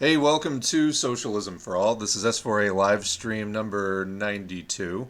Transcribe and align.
Hey, 0.00 0.16
welcome 0.16 0.58
to 0.58 0.90
Socialism 0.90 1.60
for 1.60 1.76
All. 1.76 1.94
This 1.94 2.16
is 2.16 2.24
S4A 2.24 2.74
live 2.74 3.06
stream 3.06 3.52
number 3.52 4.04
92, 4.04 5.06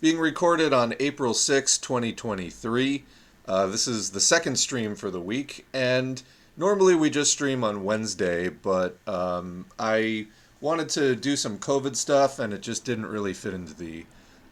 being 0.00 0.18
recorded 0.18 0.72
on 0.72 0.96
April 0.98 1.34
6, 1.34 1.78
2023. 1.78 3.04
Uh, 3.46 3.66
this 3.68 3.86
is 3.86 4.10
the 4.10 4.18
second 4.18 4.56
stream 4.56 4.96
for 4.96 5.08
the 5.08 5.20
week, 5.20 5.64
and 5.72 6.20
normally 6.56 6.96
we 6.96 7.10
just 7.10 7.30
stream 7.30 7.62
on 7.62 7.84
Wednesday, 7.84 8.48
but 8.48 8.98
um, 9.06 9.66
I 9.78 10.26
wanted 10.60 10.88
to 10.90 11.14
do 11.14 11.36
some 11.36 11.56
COVID 11.56 11.94
stuff, 11.94 12.40
and 12.40 12.52
it 12.52 12.60
just 12.60 12.84
didn't 12.84 13.06
really 13.06 13.34
fit 13.34 13.54
into 13.54 13.72
the 13.72 14.04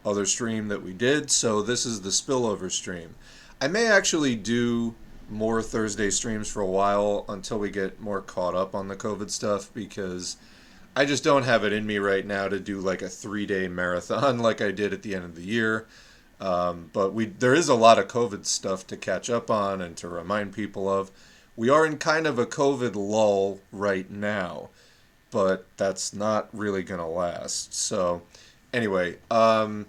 other 0.06 0.26
stream 0.26 0.68
that 0.68 0.84
we 0.84 0.92
did, 0.92 1.28
so 1.28 1.60
this 1.60 1.84
is 1.84 2.02
the 2.02 2.10
spillover 2.10 2.70
stream. 2.70 3.16
I 3.60 3.66
may 3.66 3.88
actually 3.88 4.36
do 4.36 4.94
more 5.32 5.62
Thursday 5.62 6.10
streams 6.10 6.48
for 6.48 6.60
a 6.60 6.66
while 6.66 7.24
until 7.28 7.58
we 7.58 7.70
get 7.70 8.00
more 8.00 8.20
caught 8.20 8.54
up 8.54 8.74
on 8.74 8.88
the 8.88 8.96
COVID 8.96 9.30
stuff 9.30 9.72
because 9.72 10.36
I 10.94 11.04
just 11.06 11.24
don't 11.24 11.44
have 11.44 11.64
it 11.64 11.72
in 11.72 11.86
me 11.86 11.98
right 11.98 12.26
now 12.26 12.48
to 12.48 12.60
do 12.60 12.78
like 12.78 13.02
a 13.02 13.08
three 13.08 13.46
day 13.46 13.66
marathon 13.66 14.38
like 14.40 14.60
I 14.60 14.70
did 14.70 14.92
at 14.92 15.02
the 15.02 15.14
end 15.14 15.24
of 15.24 15.34
the 15.34 15.42
year. 15.42 15.86
Um, 16.40 16.90
but 16.92 17.14
we 17.14 17.26
there 17.26 17.54
is 17.54 17.68
a 17.68 17.74
lot 17.74 17.98
of 17.98 18.08
COVID 18.08 18.44
stuff 18.44 18.86
to 18.88 18.96
catch 18.96 19.30
up 19.30 19.50
on 19.50 19.80
and 19.80 19.96
to 19.98 20.08
remind 20.08 20.52
people 20.52 20.88
of. 20.88 21.10
We 21.54 21.68
are 21.68 21.84
in 21.84 21.98
kind 21.98 22.26
of 22.26 22.38
a 22.38 22.46
COVID 22.46 22.94
lull 22.94 23.60
right 23.70 24.10
now, 24.10 24.70
but 25.30 25.66
that's 25.76 26.14
not 26.14 26.48
really 26.52 26.82
gonna 26.82 27.08
last. 27.08 27.74
So 27.74 28.22
anyway, 28.72 29.18
um, 29.30 29.86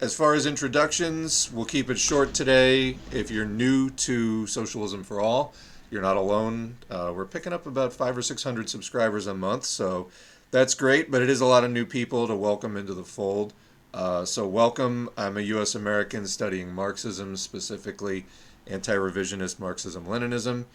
as 0.00 0.14
far 0.14 0.34
as 0.34 0.46
introductions, 0.46 1.50
we'll 1.52 1.64
keep 1.64 1.90
it 1.90 1.98
short 1.98 2.32
today. 2.32 2.96
If 3.10 3.30
you're 3.30 3.44
new 3.44 3.90
to 3.90 4.46
Socialism 4.46 5.02
for 5.02 5.20
All, 5.20 5.52
you're 5.90 6.02
not 6.02 6.16
alone. 6.16 6.76
Uh, 6.88 7.12
we're 7.14 7.24
picking 7.24 7.52
up 7.52 7.66
about 7.66 7.92
five 7.92 8.16
or 8.16 8.22
six 8.22 8.44
hundred 8.44 8.68
subscribers 8.68 9.26
a 9.26 9.34
month, 9.34 9.64
so 9.64 10.08
that's 10.52 10.74
great. 10.74 11.10
But 11.10 11.22
it 11.22 11.28
is 11.28 11.40
a 11.40 11.46
lot 11.46 11.64
of 11.64 11.72
new 11.72 11.84
people 11.84 12.28
to 12.28 12.34
welcome 12.36 12.76
into 12.76 12.94
the 12.94 13.04
fold. 13.04 13.54
Uh, 13.92 14.24
so 14.24 14.46
welcome. 14.46 15.10
I'm 15.16 15.36
a 15.36 15.40
U.S. 15.40 15.74
American 15.74 16.26
studying 16.28 16.72
Marxism, 16.72 17.36
specifically 17.36 18.26
anti-revisionist 18.68 19.58
Marxism-Leninism, 19.58 20.66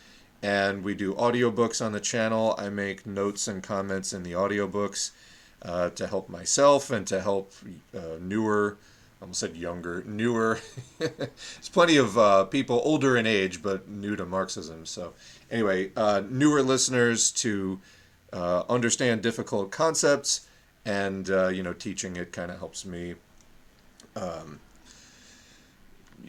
and 0.42 0.84
we 0.84 0.96
do 0.96 1.14
audiobooks 1.14 1.86
on 1.86 1.94
the 1.94 2.00
channel. 2.02 2.56
I 2.58 2.68
make 2.70 3.06
notes 3.06 3.48
and 3.48 3.64
comments 3.64 4.12
in 4.12 4.24
the 4.24 4.32
audiobooks 4.32 5.12
uh, 5.62 5.92
to 5.92 6.08
help 6.08 6.28
myself 6.28 6.90
and 6.90 7.08
to 7.08 7.22
help 7.22 7.54
uh, 7.96 8.18
newer 8.20 8.78
almost 9.24 9.40
said 9.40 9.56
younger, 9.56 10.04
newer. 10.06 10.60
There's 11.00 11.70
plenty 11.72 11.96
of 11.96 12.18
uh, 12.18 12.44
people 12.44 12.82
older 12.84 13.16
in 13.16 13.26
age, 13.26 13.64
but 13.64 13.88
new 13.88 14.18
to 14.18 14.26
Marxism. 14.26 14.86
So, 14.86 15.14
anyway, 15.50 15.92
uh, 15.96 16.24
newer 16.30 16.62
listeners 16.62 17.32
to 17.32 17.80
uh, 18.34 18.64
understand 18.68 19.22
difficult 19.22 19.72
concepts, 19.72 20.48
and 20.86 21.30
uh, 21.30 21.48
you 21.48 21.64
know, 21.64 21.72
teaching 21.72 22.18
it 22.18 22.34
kind 22.34 22.52
of 22.52 22.60
helps 22.60 22.86
me 22.86 23.16
um, 24.18 24.60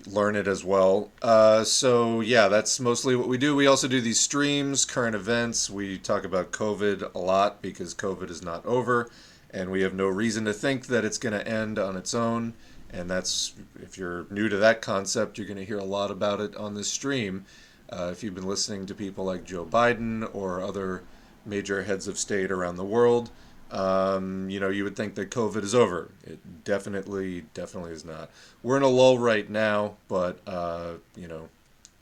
learn 0.06 0.36
it 0.36 0.46
as 0.46 0.64
well. 0.64 1.10
Uh, 1.20 1.64
so, 1.64 2.20
yeah, 2.20 2.46
that's 2.46 2.78
mostly 2.78 3.16
what 3.16 3.26
we 3.26 3.38
do. 3.38 3.56
We 3.56 3.66
also 3.66 3.88
do 3.88 4.00
these 4.00 4.20
streams, 4.20 4.84
current 4.84 5.16
events. 5.16 5.68
We 5.68 5.98
talk 5.98 6.24
about 6.24 6.52
COVID 6.52 7.12
a 7.12 7.18
lot 7.18 7.60
because 7.60 7.92
COVID 7.92 8.30
is 8.30 8.40
not 8.40 8.64
over, 8.64 9.10
and 9.50 9.72
we 9.72 9.82
have 9.82 9.94
no 9.94 10.06
reason 10.06 10.44
to 10.44 10.52
think 10.52 10.86
that 10.86 11.04
it's 11.04 11.18
going 11.18 11.32
to 11.32 11.48
end 11.48 11.76
on 11.76 11.96
its 11.96 12.14
own 12.14 12.54
and 12.94 13.10
that's 13.10 13.54
if 13.82 13.98
you're 13.98 14.26
new 14.30 14.48
to 14.48 14.56
that 14.56 14.80
concept, 14.80 15.36
you're 15.36 15.46
going 15.46 15.58
to 15.58 15.64
hear 15.64 15.78
a 15.78 15.84
lot 15.84 16.10
about 16.10 16.40
it 16.40 16.56
on 16.56 16.74
this 16.74 16.88
stream. 16.88 17.44
Uh, 17.90 18.08
if 18.12 18.22
you've 18.22 18.34
been 18.34 18.46
listening 18.46 18.86
to 18.86 18.94
people 18.94 19.24
like 19.24 19.44
Joe 19.44 19.64
Biden 19.64 20.28
or 20.32 20.62
other 20.62 21.02
major 21.44 21.82
heads 21.82 22.08
of 22.08 22.18
state 22.18 22.50
around 22.50 22.76
the 22.76 22.84
world, 22.84 23.30
um, 23.70 24.48
you 24.48 24.60
know, 24.60 24.68
you 24.68 24.84
would 24.84 24.96
think 24.96 25.16
that 25.16 25.30
COVID 25.30 25.62
is 25.62 25.74
over. 25.74 26.10
It 26.24 26.64
definitely, 26.64 27.44
definitely 27.52 27.92
is 27.92 28.04
not. 28.04 28.30
We're 28.62 28.76
in 28.76 28.82
a 28.82 28.88
lull 28.88 29.18
right 29.18 29.48
now, 29.50 29.94
but 30.08 30.38
uh, 30.46 30.94
you 31.16 31.28
know, 31.28 31.48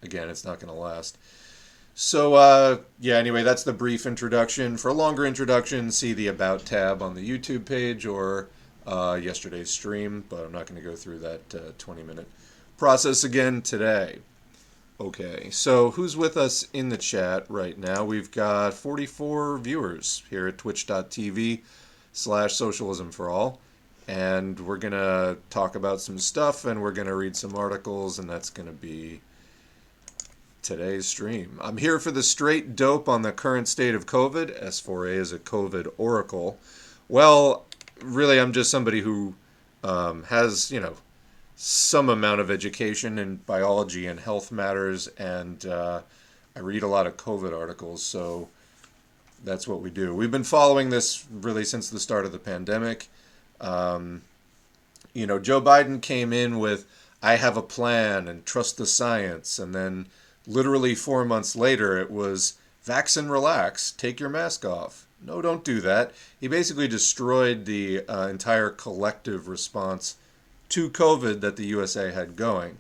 again, 0.03 0.29
it's 0.29 0.45
not 0.45 0.61
going 0.61 0.73
to 0.73 0.79
last. 0.79 1.19
So, 1.95 2.35
uh, 2.35 2.79
yeah, 3.01 3.17
anyway, 3.17 3.43
that's 3.43 3.65
the 3.65 3.73
brief 3.73 4.07
introduction. 4.07 4.77
For 4.79 4.89
a 4.89 4.95
longer 4.95 5.27
introduction, 5.27 5.91
see 5.91 6.13
the 6.15 6.27
About 6.27 6.65
tab 6.65 7.03
on 7.03 7.15
the 7.15 7.29
YouTube 7.29 7.67
page 7.67 8.07
or 8.07 8.49
uh, 8.87 9.19
yesterday's 9.23 9.71
stream, 9.71 10.25
but 10.29 10.45
I'm 10.45 10.53
not 10.53 10.67
going 10.67 10.81
to 10.81 10.89
go 10.89 10.97
through 10.97 11.19
that 11.21 11.55
uh, 11.55 11.73
20 11.79 12.03
minute 12.03 12.29
process 12.77 13.25
again 13.25 13.63
today. 13.63 14.19
Okay, 15.01 15.51
so 15.51 15.91
who's 15.91 16.17
with 16.17 16.37
us 16.37 16.69
in 16.73 16.89
the 16.89 16.97
chat 16.97 17.45
right 17.49 17.77
now? 17.77 18.05
We've 18.05 18.31
got 18.31 18.75
44 18.75 19.59
viewers 19.59 20.23
here 20.31 20.47
at 20.47 20.59
twitch.tv 20.59 21.63
slash 22.13 22.55
socialism 22.55 23.11
for 23.11 23.29
all. 23.29 23.59
And 24.07 24.61
we're 24.61 24.77
going 24.77 24.93
to 24.93 25.39
talk 25.51 25.75
about 25.75 26.01
some 26.01 26.19
stuff 26.19 26.65
and 26.65 26.83
we're 26.83 26.93
going 26.93 27.09
to 27.09 27.15
read 27.15 27.37
some 27.37 27.57
articles, 27.57 28.19
and 28.19 28.29
that's 28.29 28.51
going 28.51 28.67
to 28.67 28.73
be 28.73 29.21
today's 30.63 31.07
stream. 31.07 31.59
I'm 31.61 31.79
here 31.79 31.99
for 31.99 32.11
the 32.11 32.23
straight 32.23 32.77
dope 32.77 33.09
on 33.09 33.23
the 33.23 33.33
current 33.33 33.69
state 33.69 33.95
of 33.95 34.07
COVID. 34.07 34.63
S4A 34.63 35.17
is 35.17 35.33
a 35.33 35.39
COVID 35.39 35.93
oracle. 35.99 36.59
Well, 37.09 37.67
really, 38.03 38.39
I'm 38.39 38.53
just 38.53 38.71
somebody 38.71 39.01
who 39.01 39.35
um, 39.85 40.25
has, 40.25 40.71
you 40.71 40.81
know, 40.81 40.97
some 41.57 42.09
amount 42.09 42.41
of 42.41 42.51
education 42.51 43.19
in 43.19 43.37
biology 43.37 44.07
and 44.07 44.19
health 44.21 44.51
matters, 44.51 45.09
and 45.19 45.65
uh, 45.67 46.03
I 46.57 46.61
read 46.61 46.83
a 46.83 46.89
lot 46.89 47.07
of 47.07 47.17
COVID 47.17 47.57
articles, 47.57 48.03
so 48.03 48.49
that's 49.45 49.69
what 49.69 49.81
we 49.81 49.91
do. 49.91 50.15
We've 50.15 50.31
been 50.31 50.45
following 50.45 50.91
this 50.91 51.25
really 51.31 51.65
since 51.65 51.91
the 51.91 52.01
start 52.01 52.25
of 52.25 52.33
the 52.33 52.39
pandemic. 52.39 53.09
Um, 53.61 54.23
you 55.15 55.27
know, 55.27 55.39
Joe 55.39 55.61
Biden 55.61 56.01
came 56.01 56.33
in 56.33 56.59
with, 56.59 56.87
I 57.23 57.37
have 57.37 57.57
a 57.57 57.63
plan 57.63 58.29
and 58.29 58.45
trust 58.45 58.79
the 58.79 58.87
science, 58.87 59.59
and 59.59 59.75
then 59.75 60.07
literally 60.47 60.95
four 60.95 61.25
months 61.25 61.55
later, 61.55 61.99
it 61.99 62.11
was, 62.11 62.55
vax 62.85 63.17
and 63.17 63.31
relax, 63.31 63.93
take 63.93 64.19
your 64.19 64.29
mask 64.29 64.65
off 64.65 65.07
no, 65.25 65.41
don't 65.41 65.65
do 65.65 65.81
that. 65.81 66.13
He 66.41 66.49
basically 66.49 66.89
destroyed 66.89 67.65
the 67.65 68.07
uh, 68.09 68.29
entire 68.29 68.71
collective 68.71 69.49
response 69.49 70.17
to 70.71 70.91
COVID 70.91 71.41
that 71.41 71.57
the 71.57 71.67
USA 71.67 72.13
had 72.13 72.37
going 72.37 72.79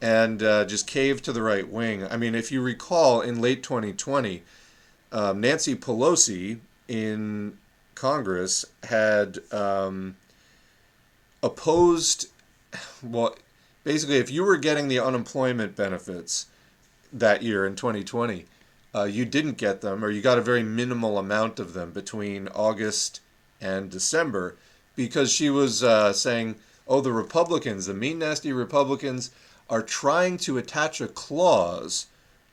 and 0.00 0.42
uh, 0.42 0.64
just 0.64 0.86
caved 0.86 1.24
to 1.24 1.32
the 1.32 1.42
right 1.42 1.68
wing. 1.68 2.06
I 2.06 2.16
mean, 2.16 2.34
if 2.34 2.52
you 2.52 2.62
recall, 2.62 3.20
in 3.20 3.40
late 3.40 3.62
2020, 3.62 4.42
um, 5.10 5.40
Nancy 5.40 5.74
Pelosi 5.74 6.58
in 6.86 7.58
Congress 7.94 8.64
had 8.84 9.38
um, 9.52 10.16
opposed, 11.42 12.28
well, 13.02 13.34
basically, 13.84 14.18
if 14.18 14.30
you 14.30 14.44
were 14.44 14.56
getting 14.56 14.88
the 14.88 15.00
unemployment 15.00 15.74
benefits 15.74 16.46
that 17.12 17.42
year 17.42 17.66
in 17.66 17.74
2020, 17.74 18.44
uh, 18.98 19.04
you 19.04 19.24
didn't 19.24 19.58
get 19.58 19.80
them, 19.80 20.04
or 20.04 20.10
you 20.10 20.20
got 20.20 20.38
a 20.38 20.42
very 20.42 20.62
minimal 20.62 21.18
amount 21.18 21.58
of 21.58 21.72
them 21.72 21.90
between 21.90 22.48
August 22.48 23.20
and 23.60 23.90
December, 23.90 24.56
because 24.96 25.32
she 25.32 25.50
was 25.50 25.82
uh, 25.82 26.12
saying, 26.12 26.56
oh, 26.86 27.00
the 27.00 27.12
Republicans, 27.12 27.86
the 27.86 27.94
mean, 27.94 28.18
nasty 28.18 28.52
Republicans, 28.52 29.30
are 29.70 29.82
trying 29.82 30.36
to 30.38 30.58
attach 30.58 31.00
a 31.00 31.08
clause 31.08 32.06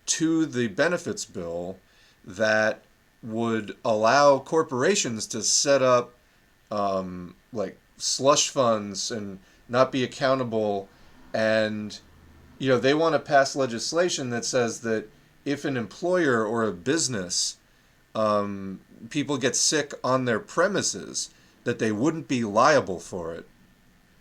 to 0.06 0.45
the 0.45 0.67
benefits 0.67 1.25
bill 1.25 1.78
that 2.25 2.81
would 3.23 3.75
allow 3.83 4.39
corporations 4.39 5.25
to 5.27 5.41
set 5.41 5.81
up 5.81 6.13
um, 6.72 7.35
like 7.53 7.77
slush 7.97 8.50
funds 8.50 9.09
and 9.12 9.39
not 9.67 9.91
be 9.91 10.03
accountable. 10.03 10.88
And 11.33 11.97
you 12.59 12.69
know 12.69 12.79
they 12.79 12.94
want 12.94 13.13
to 13.13 13.19
pass 13.19 13.56
legislation 13.56 14.29
that 14.29 14.45
says 14.45 14.81
that 14.81 15.09
if 15.45 15.63
an 15.63 15.78
employer 15.78 16.44
or 16.44 16.63
a 16.63 16.72
business 16.72 17.57
um, 18.13 18.79
people 19.09 19.38
get 19.38 19.56
sick 19.56 19.94
on 20.03 20.25
their 20.25 20.39
premises 20.39 21.30
that 21.63 21.80
they 21.80 21.92
wouldn't 21.92 22.27
be 22.27 22.44
liable 22.44 23.00
for 23.00 23.33
it. 23.33 23.47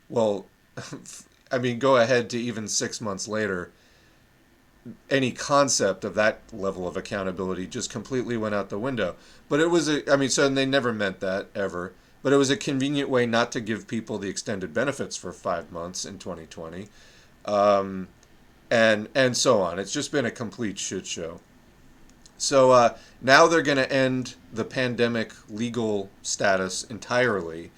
Well 0.09 0.47
i 1.53 1.59
mean 1.59 1.79
go 1.79 1.97
ahead 1.97 2.29
to 2.31 2.39
even 2.39 2.69
six 2.69 3.01
months 3.01 3.27
later. 3.27 3.71
Any 5.09 5.33
concept 5.33 6.05
of 6.05 6.15
that 6.17 6.41
level 6.53 6.87
of 6.87 6.97
accountability 6.97 7.67
just 7.67 7.91
completely 7.91 8.37
went 8.37 8.55
out 8.55 8.69
the 8.69 8.79
window. 8.79 9.17
But 9.49 9.61
it 9.61 9.71
was 9.71 9.89
a 9.89 10.13
i 10.13 10.17
mean 10.17 10.29
so 10.29 10.49
they 10.49 10.67
never 10.67 10.93
meant 10.93 11.21
that 11.21 11.49
ever. 11.55 11.93
But 12.23 12.33
it 12.33 12.37
was 12.37 12.51
a 12.51 12.57
convenient 12.57 13.11
way 13.11 13.27
not 13.27 13.53
to 13.53 13.61
give 13.61 13.87
people 13.87 14.17
the 14.17 14.31
extended 14.31 14.73
benefits 14.73 15.15
for 15.15 15.31
five 15.31 15.71
months 15.71 16.07
in 16.07 16.19
2020 16.19 16.89
um, 17.45 18.09
and 18.71 19.09
and 19.15 19.37
so 19.37 19.61
on. 19.61 19.79
It's 19.79 19.93
just 19.93 20.13
been 20.13 20.25
a 20.25 20.31
complete 20.31 20.79
shit 20.79 21.07
show. 21.07 21.41
So 22.37 22.73
uh, 22.73 22.97
now 23.23 23.47
they're 23.47 23.63
going 23.63 23.79
to 23.79 23.91
end 23.93 24.35
the 24.53 24.65
pandemic 24.65 25.33
legal 25.49 26.11
status 26.23 26.85
entirely, 26.85 27.71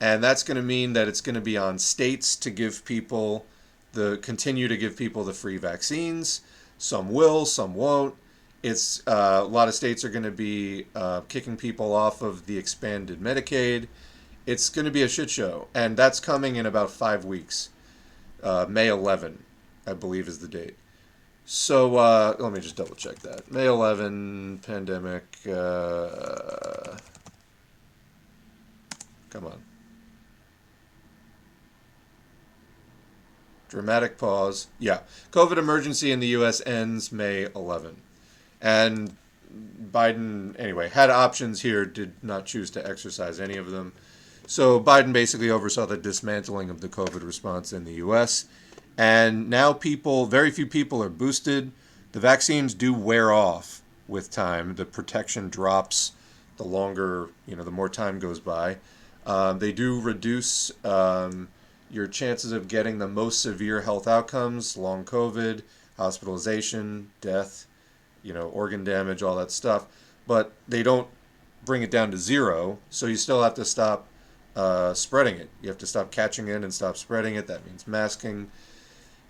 and 0.00 0.22
that's 0.22 0.42
going 0.42 0.56
to 0.56 0.62
mean 0.62 0.92
that 0.92 1.08
it's 1.08 1.20
going 1.20 1.34
to 1.34 1.40
be 1.40 1.56
on 1.56 1.78
states 1.78 2.36
to 2.36 2.50
give 2.50 2.84
people 2.84 3.46
the 3.92 4.18
continue 4.22 4.68
to 4.68 4.76
give 4.76 4.96
people 4.96 5.24
the 5.24 5.32
free 5.32 5.56
vaccines. 5.56 6.40
Some 6.78 7.12
will, 7.12 7.46
some 7.46 7.74
won't, 7.74 8.14
It's 8.62 9.06
uh, 9.06 9.40
a 9.42 9.44
lot 9.44 9.68
of 9.68 9.74
states 9.74 10.04
are 10.04 10.08
going 10.08 10.24
to 10.24 10.30
be 10.30 10.86
uh, 10.94 11.20
kicking 11.22 11.56
people 11.56 11.92
off 11.92 12.22
of 12.22 12.46
the 12.46 12.58
expanded 12.58 13.20
Medicaid. 13.20 13.86
It's 14.46 14.68
going 14.68 14.86
to 14.86 14.90
be 14.90 15.02
a 15.02 15.08
shit 15.08 15.30
show, 15.30 15.68
and 15.74 15.96
that's 15.96 16.18
coming 16.18 16.56
in 16.56 16.66
about 16.66 16.90
five 16.90 17.24
weeks. 17.24 17.70
Uh, 18.42 18.66
May 18.68 18.88
11, 18.88 19.44
I 19.86 19.94
believe, 19.94 20.28
is 20.28 20.38
the 20.38 20.48
date. 20.48 20.76
So 21.44 21.96
uh, 21.96 22.36
let 22.38 22.52
me 22.52 22.60
just 22.60 22.76
double 22.76 22.94
check 22.94 23.18
that. 23.20 23.50
May 23.50 23.66
11, 23.66 24.60
pandemic. 24.64 25.24
Uh, 25.46 26.96
come 29.30 29.46
on. 29.46 29.62
Dramatic 33.68 34.18
pause. 34.18 34.68
Yeah. 34.78 35.00
COVID 35.30 35.56
emergency 35.56 36.12
in 36.12 36.20
the 36.20 36.28
U.S. 36.28 36.62
ends 36.66 37.10
May 37.10 37.48
11. 37.56 37.96
And 38.60 39.16
Biden, 39.90 40.54
anyway, 40.58 40.88
had 40.88 41.10
options 41.10 41.62
here, 41.62 41.84
did 41.84 42.12
not 42.22 42.46
choose 42.46 42.70
to 42.72 42.86
exercise 42.86 43.40
any 43.40 43.56
of 43.56 43.70
them. 43.70 43.92
So 44.46 44.80
Biden 44.80 45.12
basically 45.12 45.50
oversaw 45.50 45.86
the 45.86 45.96
dismantling 45.96 46.70
of 46.70 46.80
the 46.80 46.88
COVID 46.88 47.24
response 47.24 47.72
in 47.72 47.84
the 47.84 47.94
U.S. 47.94 48.46
And 48.96 49.48
now 49.48 49.72
people, 49.72 50.26
very 50.26 50.50
few 50.50 50.66
people 50.66 51.02
are 51.02 51.08
boosted. 51.08 51.72
The 52.12 52.20
vaccines 52.20 52.74
do 52.74 52.92
wear 52.92 53.32
off 53.32 53.82
with 54.06 54.30
time. 54.30 54.74
The 54.74 54.84
protection 54.84 55.48
drops 55.48 56.12
the 56.56 56.64
longer, 56.64 57.30
you 57.46 57.56
know, 57.56 57.64
the 57.64 57.70
more 57.70 57.88
time 57.88 58.18
goes 58.18 58.38
by. 58.38 58.76
Um, 59.26 59.58
they 59.58 59.72
do 59.72 60.00
reduce 60.00 60.70
um, 60.84 61.48
your 61.90 62.06
chances 62.06 62.52
of 62.52 62.68
getting 62.68 62.98
the 62.98 63.08
most 63.08 63.40
severe 63.40 63.80
health 63.82 64.06
outcomes, 64.06 64.76
long 64.76 65.04
COVID, 65.04 65.62
hospitalization, 65.96 67.10
death, 67.20 67.66
you 68.22 68.32
know, 68.32 68.48
organ 68.48 68.84
damage, 68.84 69.22
all 69.22 69.36
that 69.36 69.50
stuff. 69.50 69.86
But 70.26 70.52
they 70.68 70.82
don't 70.82 71.08
bring 71.64 71.82
it 71.82 71.90
down 71.90 72.10
to 72.10 72.16
zero, 72.16 72.78
so 72.90 73.06
you 73.06 73.16
still 73.16 73.42
have 73.42 73.54
to 73.54 73.64
stop 73.64 74.06
uh, 74.56 74.94
spreading 74.94 75.36
it. 75.36 75.48
You 75.60 75.68
have 75.68 75.78
to 75.78 75.86
stop 75.86 76.10
catching 76.10 76.48
it 76.48 76.62
and 76.62 76.72
stop 76.72 76.96
spreading 76.96 77.36
it. 77.36 77.46
That 77.46 77.66
means 77.66 77.86
masking. 77.86 78.50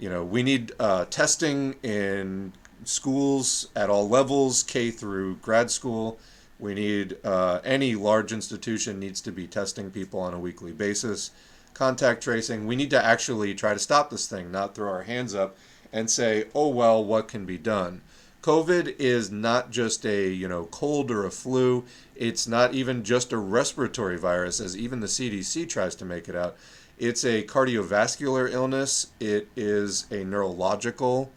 You 0.02 0.08
know, 0.08 0.25
we 0.25 0.43
need 0.43 0.72
uh, 0.81 1.04
testing 1.04 1.76
in 1.84 2.54
schools 2.82 3.69
at 3.76 3.88
all 3.88 4.08
levels, 4.08 4.64
K 4.64 4.90
through 4.90 5.37
grad 5.37 5.70
school. 5.70 6.19
We 6.58 6.75
need 6.75 7.19
uh, 7.22 7.60
any 7.62 7.94
large 7.94 8.32
institution 8.32 8.99
needs 8.99 9.20
to 9.20 9.31
be 9.31 9.46
testing 9.46 9.93
people 9.93 10.19
on 10.19 10.34
a 10.34 10.40
weekly 10.40 10.72
basis. 10.72 11.31
Contact 11.72 12.20
tracing. 12.20 12.66
We 12.66 12.75
need 12.75 12.90
to 12.90 13.04
actually 13.04 13.54
try 13.54 13.75
to 13.75 13.78
stop 13.78 14.10
this 14.10 14.26
thing, 14.26 14.50
not 14.50 14.75
throw 14.75 14.90
our 14.90 15.04
hands 15.04 15.37
up 15.37 15.56
and 15.93 16.10
say, 16.10 16.46
"Oh 16.52 16.66
well, 16.66 17.05
what 17.05 17.28
can 17.28 17.46
be 17.46 17.56
done?" 17.56 18.02
COVID 18.43 18.96
is 18.98 19.31
not 19.31 19.70
just 19.70 20.05
a 20.05 20.28
you 20.28 20.48
know 20.48 20.64
cold 20.64 21.12
or 21.12 21.25
a 21.25 21.31
flu. 21.31 21.84
It's 22.16 22.48
not 22.48 22.75
even 22.75 23.05
just 23.05 23.32
a 23.32 23.38
respiratory 23.38 24.19
virus, 24.19 24.58
as 24.58 24.76
even 24.76 24.98
the 24.98 25.06
CDC 25.06 25.69
tries 25.69 25.94
to 25.94 26.05
make 26.05 26.28
it 26.28 26.34
out. 26.34 26.56
It's 26.98 27.24
a 27.24 27.42
cardiovascular 27.42 28.52
illness. 28.52 29.08
It 29.18 29.48
is 29.56 30.06
a 30.10 30.24
neurological 30.24 31.30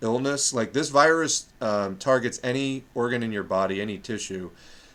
illness. 0.00 0.52
Like 0.52 0.72
this 0.72 0.88
virus 0.88 1.46
um, 1.60 1.96
targets 1.96 2.40
any 2.42 2.84
organ 2.94 3.22
in 3.22 3.32
your 3.32 3.42
body, 3.42 3.80
any 3.80 3.98
tissue 3.98 4.50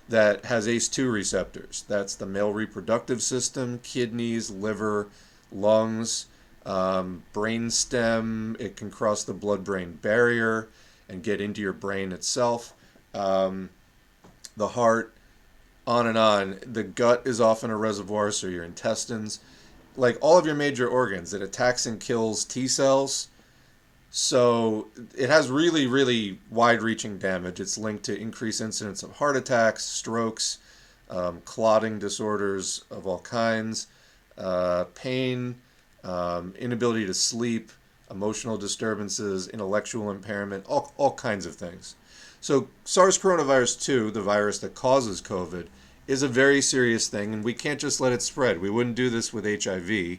that 0.08 0.46
has 0.46 0.68
ACE2 0.68 1.12
receptors. 1.12 1.86
That's 1.88 2.16
the 2.16 2.26
male 2.26 2.52
reproductive 2.52 3.22
system, 3.22 3.80
kidneys, 3.84 4.50
liver, 4.50 5.08
lungs, 5.52 6.26
um, 6.66 7.24
brain 7.34 7.70
stem. 7.70 8.56
It 8.60 8.76
can 8.76 8.90
cross 8.90 9.24
the 9.24 9.34
blood 9.34 9.64
brain 9.64 10.00
barrier 10.02 10.70
and 11.08 11.24
get 11.24 11.42
into 11.42 11.62
your 11.62 11.74
brain 11.74 12.12
itself. 12.12 12.74
Um, 13.14 13.70
the 14.58 14.70
heart, 14.70 15.14
on 15.90 16.06
and 16.06 16.18
on. 16.18 16.60
The 16.66 16.84
gut 16.84 17.24
is 17.26 17.42
often 17.42 17.72
a 17.72 17.78
reservoir, 17.78 18.32
so 18.32 18.48
your 18.48 18.64
intestines, 18.64 19.40
like 20.00 20.18
all 20.22 20.38
of 20.38 20.46
your 20.46 20.56
major 20.56 20.88
organs, 20.88 21.34
it 21.34 21.42
attacks 21.42 21.86
and 21.86 22.00
kills 22.00 22.46
T 22.46 22.68
cells. 22.68 23.28
So 24.12 24.88
it 25.16 25.30
has 25.30 25.50
really, 25.50 25.86
really 25.86 26.40
wide-reaching 26.50 27.20
damage. 27.20 27.60
It's 27.60 27.78
linked 27.78 28.06
to 28.06 28.20
increased 28.20 28.60
incidence 28.60 29.04
of 29.04 29.12
heart 29.18 29.38
attacks, 29.38 29.86
strokes, 29.86 30.58
um, 31.10 31.42
clotting 31.46 32.00
disorders 32.00 32.86
of 32.90 33.06
all 33.06 33.20
kinds, 33.20 33.88
uh, 34.38 34.86
pain, 34.96 35.56
um, 36.04 36.56
inability 36.58 37.06
to 37.06 37.14
sleep, 37.14 37.72
emotional 38.10 38.58
disturbances, 38.58 39.48
intellectual 39.50 40.10
impairment, 40.10 40.66
all, 40.68 40.92
all 40.98 41.14
kinds 41.14 41.46
of 41.46 41.56
things. 41.56 41.96
So, 42.42 42.70
SARS 42.86 43.20
coronavirus 43.20 43.84
2, 43.84 44.12
the 44.12 44.22
virus 44.22 44.60
that 44.60 44.74
causes 44.74 45.22
COVID, 45.22 45.68
is 46.10 46.24
a 46.24 46.28
very 46.28 46.62
serious 46.62 47.08
thing, 47.08 47.34
and 47.34 47.44
we 47.44 47.54
can't 47.54 47.80
just 47.80 48.02
let 48.02 48.12
it 48.12 48.24
spread. 48.24 48.60
We 48.60 48.70
wouldn't 48.70 48.96
do 48.96 49.10
this 49.10 49.32
with 49.32 49.46
HIV. 49.46 49.90
You 49.90 50.18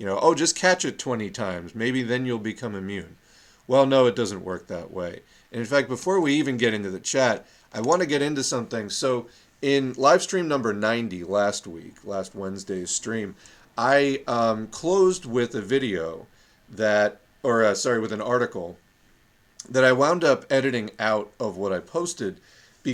know, 0.00 0.18
oh, 0.20 0.34
just 0.34 0.56
catch 0.56 0.84
it 0.84 0.98
20 0.98 1.30
times. 1.30 1.74
Maybe 1.74 2.02
then 2.02 2.26
you'll 2.26 2.38
become 2.38 2.74
immune. 2.74 3.16
Well, 3.68 3.86
no, 3.86 4.06
it 4.06 4.16
doesn't 4.16 4.44
work 4.44 4.66
that 4.66 4.90
way. 4.90 5.20
And 5.52 5.60
in 5.60 5.66
fact, 5.66 5.88
before 5.88 6.20
we 6.20 6.34
even 6.34 6.56
get 6.56 6.74
into 6.74 6.90
the 6.90 6.98
chat, 6.98 7.46
I 7.72 7.80
want 7.80 8.00
to 8.00 8.06
get 8.06 8.20
into 8.20 8.42
something. 8.42 8.90
So, 8.90 9.28
in 9.62 9.92
live 9.94 10.22
stream 10.22 10.48
number 10.48 10.72
90 10.72 11.22
last 11.22 11.66
week, 11.66 11.96
last 12.04 12.34
Wednesday's 12.34 12.90
stream, 12.90 13.36
I 13.76 14.22
um, 14.26 14.66
closed 14.66 15.24
with 15.24 15.54
a 15.54 15.60
video 15.60 16.26
that 16.68 17.20
or 17.42 17.64
uh, 17.64 17.74
sorry, 17.74 18.00
with 18.00 18.12
an 18.12 18.20
article 18.20 18.76
that 19.68 19.84
I 19.84 19.92
wound 19.92 20.24
up 20.24 20.44
editing 20.50 20.90
out 20.98 21.30
of 21.38 21.56
what 21.56 21.72
I 21.72 21.80
posted 21.80 22.40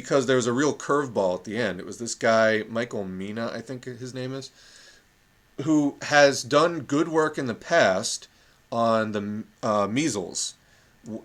because 0.00 0.26
there 0.26 0.34
was 0.34 0.48
a 0.48 0.52
real 0.52 0.74
curveball 0.74 1.36
at 1.36 1.44
the 1.44 1.56
end. 1.56 1.78
It 1.78 1.86
was 1.86 1.98
this 1.98 2.16
guy, 2.16 2.64
Michael 2.68 3.04
Mina, 3.04 3.52
I 3.54 3.60
think 3.60 3.84
his 3.84 4.12
name 4.12 4.34
is, 4.34 4.50
who 5.62 5.94
has 6.02 6.42
done 6.42 6.80
good 6.80 7.06
work 7.06 7.38
in 7.38 7.46
the 7.46 7.54
past 7.54 8.26
on 8.72 9.12
the 9.12 9.44
uh, 9.62 9.86
measles, 9.86 10.54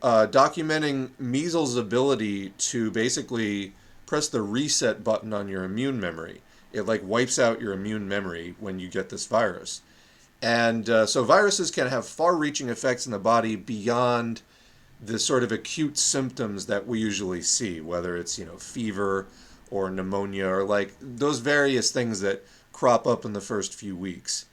uh, 0.03 0.27
documenting 0.29 1.09
measles' 1.17 1.77
ability 1.77 2.49
to 2.59 2.91
basically 2.91 3.73
press 4.05 4.29
the 4.29 4.43
reset 4.43 5.03
button 5.03 5.33
on 5.33 5.47
your 5.47 5.63
immune 5.63 5.99
memory. 5.99 6.41
It 6.71 6.83
like 6.83 7.01
wipes 7.03 7.39
out 7.39 7.59
your 7.59 7.73
immune 7.73 8.07
memory 8.07 8.53
when 8.59 8.77
you 8.77 8.87
get 8.87 9.09
this 9.09 9.25
virus. 9.25 9.81
And 10.43 10.87
uh, 10.87 11.07
so 11.07 11.23
viruses 11.23 11.71
can 11.71 11.87
have 11.87 12.05
far 12.05 12.35
reaching 12.35 12.69
effects 12.69 13.07
in 13.07 13.11
the 13.13 13.17
body 13.17 13.55
beyond 13.55 14.43
the 15.01 15.19
sort 15.19 15.43
of 15.43 15.51
acute 15.51 15.97
symptoms 15.97 16.65
that 16.65 16.87
we 16.87 16.99
usually 16.99 17.41
see, 17.41 17.79
whether 17.81 18.17
it's, 18.17 18.37
you 18.37 18.45
know, 18.45 18.57
fever 18.57 19.27
or 19.71 19.89
pneumonia 19.89 20.47
or 20.47 20.63
like 20.63 20.93
those 20.99 21.39
various 21.39 21.91
things 21.91 22.21
that 22.21 22.43
crop 22.73 23.07
up 23.07 23.25
in 23.25 23.33
the 23.33 23.41
first 23.41 23.73
few 23.73 23.95
weeks. 23.95 24.45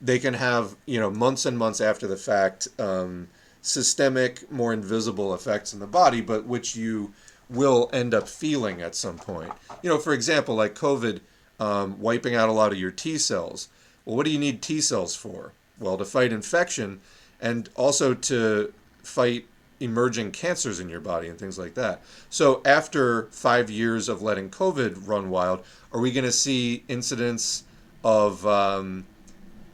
They 0.00 0.18
can 0.18 0.34
have, 0.34 0.76
you 0.86 0.98
know, 0.98 1.10
months 1.10 1.46
and 1.46 1.56
months 1.56 1.80
after 1.80 2.06
the 2.06 2.16
fact, 2.16 2.68
um, 2.78 3.28
systemic, 3.60 4.50
more 4.50 4.72
invisible 4.72 5.34
effects 5.34 5.72
in 5.72 5.80
the 5.80 5.86
body, 5.86 6.20
but 6.20 6.44
which 6.44 6.74
you 6.74 7.12
will 7.48 7.88
end 7.92 8.14
up 8.14 8.28
feeling 8.28 8.82
at 8.82 8.94
some 8.94 9.16
point. 9.16 9.52
You 9.82 9.90
know, 9.90 9.98
for 9.98 10.12
example, 10.12 10.54
like 10.54 10.74
COVID 10.74 11.20
um, 11.60 12.00
wiping 12.00 12.34
out 12.34 12.48
a 12.48 12.52
lot 12.52 12.72
of 12.72 12.78
your 12.78 12.90
T 12.90 13.18
cells 13.18 13.68
well, 14.04 14.16
what 14.16 14.26
do 14.26 14.32
you 14.32 14.38
need 14.38 14.62
T 14.62 14.80
cells 14.80 15.14
for? 15.14 15.52
Well, 15.78 15.96
to 15.96 16.04
fight 16.04 16.32
infection 16.32 17.00
and 17.40 17.68
also 17.74 18.14
to 18.14 18.72
fight 19.02 19.46
emerging 19.82 20.30
cancers 20.30 20.80
in 20.80 20.88
your 20.88 21.00
body 21.00 21.28
and 21.28 21.38
things 21.38 21.58
like 21.58 21.74
that. 21.74 22.02
So, 22.30 22.62
after 22.64 23.26
five 23.26 23.68
years 23.68 24.08
of 24.08 24.22
letting 24.22 24.50
COVID 24.50 25.06
run 25.06 25.30
wild, 25.30 25.64
are 25.92 26.00
we 26.00 26.12
going 26.12 26.24
to 26.24 26.32
see 26.32 26.84
incidents 26.88 27.64
of 28.04 28.46
um, 28.46 29.06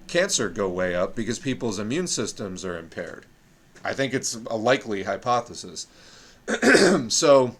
cancer 0.06 0.48
go 0.48 0.68
way 0.68 0.94
up 0.94 1.14
because 1.14 1.38
people's 1.38 1.78
immune 1.78 2.06
systems 2.06 2.64
are 2.64 2.78
impaired? 2.78 3.26
I 3.84 3.92
think 3.92 4.14
it's 4.14 4.34
a 4.34 4.56
likely 4.56 5.04
hypothesis. 5.04 5.86
so, 7.08 7.56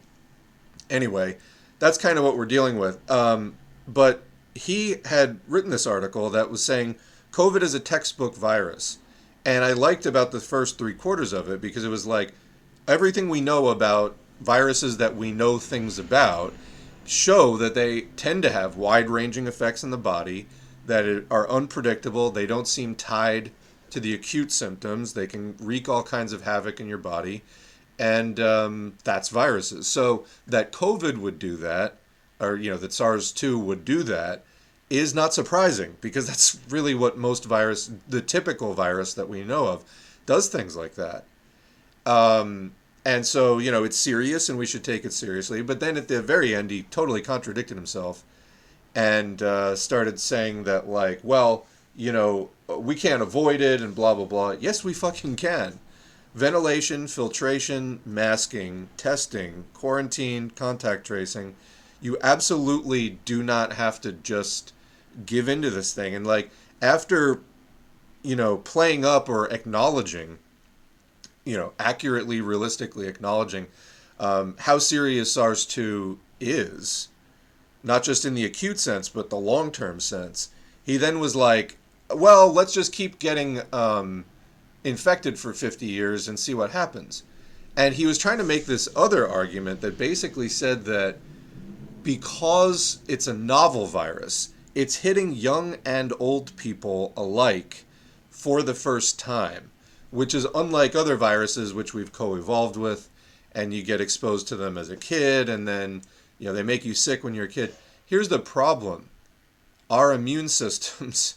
anyway, 0.91 1.37
that's 1.79 1.99
kind 1.99 2.19
of 2.19 2.25
what 2.25 2.37
we're 2.37 2.47
dealing 2.47 2.79
with. 2.79 3.09
Um, 3.11 3.57
but 3.87 4.25
he 4.55 4.97
had 5.05 5.39
written 5.47 5.71
this 5.71 5.87
article 5.87 6.31
that 6.31 6.51
was 6.51 6.65
saying 6.65 6.97
COVID 7.33 7.63
is 7.63 7.75
a 7.75 7.81
textbook 7.81 8.35
virus. 8.35 8.99
And 9.49 9.65
I 9.65 9.73
liked 9.73 10.05
about 10.05 10.31
the 10.31 10.41
first 10.41 10.77
three 10.77 10.93
quarters 10.93 11.33
of 11.33 11.49
it 11.49 11.63
because 11.63 11.83
it 11.83 11.89
was 11.89 12.07
like 12.07 12.35
everything 12.87 13.31
we 13.31 13.41
know 13.41 13.69
about 13.69 14.15
viruses 14.43 14.99
that 14.99 15.17
we 15.17 15.33
know 15.33 15.57
things 15.59 15.99
about 15.99 16.53
show 17.07 17.57
that 17.57 17.75
they 17.75 18.03
tend 18.03 18.43
to 18.43 18.51
have 18.51 18.77
wide 18.77 19.09
ranging 19.09 19.47
effects 19.47 19.83
in 19.83 19.89
the 19.89 19.97
body, 19.97 20.47
that 20.85 21.25
are 21.31 21.49
unpredictable. 21.49 22.31
They 22.31 22.45
don't 22.45 22.69
seem 22.69 22.95
tied 22.95 23.51
to 23.89 24.01
the 24.01 24.13
acute 24.13 24.53
symptoms. 24.53 25.15
They 25.15 25.27
can 25.27 25.57
wreak 25.59 25.89
all 25.89 26.03
kinds 26.03 26.35
of 26.35 26.43
havoc 26.43 26.79
in 26.79 26.87
your 26.87 26.99
body. 26.99 27.43
And 27.99 28.39
um, 28.39 28.99
that's 29.03 29.31
viruses. 29.31 29.87
So 29.87 30.27
that 30.47 30.73
COVID 30.73 31.17
would 31.17 31.39
do 31.39 31.57
that, 31.57 31.97
or, 32.39 32.57
you 32.57 32.71
know, 32.71 32.77
that 32.77 32.93
SARS 32.93 33.33
2 33.33 33.59
would 33.59 33.87
do 33.87 34.03
that, 34.03 34.45
is 34.91 35.15
not 35.15 35.35
surprising 35.35 35.97
because 36.01 36.27
that's 36.27 36.59
really 36.69 36.95
what 36.95 37.17
most 37.17 37.45
virus, 37.45 37.91
the 38.09 38.23
typical 38.23 38.75
virus 38.75 39.15
that 39.15 39.29
we 39.29 39.45
know 39.45 39.67
of, 39.67 39.85
does 40.27 40.49
things 40.49 40.77
like 40.77 40.95
that. 40.95 41.25
Um, 42.07 42.73
And 43.05 43.25
so, 43.25 43.59
you 43.59 43.71
know, 43.71 43.85
it's 43.85 43.97
serious 43.97 44.51
and 44.51 44.59
we 44.59 44.67
should 44.67 44.85
take 44.85 45.05
it 45.07 45.15
seriously. 45.15 45.63
But 45.63 45.81
then 45.81 45.97
at 45.97 46.09
the 46.09 46.21
very 46.21 46.55
end, 46.55 46.71
he 46.71 46.83
totally 46.83 47.23
contradicted 47.23 47.77
himself 47.77 48.23
and 48.95 49.41
uh, 49.43 49.77
started 49.77 50.21
saying 50.21 50.65
that, 50.65 50.89
like, 50.89 51.21
well, 51.23 51.65
you 51.97 52.13
know, 52.13 52.51
we 52.67 52.95
can't 52.95 53.23
avoid 53.23 53.61
it 53.61 53.81
and 53.81 53.95
blah, 53.95 54.15
blah, 54.15 54.27
blah. 54.27 54.51
Yes, 54.61 54.85
we 54.85 54.93
fucking 54.93 55.37
can. 55.37 55.79
Ventilation, 56.35 57.09
filtration, 57.09 58.01
masking, 58.05 58.89
testing, 58.97 59.65
quarantine, 59.73 60.51
contact 60.51 61.07
tracing. 61.07 61.55
You 62.03 62.19
absolutely 62.21 63.19
do 63.25 63.43
not 63.43 63.73
have 63.75 64.01
to 64.03 64.13
just 64.13 64.75
give 65.25 65.49
into 65.49 65.71
this 65.71 65.93
thing. 65.93 66.15
And, 66.15 66.27
like, 66.27 66.51
after, 66.81 67.41
you 68.23 68.37
know, 68.37 68.59
playing 68.59 69.05
up 69.05 69.29
or 69.29 69.47
acknowledging 69.53 70.39
you 71.49 71.57
know, 71.57 71.73
accurately, 71.79 72.43
realistically 72.43 73.09
acknowledging 73.09 73.69
um, 74.21 74.55
how 74.59 74.77
serious 74.77 75.33
SARS 75.33 75.65
2 75.65 76.19
is, 76.41 77.09
not 77.83 78.03
just 78.03 78.27
in 78.27 78.35
the 78.35 78.45
acute 78.45 78.79
sense, 78.79 79.09
but 79.09 79.31
the 79.31 79.39
long 79.39 79.73
term 79.73 79.99
sense. 79.99 80.51
He 80.85 80.99
then 80.99 81.21
was 81.21 81.35
like, 81.35 81.79
well, 82.11 82.53
let's 82.53 82.75
just 82.75 82.93
keep 82.93 83.19
getting 83.19 83.63
um, 83.73 84.27
infected 84.85 85.39
for 85.39 85.55
50 85.55 85.87
years 85.87 86.29
and 86.29 86.39
see 86.39 86.53
what 86.53 86.73
happens. 86.73 87.23
And 87.79 87.95
he 87.95 88.05
was 88.05 88.19
trying 88.19 88.39
to 88.39 88.45
make 88.45 88.67
this 88.67 88.87
other 88.95 89.27
argument 89.27 89.81
that 89.81 89.97
basically 89.97 90.51
said 90.51 90.85
that 90.85 91.17
because 92.03 92.99
it's 93.09 93.27
a 93.27 93.33
novel 93.33 93.87
virus, 93.87 94.53
it's 94.79 94.97
hitting 94.97 95.33
young 95.33 95.77
and 95.85 96.13
old 96.21 96.55
people 96.57 97.13
alike 97.17 97.85
for 98.31 98.63
the 98.63 98.75
first 98.75 99.19
time 99.19 99.73
which 100.11 100.35
is 100.35 100.47
unlike 100.55 100.95
other 100.95 101.17
viruses 101.17 101.75
which 101.75 101.93
we've 101.93 102.13
co-evolved 102.13 102.77
with 102.77 103.09
and 103.53 103.75
you 103.75 103.83
get 103.83 104.01
exposed 104.01 104.47
to 104.47 104.55
them 104.55 104.79
as 104.79 104.89
a 104.89 104.97
kid 104.97 105.49
and 105.49 105.67
then 105.67 106.01
you 106.39 106.47
know 106.47 106.53
they 106.53 106.63
make 106.63 106.85
you 106.85 106.95
sick 106.95 107.25
when 107.25 107.35
you're 107.35 107.47
a 107.47 107.49
kid. 107.49 107.75
Here's 108.07 108.29
the 108.29 108.39
problem. 108.39 109.11
Our 109.91 110.13
immune 110.13 110.49
systems 110.63 111.35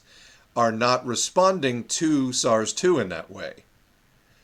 are 0.56 0.72
not 0.72 1.06
responding 1.06 1.86
to 1.86 2.32
SARS-2 2.34 3.02
in 3.02 3.10
that 3.10 3.32
way. 3.32 3.64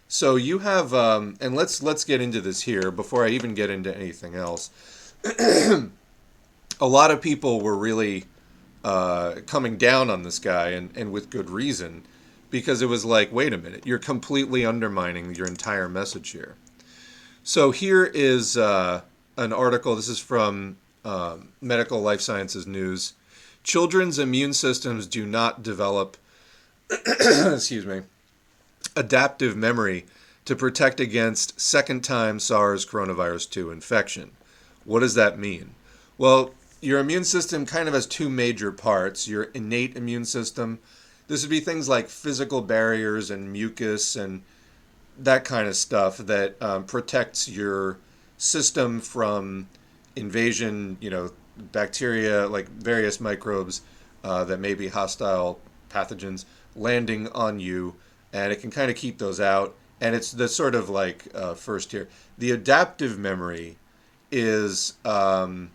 So 0.08 0.38
you 0.38 0.60
have 0.60 0.94
um, 0.94 1.36
and 1.40 1.54
let's 1.54 1.84
let's 1.84 2.04
get 2.04 2.22
into 2.22 2.42
this 2.42 2.62
here 2.62 2.92
before 2.92 3.26
I 3.26 3.30
even 3.30 3.54
get 3.54 3.70
into 3.70 3.96
anything 3.96 4.36
else. 4.36 4.72
A 6.80 6.88
lot 6.88 7.12
of 7.12 7.22
people 7.22 7.62
were 7.62 7.76
really 7.76 8.26
uh, 8.88 9.42
coming 9.46 9.76
down 9.76 10.10
on 10.10 10.24
this 10.24 10.40
guy 10.40 10.70
and, 10.70 10.96
and 10.96 11.12
with 11.12 11.30
good 11.30 11.50
reason 11.50 12.04
because 12.50 12.82
it 12.82 12.86
was 12.86 13.04
like, 13.04 13.30
wait 13.34 13.52
a 13.52 13.58
minute, 13.58 13.86
you're 13.86 14.00
completely 14.00 14.66
undermining 14.66 15.36
your 15.36 15.46
entire 15.46 15.90
message 15.90 16.30
here. 16.30 16.56
So 17.44 17.72
here 17.72 18.06
is 18.06 18.56
uh, 18.56 19.02
an 19.36 19.52
article. 19.52 19.94
This 19.98 20.08
is 20.08 20.20
from 20.20 20.78
um, 21.04 21.50
Medical 21.60 22.00
Life 22.00 22.22
Sciences 22.22 22.66
News. 22.66 23.12
Children's 23.62 24.20
immune 24.20 24.54
systems 24.54 25.06
do 25.06 25.26
not 25.26 25.62
develop, 25.62 26.16
excuse 26.90 27.86
me, 27.86 28.04
adaptive 28.96 29.58
memory 29.58 30.06
to 30.46 30.56
protect 30.56 31.02
against 31.02 31.60
second 31.60 32.06
time 32.06 32.40
SARS 32.40 32.86
coronavirus 32.86 33.50
2 33.50 33.70
infection. 33.70 34.32
What 34.86 35.02
does 35.02 35.16
that 35.16 35.38
mean? 35.38 35.72
Well, 36.18 36.54
your 36.82 37.00
immune 37.00 37.24
system 37.24 37.66
kind 37.66 37.88
of 37.88 37.94
has 37.94 38.06
two 38.06 38.30
major 38.30 38.72
parts 38.72 39.28
your 39.28 39.44
innate 39.44 39.96
immune 39.96 40.26
system, 40.26 40.80
this 41.28 41.42
would 41.42 41.50
be 41.50 41.60
things 41.60 41.90
like 41.90 42.08
physical 42.08 42.62
barriers 42.62 43.30
and 43.32 43.52
mucus 43.52 44.16
and 44.16 44.44
that 45.18 45.44
kind 45.44 45.68
of 45.68 45.76
stuff 45.76 46.18
that 46.18 46.62
um, 46.62 46.84
protects 46.86 47.50
your 47.50 47.98
system 48.38 49.02
from 49.02 49.68
invasion, 50.16 50.98
you 51.02 51.10
know, 51.10 51.32
bacteria, 51.58 52.48
like 52.48 52.70
various 52.70 53.20
microbes 53.20 53.82
uh, 54.24 54.44
that 54.44 54.60
may 54.60 54.74
be 54.74 54.88
hostile 54.88 55.60
pathogens 55.90 56.46
landing 56.76 57.28
on 57.30 57.60
you, 57.60 57.96
and 58.32 58.52
it 58.52 58.62
can 58.62 58.70
kind 58.70 58.92
of 58.92 58.98
keep 58.98 59.18
those 59.18 59.40
out. 59.40 59.76
And 60.00 60.14
it's 60.14 60.32
the 60.32 60.48
sort 60.48 60.76
of 60.76 60.90
like 60.90 61.28
uh, 61.34 61.56
first 61.56 61.90
tier. 61.90 62.08
The 62.38 62.52
adaptive 62.52 63.18
memory 63.18 63.78
is, 64.32 64.94
um, 65.04 65.72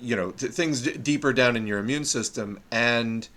you 0.00 0.16
know, 0.16 0.30
th- 0.30 0.52
things 0.52 0.82
d- 0.82 0.96
deeper 0.96 1.32
down 1.32 1.56
in 1.56 1.66
your 1.66 1.78
immune 1.78 2.04
system, 2.04 2.60
and 2.70 3.28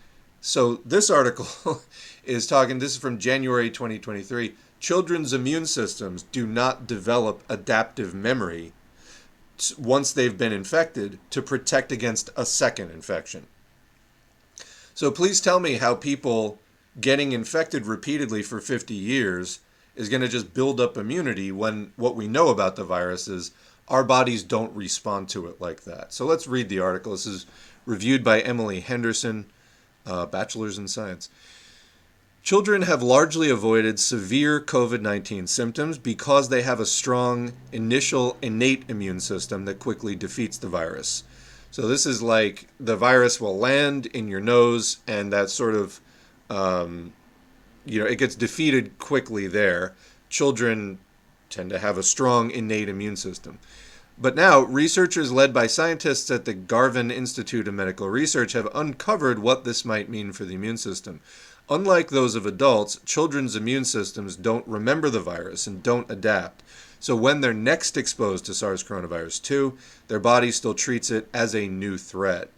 so 0.41 0.75
this 0.85 1.09
article 1.09 1.81
is 2.23 2.47
talking, 2.47 2.79
this 2.79 2.93
is 2.93 2.97
from 2.97 3.19
January 3.19 3.69
2023. 3.69 4.55
Children's 4.79 5.33
immune 5.33 5.67
systems 5.67 6.23
do 6.23 6.47
not 6.47 6.87
develop 6.87 7.43
adaptive 7.47 8.15
memory 8.15 8.73
once 9.77 10.11
they've 10.11 10.37
been 10.37 10.51
infected 10.51 11.19
to 11.29 11.41
protect 11.41 11.91
against 11.91 12.31
a 12.35 12.45
second 12.45 12.89
infection. 12.89 13.45
So 14.95 15.11
please 15.11 15.39
tell 15.39 15.59
me 15.59 15.75
how 15.75 15.93
people 15.93 16.59
getting 16.99 17.31
infected 17.31 17.85
repeatedly 17.85 18.41
for 18.41 18.59
50 18.59 18.93
years 18.93 19.59
is 19.95 20.09
going 20.09 20.21
to 20.21 20.27
just 20.27 20.53
build 20.53 20.81
up 20.81 20.97
immunity 20.97 21.51
when 21.51 21.93
what 21.95 22.15
we 22.15 22.27
know 22.27 22.49
about 22.49 22.75
the 22.75 22.83
virus 22.83 23.27
is 23.27 23.51
our 23.91 24.03
bodies 24.05 24.41
don't 24.41 24.73
respond 24.73 25.27
to 25.29 25.47
it 25.47 25.59
like 25.59 25.83
that. 25.83 26.13
So 26.13 26.25
let's 26.25 26.47
read 26.47 26.69
the 26.69 26.79
article. 26.79 27.11
This 27.11 27.25
is 27.25 27.45
reviewed 27.85 28.23
by 28.23 28.39
Emily 28.39 28.79
Henderson 28.79 29.45
uh, 30.05 30.25
bachelor's 30.25 30.77
in 30.77 30.87
science. 30.87 31.29
Children 32.41 32.83
have 32.83 33.03
largely 33.03 33.49
avoided 33.49 33.99
severe 33.99 34.61
COVID 34.61 35.01
19 35.01 35.45
symptoms 35.45 35.97
because 35.97 36.47
they 36.47 36.61
have 36.61 36.79
a 36.79 36.85
strong 36.85 37.51
initial 37.73 38.37
innate 38.41 38.85
immune 38.87 39.19
system 39.19 39.65
that 39.65 39.77
quickly 39.77 40.15
defeats 40.15 40.57
the 40.57 40.69
virus. 40.69 41.23
So, 41.69 41.87
this 41.87 42.05
is 42.05 42.21
like 42.21 42.67
the 42.79 42.95
virus 42.95 43.39
will 43.39 43.57
land 43.57 44.07
in 44.07 44.27
your 44.27 44.39
nose, 44.39 44.97
and 45.05 45.31
that 45.31 45.49
sort 45.49 45.75
of, 45.75 46.01
um, 46.49 47.13
you 47.85 47.99
know, 47.99 48.07
it 48.07 48.17
gets 48.17 48.35
defeated 48.35 48.97
quickly 48.97 49.47
there. 49.47 49.93
Children 50.29 50.97
tend 51.51 51.69
to 51.69 51.79
have 51.79 51.97
a 51.97 52.03
strong 52.03 52.49
innate 52.49 52.89
immune 52.89 53.15
system. 53.15 53.59
But 54.21 54.35
now, 54.35 54.59
researchers 54.59 55.31
led 55.31 55.51
by 55.51 55.65
scientists 55.65 56.29
at 56.29 56.45
the 56.45 56.53
Garvan 56.53 57.09
Institute 57.09 57.67
of 57.67 57.73
Medical 57.73 58.07
Research 58.07 58.53
have 58.53 58.69
uncovered 58.75 59.39
what 59.39 59.63
this 59.63 59.83
might 59.83 60.09
mean 60.09 60.31
for 60.31 60.45
the 60.45 60.53
immune 60.53 60.77
system. 60.77 61.21
Unlike 61.71 62.09
those 62.09 62.35
of 62.35 62.45
adults, 62.45 62.99
children's 63.03 63.55
immune 63.55 63.83
systems 63.83 64.35
don't 64.35 64.67
remember 64.67 65.09
the 65.09 65.21
virus 65.21 65.65
and 65.65 65.81
don't 65.81 66.09
adapt. 66.11 66.61
So 66.99 67.15
when 67.15 67.41
they're 67.41 67.51
next 67.51 67.97
exposed 67.97 68.45
to 68.45 68.53
SARS 68.53 68.83
coronavirus 68.83 69.41
2, 69.41 69.75
their 70.07 70.19
body 70.19 70.51
still 70.51 70.75
treats 70.75 71.09
it 71.09 71.27
as 71.33 71.55
a 71.55 71.67
new 71.67 71.97
threat. 71.97 72.51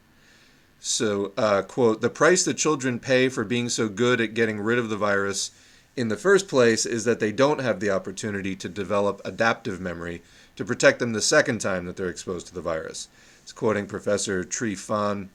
So, 0.81 1.31
uh, 1.37 1.61
quote, 1.61 2.01
the 2.01 2.09
price 2.09 2.43
that 2.43 2.55
children 2.55 2.99
pay 2.99 3.29
for 3.29 3.45
being 3.45 3.69
so 3.69 3.87
good 3.87 4.19
at 4.19 4.33
getting 4.33 4.59
rid 4.59 4.79
of 4.79 4.89
the 4.89 4.97
virus 4.97 5.51
in 5.95 6.09
the 6.09 6.17
first 6.17 6.49
place 6.49 6.85
is 6.85 7.05
that 7.05 7.21
they 7.21 7.31
don't 7.31 7.61
have 7.61 7.79
the 7.79 7.91
opportunity 7.91 8.53
to 8.57 8.67
develop 8.67 9.21
adaptive 9.23 9.79
memory 9.79 10.21
to 10.55 10.65
protect 10.65 10.99
them 10.99 11.13
the 11.13 11.21
second 11.21 11.59
time 11.59 11.85
that 11.85 11.95
they're 11.95 12.09
exposed 12.09 12.47
to 12.47 12.53
the 12.53 12.61
virus. 12.61 13.07
It's 13.41 13.51
quoting 13.51 13.87
Professor 13.87 14.43
Tri 14.43 14.75
Phan, 14.75 15.29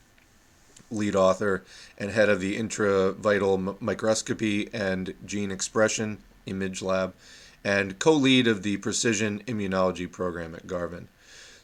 lead 0.91 1.15
author 1.15 1.63
and 1.99 2.11
head 2.11 2.29
of 2.29 2.41
the 2.41 2.59
Intravital 2.59 3.81
Microscopy 3.81 4.71
and 4.73 5.15
Gene 5.27 5.51
Expression 5.51 6.19
Image 6.47 6.81
Lab, 6.83 7.15
and 7.65 7.99
co 7.99 8.13
lead 8.13 8.47
of 8.47 8.63
the 8.63 8.79
Precision 8.79 9.43
Immunology 9.47 10.11
program 10.11 10.55
at 10.55 10.67
Garvan. 10.67 11.09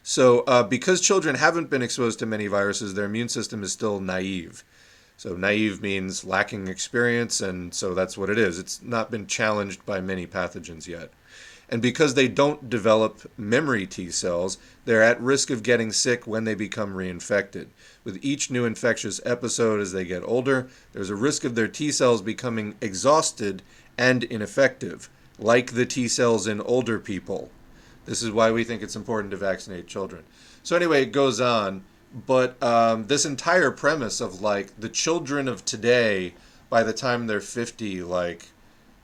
So, 0.03 0.41
uh, 0.41 0.63
because 0.63 1.01
children 1.01 1.37
haven't 1.37 1.71
been 1.71 1.81
exposed 1.81 2.19
to 2.19 2.27
many 2.27 2.47
viruses, 2.47 2.93
their 2.93 3.07
immune 3.07 3.31
system 3.31 3.63
is 3.63 3.73
still 3.73 4.01
naive. 4.01 4.63
So, 5.17 5.35
naive 5.35 5.81
means 5.81 6.25
lacking 6.25 6.69
experience, 6.69 7.41
and 7.41 7.73
so 7.73 7.95
that's 7.95 8.19
what 8.19 8.29
it 8.29 8.39
is. 8.39 8.59
It's 8.59 8.83
not 8.83 9.11
been 9.11 9.27
challenged 9.27 9.87
by 9.87 10.01
many 10.03 10.27
pathogens 10.27 10.87
yet. 10.87 11.11
And 11.69 11.81
because 11.81 12.15
they 12.15 12.29
don't 12.29 12.69
develop 12.69 13.31
memory 13.37 13.87
T 13.87 14.11
cells, 14.11 14.59
they're 14.85 15.03
at 15.03 15.21
risk 15.21 15.51
of 15.51 15.63
getting 15.63 15.93
sick 15.93 16.27
when 16.27 16.45
they 16.45 16.55
become 16.55 16.95
reinfected. 16.95 17.69
With 18.05 18.19
each 18.23 18.51
new 18.51 18.65
infectious 18.65 19.21
episode 19.25 19.81
as 19.81 19.93
they 19.93 20.05
get 20.05 20.23
older, 20.25 20.69
there's 20.93 21.11
a 21.11 21.17
risk 21.17 21.45
of 21.45 21.55
their 21.55 21.69
T 21.69 21.91
cells 21.91 22.21
becoming 22.23 22.75
exhausted 22.81 23.63
and 23.97 24.25
ineffective, 24.25 25.09
like 25.39 25.73
the 25.73 25.87
T 25.87 26.07
cells 26.09 26.47
in 26.47 26.61
older 26.61 26.99
people. 26.99 27.51
This 28.05 28.23
is 28.23 28.31
why 28.31 28.51
we 28.51 28.65
think 28.65 28.83
it's 28.83 28.97
important 28.97 29.31
to 29.31 29.37
vaccinate 29.39 29.87
children. 29.87 30.25
So, 30.63 30.77
anyway, 30.77 31.03
it 31.03 31.13
goes 31.13 31.41
on. 31.41 31.85
But 32.27 32.63
um, 32.63 33.09
this 33.09 33.25
entire 33.25 33.73
premise 33.73 34.21
of 34.21 34.41
like 34.41 34.79
the 34.79 34.89
children 34.89 35.49
of 35.49 35.65
today, 35.65 36.35
by 36.71 36.85
the 36.85 36.93
time 36.93 37.27
they're 37.27 37.41
50, 37.41 38.03
like 38.03 38.51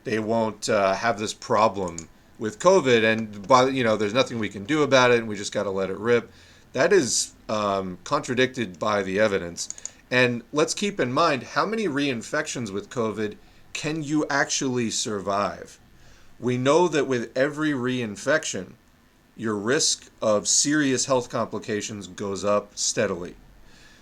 they 0.04 0.20
won't 0.20 0.68
uh, 0.68 0.94
have 0.94 1.18
this 1.18 1.34
problem 1.34 2.08
with 2.40 2.58
COVID, 2.58 3.04
and 3.04 3.46
by, 3.46 3.68
you 3.68 3.84
know, 3.84 3.96
there's 3.96 4.14
nothing 4.14 4.40
we 4.40 4.48
can 4.48 4.64
do 4.64 4.82
about 4.82 5.12
it, 5.12 5.18
and 5.18 5.28
we 5.28 5.36
just 5.36 5.52
got 5.52 5.62
to 5.62 5.70
let 5.70 5.90
it 5.90 5.98
rip. 5.98 6.32
That 6.72 6.92
is 6.92 7.34
um, 7.48 7.98
contradicted 8.02 8.80
by 8.80 9.04
the 9.04 9.20
evidence. 9.20 9.68
And 10.10 10.42
let's 10.52 10.74
keep 10.74 10.98
in 10.98 11.12
mind 11.12 11.44
how 11.44 11.64
many 11.64 11.86
reinfections 11.86 12.72
with 12.72 12.90
COVID 12.90 13.36
can 13.72 14.02
you 14.02 14.26
actually 14.28 14.90
survive? 14.90 15.78
we 16.40 16.56
know 16.56 16.88
that 16.88 17.06
with 17.06 17.36
every 17.36 17.70
reinfection, 17.70 18.72
your 19.36 19.54
risk 19.54 20.10
of 20.20 20.48
serious 20.48 21.04
health 21.04 21.28
complications 21.28 22.06
goes 22.06 22.44
up 22.44 22.72
steadily. 22.76 23.34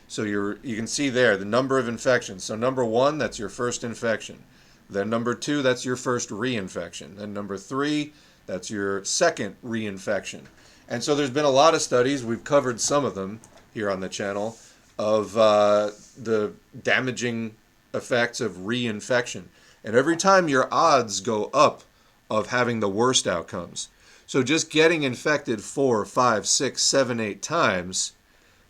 So 0.06 0.22
you're 0.22 0.58
you 0.62 0.76
can 0.76 0.86
see 0.86 1.10
there 1.10 1.36
the 1.36 1.44
number 1.44 1.78
of 1.78 1.88
infections. 1.88 2.44
So 2.44 2.56
number 2.56 2.84
1, 2.84 3.18
that's 3.18 3.38
your 3.38 3.48
first 3.48 3.84
infection. 3.84 4.44
Then 4.88 5.10
number 5.10 5.34
2, 5.34 5.60
that's 5.60 5.84
your 5.84 5.96
first 5.96 6.30
reinfection. 6.30 7.16
Then 7.16 7.34
number 7.34 7.58
3, 7.58 8.12
that's 8.48 8.70
your 8.70 9.04
second 9.04 9.56
reinfection. 9.62 10.40
And 10.88 11.04
so 11.04 11.14
there's 11.14 11.30
been 11.30 11.44
a 11.44 11.50
lot 11.50 11.74
of 11.74 11.82
studies, 11.82 12.24
we've 12.24 12.42
covered 12.42 12.80
some 12.80 13.04
of 13.04 13.14
them 13.14 13.40
here 13.74 13.90
on 13.90 14.00
the 14.00 14.08
channel, 14.08 14.56
of 14.98 15.36
uh, 15.36 15.90
the 16.20 16.54
damaging 16.82 17.54
effects 17.92 18.40
of 18.40 18.52
reinfection. 18.52 19.44
And 19.84 19.94
every 19.94 20.16
time 20.16 20.48
your 20.48 20.66
odds 20.72 21.20
go 21.20 21.50
up 21.52 21.82
of 22.30 22.48
having 22.48 22.80
the 22.80 22.88
worst 22.88 23.26
outcomes. 23.26 23.88
So 24.26 24.42
just 24.42 24.70
getting 24.70 25.02
infected 25.02 25.62
four, 25.62 26.04
five, 26.06 26.46
six, 26.46 26.82
seven, 26.82 27.20
eight 27.20 27.42
times, 27.42 28.12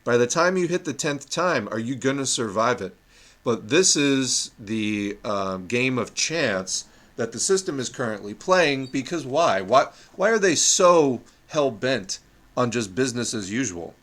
by 0.05 0.17
the 0.17 0.27
time 0.27 0.57
you 0.57 0.67
hit 0.67 0.85
the 0.85 0.95
10th 0.95 1.29
time, 1.29 1.69
are 1.71 1.79
you 1.79 1.95
going 1.95 2.19
to 2.19 2.27
survive 2.27 2.83
it? 2.83 2.97
But 3.45 3.69
this 3.69 3.95
is 3.95 4.51
the 4.59 5.19
um, 5.25 5.67
game 5.67 5.99
of 5.99 6.15
chance 6.15 6.85
that 7.19 7.33
the 7.33 7.41
system 7.41 7.81
is 7.81 7.89
currently 7.89 8.33
playing 8.33 8.87
because 8.87 9.27
why? 9.27 9.61
Why, 9.61 9.89
why 10.15 10.31
are 10.31 10.39
they 10.39 10.55
so 10.55 11.21
hell 11.49 11.73
bent 11.73 12.21
on 12.57 12.71
just 12.71 12.95
business 12.95 13.35
as 13.35 13.51
usual? 13.51 13.95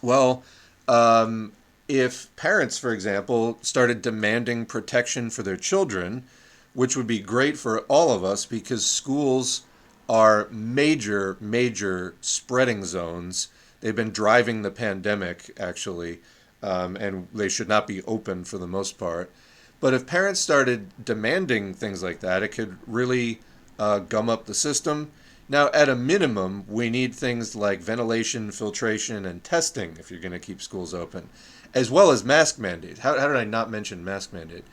Well, 0.00 0.44
um, 0.86 1.52
if 1.88 2.34
parents, 2.36 2.78
for 2.78 2.92
example, 2.92 3.58
started 3.60 4.02
demanding 4.02 4.66
protection 4.66 5.30
for 5.30 5.42
their 5.42 5.56
children, 5.56 6.22
which 6.74 6.96
would 6.96 7.08
be 7.08 7.18
great 7.18 7.58
for 7.58 7.80
all 7.80 8.12
of 8.12 8.22
us 8.22 8.46
because 8.46 8.86
schools 8.86 9.62
are 10.08 10.48
major, 10.52 11.36
major 11.40 12.14
spreading 12.20 12.84
zones. 12.84 13.48
They've 13.80 13.96
been 13.96 14.12
driving 14.12 14.62
the 14.62 14.70
pandemic, 14.70 15.50
actually, 15.58 16.20
um, 16.62 16.94
and 16.94 17.26
they 17.34 17.48
should 17.48 17.68
not 17.68 17.88
be 17.88 18.00
open 18.04 18.44
for 18.44 18.58
the 18.58 18.66
most 18.68 18.96
part. 18.96 19.28
But 19.82 19.94
if 19.94 20.06
parents 20.06 20.38
started 20.38 21.04
demanding 21.04 21.74
things 21.74 22.04
like 22.04 22.20
that, 22.20 22.44
it 22.44 22.52
could 22.52 22.78
really 22.86 23.40
uh, 23.80 23.98
gum 23.98 24.30
up 24.30 24.46
the 24.46 24.54
system. 24.54 25.10
Now, 25.48 25.70
at 25.74 25.88
a 25.88 25.96
minimum, 25.96 26.64
we 26.68 26.88
need 26.88 27.12
things 27.16 27.56
like 27.56 27.80
ventilation, 27.80 28.52
filtration, 28.52 29.26
and 29.26 29.42
testing 29.42 29.96
if 29.98 30.08
you're 30.08 30.20
going 30.20 30.30
to 30.30 30.38
keep 30.38 30.62
schools 30.62 30.94
open, 30.94 31.28
as 31.74 31.90
well 31.90 32.12
as 32.12 32.22
mask 32.22 32.60
mandate. 32.60 32.98
How, 32.98 33.18
how 33.18 33.26
did 33.26 33.36
I 33.36 33.42
not 33.42 33.72
mention 33.72 34.04
mask 34.04 34.32
mandate? 34.32 34.64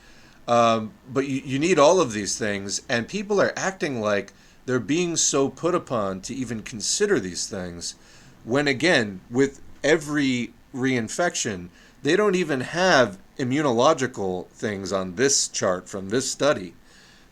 Um, 0.48 0.94
but 1.12 1.28
you, 1.28 1.42
you 1.44 1.58
need 1.58 1.80
all 1.80 2.00
of 2.00 2.14
these 2.14 2.38
things, 2.38 2.84
and 2.88 3.08
people 3.08 3.42
are 3.42 3.54
acting 3.56 4.00
like 4.00 4.32
they're 4.68 4.80
being 4.80 5.16
so 5.16 5.50
put 5.50 5.74
upon 5.74 6.22
to 6.22 6.36
even 6.36 6.62
consider 6.62 7.20
these 7.20 7.48
things 7.48 7.96
when, 8.44 8.68
again, 8.68 9.22
with 9.32 9.60
every 9.84 10.54
reinfection, 10.72 11.70
they 12.04 12.16
don't 12.16 12.36
even 12.36 12.62
have 12.62 13.18
immunological 13.40 14.48
things 14.50 14.92
on 14.92 15.16
this 15.16 15.48
chart 15.48 15.90
from 15.90 16.10
this 16.10 16.30
study. 16.30 16.76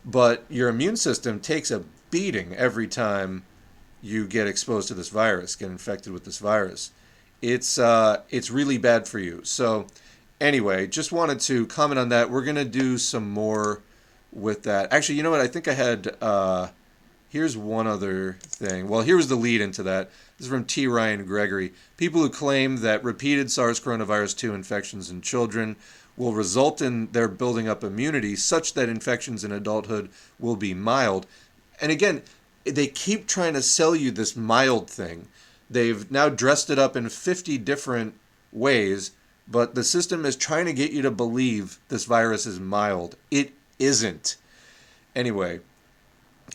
But 0.04 0.44
your 0.48 0.68
immune 0.68 0.96
system 0.96 1.38
takes 1.38 1.70
a 1.70 1.84
beating 2.10 2.56
every 2.56 2.88
time 2.88 3.44
you 4.00 4.26
get 4.26 4.46
exposed 4.46 4.88
to 4.88 4.94
this 4.94 5.10
virus, 5.10 5.54
get 5.54 5.70
infected 5.70 6.12
with 6.12 6.24
this 6.24 6.38
virus. 6.38 6.92
It's 7.42 7.78
uh, 7.78 8.22
it's 8.30 8.50
really 8.50 8.78
bad 8.78 9.06
for 9.06 9.18
you. 9.18 9.44
So 9.44 9.86
anyway, 10.40 10.86
just 10.86 11.12
wanted 11.12 11.40
to 11.40 11.66
comment 11.66 11.98
on 11.98 12.08
that. 12.08 12.30
We're 12.30 12.44
gonna 12.44 12.64
do 12.64 12.98
some 12.98 13.30
more 13.30 13.82
with 14.32 14.62
that. 14.64 14.92
Actually, 14.92 15.16
you 15.16 15.22
know 15.22 15.30
what? 15.30 15.40
I 15.40 15.46
think 15.46 15.68
I 15.68 15.74
had. 15.74 16.16
Uh, 16.20 16.68
here's 17.28 17.56
one 17.56 17.86
other 17.86 18.38
thing. 18.40 18.88
Well, 18.88 19.02
here's 19.02 19.28
the 19.28 19.36
lead 19.36 19.60
into 19.60 19.82
that. 19.84 20.10
This 20.36 20.46
is 20.46 20.50
from 20.50 20.64
T. 20.64 20.86
Ryan 20.86 21.24
Gregory. 21.26 21.72
People 21.96 22.20
who 22.20 22.30
claim 22.30 22.78
that 22.78 23.04
repeated 23.04 23.50
SARS 23.50 23.80
coronavirus 23.80 24.36
2 24.36 24.54
infections 24.54 25.10
in 25.10 25.20
children 25.20 25.76
will 26.16 26.32
result 26.32 26.82
in 26.82 27.10
their 27.12 27.28
building 27.28 27.68
up 27.68 27.84
immunity 27.84 28.34
such 28.34 28.74
that 28.74 28.88
infections 28.88 29.44
in 29.44 29.52
adulthood 29.52 30.10
will 30.38 30.56
be 30.56 30.74
mild. 30.74 31.26
And 31.80 31.92
again, 31.92 32.22
they 32.64 32.88
keep 32.88 33.26
trying 33.26 33.54
to 33.54 33.62
sell 33.62 33.94
you 33.94 34.10
this 34.10 34.36
mild 34.36 34.90
thing. 34.90 35.28
They've 35.70 36.10
now 36.10 36.28
dressed 36.28 36.70
it 36.70 36.78
up 36.78 36.96
in 36.96 37.08
50 37.08 37.58
different 37.58 38.14
ways, 38.52 39.12
but 39.46 39.74
the 39.74 39.84
system 39.84 40.24
is 40.24 40.34
trying 40.36 40.66
to 40.66 40.72
get 40.72 40.92
you 40.92 41.02
to 41.02 41.10
believe 41.10 41.78
this 41.88 42.04
virus 42.04 42.46
is 42.46 42.58
mild. 42.58 43.16
It 43.30 43.52
isn't. 43.78 44.36
Anyway, 45.14 45.60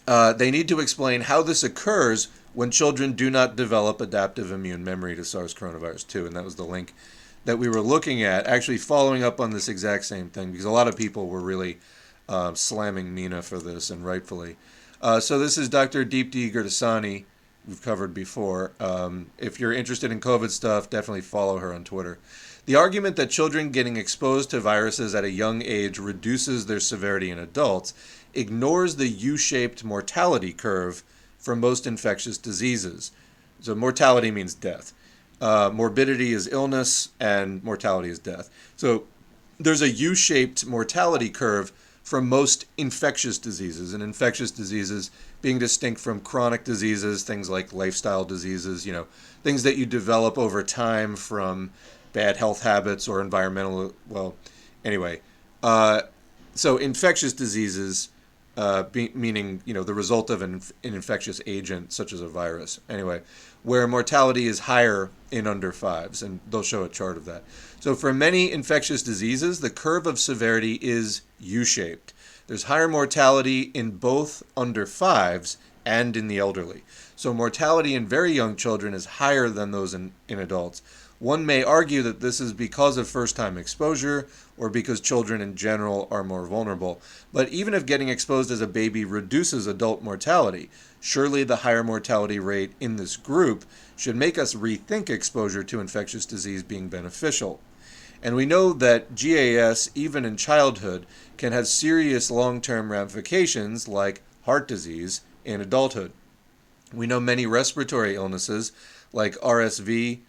uh, 0.08 0.34
they 0.34 0.52
need 0.52 0.68
to 0.68 0.80
explain 0.80 1.22
how 1.22 1.42
this 1.42 1.64
occurs 1.64 2.28
when 2.54 2.72
children 2.72 3.14
do 3.14 3.30
not 3.30 3.56
develop 3.56 4.00
adaptive 4.00 4.52
immune 4.52 4.84
memory 4.84 5.16
to 5.16 5.26
SARS 5.26 5.54
coronavirus 5.54 6.08
2. 6.08 6.28
And 6.28 6.36
that 6.36 6.44
was 6.44 6.56
the 6.56 6.64
link 6.64 6.94
that 7.46 7.58
we 7.58 7.68
were 7.68 7.82
looking 7.82 8.24
at, 8.24 8.48
actually 8.48 8.78
following 8.78 9.24
up 9.24 9.40
on 9.40 9.52
this 9.52 9.68
exact 9.68 10.06
same 10.06 10.30
thing, 10.30 10.52
because 10.52 10.66
a 10.66 10.72
lot 10.72 10.88
of 10.88 10.96
people 10.96 11.28
were 11.28 11.42
really 11.42 11.80
uh, 12.30 12.54
slamming 12.54 13.14
Mina 13.14 13.42
for 13.42 13.60
this, 13.60 13.90
and 13.90 14.06
rightfully. 14.06 14.56
Uh, 15.02 15.20
so 15.20 15.38
this 15.38 15.58
is 15.58 15.68
Dr. 15.68 16.06
Deepti 16.06 16.54
Gurdasani, 16.54 17.26
we've 17.68 17.82
covered 17.82 18.14
before. 18.14 18.72
Um, 18.80 19.28
if 19.38 19.60
you're 19.60 19.74
interested 19.74 20.12
in 20.12 20.22
COVID 20.22 20.50
stuff, 20.50 20.90
definitely 20.90 21.22
follow 21.22 21.58
her 21.58 21.74
on 21.74 21.84
Twitter. 21.84 22.20
The 22.66 22.76
argument 22.76 23.18
that 23.18 23.30
children 23.30 23.72
getting 23.72 23.98
exposed 23.98 24.50
to 24.52 24.62
viruses 24.62 25.14
at 25.14 25.26
a 25.26 25.32
young 25.32 25.62
age 25.62 26.00
reduces 26.00 26.66
their 26.66 26.80
severity 26.80 27.30
in 27.30 27.38
adults 27.38 27.94
ignores 28.34 28.96
the 28.96 29.08
U 29.08 29.38
shaped 29.38 29.84
mortality 29.84 30.54
curve 30.54 31.04
for 31.38 31.56
most 31.56 31.86
infectious 31.86 32.38
diseases. 32.38 33.12
So, 33.60 33.76
mortality 33.76 34.32
means 34.32 34.54
death. 34.54 34.94
Uh, 35.42 35.70
morbidity 35.74 36.34
is 36.34 36.48
illness, 36.48 37.10
and 37.20 37.64
mortality 37.64 38.10
is 38.10 38.20
death. 38.20 38.50
So, 38.76 39.06
there's 39.60 39.82
a 39.82 39.90
U 39.90 40.16
shaped 40.16 40.66
mortality 40.66 41.30
curve 41.30 41.72
for 42.04 42.22
most 42.22 42.66
infectious 42.78 43.38
diseases, 43.38 43.94
and 43.94 44.04
infectious 44.04 44.52
diseases 44.52 45.10
being 45.42 45.58
distinct 45.58 46.02
from 46.02 46.20
chronic 46.20 46.66
diseases, 46.66 47.24
things 47.24 47.50
like 47.50 47.72
lifestyle 47.72 48.26
diseases, 48.26 48.86
you 48.86 48.92
know, 48.92 49.08
things 49.44 49.64
that 49.64 49.78
you 49.78 49.86
develop 49.86 50.38
over 50.38 50.64
time 50.64 51.16
from 51.16 51.72
bad 52.12 52.38
health 52.38 52.64
habits 52.64 53.08
or 53.08 53.22
environmental. 53.22 53.94
Well, 54.10 54.36
anyway, 54.84 55.22
uh, 55.62 56.02
so 56.54 56.78
infectious 56.78 57.34
diseases, 57.34 58.10
uh, 58.56 58.84
be, 58.84 59.12
meaning 59.14 59.62
you 59.66 59.74
know 59.74 59.84
the 59.84 59.94
result 59.94 60.30
of 60.30 60.42
an, 60.42 60.62
an 60.84 60.94
infectious 60.94 61.42
agent 61.46 61.92
such 61.92 62.14
as 62.14 62.22
a 62.22 62.28
virus. 62.28 62.80
Anyway, 62.90 63.22
where 63.64 63.88
mortality 63.88 64.48
is 64.48 64.60
higher 64.60 65.10
in 65.32 65.48
under 65.48 65.72
fives, 65.72 66.22
and 66.22 66.40
they'll 66.50 66.64
show 66.64 66.84
a 66.84 66.90
chart 66.90 67.18
of 67.18 67.26
that. 67.26 67.44
So 67.80 67.96
for 67.96 68.14
many 68.14 68.52
infectious 68.52 69.02
diseases, 69.04 69.60
the 69.60 69.70
curve 69.70 70.06
of 70.06 70.20
severity 70.20 70.80
is 70.82 71.22
U-shaped. 71.40 72.14
There's 72.48 72.64
higher 72.64 72.88
mortality 72.88 73.72
in 73.74 73.92
both 73.92 74.44
under 74.56 74.86
fives 74.86 75.58
and 75.86 76.16
in 76.16 76.28
the 76.28 76.38
elderly. 76.38 76.84
So 77.16 77.34
mortality 77.34 77.96
in 77.96 78.08
very 78.08 78.32
young 78.32 78.56
children 78.56 78.94
is 78.94 79.06
higher 79.06 79.50
than 79.50 79.72
those 79.72 79.94
in, 79.94 80.12
in 80.28 80.40
adults. 80.40 80.82
One 81.24 81.46
may 81.46 81.64
argue 81.64 82.02
that 82.02 82.20
this 82.20 82.42
is 82.42 82.52
because 82.52 82.98
of 82.98 83.08
first 83.08 83.38
time 83.38 83.58
exposure 83.58 84.28
or 84.58 84.70
because 84.70 85.00
children 85.00 85.40
in 85.40 85.56
general 85.56 86.06
are 86.12 86.22
more 86.22 86.46
vulnerable. 86.46 87.00
But 87.32 87.48
even 87.48 87.74
if 87.74 87.86
getting 87.86 88.10
exposed 88.10 88.52
as 88.52 88.60
a 88.60 88.68
baby 88.68 89.06
reduces 89.06 89.66
adult 89.66 90.04
mortality, 90.04 90.70
surely 91.00 91.46
the 91.46 91.56
higher 91.64 91.82
mortality 91.82 92.40
rate 92.40 92.74
in 92.82 92.98
this 92.98 93.16
group 93.16 93.64
should 93.96 94.18
make 94.18 94.38
us 94.38 94.54
rethink 94.54 95.10
exposure 95.10 95.64
to 95.64 95.80
infectious 95.80 96.26
disease 96.26 96.62
being 96.62 96.90
beneficial. 96.90 97.62
And 98.22 98.36
we 98.36 98.46
know 98.46 98.74
that 98.74 99.16
GAS, 99.16 99.92
even 99.96 100.26
in 100.26 100.36
childhood, 100.36 101.06
can 101.38 101.54
have 101.54 101.68
serious 101.68 102.30
long 102.30 102.60
term 102.60 102.92
ramifications 102.92 103.88
like 103.88 104.24
heart 104.42 104.68
disease 104.68 105.22
in 105.46 105.62
adulthood. 105.62 106.12
We 106.94 107.08
know 107.08 107.22
many 107.22 107.46
respiratory 107.46 108.14
illnesses 108.14 108.74
like 109.14 109.36
RSV, 109.36 110.20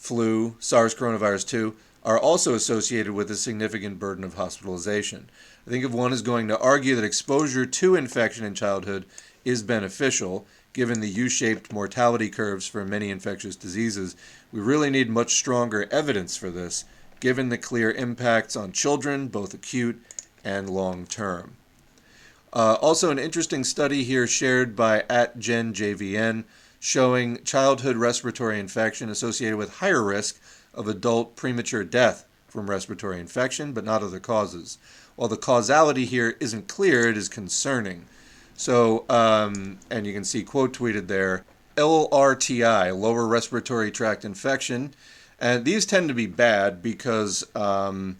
flu, 0.00 0.56
SARS 0.58 0.94
coronavirus 0.94 1.46
2 1.46 1.76
are 2.02 2.18
also 2.18 2.54
associated 2.54 3.12
with 3.12 3.30
a 3.30 3.36
significant 3.36 3.98
burden 3.98 4.24
of 4.24 4.34
hospitalization. 4.34 5.28
I 5.66 5.70
think 5.70 5.84
if 5.84 5.92
one 5.92 6.12
is 6.12 6.22
going 6.22 6.48
to 6.48 6.58
argue 6.58 6.96
that 6.96 7.04
exposure 7.04 7.66
to 7.66 7.94
infection 7.94 8.44
in 8.44 8.54
childhood 8.54 9.04
is 9.44 9.62
beneficial, 9.62 10.46
given 10.72 11.00
the 11.00 11.08
U 11.08 11.28
shaped 11.28 11.72
mortality 11.72 12.30
curves 12.30 12.66
for 12.66 12.84
many 12.84 13.10
infectious 13.10 13.56
diseases, 13.56 14.16
we 14.50 14.60
really 14.60 14.88
need 14.88 15.10
much 15.10 15.34
stronger 15.34 15.86
evidence 15.92 16.34
for 16.34 16.48
this, 16.48 16.86
given 17.20 17.50
the 17.50 17.58
clear 17.58 17.90
impacts 17.92 18.56
on 18.56 18.72
children, 18.72 19.28
both 19.28 19.52
acute 19.52 20.02
and 20.42 20.70
long 20.70 21.06
term. 21.06 21.52
Uh, 22.54 22.78
also, 22.80 23.10
an 23.10 23.18
interesting 23.18 23.62
study 23.62 24.02
here 24.02 24.26
shared 24.26 24.74
by 24.74 25.04
at 25.10 25.38
GenJVN 25.38 26.44
showing 26.80 27.44
childhood 27.44 27.96
respiratory 27.96 28.58
infection 28.58 29.10
associated 29.10 29.56
with 29.56 29.76
higher 29.76 30.02
risk 30.02 30.40
of 30.74 30.88
adult 30.88 31.36
premature 31.36 31.84
death 31.84 32.26
from 32.48 32.68
respiratory 32.68 33.20
infection, 33.20 33.72
but 33.72 33.84
not 33.84 34.02
other 34.02 34.18
causes. 34.18 34.78
While 35.14 35.28
the 35.28 35.36
causality 35.36 36.06
here 36.06 36.36
isn't 36.40 36.66
clear, 36.66 37.08
it 37.08 37.16
is 37.16 37.28
concerning. 37.28 38.06
So, 38.56 39.04
um, 39.08 39.78
and 39.90 40.06
you 40.06 40.12
can 40.12 40.24
see 40.24 40.42
quote 40.42 40.72
tweeted 40.72 41.06
there 41.06 41.44
LRTI, 41.76 42.98
lower 42.98 43.26
respiratory 43.26 43.90
tract 43.90 44.24
infection. 44.24 44.94
And 45.38 45.64
these 45.64 45.86
tend 45.86 46.08
to 46.08 46.14
be 46.14 46.26
bad 46.26 46.82
because, 46.82 47.44
um, 47.54 48.18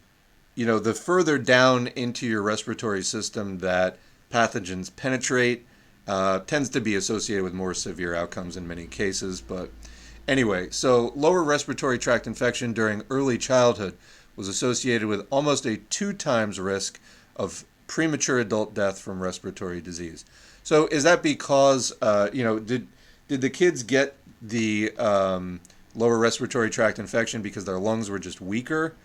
you 0.55 0.64
know, 0.64 0.79
the 0.79 0.94
further 0.94 1.38
down 1.38 1.88
into 1.88 2.27
your 2.27 2.42
respiratory 2.42 3.03
system 3.03 3.59
that 3.59 3.99
pathogens 4.31 4.94
penetrate 4.94 5.66
uh, 6.11 6.40
tends 6.40 6.68
to 6.68 6.81
be 6.81 6.96
associated 6.96 7.44
with 7.44 7.55
more 7.55 7.73
severe 7.73 8.16
outcomes 8.16 8.57
in 8.57 8.66
many 8.66 8.85
cases. 8.85 9.40
But 9.40 9.70
anyway, 10.27 10.68
so 10.70 11.12
lower 11.14 11.44
respiratory 11.44 12.01
tract 12.01 12.27
infection 12.27 12.73
during 12.73 13.05
early 13.11 13.38
childhood 13.38 13.96
was 14.35 14.49
associated 14.49 15.07
with 15.07 15.25
almost 15.31 15.66
a 15.66 15.77
two 15.77 16.12
times 16.12 16.59
risk 16.59 16.99
of 17.37 17.64
premature 17.87 18.40
adult 18.40 18.75
death 18.75 18.99
from 18.99 19.23
respiratory 19.23 19.81
disease. 19.81 20.25
So 20.64 20.88
is 20.88 21.05
that 21.05 21.23
because 21.23 21.92
uh, 22.03 22.29
you 22.33 22.42
know 22.42 22.59
did 22.59 22.88
did 23.29 23.40
the 23.40 23.51
kids 23.51 23.85
get 23.85 24.16
the 24.42 24.90
um, 24.99 25.61
lower 25.94 26.18
respiratory 26.18 26.70
tract 26.70 26.99
infection 26.99 27.40
because 27.40 27.66
their 27.66 27.79
lungs 27.79 28.11
were 28.11 28.18
just 28.18 28.40
weaker, 28.40 28.96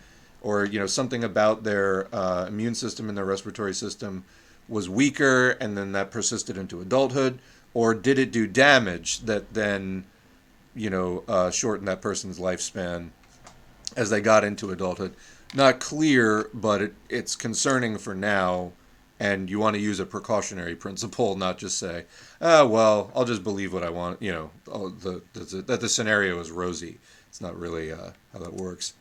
or 0.42 0.66
you 0.66 0.80
know 0.80 0.88
something 0.88 1.24
about 1.24 1.64
their 1.64 2.08
uh, 2.12 2.48
immune 2.48 2.74
system 2.74 3.10
and 3.10 3.16
their 3.16 3.26
respiratory 3.26 3.76
system 3.76 4.24
was 4.68 4.90
weaker, 4.90 5.52
and 5.52 5.78
then 5.78 5.92
that 5.92 6.12
persisted 6.12 6.58
into 6.58 6.82
adulthood, 6.82 7.40
or 7.74 7.94
did 7.94 8.18
it 8.18 8.32
do 8.32 8.48
damage 8.48 9.22
that 9.22 9.54
then 9.54 10.06
you 10.74 10.90
know 10.90 11.24
uh, 11.28 11.52
shortened 11.52 11.88
that 11.88 12.02
person's 12.02 12.40
lifespan 12.40 13.10
as 13.96 14.10
they 14.10 14.22
got 14.22 14.44
into 14.44 14.72
adulthood. 14.72 15.16
Not 15.54 15.80
clear, 15.80 16.50
but 16.54 16.82
it, 16.82 16.94
it's 17.10 17.36
concerning 17.36 17.98
for 17.98 18.14
now. 18.14 18.74
And 19.18 19.50
you 19.50 19.60
want 19.60 19.76
to 19.78 19.82
use 19.82 20.02
a 20.02 20.06
precautionary 20.06 20.76
principle, 20.76 21.38
not 21.38 21.58
just 21.58 21.78
say, 21.78 22.04
"Ah, 22.42 22.66
well, 22.66 23.12
I'll 23.16 23.24
just 23.24 23.46
believe 23.46 23.72
what 23.72 23.84
I 23.84 23.90
want." 23.90 24.22
You 24.22 24.34
know, 24.34 24.52
oh, 24.68 24.90
the, 24.90 25.22
the, 25.32 25.62
that 25.62 25.80
the 25.80 25.88
scenario 25.88 26.38
is 26.42 26.52
rosy. 26.52 26.98
It's 27.30 27.40
not 27.40 27.58
really 27.58 27.94
uh, 27.94 28.12
how 28.34 28.40
that 28.40 28.54
works. 28.54 28.94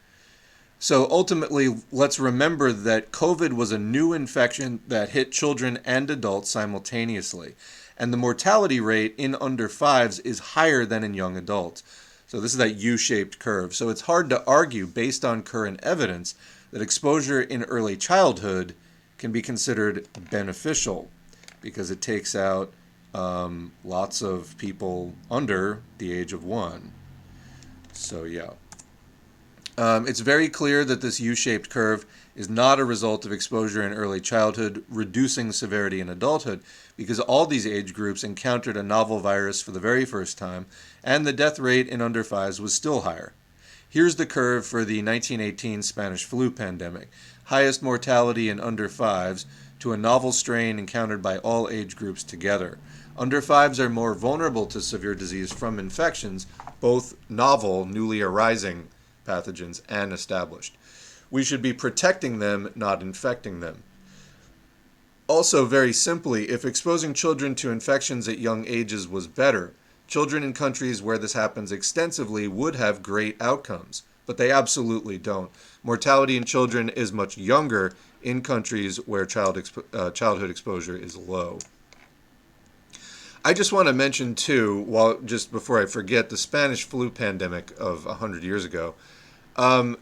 So 0.85 1.09
ultimately, 1.11 1.75
let's 1.91 2.21
remember 2.21 2.71
that 2.71 3.11
COVID 3.11 3.55
was 3.55 3.73
a 3.73 3.79
new 3.79 4.13
infection 4.13 4.81
that 4.87 5.09
hit 5.09 5.33
children 5.33 5.79
and 5.83 6.11
adults 6.11 6.51
simultaneously. 6.51 7.55
And 7.97 8.13
the 8.13 8.19
mortality 8.19 8.81
rate 8.81 9.15
in 9.17 9.35
under 9.41 9.71
fives 9.71 10.19
is 10.19 10.53
higher 10.53 10.85
than 10.85 11.03
in 11.03 11.15
young 11.15 11.39
adults. 11.39 11.83
So 12.27 12.39
this 12.39 12.53
is 12.53 12.59
that 12.59 12.77
U-shaped 12.77 13.39
curve. 13.39 13.75
So 13.75 13.89
it's 13.89 14.03
hard 14.03 14.29
to 14.29 14.45
argue 14.45 14.87
based 14.87 15.25
on 15.25 15.43
current 15.43 15.81
evidence 15.83 16.35
that 16.71 16.83
exposure 16.83 17.41
in 17.41 17.63
early 17.63 17.97
childhood 17.97 18.75
can 19.17 19.33
be 19.33 19.41
considered 19.41 20.07
beneficial 20.31 21.09
because 21.63 21.91
it 21.91 22.03
takes 22.03 22.35
out 22.35 22.75
um, 23.15 23.73
lots 23.87 24.21
of 24.21 24.55
people 24.59 25.15
under 25.31 25.81
the 25.97 26.13
age 26.13 26.35
of 26.35 26.45
one. 26.45 26.93
So 27.95 28.25
yeah. 28.25 28.51
Um, 29.77 30.07
it's 30.07 30.21
very 30.21 30.49
clear 30.49 30.85
that 30.85 31.01
this 31.01 31.19
U-shaped 31.19 31.69
curve 31.69 32.07
is 32.37 32.49
not 32.49 32.79
a 32.79 32.85
result 32.85 33.27
of 33.27 33.33
exposure 33.33 33.83
in 33.83 33.93
early 33.93 34.21
childhood 34.21 34.85
reducing 34.89 35.51
severity 35.51 36.01
in 36.01 36.09
adulthood 36.09 36.63
because 36.97 37.19
all 37.19 37.45
these 37.45 37.67
age 37.67 37.93
groups 37.93 38.23
encountered 38.23 38.77
a 38.77 38.85
novel 38.85 39.19
virus 39.19 39.61
for 39.61 39.73
the 39.73 39.81
very 39.81 40.05
first 40.05 40.39
time 40.39 40.67
and 41.03 41.27
the 41.27 41.33
death 41.33 41.59
rate 41.59 41.89
in 41.89 42.01
under 42.01 42.23
fives 42.23 42.61
was 42.61 42.73
still 42.73 43.01
higher. 43.01 43.33
Here's 43.89 44.15
the 44.15 44.27
curve 44.27 44.65
for 44.65 44.85
the 44.85 45.03
1918 45.03 45.83
Spanish 45.83 46.25
flu 46.25 46.53
pandemic. 46.53 47.09
Highest 47.45 47.83
mortality 47.83 48.49
in 48.49 48.61
under 48.61 48.89
fives 48.89 49.45
to 49.81 49.93
a 49.93 49.97
novel 49.97 50.31
strain 50.31 50.79
encountered 50.79 51.21
by 51.21 51.39
all 51.39 51.69
age 51.69 51.97
groups 51.97 52.23
together. 52.23 52.79
Under 53.17 53.43
fives 53.43 53.79
are 53.81 53.91
more 53.91 54.15
vulnerable 54.15 54.67
to 54.67 54.81
severe 54.81 55.15
disease 55.15 55.53
from 55.53 55.79
infections, 55.79 56.47
both 56.81 57.15
novel, 57.29 57.85
newly 57.85 58.21
arising 58.21 58.89
pathogens 59.25 59.83
and 59.89 60.13
established. 60.13 60.77
We 61.31 61.43
should 61.43 61.63
be 61.63 61.73
protecting 61.73 62.39
them, 62.39 62.71
not 62.75 63.03
infecting 63.03 63.61
them. 63.61 63.83
Also, 65.27 65.65
very 65.65 65.93
simply, 65.93 66.51
if 66.51 66.65
exposing 66.65 67.15
children 67.15 67.55
to 67.57 67.71
infections 67.71 68.29
at 68.29 68.39
young 68.39 68.67
ages 68.67 69.09
was 69.09 69.27
better, 69.27 69.73
children 70.07 70.43
in 70.43 70.53
countries 70.53 71.03
where 71.03 71.19
this 71.19 71.33
happens 71.33 71.73
extensively 71.73 72.47
would 72.47 72.77
have 72.77 73.03
great 73.03 73.41
outcomes, 73.41 74.03
but 74.27 74.37
they 74.37 74.51
absolutely 74.51 75.17
don't. 75.17 75.51
Mortality 75.83 76.37
in 76.37 76.45
children 76.45 76.91
is 76.91 77.13
much 77.13 77.39
younger 77.39 77.93
in 78.23 78.43
countries 78.43 78.97
where 79.07 79.25
child 79.25 79.57
expo- 79.57 79.85
uh, 79.93 80.11
childhood 80.11 80.51
exposure 80.51 80.97
is 80.97 81.17
low. 81.17 81.59
I 83.47 83.53
just 83.53 83.73
want 83.73 83.89
to 83.89 83.93
mention 83.93 84.35
too, 84.35 84.81
while 84.83 85.21
just 85.21 85.53
before 85.53 85.81
I 85.81 85.87
forget, 85.87 86.31
the 86.31 86.37
Spanish 86.37 86.85
flu 86.85 87.11
pandemic 87.11 87.73
of 87.79 88.07
100 88.07 88.43
years 88.43 88.65
ago. 88.65 88.95
Um, 89.57 89.99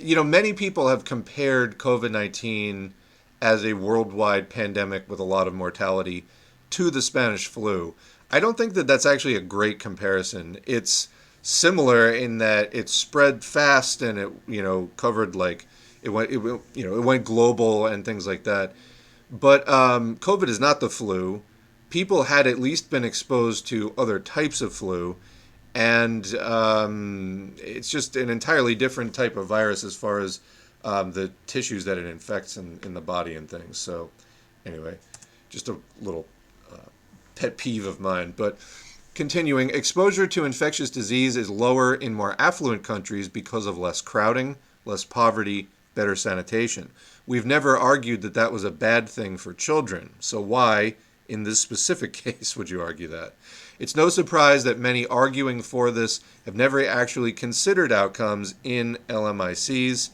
you 0.00 0.14
know, 0.14 0.24
many 0.24 0.52
people 0.52 0.88
have 0.88 1.04
compared 1.04 1.78
COVID 1.78 2.10
19 2.10 2.94
as 3.40 3.64
a 3.64 3.72
worldwide 3.72 4.48
pandemic 4.48 5.08
with 5.08 5.18
a 5.18 5.24
lot 5.24 5.48
of 5.48 5.54
mortality 5.54 6.24
to 6.70 6.90
the 6.90 7.02
Spanish 7.02 7.46
flu. 7.46 7.94
I 8.30 8.40
don't 8.40 8.56
think 8.56 8.74
that 8.74 8.86
that's 8.86 9.04
actually 9.04 9.34
a 9.34 9.40
great 9.40 9.78
comparison. 9.78 10.58
It's 10.64 11.08
similar 11.42 12.10
in 12.10 12.38
that 12.38 12.72
it 12.74 12.88
spread 12.88 13.44
fast 13.44 14.00
and 14.00 14.18
it, 14.18 14.32
you 14.46 14.62
know, 14.62 14.90
covered 14.96 15.34
like 15.34 15.66
it 16.02 16.10
went, 16.10 16.30
it, 16.30 16.38
you 16.38 16.84
know, 16.84 16.96
it 16.96 17.02
went 17.02 17.24
global 17.24 17.86
and 17.86 18.04
things 18.04 18.26
like 18.26 18.44
that. 18.44 18.72
But 19.30 19.68
um, 19.68 20.16
COVID 20.16 20.48
is 20.48 20.60
not 20.60 20.80
the 20.80 20.90
flu. 20.90 21.42
People 21.90 22.24
had 22.24 22.46
at 22.46 22.58
least 22.58 22.90
been 22.90 23.04
exposed 23.04 23.66
to 23.68 23.92
other 23.98 24.18
types 24.18 24.60
of 24.60 24.72
flu 24.72 25.16
and 25.74 26.34
um, 26.36 27.54
it's 27.58 27.88
just 27.88 28.16
an 28.16 28.28
entirely 28.28 28.74
different 28.74 29.14
type 29.14 29.36
of 29.36 29.46
virus 29.46 29.84
as 29.84 29.96
far 29.96 30.18
as 30.18 30.40
um, 30.84 31.12
the 31.12 31.30
tissues 31.46 31.84
that 31.84 31.98
it 31.98 32.06
infects 32.06 32.56
in, 32.56 32.78
in 32.82 32.94
the 32.94 33.00
body 33.00 33.34
and 33.34 33.48
things. 33.48 33.78
So, 33.78 34.10
anyway, 34.66 34.98
just 35.48 35.68
a 35.68 35.76
little 36.00 36.26
uh, 36.72 36.88
pet 37.36 37.56
peeve 37.56 37.86
of 37.86 38.00
mine. 38.00 38.34
But 38.36 38.58
continuing, 39.14 39.70
exposure 39.70 40.26
to 40.26 40.44
infectious 40.44 40.90
disease 40.90 41.36
is 41.36 41.48
lower 41.48 41.94
in 41.94 42.14
more 42.14 42.36
affluent 42.38 42.82
countries 42.82 43.28
because 43.28 43.66
of 43.66 43.78
less 43.78 44.00
crowding, 44.00 44.56
less 44.84 45.04
poverty, 45.04 45.68
better 45.94 46.16
sanitation. 46.16 46.90
We've 47.26 47.46
never 47.46 47.76
argued 47.78 48.22
that 48.22 48.34
that 48.34 48.52
was 48.52 48.64
a 48.64 48.70
bad 48.70 49.08
thing 49.08 49.36
for 49.36 49.54
children. 49.54 50.10
So, 50.20 50.40
why, 50.40 50.96
in 51.28 51.44
this 51.44 51.60
specific 51.60 52.12
case, 52.12 52.56
would 52.56 52.68
you 52.68 52.82
argue 52.82 53.08
that? 53.08 53.34
It's 53.82 53.96
no 53.96 54.08
surprise 54.10 54.62
that 54.62 54.78
many 54.78 55.08
arguing 55.08 55.60
for 55.60 55.90
this 55.90 56.20
have 56.46 56.54
never 56.54 56.86
actually 56.86 57.32
considered 57.32 57.90
outcomes 57.90 58.54
in 58.62 58.96
LMICs, 59.08 60.10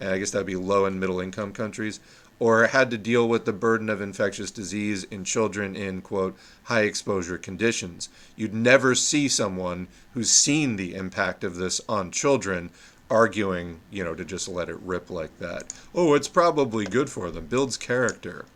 I 0.00 0.16
guess 0.16 0.30
that 0.30 0.38
would 0.38 0.46
be 0.46 0.56
low 0.56 0.86
and 0.86 0.98
middle 0.98 1.20
income 1.20 1.52
countries, 1.52 2.00
or 2.38 2.68
had 2.68 2.90
to 2.92 2.96
deal 2.96 3.28
with 3.28 3.44
the 3.44 3.52
burden 3.52 3.90
of 3.90 4.00
infectious 4.00 4.50
disease 4.50 5.04
in 5.04 5.24
children 5.24 5.76
in, 5.76 6.00
quote, 6.00 6.34
high 6.62 6.84
exposure 6.84 7.36
conditions. 7.36 8.08
You'd 8.36 8.54
never 8.54 8.94
see 8.94 9.28
someone 9.28 9.88
who's 10.14 10.30
seen 10.30 10.76
the 10.76 10.94
impact 10.94 11.44
of 11.44 11.56
this 11.56 11.78
on 11.90 12.10
children 12.12 12.70
arguing, 13.10 13.80
you 13.90 14.02
know, 14.02 14.14
to 14.14 14.24
just 14.24 14.48
let 14.48 14.70
it 14.70 14.80
rip 14.80 15.10
like 15.10 15.38
that. 15.40 15.74
Oh, 15.94 16.14
it's 16.14 16.26
probably 16.26 16.86
good 16.86 17.10
for 17.10 17.30
them, 17.30 17.48
builds 17.48 17.76
character, 17.76 18.46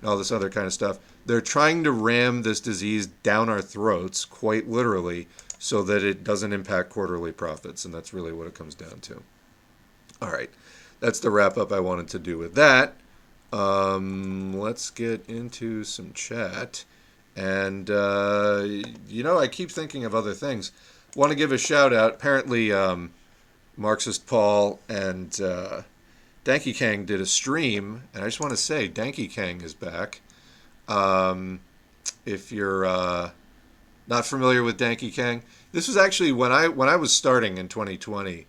and 0.00 0.08
all 0.08 0.16
this 0.16 0.30
other 0.30 0.48
kind 0.48 0.68
of 0.68 0.72
stuff. 0.72 1.00
They're 1.26 1.40
trying 1.40 1.82
to 1.84 1.90
ram 1.90 2.42
this 2.42 2.60
disease 2.60 3.06
down 3.06 3.48
our 3.48 3.60
throats, 3.60 4.24
quite 4.24 4.68
literally, 4.68 5.26
so 5.58 5.82
that 5.82 6.04
it 6.04 6.22
doesn't 6.22 6.52
impact 6.52 6.90
quarterly 6.90 7.32
profits. 7.32 7.84
And 7.84 7.92
that's 7.92 8.14
really 8.14 8.32
what 8.32 8.46
it 8.46 8.54
comes 8.54 8.74
down 8.74 9.00
to. 9.00 9.22
All 10.22 10.30
right. 10.30 10.50
That's 11.00 11.20
the 11.20 11.30
wrap 11.30 11.58
up 11.58 11.72
I 11.72 11.80
wanted 11.80 12.08
to 12.08 12.18
do 12.18 12.38
with 12.38 12.54
that. 12.54 12.94
Um, 13.52 14.58
let's 14.58 14.90
get 14.90 15.28
into 15.28 15.84
some 15.84 16.12
chat. 16.12 16.84
And, 17.34 17.90
uh, 17.90 18.62
you 19.08 19.22
know, 19.22 19.38
I 19.38 19.48
keep 19.48 19.70
thinking 19.70 20.04
of 20.04 20.14
other 20.14 20.32
things. 20.32 20.72
Want 21.14 21.32
to 21.32 21.36
give 21.36 21.52
a 21.52 21.58
shout 21.58 21.92
out. 21.92 22.14
Apparently, 22.14 22.72
um, 22.72 23.12
Marxist 23.76 24.26
Paul 24.26 24.78
and 24.88 25.38
uh, 25.40 25.82
Danky 26.44 26.74
Kang 26.74 27.04
did 27.04 27.20
a 27.20 27.26
stream. 27.26 28.04
And 28.14 28.22
I 28.22 28.28
just 28.28 28.40
want 28.40 28.52
to 28.52 28.56
say, 28.56 28.88
Danky 28.88 29.30
Kang 29.30 29.60
is 29.60 29.74
back. 29.74 30.20
Um, 30.88 31.60
if 32.24 32.52
you're 32.52 32.84
uh, 32.84 33.30
not 34.06 34.26
familiar 34.26 34.62
with 34.62 34.78
Danky 34.78 35.12
Kang, 35.12 35.42
this 35.72 35.88
was 35.88 35.96
actually 35.96 36.32
when 36.32 36.52
I 36.52 36.68
when 36.68 36.88
I 36.88 36.96
was 36.96 37.12
starting 37.12 37.58
in 37.58 37.68
2020. 37.68 38.46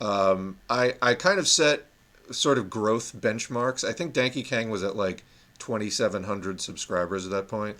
Um, 0.00 0.58
I 0.70 0.94
I 1.02 1.14
kind 1.14 1.38
of 1.38 1.48
set 1.48 1.86
sort 2.30 2.58
of 2.58 2.70
growth 2.70 3.14
benchmarks. 3.16 3.88
I 3.88 3.92
think 3.92 4.14
Danky 4.14 4.44
Kang 4.44 4.70
was 4.70 4.82
at 4.82 4.96
like 4.96 5.24
2,700 5.58 6.60
subscribers 6.60 7.24
at 7.24 7.32
that 7.32 7.48
point, 7.48 7.78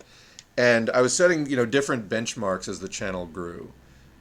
and 0.57 0.90
I 0.90 1.01
was 1.01 1.14
setting 1.14 1.47
you 1.47 1.57
know 1.57 1.66
different 1.66 2.09
benchmarks 2.09 2.68
as 2.68 2.81
the 2.81 2.88
channel 2.88 3.27
grew, 3.27 3.73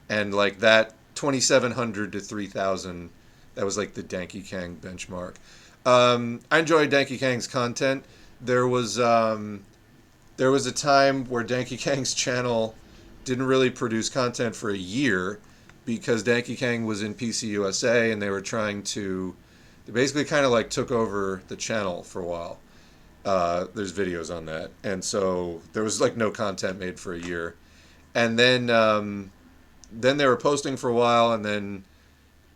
and 0.08 0.34
like 0.34 0.60
that 0.60 0.94
2,700 1.18 2.12
to 2.12 2.20
3,000, 2.20 3.10
that 3.56 3.64
was 3.64 3.76
like 3.76 3.94
the 3.94 4.02
Danky 4.04 4.48
Kang 4.48 4.76
benchmark. 4.80 5.34
Um, 5.84 6.40
I 6.48 6.60
enjoyed 6.60 6.92
Danky 6.92 7.18
Kang's 7.18 7.48
content. 7.48 8.04
There 8.40 8.68
was 8.68 9.00
um, 9.00 9.64
there 10.38 10.50
was 10.50 10.66
a 10.66 10.72
time 10.72 11.26
where 11.26 11.44
Danky 11.44 11.78
Kang's 11.78 12.14
channel 12.14 12.74
didn't 13.24 13.46
really 13.46 13.70
produce 13.70 14.08
content 14.08 14.56
for 14.56 14.70
a 14.70 14.76
year 14.76 15.40
because 15.84 16.24
Danky 16.24 16.56
Kang 16.56 16.86
was 16.86 17.02
in 17.02 17.14
PC 17.14 17.48
USA 17.48 18.10
and 18.10 18.22
they 18.22 18.30
were 18.30 18.40
trying 18.40 18.82
to 18.84 19.36
they 19.84 19.92
basically 19.92 20.24
kind 20.24 20.46
of 20.46 20.52
like 20.52 20.70
took 20.70 20.90
over 20.90 21.42
the 21.48 21.56
channel 21.56 22.02
for 22.02 22.22
a 22.22 22.24
while. 22.24 22.58
Uh, 23.24 23.66
there's 23.74 23.92
videos 23.92 24.34
on 24.34 24.46
that, 24.46 24.70
and 24.84 25.04
so 25.04 25.60
there 25.72 25.82
was 25.82 26.00
like 26.00 26.16
no 26.16 26.30
content 26.30 26.78
made 26.78 27.00
for 27.00 27.14
a 27.14 27.18
year, 27.18 27.56
and 28.14 28.38
then 28.38 28.70
um, 28.70 29.32
then 29.90 30.16
they 30.18 30.26
were 30.26 30.36
posting 30.36 30.76
for 30.76 30.88
a 30.88 30.94
while, 30.94 31.32
and 31.32 31.44
then 31.44 31.84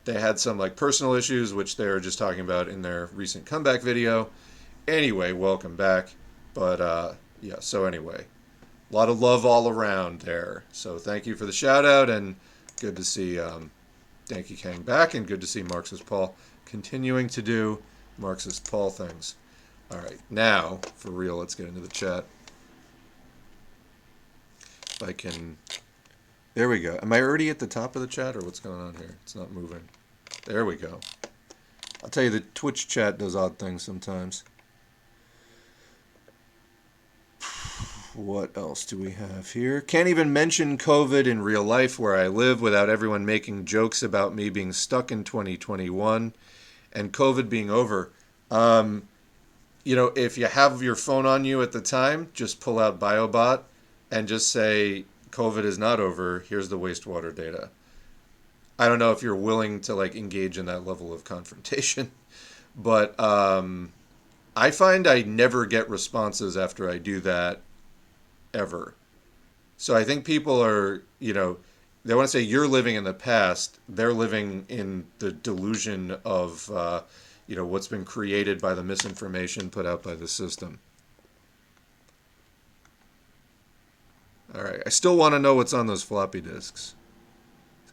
they 0.05 0.21
had 0.21 0.38
some 0.38 0.57
like 0.57 0.77
personal 0.77 1.14
issues, 1.14 1.53
which 1.53 1.77
they 1.77 1.87
were 1.87 2.01
just 2.01 2.18
talking 2.18 2.40
about 2.40 2.68
in 2.68 2.83
their 2.83 3.07
recent 3.14 3.45
comeback 3.45 3.83
video. 3.83 4.31
Anyway, 4.87 5.33
welcome 5.33 5.75
back. 5.75 6.09
But 6.55 6.81
uh, 6.81 7.12
yeah, 7.42 7.57
so 7.59 7.85
anyway, 7.85 8.24
a 8.90 8.94
lot 8.94 9.09
of 9.09 9.20
love 9.20 9.44
all 9.44 9.68
around 9.68 10.20
there. 10.20 10.62
So 10.72 10.96
thank 10.96 11.26
you 11.26 11.35
for 11.35 11.44
the 11.44 11.52
shout 11.52 11.85
out, 11.85 12.09
and 12.09 12.37
good 12.81 12.96
to 12.96 13.05
see 13.05 13.38
um, 13.38 13.70
Danky 14.28 14.57
Kang 14.57 14.83
back, 14.83 15.14
and 15.14 15.26
good 15.26 15.40
to 15.40 15.46
see 15.46 15.62
Marxist 15.62 16.07
Paul 16.07 16.35
continuing 16.64 17.28
to 17.28 17.42
do 17.42 17.83
Marxist 18.16 18.70
Paul 18.70 18.90
things. 18.90 19.35
All 19.90 19.98
right, 19.98 20.18
now 20.31 20.81
for 20.96 21.11
real, 21.11 21.37
let's 21.37 21.55
get 21.55 21.66
into 21.66 21.81
the 21.81 21.88
chat. 21.88 22.24
If 24.88 25.02
I 25.02 25.12
can. 25.12 25.59
There 26.55 26.68
we 26.68 26.81
go. 26.81 26.98
Am 27.02 27.12
I 27.12 27.20
already 27.20 27.48
at 27.50 27.59
the 27.59 27.66
top 27.66 27.96
of 27.96 28.02
the 28.02 28.09
chat, 28.09 28.37
or 28.37 28.40
what's 28.40 28.61
going 28.61 28.81
on 28.81 28.94
here? 28.94 29.16
It's 29.22 29.35
not 29.35 29.50
moving. 29.52 29.88
There 30.44 30.64
we 30.64 30.76
go. 30.76 31.00
I'll 32.05 32.11
tell 32.11 32.24
you, 32.24 32.31
the 32.31 32.40
Twitch 32.40 32.88
chat 32.88 33.18
does 33.18 33.35
odd 33.35 33.59
things 33.59 33.83
sometimes. 33.83 34.44
What 38.14 38.59
else 38.59 38.85
do 38.85 38.98
we 38.98 39.12
have 39.12 39.53
here? 39.53 39.81
Can't 39.81 40.09
even 40.09 40.35
mention 40.35 40.77
COVID 40.77 41.27
in 41.27 41.40
real 41.40 41.64
life 41.64 41.98
where 41.98 42.14
I 42.14 42.29
live 42.29 42.61
without 42.61 42.90
everyone 42.90 43.25
making 43.25 43.64
jokes 43.64 44.03
about 44.03 44.35
me 44.35 44.51
being 44.51 44.72
stuck 44.75 45.11
in 45.11 45.25
2021 45.25 46.35
and 46.92 47.12
COVID 47.12 47.48
being 47.48 47.70
over. 47.70 48.12
Um, 48.51 49.09
you 49.83 49.96
know, 49.96 50.12
if 50.14 50.37
you 50.37 50.44
have 50.44 50.83
your 50.83 50.94
phone 50.94 51.25
on 51.25 51.46
you 51.46 51.62
at 51.62 51.72
the 51.72 51.81
time, 51.81 52.29
just 52.35 52.61
pull 52.61 52.79
out 52.79 53.01
BioBot 53.01 53.62
and 54.11 54.29
just 54.29 54.51
say, 54.51 55.07
COVID 55.31 55.64
is 55.64 55.79
not 55.79 55.98
over. 55.98 56.40
Here's 56.40 56.68
the 56.68 56.79
wastewater 56.79 57.35
data. 57.35 57.70
I 58.79 58.88
don't 58.88 58.98
know 58.98 59.12
if 59.12 59.22
you're 59.22 59.35
willing 59.35 59.81
to 59.83 59.94
like 59.94 60.14
engage 60.14 60.59
in 60.59 60.66
that 60.66 60.85
level 60.85 61.14
of 61.14 61.25
confrontation, 61.25 62.11
but 62.77 63.18
um, 63.18 63.94
I 64.55 64.70
find 64.70 65.07
I 65.07 65.22
never 65.22 65.64
get 65.64 65.88
responses 65.88 66.59
after 66.59 66.90
I 66.90 66.98
do 66.98 67.18
that 67.20 67.62
ever. 68.55 68.95
So 69.77 69.97
I 69.97 70.05
think 70.05 70.25
people 70.25 70.62
are, 70.62 71.03
you 71.19 71.33
know, 71.33 71.59
they 72.05 72.15
want 72.15 72.27
to 72.27 72.31
say 72.31 72.41
you're 72.41 72.69
living 72.69 72.97
in 72.97 73.05
the 73.05 73.15
past. 73.15 73.79
They're 73.88 74.12
living 74.12 74.65
in 74.69 75.07
the 75.19 75.33
delusion 75.33 76.17
of, 76.25 76.71
uh, 76.71 77.03
you 77.47 77.57
know, 77.57 77.65
what's 77.65 77.88
been 77.88 78.05
created 78.05 78.61
by 78.61 78.75
the 78.75 78.83
misinformation 78.83 79.71
put 79.71 79.87
out 79.87 80.03
by 80.03 80.15
the 80.15 80.29
system. 80.29 80.79
All 84.55 84.62
right. 84.62 84.83
I 84.85 84.91
still 84.91 85.17
want 85.17 85.35
to 85.35 85.38
know 85.38 85.55
what's 85.55 85.73
on 85.73 85.87
those 85.87 86.03
floppy 86.03 86.41
disks. 86.41 86.95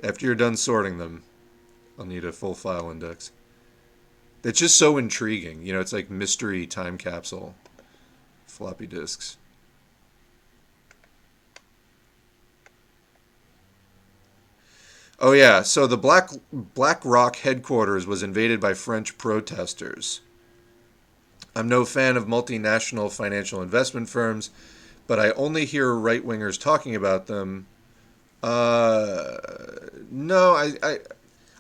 After 0.04 0.26
you're 0.26 0.36
done 0.36 0.58
sorting 0.58 0.98
them, 0.98 1.24
I'll 1.98 2.06
need 2.06 2.26
a 2.26 2.32
full 2.32 2.54
file 2.54 2.90
index. 2.90 3.32
It's 4.44 4.60
just 4.60 4.78
so 4.78 4.98
intriguing. 4.98 5.66
You 5.66 5.74
know, 5.74 5.80
it's 5.80 5.94
like 5.94 6.10
mystery 6.10 6.66
time 6.66 6.98
capsule 6.98 7.56
floppy 8.46 8.88
disks. 8.88 9.38
Oh 15.22 15.34
yeah, 15.34 15.64
so 15.64 15.86
the 15.86 15.98
Black 15.98 16.30
Black 16.52 17.02
Rock 17.04 17.36
headquarters 17.38 18.08
was 18.08 18.24
invaded 18.24 18.62
by 18.62 18.74
French 18.74 19.18
protesters. 19.18 20.22
I'm 21.54 21.68
no 21.68 21.84
fan 21.84 22.16
of 22.16 22.26
multinational 22.26 23.12
financial 23.12 23.62
investment 23.62 24.08
firms, 24.08 24.50
but 25.08 25.20
I 25.20 25.32
only 25.32 25.66
hear 25.66 25.94
right 25.94 26.26
wingers 26.26 26.60
talking 26.60 26.96
about 26.96 27.28
them. 27.28 27.68
Uh, 28.42 29.38
no, 30.10 30.54
I, 30.54 30.72
I, 30.82 31.00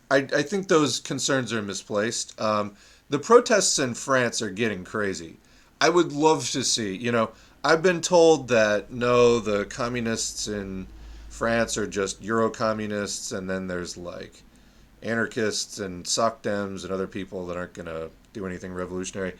I, 0.09 0.17
I 0.17 0.41
think 0.43 0.67
those 0.69 1.01
concerns 1.01 1.51
are 1.51 1.61
misplaced. 1.61 2.39
Um, 2.39 2.75
the 3.09 3.19
protests 3.19 3.77
in 3.77 3.93
France 3.93 4.41
are 4.41 4.51
getting 4.51 4.85
crazy. 4.85 5.37
I 5.81 5.89
would 5.89 6.13
love 6.13 6.49
to 6.51 6.63
see, 6.63 6.95
you 6.95 7.11
know, 7.11 7.31
I've 7.63 7.81
been 7.81 7.99
told 7.99 8.47
that 8.49 8.91
no, 8.91 9.39
the 9.39 9.65
communists 9.65 10.47
in 10.47 10.87
France 11.39 11.77
are 11.77 11.87
just 11.87 12.21
Euro 12.21 12.49
communists, 12.49 13.31
and 13.31 13.49
then 13.49 13.67
there's 13.67 13.95
like 13.95 14.43
anarchists 15.01 15.79
and 15.79 16.03
SOCDEMs 16.03 16.83
and 16.83 16.91
other 16.91 17.07
people 17.07 17.47
that 17.47 17.55
aren't 17.55 17.71
going 17.71 17.85
to 17.85 18.09
do 18.33 18.45
anything 18.45 18.73
revolutionary. 18.73 19.35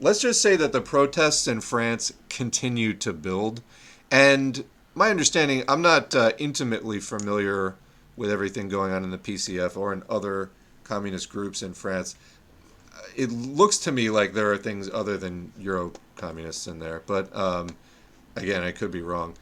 Let's 0.00 0.18
just 0.18 0.42
say 0.42 0.56
that 0.56 0.72
the 0.72 0.80
protests 0.80 1.46
in 1.46 1.60
France 1.60 2.12
continue 2.28 2.94
to 2.94 3.12
build. 3.12 3.62
And 4.10 4.64
my 4.96 5.08
understanding, 5.08 5.62
I'm 5.68 5.82
not 5.82 6.16
uh, 6.16 6.32
intimately 6.36 6.98
familiar 6.98 7.76
with 8.16 8.32
everything 8.32 8.68
going 8.68 8.90
on 8.90 9.04
in 9.04 9.12
the 9.12 9.18
PCF 9.18 9.76
or 9.76 9.92
in 9.92 10.02
other 10.10 10.50
communist 10.82 11.28
groups 11.28 11.62
in 11.62 11.74
France. 11.74 12.16
It 13.14 13.30
looks 13.30 13.78
to 13.78 13.92
me 13.92 14.10
like 14.10 14.32
there 14.32 14.50
are 14.50 14.58
things 14.58 14.90
other 14.92 15.16
than 15.16 15.52
Euro 15.60 15.92
communists 16.16 16.66
in 16.66 16.80
there, 16.80 17.04
but 17.06 17.32
um, 17.36 17.68
again, 18.34 18.64
I 18.64 18.72
could 18.72 18.90
be 18.90 19.02
wrong. 19.02 19.36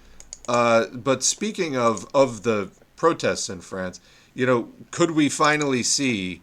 Uh, 0.49 0.87
but 0.93 1.23
speaking 1.23 1.77
of 1.77 2.07
of 2.15 2.43
the 2.43 2.71
protests 2.97 3.49
in 3.49 3.61
France, 3.61 4.01
you 4.35 4.47
know, 4.47 4.69
could 4.91 5.13
we 5.13 5.29
finally 5.29 5.83
see, 5.83 6.43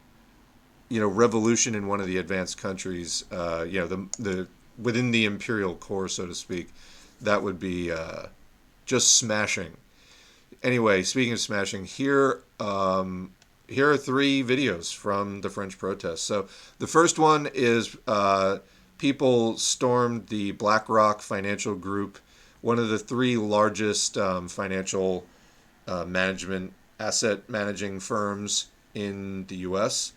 you 0.90 1.00
know, 1.00 1.08
revolution 1.08 1.76
in 1.76 1.88
one 1.88 2.00
of 2.00 2.08
the 2.08 2.18
advanced 2.18 2.58
countries? 2.58 3.26
Uh, 3.32 3.66
you 3.68 3.80
know, 3.80 3.88
the 3.88 4.08
the 4.18 4.48
within 4.78 5.12
the 5.12 5.26
imperial 5.26 5.76
core, 5.76 6.08
so 6.08 6.26
to 6.26 6.34
speak, 6.34 6.70
that 7.22 7.44
would 7.44 7.60
be 7.60 7.92
uh, 7.92 8.28
just 8.86 9.18
smashing. 9.18 9.78
Anyway, 10.64 11.04
speaking 11.04 11.34
of 11.34 11.40
smashing, 11.40 11.86
here 11.86 12.42
um, 12.60 13.32
here 13.68 13.90
are 13.90 13.98
three 13.98 14.44
videos 14.44 14.94
from 14.94 15.42
the 15.42 15.50
French 15.50 15.78
protests. 15.78 16.22
So 16.22 16.48
the 16.80 16.88
first 16.88 17.18
one 17.18 17.50
is 17.54 17.96
uh, 18.08 18.60
people 18.98 19.58
stormed 19.58 20.28
the 20.28 20.52
BlackRock 20.52 21.22
financial 21.22 21.76
group 21.76 22.20
one 22.62 22.80
of 22.80 22.89
the 22.89 23.00
three 23.00 23.38
largest 23.38 24.17
um, 24.17 24.47
financial 24.47 25.26
uh, 25.88 26.06
management 26.06 26.74
asset 27.00 27.50
managing 27.50 28.00
firms 28.00 28.67
in 28.93 29.45
the 29.47 29.58
U.S. 29.58 30.13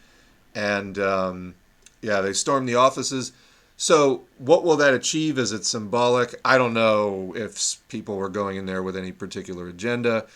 And 0.55 0.99
um, 0.99 1.55
yeah, 2.03 2.21
they 2.21 2.33
stormed 2.33 2.69
the 2.69 2.75
offices. 2.75 3.33
So, 3.77 4.23
what 4.39 4.63
will 4.63 4.77
that 4.77 4.95
achieve? 4.95 5.39
Is 5.39 5.51
it 5.51 5.65
symbolic? 5.65 6.35
I 6.45 6.59
don't 6.59 6.75
know 6.75 7.33
if 7.37 7.77
people 7.89 8.17
were 8.17 8.29
going 8.29 8.57
in 8.57 8.67
there 8.67 8.83
with 8.83 8.97
any 8.97 9.11
particular 9.11 9.69
agenda. 9.69 10.27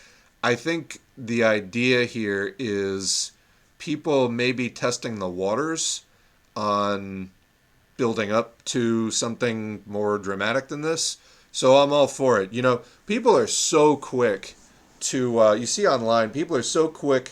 I 0.43 0.55
think 0.55 0.99
the 1.17 1.43
idea 1.43 2.05
here 2.05 2.55
is 2.59 3.31
people 3.77 4.29
maybe 4.29 4.69
testing 4.69 5.19
the 5.19 5.29
waters 5.29 6.03
on 6.55 7.31
building 7.95 8.31
up 8.31 8.63
to 8.65 9.11
something 9.11 9.83
more 9.85 10.17
dramatic 10.17 10.67
than 10.67 10.81
this. 10.81 11.17
So 11.51 11.77
I'm 11.77 11.91
all 11.91 12.07
for 12.07 12.39
it. 12.41 12.53
You 12.53 12.61
know, 12.61 12.81
people 13.05 13.35
are 13.35 13.47
so 13.47 13.95
quick 13.95 14.55
to, 15.01 15.39
uh, 15.39 15.53
you 15.53 15.65
see 15.65 15.87
online, 15.87 16.29
people 16.29 16.55
are 16.55 16.63
so 16.63 16.87
quick 16.87 17.31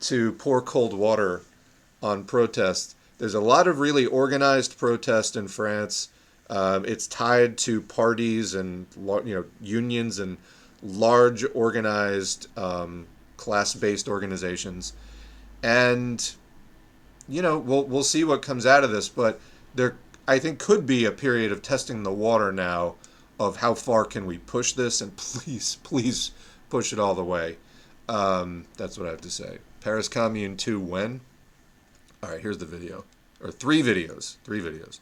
to 0.00 0.32
pour 0.32 0.62
cold 0.62 0.94
water 0.94 1.42
on 2.02 2.24
protests. 2.24 2.94
There's 3.18 3.34
a 3.34 3.40
lot 3.40 3.66
of 3.66 3.80
really 3.80 4.06
organized 4.06 4.78
protest 4.78 5.36
in 5.36 5.48
France. 5.48 6.08
Um, 6.48 6.84
it's 6.84 7.06
tied 7.06 7.58
to 7.58 7.82
parties 7.82 8.54
and 8.54 8.86
you 8.96 9.34
know 9.34 9.44
unions 9.60 10.18
and 10.18 10.38
large 10.82 11.44
organized 11.52 12.46
um, 12.56 13.06
class-based 13.36 14.08
organizations, 14.08 14.94
and 15.62 16.32
you 17.28 17.42
know 17.42 17.58
we'll 17.58 17.84
we'll 17.84 18.04
see 18.04 18.24
what 18.24 18.40
comes 18.40 18.64
out 18.64 18.84
of 18.84 18.90
this. 18.90 19.08
But 19.08 19.40
there, 19.74 19.96
I 20.26 20.38
think, 20.38 20.58
could 20.58 20.86
be 20.86 21.04
a 21.04 21.12
period 21.12 21.52
of 21.52 21.60
testing 21.60 22.02
the 22.02 22.12
water 22.12 22.50
now 22.50 22.94
of 23.38 23.56
how 23.56 23.74
far 23.74 24.04
can 24.04 24.26
we 24.26 24.38
push 24.38 24.72
this, 24.72 25.00
and 25.00 25.16
please, 25.16 25.78
please 25.82 26.32
push 26.70 26.92
it 26.92 26.98
all 26.98 27.14
the 27.14 27.24
way. 27.24 27.56
Um, 28.08 28.64
that's 28.76 28.98
what 28.98 29.06
I 29.06 29.10
have 29.10 29.20
to 29.22 29.30
say. 29.30 29.58
Paris 29.80 30.08
Commune 30.08 30.56
2 30.56 30.80
when? 30.80 31.20
All 32.22 32.30
right, 32.30 32.40
here's 32.40 32.58
the 32.58 32.66
video. 32.66 33.04
Or 33.42 33.50
three 33.50 33.82
videos. 33.82 34.36
Three 34.44 34.60
videos. 34.60 34.98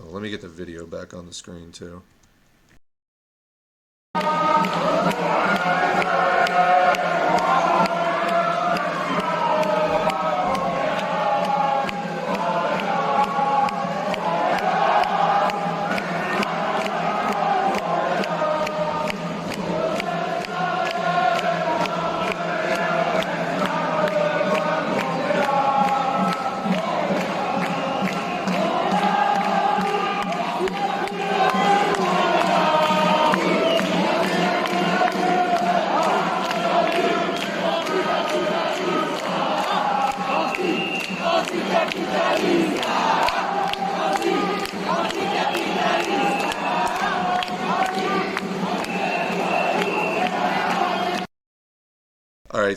Oh, 0.00 0.06
let 0.10 0.22
me 0.22 0.30
get 0.30 0.40
the 0.40 0.48
video 0.48 0.86
back 0.86 1.12
on 1.12 1.26
the 1.26 1.34
screen, 1.34 1.72
too. 1.72 2.02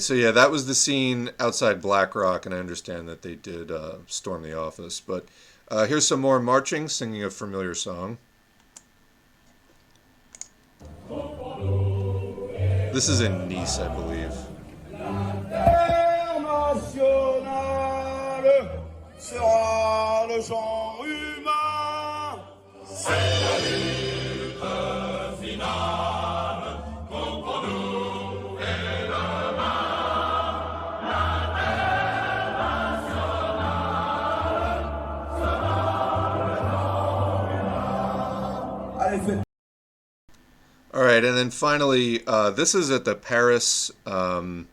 Right, 0.01 0.05
so 0.07 0.13
yeah, 0.15 0.31
that 0.31 0.49
was 0.49 0.65
the 0.65 0.73
scene 0.73 1.29
outside 1.39 1.81
BlackRock, 1.81 2.45
and 2.45 2.55
I 2.55 2.57
understand 2.57 3.07
that 3.07 3.21
they 3.21 3.35
did 3.35 3.71
uh, 3.71 3.97
storm 4.07 4.41
the 4.41 4.57
office. 4.57 4.99
But 4.99 5.25
uh, 5.69 5.85
here's 5.85 6.07
some 6.07 6.19
more 6.19 6.39
marching, 6.39 6.87
singing 6.87 7.23
a 7.23 7.29
familiar 7.29 7.75
song. 7.75 8.17
This 12.93 13.07
is 13.07 13.21
in 13.21 13.47
Nice, 13.47 13.79
I 13.79 13.93
believe. 13.95 14.20
Finally, 41.71 42.21
uh, 42.27 42.49
this 42.49 42.75
is 42.75 42.91
at 42.91 43.05
the 43.05 43.15
Paris 43.15 43.91
um, 44.05 44.67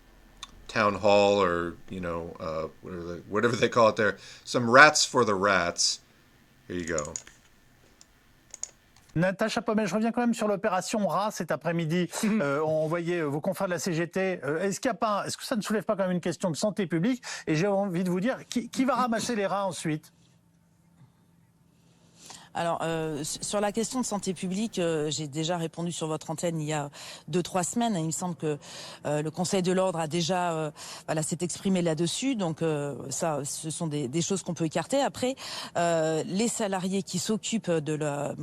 town 0.66 0.94
hall, 0.94 1.40
or 1.40 1.76
you 1.88 2.00
know, 2.00 2.36
uh, 2.40 2.66
whatever, 2.82 3.04
they, 3.04 3.20
whatever 3.28 3.56
they 3.56 3.68
call 3.68 3.88
it 3.88 3.96
there. 3.96 4.16
Some 4.44 4.68
rats 4.68 5.04
for 5.04 5.24
the 5.24 5.34
rats. 5.34 6.00
Here 6.66 6.76
you 6.76 6.86
go. 6.86 7.14
Natacha 9.14 9.62
Pommel, 9.64 9.86
je 9.86 9.94
reviens 9.94 10.12
quand 10.12 10.20
même 10.20 10.34
sur 10.34 10.48
l'opération 10.48 11.06
rat 11.06 11.30
cet 11.30 11.50
après-midi. 11.50 12.08
Euh, 12.40 12.60
on 12.60 12.86
voyait 12.86 13.22
vos 13.22 13.40
confrères 13.40 13.68
de 13.68 13.72
la 13.72 13.78
CGT. 13.78 14.40
Euh, 14.44 14.60
est-ce 14.60 14.80
qu'il 14.80 14.88
y 14.88 14.92
a 14.92 14.94
pas, 14.94 15.24
est-ce 15.26 15.36
que 15.36 15.44
ça 15.44 15.56
ne 15.56 15.62
soulève 15.62 15.84
pas 15.84 15.96
quand 15.96 16.02
même 16.02 16.12
une 16.12 16.20
question 16.20 16.50
de 16.50 16.56
santé 16.56 16.86
publique? 16.86 17.22
Et 17.46 17.56
j'ai 17.56 17.66
envie 17.66 18.04
de 18.04 18.10
vous 18.10 18.20
dire, 18.20 18.38
qui, 18.48 18.68
qui 18.68 18.84
va 18.84 18.94
ramasser 18.94 19.34
les 19.34 19.46
rats 19.46 19.66
ensuite? 19.66 20.12
Alors, 22.54 22.80
euh, 22.82 23.22
sur 23.24 23.60
la 23.60 23.72
question 23.72 24.00
de 24.00 24.06
santé 24.06 24.34
publique, 24.34 24.78
euh, 24.78 25.10
j'ai 25.10 25.28
déjà 25.28 25.56
répondu 25.56 25.92
sur 25.92 26.06
votre 26.06 26.30
antenne 26.30 26.60
il 26.60 26.66
y 26.66 26.72
a 26.72 26.90
deux, 27.28 27.42
trois 27.42 27.62
semaines. 27.62 27.94
Il 27.96 28.06
me 28.06 28.10
semble 28.10 28.36
que 28.36 28.58
euh, 29.06 29.22
le 29.22 29.30
Conseil 29.30 29.62
de 29.62 29.72
l'ordre 29.72 29.98
a 29.98 30.06
déjà 30.06 30.72
voilà, 31.06 31.22
s'est 31.22 31.38
exprimé 31.40 31.82
là-dessus. 31.82 32.34
Donc, 32.34 32.60
ça, 33.10 33.40
ce 33.44 33.70
sont 33.70 33.86
des, 33.86 34.22
choses 34.22 34.42
qu'on 34.42 34.54
peut 34.54 34.64
écarter. 34.64 35.00
Après, 35.00 35.36
les 35.76 36.48
salariés 36.48 37.02
qui 37.02 37.18
s'occupent 37.18 37.70
de 37.70 37.92
la, 37.92 38.34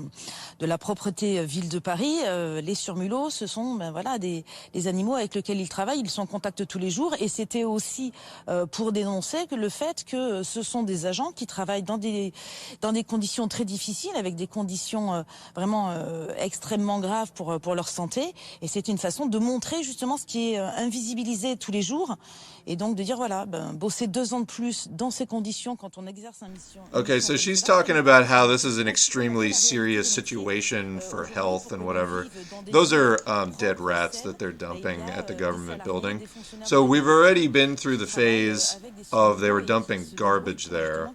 de 0.60 0.66
la 0.66 0.78
propreté 0.78 1.46
ville 1.46 1.70
de 1.70 1.80
Paris, 1.80 2.16
les 2.64 2.76
surmulots, 2.76 3.30
ce 3.30 3.48
sont 3.48 3.76
ben, 3.76 3.92
voilà, 3.92 4.18
des, 4.18 4.46
des 4.74 4.88
animaux 4.88 5.16
avec 5.16 5.36
lesquels 5.36 5.60
ils 5.60 5.70
travaillent. 5.70 6.00
Ils 6.00 6.10
sont 6.10 6.22
en 6.22 6.28
contact 6.28 6.66
tous 6.68 6.80
les 6.80 6.90
jours. 6.90 7.14
Et 7.20 7.28
c'était 7.28 7.64
aussi 7.64 8.12
pour 8.72 8.92
dénoncer 8.92 9.48
que 9.48 9.56
le 9.56 9.70
fait 9.70 10.04
que 10.06 10.44
ce 10.44 10.62
sont 10.62 10.84
des 10.84 11.06
agents 11.06 11.32
qui 11.32 11.48
travaillent 11.48 11.84
dans 11.84 11.98
des, 11.98 12.34
dans 12.82 12.94
des 12.94 13.04
conditions 13.04 13.48
très 13.48 13.66
difficiles 13.66 13.95
avec 14.16 14.36
des 14.36 14.48
conditions 14.48 15.14
euh, 15.14 15.24
vraiment 15.56 15.92
euh, 15.92 16.28
extrêmement 16.38 17.00
graves 17.00 17.32
pour, 17.34 17.52
euh, 17.52 17.60
pour 17.60 17.76
leur 17.76 17.88
santé. 17.88 18.34
Et 18.62 18.68
c'est 18.68 18.88
une 18.88 18.98
façon 18.98 19.26
de 19.26 19.40
montrer 19.40 19.84
justement 19.84 20.18
ce 20.18 20.26
qui 20.26 20.54
est 20.54 20.58
invisibilisé 20.58 21.56
tous 21.56 21.72
les 21.72 21.82
jours. 21.82 22.16
Et 22.68 22.76
donc 22.76 22.96
de 22.96 23.04
dire, 23.04 23.18
voilà, 23.18 23.46
ben, 23.46 23.74
bosser 23.74 24.08
deux 24.08 24.34
ans 24.34 24.40
de 24.40 24.46
plus 24.46 24.88
dans 24.90 25.12
ces 25.12 25.28
conditions 25.28 25.76
quand 25.76 25.98
on 25.98 26.08
exerce 26.08 26.42
une 26.42 26.52
mission. 26.52 26.82
Okay, 26.94 27.20
so 27.20 27.38
she's 27.38 27.62
talking 27.62 27.96
about 27.96 28.26
how 28.26 28.48
this 28.48 28.64
is 28.64 28.80
an 28.80 28.88
extremely 28.88 29.54
serious 29.54 30.06
situation 30.06 31.00
for 31.00 31.26
health 31.26 31.72
and 31.72 31.86
whatever. 31.86 32.28
Those 32.72 32.92
are 32.92 33.20
um, 33.28 33.52
dead 33.60 33.80
rats 33.80 34.22
that 34.22 34.40
they're 34.40 34.52
dumping 34.52 35.00
at 35.12 35.28
the 35.28 35.36
government 35.36 35.84
building. 35.84 36.28
So 36.64 36.84
we've 36.84 37.08
already 37.08 37.48
been 37.48 37.76
through 37.76 37.98
the 37.98 38.08
phase 38.08 38.78
of 39.14 39.40
they 39.42 39.52
were 39.52 39.62
dumping 39.62 40.06
garbage 40.16 40.66
there. 40.70 41.12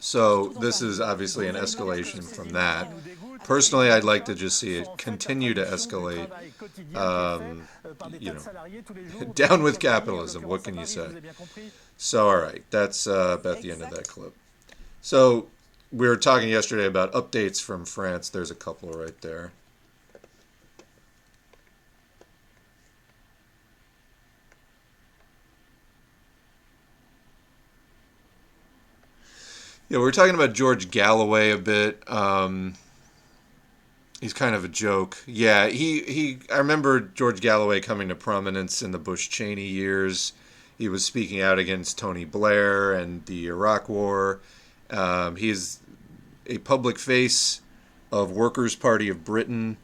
So 0.00 0.52
this 0.60 0.82
is 0.82 1.00
obviously 1.00 1.46
an 1.46 1.53
escalation 1.54 2.22
from 2.22 2.50
that. 2.50 2.90
Personally, 3.44 3.90
I'd 3.90 4.04
like 4.04 4.24
to 4.26 4.34
just 4.34 4.58
see 4.58 4.76
it 4.76 4.88
continue 4.96 5.52
to 5.54 5.64
escalate. 5.64 6.30
Um, 6.96 7.68
you 8.18 8.32
know, 8.32 9.24
down 9.34 9.62
with 9.62 9.78
capitalism. 9.78 10.44
What 10.44 10.64
can 10.64 10.76
you 10.76 10.86
say? 10.86 11.08
So, 11.96 12.28
all 12.28 12.38
right, 12.38 12.62
that's 12.70 13.06
uh, 13.06 13.36
about 13.38 13.60
the 13.60 13.70
end 13.72 13.82
of 13.82 13.90
that 13.90 14.08
clip. 14.08 14.34
So, 15.02 15.48
we 15.92 16.08
were 16.08 16.16
talking 16.16 16.48
yesterday 16.48 16.86
about 16.86 17.12
updates 17.12 17.62
from 17.62 17.84
France. 17.84 18.30
There's 18.30 18.50
a 18.50 18.54
couple 18.54 18.90
right 18.90 19.20
there. 19.20 19.52
Yeah, 29.88 29.98
we 29.98 30.04
are 30.04 30.12
talking 30.12 30.34
about 30.34 30.54
George 30.54 30.90
Galloway 30.90 31.50
a 31.50 31.58
bit. 31.58 32.02
Um, 32.10 32.74
he's 34.20 34.32
kind 34.32 34.54
of 34.54 34.64
a 34.64 34.68
joke. 34.68 35.18
Yeah, 35.26 35.66
he, 35.68 36.00
he 36.02 36.38
I 36.50 36.58
remember 36.58 37.00
George 37.00 37.40
Galloway 37.40 37.80
coming 37.80 38.08
to 38.08 38.14
prominence 38.14 38.82
in 38.82 38.92
the 38.92 38.98
Bush 38.98 39.28
Cheney 39.28 39.66
years. 39.66 40.32
He 40.78 40.88
was 40.88 41.04
speaking 41.04 41.40
out 41.40 41.58
against 41.58 41.98
Tony 41.98 42.24
Blair 42.24 42.94
and 42.94 43.24
the 43.26 43.46
Iraq 43.46 43.88
War. 43.88 44.40
Um, 44.90 45.36
he 45.36 45.50
is 45.50 45.80
a 46.46 46.58
public 46.58 46.98
face 46.98 47.60
of 48.10 48.30
Workers' 48.30 48.74
Party 48.74 49.08
of 49.08 49.24
Britain, 49.24 49.76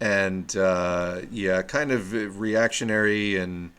and 0.00 0.54
uh, 0.56 1.20
yeah, 1.30 1.62
kind 1.62 1.92
of 1.92 2.40
reactionary 2.40 3.36
and 3.36 3.70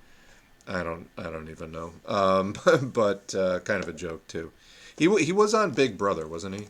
I 0.67 0.84
don't 0.84 1.10
I 1.17 1.24
don't 1.24 1.50
even 1.50 1.72
know, 1.72 1.93
um, 2.08 2.56
but 2.93 3.36
uh, 3.36 3.60
kind 3.60 3.84
of 3.84 3.89
a 3.89 3.93
joke 3.93 4.26
too. 4.28 4.52
He 5.00 5.24
he 5.24 5.32
was 5.32 5.54
on 5.54 5.72
Big 5.72 5.98
Brother, 5.98 6.28
wasn't 6.28 6.60
he? 6.60 6.68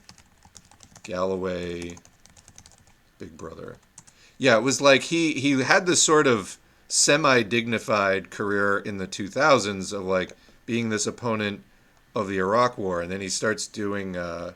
Galloway, 1.01 1.95
Big 3.17 3.35
Brother. 3.35 3.77
Yeah, 4.37 4.55
it 4.55 4.63
was 4.63 4.79
like 4.79 5.01
he 5.01 5.33
he 5.33 5.59
had 5.63 5.87
this 5.87 6.03
sort 6.03 6.27
of 6.27 6.57
semi 6.87 7.41
dignified 7.41 8.29
career 8.29 8.77
in 8.77 8.97
the 8.97 9.07
2000s 9.07 9.91
of 9.91 10.05
like 10.05 10.33
being 10.67 10.89
this 10.89 11.07
opponent 11.07 11.63
of 12.15 12.27
the 12.27 12.37
Iraq 12.37 12.77
War, 12.77 13.01
and 13.01 13.11
then 13.11 13.19
he 13.19 13.29
starts 13.29 13.65
doing 13.65 14.15
uh, 14.15 14.53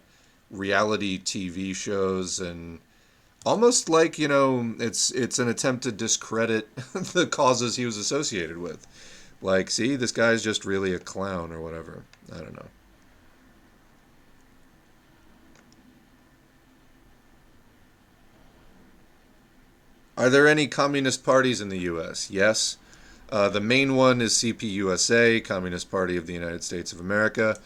reality 0.52 1.20
TV 1.20 1.76
shows 1.76 2.40
and 2.40 2.80
almost 3.44 3.90
like 3.90 4.20
you 4.20 4.28
know 4.28 4.76
it's 4.80 5.10
it's 5.12 5.40
an 5.40 5.50
attempt 5.50 5.82
to 5.84 5.92
discredit 5.92 6.74
the 6.94 7.26
causes 7.26 7.76
he 7.76 7.88
was 7.88 7.98
associated 7.98 8.60
with. 8.60 8.86
Like, 9.42 9.72
see, 9.72 9.96
this 9.96 10.12
guy's 10.12 10.44
just 10.44 10.64
really 10.64 10.94
a 10.94 11.00
clown 11.00 11.52
or 11.52 11.60
whatever. 11.60 12.04
I 12.32 12.38
don't 12.38 12.56
know. 12.56 12.68
Are 20.16 20.30
there 20.30 20.47
any 20.47 20.68
communist 20.68 21.24
parties 21.24 21.59
in 21.59 21.70
the 21.70 21.80
U.S.? 21.80 22.30
Yes. 22.30 22.78
Uh, 23.32 23.49
the 23.49 23.59
main 23.59 23.95
one 23.95 24.22
is 24.22 24.34
CPUSA, 24.34 25.43
Communist 25.43 25.89
Party 25.89 26.18
of 26.18 26.28
the 26.28 26.34
United 26.34 26.64
States 26.64 26.93
of 26.93 26.99
America. 26.99 27.57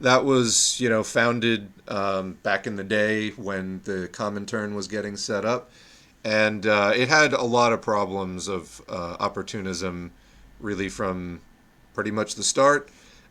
That 0.00 0.24
was, 0.24 0.78
you 0.80 0.88
know, 0.88 1.02
founded 1.02 1.68
um, 1.88 2.34
back 2.44 2.66
in 2.68 2.76
the 2.76 2.84
day 2.84 3.30
when 3.30 3.80
the 3.84 4.08
Comintern 4.12 4.76
was 4.76 4.86
getting 4.86 5.16
set 5.16 5.44
up, 5.44 5.70
and 6.22 6.64
uh, 6.64 6.92
it 6.94 7.08
had 7.08 7.32
a 7.32 7.42
lot 7.42 7.72
of 7.72 7.82
problems 7.82 8.46
of 8.46 8.80
uh, 8.88 9.16
opportunism, 9.18 10.12
really 10.60 10.88
from 10.88 11.40
pretty 11.92 12.12
much 12.12 12.36
the 12.36 12.44
start. 12.44 12.88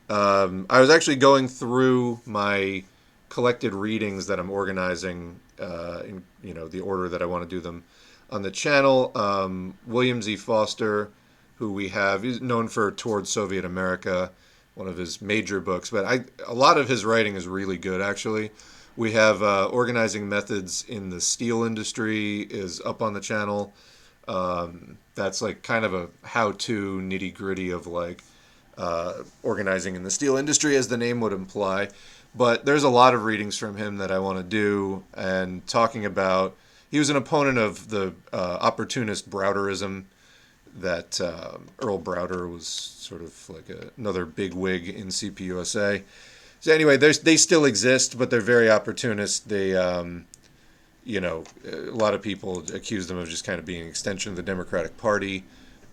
Um, 0.10 0.66
I 0.70 0.82
was 0.82 0.90
actually 0.90 1.16
going 1.16 1.48
through 1.48 2.20
my 2.26 2.84
collected 3.30 3.74
readings 3.74 4.28
that 4.28 4.38
I'm 4.38 4.50
organizing 4.50 5.40
uh, 5.62 6.02
in, 6.06 6.24
you 6.44 6.54
know, 6.54 6.68
the 6.68 6.82
order 6.82 7.08
that 7.08 7.22
I 7.22 7.26
want 7.26 7.48
to 7.48 7.50
do 7.50 7.62
them 7.62 7.86
on 8.30 8.42
the 8.42 8.52
channel. 8.52 9.12
Um, 9.16 9.78
William 9.86 10.22
Z. 10.22 10.38
Foster, 10.38 11.10
who 11.56 11.72
we 11.72 11.90
have, 11.90 12.24
he's 12.24 12.42
known 12.42 12.68
for 12.68 12.92
Toward 12.92 13.28
Soviet 13.28 13.66
America, 13.66 14.32
one 14.74 14.88
of 14.88 14.98
his 14.98 15.22
major 15.22 15.60
books. 15.60 15.90
But 15.90 16.06
I, 16.06 16.22
a 16.48 16.54
lot 16.54 16.78
of 16.78 16.90
his 16.90 17.06
writing 17.06 17.36
is 17.36 17.48
really 17.48 17.78
good, 17.78 18.02
actually. 18.02 18.52
We 18.98 19.12
have 19.14 19.44
uh, 19.44 19.68
organizing 19.68 20.30
methods 20.30 20.86
in 20.88 21.10
the 21.10 21.20
steel 21.20 21.64
industry 21.64 22.42
is 22.42 22.82
up 22.82 23.02
on 23.02 23.14
the 23.14 23.20
channel. 23.20 23.74
Um, 24.28 24.98
that's 25.16 25.42
like 25.42 25.64
kind 25.64 25.86
of 25.86 25.94
a 25.94 26.10
how-to 26.24 27.00
nitty 27.00 27.34
gritty 27.34 27.72
of 27.72 27.88
like 27.88 28.24
uh, 28.78 29.24
organizing 29.44 29.96
in 29.96 30.04
the 30.04 30.12
steel 30.12 30.38
industry, 30.38 30.76
as 30.76 30.88
the 30.88 30.98
name 30.98 31.22
would 31.22 31.34
imply. 31.34 31.90
But 32.34 32.66
there's 32.66 32.84
a 32.84 32.90
lot 32.90 33.14
of 33.14 33.24
readings 33.24 33.58
from 33.58 33.78
him 33.78 33.98
that 33.98 34.12
I 34.12 34.20
want 34.20 34.38
to 34.40 34.44
do 34.44 35.04
and 35.14 35.66
talking 35.68 36.06
about 36.06 36.56
he 36.92 37.00
was 37.00 37.10
an 37.10 37.16
opponent 37.16 37.58
of 37.58 37.90
the 37.90 38.14
uh, 38.32 38.58
opportunist 38.62 39.30
Browderism 39.30 40.06
that 40.78 41.20
uh, 41.22 41.58
Earl 41.80 42.00
Browder 42.00 42.52
was 42.52 42.68
sort 42.68 43.22
of 43.22 43.50
like 43.50 43.70
a, 43.70 43.92
another 43.98 44.26
big 44.26 44.54
wig 44.54 44.90
in 44.90 45.08
CPUSA. 45.08 46.04
So 46.60 46.74
anyway, 46.74 46.98
they 46.98 47.38
still 47.38 47.66
exist, 47.66 48.18
but 48.18 48.30
they're 48.30 48.42
very 48.42 48.70
opportunist. 48.70 49.50
They, 49.50 49.76
um, 49.76 50.26
you 51.04 51.22
know, 51.22 51.44
a 51.64 51.92
lot 51.92 52.14
of 52.14 52.22
people 52.22 52.64
accuse 52.74 53.08
them 53.08 53.18
of 53.18 53.30
just 53.30 53.46
kind 53.46 53.60
of 53.60 53.66
being 53.66 53.84
an 53.84 53.88
extension 53.88 54.32
of 54.32 54.36
the 54.36 54.44
Democratic 54.44 54.98
Party, 54.98 55.44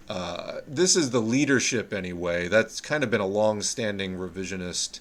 uh, 0.08 0.60
this 0.66 0.96
is 0.96 1.10
the 1.10 1.20
leadership 1.20 1.92
anyway. 1.92 2.48
That's 2.48 2.80
kind 2.80 3.04
of 3.04 3.10
been 3.10 3.20
a 3.20 3.26
long-standing 3.26 4.16
revisionist 4.16 5.00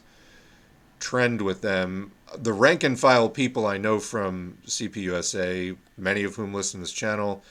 trend 1.00 1.42
with 1.42 1.62
them. 1.62 2.12
The 2.38 2.54
rank 2.54 2.84
and 2.84 3.00
file 3.00 3.30
people 3.30 3.66
I 3.66 3.78
know 3.78 4.00
from 4.00 4.58
CPUSA, 4.66 5.78
many 5.98 6.24
of 6.24 6.36
whom 6.36 6.54
listen 6.54 6.80
to 6.80 6.84
this 6.86 6.92
channel, 6.92 7.44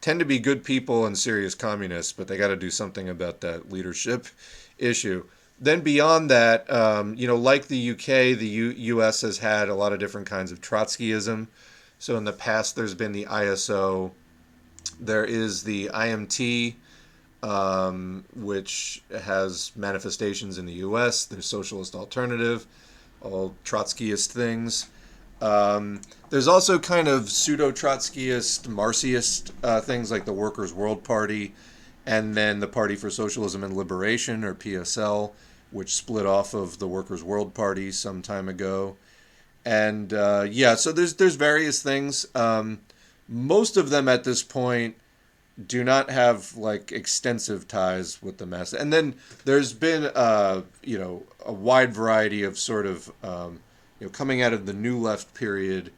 tend 0.00 0.20
to 0.20 0.26
be 0.26 0.38
good 0.38 0.62
people 0.62 1.06
and 1.06 1.16
serious 1.16 1.54
communists, 1.54 2.12
but 2.12 2.28
they 2.28 2.36
got 2.36 2.48
to 2.48 2.56
do 2.56 2.70
something 2.70 3.08
about 3.08 3.40
that 3.40 3.72
leadership 3.72 4.26
issue. 4.78 5.24
Then 5.58 5.80
beyond 5.80 6.30
that, 6.30 6.70
um, 6.70 7.14
you 7.14 7.26
know, 7.26 7.36
like 7.36 7.68
the 7.68 7.90
UK, 7.92 8.38
the 8.38 8.46
U- 8.46 8.74
U.S. 8.76 9.22
has 9.22 9.38
had 9.38 9.68
a 9.68 9.74
lot 9.74 9.92
of 9.92 9.98
different 9.98 10.26
kinds 10.26 10.52
of 10.52 10.60
Trotskyism. 10.60 11.46
So 11.98 12.16
in 12.16 12.24
the 12.24 12.32
past, 12.32 12.76
there's 12.76 12.94
been 12.94 13.12
the 13.12 13.24
ISO, 13.24 14.10
there 15.00 15.24
is 15.24 15.64
the 15.64 15.88
IMT, 15.94 16.74
um, 17.42 18.24
which 18.34 19.02
has 19.10 19.72
manifestations 19.76 20.58
in 20.58 20.66
the 20.66 20.74
U.S. 20.74 21.24
There's 21.24 21.46
Socialist 21.46 21.94
Alternative, 21.94 22.66
all 23.20 23.54
Trotskyist 23.64 24.28
things. 24.28 24.88
Um, 25.40 26.00
there's 26.30 26.48
also 26.48 26.78
kind 26.78 27.08
of 27.08 27.30
pseudo 27.30 27.70
Trotskyist, 27.70 28.68
Marxist 28.68 29.52
uh, 29.62 29.80
things 29.80 30.10
like 30.10 30.24
the 30.24 30.32
Workers' 30.32 30.72
World 30.72 31.04
Party, 31.04 31.54
and 32.06 32.34
then 32.34 32.60
the 32.60 32.68
Party 32.68 32.96
for 32.96 33.10
Socialism 33.10 33.62
and 33.62 33.76
Liberation, 33.76 34.44
or 34.44 34.54
PSL, 34.54 35.32
which 35.70 35.94
split 35.94 36.26
off 36.26 36.54
of 36.54 36.78
the 36.78 36.88
Workers' 36.88 37.22
World 37.22 37.54
Party 37.54 37.92
some 37.92 38.22
time 38.22 38.48
ago. 38.48 38.96
And 39.64 40.12
uh, 40.12 40.46
yeah, 40.48 40.76
so 40.76 40.92
there's 40.92 41.14
there's 41.14 41.34
various 41.34 41.82
things. 41.82 42.26
Um, 42.34 42.80
most 43.28 43.76
of 43.76 43.90
them 43.90 44.08
at 44.08 44.24
this 44.24 44.42
point 44.42 44.96
do 45.64 45.82
not 45.82 46.10
have 46.10 46.56
like 46.56 46.92
extensive 46.92 47.66
ties 47.66 48.22
with 48.22 48.38
the 48.38 48.46
mass. 48.46 48.72
And 48.72 48.92
then 48.92 49.16
there's 49.44 49.72
been 49.72 50.04
uh, 50.14 50.62
you 50.82 50.98
know 50.98 51.24
a 51.46 51.52
wide 51.52 51.94
variety 51.94 52.42
of 52.42 52.58
sort 52.58 52.86
of 52.86 53.10
um, 53.22 53.60
you 54.00 54.06
know 54.06 54.10
coming 54.10 54.42
out 54.42 54.52
of 54.52 54.66
the 54.66 54.72
New 54.72 54.98
Left 54.98 55.32
period 55.34 55.92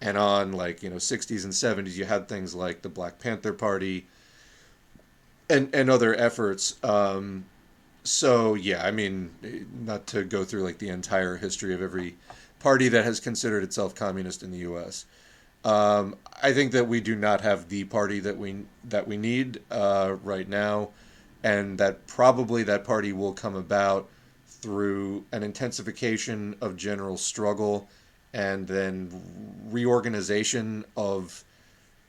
and 0.00 0.18
on 0.18 0.52
like 0.52 0.82
you 0.82 0.90
know 0.90 0.96
60s 0.96 1.44
and 1.44 1.52
70s 1.52 1.96
you 1.96 2.04
had 2.04 2.28
things 2.28 2.54
like 2.54 2.82
the 2.82 2.88
Black 2.88 3.18
Panther 3.18 3.52
Party 3.52 4.06
and 5.48 5.74
and 5.74 5.90
other 5.90 6.14
efforts. 6.14 6.82
Um, 6.82 7.44
so 8.02 8.54
yeah, 8.54 8.84
I 8.84 8.90
mean, 8.90 9.30
not 9.84 10.06
to 10.08 10.24
go 10.24 10.44
through 10.44 10.62
like 10.62 10.78
the 10.78 10.88
entire 10.88 11.36
history 11.36 11.74
of 11.74 11.82
every 11.82 12.16
party 12.60 12.88
that 12.88 13.04
has 13.04 13.20
considered 13.20 13.62
itself 13.62 13.94
communist 13.94 14.42
in 14.42 14.50
the 14.50 14.58
U.S. 14.58 15.04
Um, 15.64 16.16
I 16.42 16.52
think 16.52 16.72
that 16.72 16.86
we 16.86 17.00
do 17.00 17.16
not 17.16 17.40
have 17.40 17.68
the 17.68 17.84
party 17.84 18.20
that 18.20 18.38
we 18.38 18.64
that 18.84 19.06
we 19.08 19.16
need 19.16 19.60
uh, 19.70 20.16
right 20.22 20.48
now, 20.48 20.90
and 21.42 21.78
that 21.78 22.06
probably 22.06 22.62
that 22.64 22.84
party 22.84 23.12
will 23.12 23.32
come 23.32 23.56
about 23.56 24.08
through 24.66 25.24
an 25.30 25.44
intensification 25.44 26.56
of 26.60 26.76
general 26.76 27.16
struggle 27.16 27.88
and 28.34 28.66
then 28.66 29.08
reorganization 29.70 30.84
of 30.96 31.44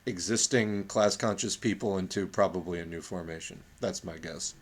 existing 0.06 0.82
class 0.86 1.16
conscious 1.16 1.56
people 1.56 1.98
into 1.98 2.26
probably 2.26 2.80
a 2.80 2.84
new 2.84 3.00
formation. 3.00 3.62
That's 3.78 4.02
my 4.02 4.16
guess. 4.18 4.56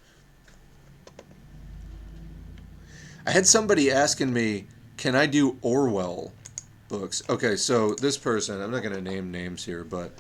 I 3.27 3.31
had 3.31 3.47
somebody 3.47 3.91
asking 3.91 4.31
me, 4.31 4.67
can 4.99 5.15
I 5.15 5.25
do 5.25 5.57
Orwell 5.63 6.33
books? 6.89 7.23
Okay, 7.31 7.57
so 7.57 7.95
this 7.95 8.19
person, 8.19 8.61
I'm 8.61 8.71
not 8.71 8.83
going 8.83 8.95
to 8.95 9.01
name 9.01 9.31
names 9.31 9.65
here, 9.65 9.85
but 9.85 10.13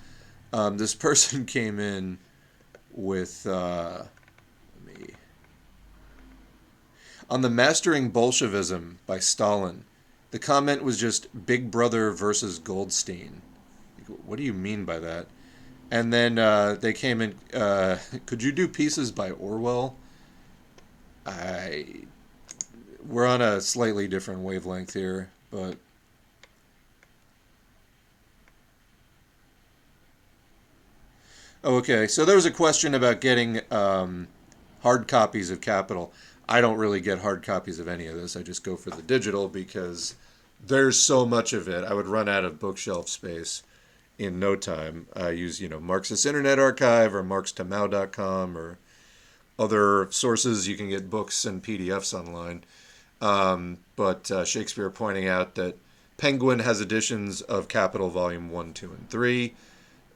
um, 0.55 0.79
this 0.79 0.95
person 1.09 1.45
came 1.45 1.79
in 1.79 2.16
with, 2.91 3.47
uh, 3.47 4.03
let 4.87 4.99
me, 4.99 5.09
on 7.29 7.43
the 7.43 7.51
Mastering 7.51 8.11
Bolshevism 8.11 8.99
by 9.07 9.18
Stalin. 9.18 9.85
The 10.31 10.39
comment 10.39 10.83
was 10.83 10.99
just 10.99 11.47
Big 11.47 11.70
Brother 11.70 12.11
versus 12.11 12.59
Goldstein. 12.59 13.43
What 14.24 14.37
do 14.37 14.43
you 14.43 14.53
mean 14.53 14.85
by 14.85 14.99
that? 15.01 15.27
And 15.91 16.12
then 16.12 16.39
uh, 16.39 16.77
they 16.81 16.93
came 16.93 17.20
in. 17.20 17.35
Uh, 17.55 17.99
could 18.27 18.43
you 18.43 18.53
do 18.53 18.68
pieces 18.68 19.11
by 19.11 19.31
Orwell? 19.31 19.97
I. 21.24 21.87
We're 23.07 23.27
on 23.27 23.41
a 23.41 23.61
slightly 23.61 24.09
different 24.09 24.41
wavelength 24.41 24.95
here, 24.95 25.31
but. 25.51 25.77
Okay, 31.64 32.07
so 32.07 32.24
there 32.24 32.37
was 32.37 32.47
a 32.47 32.51
question 32.51 32.95
about 32.95 33.20
getting 33.20 33.61
um, 33.72 34.29
hard 34.83 35.09
copies 35.09 35.51
of 35.51 35.61
Capital. 35.61 36.12
I 36.49 36.61
don't 36.61 36.78
really 36.78 37.01
get 37.01 37.20
hard 37.20 37.42
copies 37.42 37.78
of 37.78 37.88
any 37.88 38.07
of 38.07 38.16
this. 38.16 38.36
I 38.36 38.42
just 38.42 38.62
go 38.62 38.76
for 38.76 38.90
the 38.90 39.03
digital 39.03 39.49
because 39.49 40.14
there's 40.64 40.99
so 40.99 41.26
much 41.26 41.53
of 41.53 41.68
it. 41.68 41.84
I 41.84 41.94
would 41.94 42.07
run 42.07 42.28
out 42.28 42.44
of 42.44 42.61
bookshelf 42.61 43.09
space 43.09 43.62
in 44.18 44.38
no 44.38 44.57
time. 44.57 45.07
I 45.14 45.30
use, 45.30 45.61
you 45.61 45.68
know, 45.68 45.80
Marxist 45.80 46.24
Internet 46.24 46.59
Archive 46.59 47.14
or 47.14 47.22
marxtomao.com 47.22 48.57
or 48.57 48.78
other 49.59 50.09
sources. 50.11 50.68
You 50.68 50.76
can 50.76 50.88
get 50.88 51.11
books 51.11 51.44
and 51.44 51.62
PDFs 51.62 52.14
online. 52.14 52.64
Um, 53.20 53.78
but 53.97 54.30
uh, 54.30 54.44
Shakespeare 54.44 54.90
pointing 54.90 55.26
out 55.26 55.55
that 55.57 55.76
Penguin 56.16 56.61
has 56.61 56.80
editions 56.80 57.42
of 57.42 57.68
Capital 57.68 58.09
Volume 58.09 58.51
1, 58.51 58.72
2, 58.72 58.92
and 58.92 59.11
3, 59.11 59.55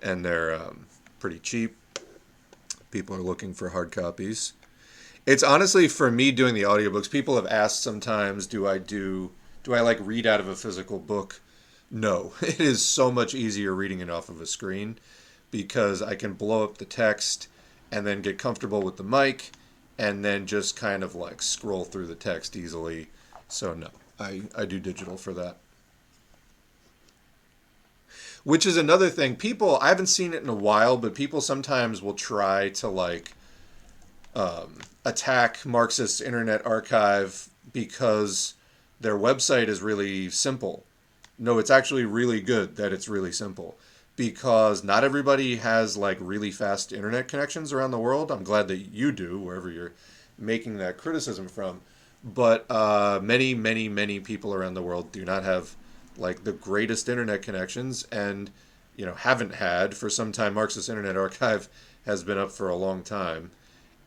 and 0.03 0.25
they're 0.25 0.55
um, 0.55 0.87
pretty 1.19 1.39
cheap. 1.39 1.77
People 2.91 3.17
are 3.17 3.23
looking 3.23 3.55
for 3.55 3.71
hard 3.71 3.93
copies. 3.93 4.55
It's 5.27 5.43
honestly 5.43 5.87
for 5.87 6.11
me 6.11 6.33
doing 6.33 6.55
the 6.55 6.63
audiobooks. 6.63 7.11
People 7.11 7.37
have 7.37 7.47
asked 7.47 7.83
sometimes, 7.83 8.47
do 8.47 8.67
I 8.67 8.79
do 8.79 9.33
do 9.63 9.75
I 9.75 9.81
like 9.81 9.99
read 10.01 10.27
out 10.27 10.41
of 10.41 10.49
a 10.49 10.57
physical 10.57 10.99
book? 10.99 11.41
No. 11.91 12.33
It 12.43 12.61
is 12.61 12.85
so 12.85 13.11
much 13.11 13.35
easier 13.35 13.75
reading 13.75 14.01
it 14.01 14.11
off 14.11 14.29
of 14.29 14.41
a 14.41 14.47
screen 14.47 14.99
because 15.51 16.01
I 16.01 16.15
can 16.15 16.33
blow 16.35 16.65
up 16.65 16.79
the 16.79 16.85
text 16.85 17.49
and 17.93 18.07
then 18.07 18.23
get 18.23 18.39
comfortable 18.39 18.83
with 18.83 18.97
the 18.97 19.03
mic 19.03 19.51
and 19.99 20.25
then 20.25 20.47
just 20.47 20.77
kind 20.77 21.03
of 21.03 21.15
like 21.15 21.43
scroll 21.43 21.85
through 21.85 22.07
the 22.07 22.15
text 22.15 22.57
easily. 22.57 23.09
So 23.49 23.75
no, 23.75 23.89
I, 24.19 24.43
I 24.57 24.65
do 24.65 24.81
digital 24.81 25.19
for 25.19 25.35
that. 25.35 25.57
Which 28.43 28.65
is 28.65 28.79
another 28.79 29.11
thing. 29.11 29.37
People 29.37 29.77
I 29.83 29.89
haven't 29.89 30.07
seen 30.07 30.33
it 30.33 30.43
in 30.43 30.49
a 30.49 30.55
while, 30.55 30.97
but 30.97 31.15
people 31.15 31.43
sometimes 31.43 32.01
will 32.01 32.15
try 32.15 32.71
to 32.71 32.89
like 32.89 33.33
um, 34.35 34.79
attack 35.05 35.65
Marxist 35.65 36.21
Internet 36.21 36.65
Archive 36.67 37.49
because 37.73 38.55
their 39.01 39.17
website 39.17 39.69
is 39.69 39.81
really 39.83 40.31
simple. 40.31 40.85
No, 41.39 41.59
it's 41.59 41.71
actually 41.71 42.05
really 42.05 42.41
good 42.41 42.77
that 42.77 42.93
it's 42.93 43.09
really 43.09 43.33
simple 43.33 43.79
because 44.17 44.85
not 44.85 45.05
everybody 45.05 45.57
has 45.57 45.97
like 45.97 46.19
really 46.21 46.51
fast 46.51 46.93
internet 46.93 47.29
connections 47.29 47.73
around 47.73 47.91
the 47.91 47.99
world. 47.99 48.31
I'm 48.31 48.45
glad 48.45 48.69
that 48.69 48.77
you 48.77 49.13
do, 49.13 49.39
wherever 49.39 49.71
you're 49.71 49.93
making 50.37 50.77
that 50.77 50.99
criticism 50.99 51.49
from. 51.49 51.81
But 52.23 52.71
uh, 52.71 53.21
many, 53.23 53.55
many, 53.55 53.89
many 53.89 54.21
people 54.21 54.53
around 54.53 54.75
the 54.75 54.83
world 54.83 55.11
do 55.11 55.25
not 55.25 55.45
have 55.45 55.75
like 56.19 56.45
the 56.45 56.53
greatest 56.53 57.09
internet 57.09 57.41
connections 57.41 58.07
and, 58.13 58.51
you 58.95 59.07
know, 59.07 59.15
haven't 59.15 59.55
had 59.55 59.97
for 59.97 60.11
some 60.11 60.33
time. 60.33 60.53
Marxist 60.53 60.91
Internet 60.91 61.17
Archive 61.17 61.71
has 62.05 62.23
been 62.23 62.37
up 62.37 62.51
for 62.51 62.69
a 62.69 62.77
long 62.77 63.03
time. 63.03 63.51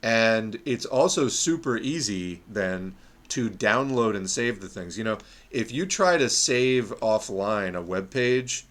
And 0.04 0.60
it's 0.66 0.86
also 0.86 1.28
super 1.28 1.78
easy 1.78 2.42
then 2.48 2.94
to 3.30 3.50
download 3.50 4.16
and 4.16 4.30
save 4.30 4.60
the 4.62 4.68
things. 4.68 4.98
You 4.98 5.06
know, 5.06 5.18
if 5.50 5.72
you 5.72 5.88
try 5.88 6.18
to 6.18 6.30
save 6.30 6.90
offline 7.00 7.76
a 7.76 7.82
web 7.82 8.12
page 8.12 8.68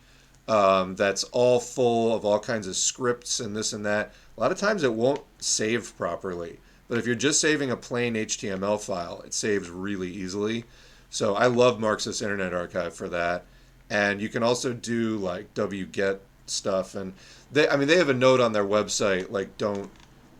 um, 0.47 0.97
that's 0.97 1.25
all 1.25 1.61
full 1.61 2.15
of 2.15 2.25
all 2.25 2.39
kinds 2.39 2.67
of 2.67 2.77
scripts 2.77 3.41
and 3.41 3.57
this 3.57 3.73
and 3.73 3.87
that, 3.87 4.13
a 4.37 4.41
lot 4.41 4.53
of 4.53 4.59
times 4.59 4.83
it 4.83 4.93
won't 4.93 5.23
save 5.39 5.97
properly. 5.97 6.59
But 6.89 6.99
if 6.99 7.07
you're 7.07 7.15
just 7.15 7.41
saving 7.41 7.71
a 7.71 7.77
plain 7.77 8.15
HTML 8.15 8.81
file, 8.81 9.23
it 9.25 9.33
saves 9.33 9.71
really 9.71 10.11
easily. 10.11 10.65
So 11.11 11.35
I 11.35 11.47
love 11.47 11.81
Marxist 11.81 12.23
Internet 12.23 12.53
Archive 12.53 12.95
for 12.95 13.09
that. 13.09 13.47
And 13.89 14.21
you 14.21 14.29
can 14.29 14.43
also 14.43 14.73
do 14.73 15.17
like 15.17 15.53
wget 15.55 16.19
stuff 16.47 16.95
and 16.95 17.15
they 17.53 17.69
I 17.69 17.77
mean 17.77 17.89
they 17.89 17.97
have 17.97 18.09
a 18.09 18.15
note 18.15 18.41
on 18.41 18.53
their 18.53 18.65
website 18.65 19.31
like 19.31 19.57
don't 19.59 19.91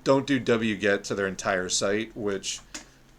don't 0.05 0.27
do 0.27 0.41
wget 0.41 1.03
to 1.05 1.15
their 1.15 1.27
entire 1.27 1.69
site, 1.69 2.17
which 2.17 2.61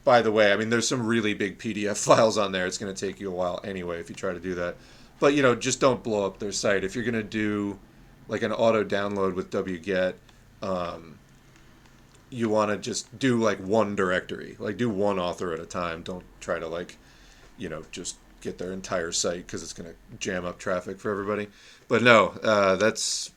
by 0.03 0.21
the 0.21 0.31
way, 0.31 0.51
I 0.51 0.57
mean 0.57 0.69
there's 0.69 0.87
some 0.87 1.05
really 1.05 1.33
big 1.33 1.59
PDF 1.59 1.97
files 2.05 2.37
on 2.37 2.51
there. 2.51 2.65
It's 2.65 2.77
going 2.77 2.93
to 2.93 3.07
take 3.07 3.19
you 3.19 3.29
a 3.29 3.35
while 3.35 3.59
anyway 3.63 3.99
if 3.99 4.09
you 4.09 4.15
try 4.15 4.33
to 4.33 4.39
do 4.39 4.55
that. 4.55 4.75
But 5.19 5.33
you 5.33 5.41
know, 5.41 5.55
just 5.55 5.79
don't 5.79 6.03
blow 6.03 6.25
up 6.25 6.39
their 6.39 6.51
site. 6.51 6.83
If 6.83 6.95
you're 6.95 7.05
going 7.05 7.13
to 7.13 7.23
do 7.23 7.79
like 8.27 8.41
an 8.41 8.51
auto 8.51 8.83
download 8.83 9.35
with 9.35 9.51
wget, 9.51 10.15
um, 10.61 11.19
you 12.29 12.49
want 12.49 12.71
to 12.71 12.77
just 12.77 13.17
do 13.19 13.39
like 13.39 13.59
one 13.59 13.95
directory, 13.95 14.55
like 14.59 14.77
do 14.77 14.89
one 14.89 15.19
author 15.19 15.53
at 15.53 15.59
a 15.59 15.65
time. 15.65 16.01
Don't 16.01 16.25
try 16.39 16.59
to 16.59 16.67
like, 16.67 16.97
you 17.57 17.69
know, 17.69 17.83
just 17.91 18.17
get 18.41 18.57
their 18.57 18.73
entire 18.73 19.11
site 19.11 19.45
because 19.45 19.63
it's 19.63 19.73
going 19.73 19.89
to 19.89 19.95
jam 20.17 20.45
up 20.45 20.57
traffic 20.57 20.99
for 20.99 21.11
everybody. 21.11 21.47
But 21.87 22.01
no, 22.01 22.29
uh, 22.43 22.75
that's 22.75 23.31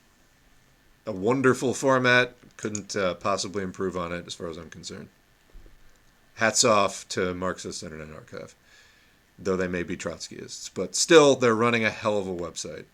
a 1.05 1.11
wonderful 1.11 1.73
format. 1.73 2.35
Couldn't 2.57 2.95
uh, 2.95 3.13
possibly 3.15 3.63
improve 3.63 3.95
on 3.95 4.11
it 4.11 4.25
as 4.27 4.33
far 4.33 4.49
as 4.49 4.57
I'm 4.57 4.69
concerned. 4.69 5.09
Hats 6.35 6.63
off 6.63 7.07
to 7.09 7.33
Marxist 7.33 7.83
Internet 7.83 8.13
Archive, 8.13 8.55
though 9.39 9.55
they 9.55 9.67
may 9.67 9.83
be 9.83 9.97
Trotskyists, 9.97 10.69
but 10.73 10.95
still 10.95 11.35
they're 11.35 11.55
running 11.55 11.85
a 11.85 11.89
hell 11.89 12.17
of 12.17 12.27
a 12.27 12.31
website. 12.31 12.85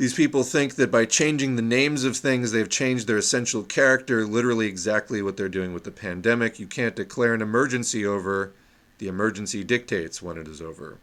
These 0.00 0.14
people 0.14 0.44
think 0.44 0.76
that 0.76 0.90
by 0.90 1.04
changing 1.04 1.56
the 1.56 1.62
names 1.62 2.04
of 2.04 2.16
things, 2.16 2.52
they've 2.52 2.70
changed 2.70 3.06
their 3.06 3.18
essential 3.18 3.62
character, 3.62 4.24
literally 4.24 4.66
exactly 4.66 5.20
what 5.20 5.36
they're 5.36 5.46
doing 5.50 5.74
with 5.74 5.84
the 5.84 5.90
pandemic. 5.90 6.58
You 6.58 6.66
can't 6.66 6.96
declare 6.96 7.34
an 7.34 7.42
emergency 7.42 8.06
over, 8.06 8.54
the 8.96 9.08
emergency 9.08 9.62
dictates 9.62 10.22
when 10.22 10.38
it 10.38 10.48
is 10.48 10.62
over. 10.62 10.96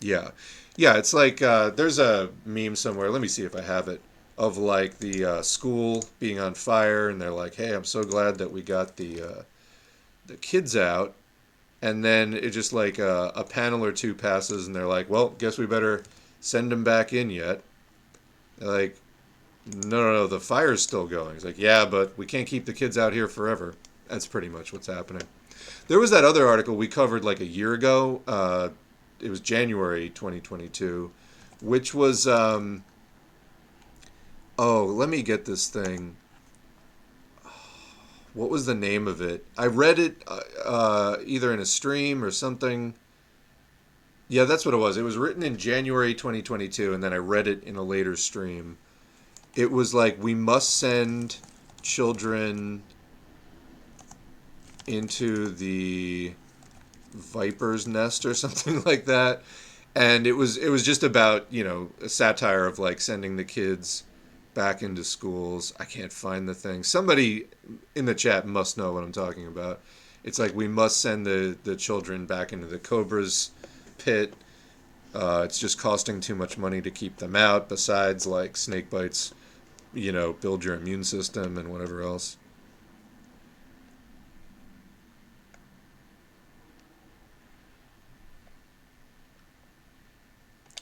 Yeah. 0.00 0.30
Yeah, 0.78 0.96
it's 0.96 1.12
like 1.12 1.42
uh, 1.42 1.70
there's 1.70 1.98
a 1.98 2.30
meme 2.46 2.76
somewhere, 2.76 3.10
let 3.10 3.20
me 3.20 3.26
see 3.26 3.42
if 3.42 3.56
I 3.56 3.62
have 3.62 3.88
it, 3.88 4.00
of 4.38 4.58
like 4.58 4.98
the 4.98 5.24
uh, 5.24 5.42
school 5.42 6.04
being 6.20 6.38
on 6.38 6.54
fire, 6.54 7.08
and 7.08 7.20
they're 7.20 7.32
like, 7.32 7.56
hey, 7.56 7.74
I'm 7.74 7.82
so 7.82 8.04
glad 8.04 8.38
that 8.38 8.52
we 8.52 8.62
got 8.62 8.96
the, 8.96 9.20
uh, 9.20 9.42
the 10.26 10.36
kids 10.36 10.76
out. 10.76 11.16
And 11.82 12.04
then 12.04 12.32
it 12.32 12.50
just 12.50 12.72
like 12.72 13.00
uh, 13.00 13.32
a 13.34 13.42
panel 13.42 13.84
or 13.84 13.90
two 13.90 14.14
passes, 14.14 14.68
and 14.68 14.76
they're 14.76 14.86
like, 14.86 15.10
well, 15.10 15.30
guess 15.30 15.58
we 15.58 15.66
better 15.66 16.04
send 16.38 16.70
them 16.70 16.84
back 16.84 17.12
in 17.12 17.28
yet. 17.28 17.60
They're 18.58 18.68
like, 18.68 18.96
no, 19.66 20.00
no, 20.00 20.12
no, 20.12 20.26
the 20.28 20.38
fire's 20.38 20.80
still 20.80 21.08
going. 21.08 21.34
It's 21.34 21.44
like, 21.44 21.58
yeah, 21.58 21.86
but 21.86 22.16
we 22.16 22.24
can't 22.24 22.46
keep 22.46 22.66
the 22.66 22.72
kids 22.72 22.96
out 22.96 23.12
here 23.12 23.26
forever. 23.26 23.74
That's 24.06 24.28
pretty 24.28 24.48
much 24.48 24.72
what's 24.72 24.86
happening. 24.86 25.26
There 25.88 25.98
was 25.98 26.12
that 26.12 26.24
other 26.24 26.46
article 26.46 26.76
we 26.76 26.86
covered 26.86 27.24
like 27.24 27.40
a 27.40 27.46
year 27.46 27.74
ago. 27.74 28.22
Uh, 28.28 28.68
it 29.20 29.30
was 29.30 29.40
January 29.40 30.10
2022, 30.10 31.10
which 31.60 31.94
was, 31.94 32.26
um, 32.26 32.84
oh, 34.58 34.84
let 34.84 35.08
me 35.08 35.22
get 35.22 35.44
this 35.44 35.68
thing. 35.68 36.16
What 38.34 38.50
was 38.50 38.66
the 38.66 38.74
name 38.74 39.08
of 39.08 39.20
it? 39.20 39.44
I 39.56 39.66
read 39.66 39.98
it 39.98 40.22
uh, 40.26 40.40
uh, 40.64 41.16
either 41.24 41.52
in 41.52 41.60
a 41.60 41.66
stream 41.66 42.22
or 42.22 42.30
something. 42.30 42.94
Yeah, 44.28 44.44
that's 44.44 44.64
what 44.64 44.74
it 44.74 44.78
was. 44.78 44.96
It 44.96 45.02
was 45.02 45.16
written 45.16 45.42
in 45.42 45.56
January 45.56 46.14
2022, 46.14 46.92
and 46.92 47.02
then 47.02 47.12
I 47.12 47.16
read 47.16 47.48
it 47.48 47.64
in 47.64 47.76
a 47.76 47.82
later 47.82 48.14
stream. 48.14 48.76
It 49.56 49.72
was 49.72 49.94
like, 49.94 50.22
we 50.22 50.34
must 50.34 50.76
send 50.76 51.38
children 51.82 52.82
into 54.86 55.48
the 55.48 56.34
viper's 57.12 57.86
nest 57.86 58.24
or 58.24 58.34
something 58.44 58.82
like 58.82 59.06
that. 59.06 59.42
And 59.94 60.26
it 60.26 60.32
was 60.32 60.56
it 60.56 60.68
was 60.68 60.84
just 60.84 61.02
about, 61.02 61.46
you 61.50 61.64
know, 61.64 61.90
a 62.00 62.08
satire 62.08 62.66
of 62.66 62.78
like 62.78 63.00
sending 63.00 63.36
the 63.36 63.44
kids 63.44 64.04
back 64.54 64.82
into 64.82 65.04
schools. 65.04 65.72
I 65.78 65.84
can't 65.84 66.12
find 66.12 66.48
the 66.48 66.54
thing. 66.54 66.82
Somebody 66.82 67.46
in 67.94 68.04
the 68.06 68.14
chat 68.14 68.46
must 68.46 68.76
know 68.76 68.92
what 68.92 69.04
I'm 69.04 69.12
talking 69.12 69.46
about. 69.46 69.80
It's 70.24 70.38
like 70.38 70.54
we 70.54 70.68
must 70.68 71.00
send 71.00 71.24
the, 71.24 71.56
the 71.64 71.76
children 71.76 72.26
back 72.26 72.52
into 72.52 72.66
the 72.66 72.78
Cobras 72.78 73.50
pit. 73.98 74.34
Uh, 75.14 75.42
it's 75.44 75.58
just 75.58 75.78
costing 75.78 76.20
too 76.20 76.34
much 76.34 76.58
money 76.58 76.80
to 76.82 76.90
keep 76.90 77.16
them 77.16 77.34
out. 77.34 77.68
Besides, 77.68 78.26
like 78.26 78.56
snake 78.56 78.90
bites, 78.90 79.32
you 79.94 80.12
know, 80.12 80.32
build 80.32 80.64
your 80.64 80.74
immune 80.74 81.04
system 81.04 81.56
and 81.56 81.72
whatever 81.72 82.02
else. 82.02 82.36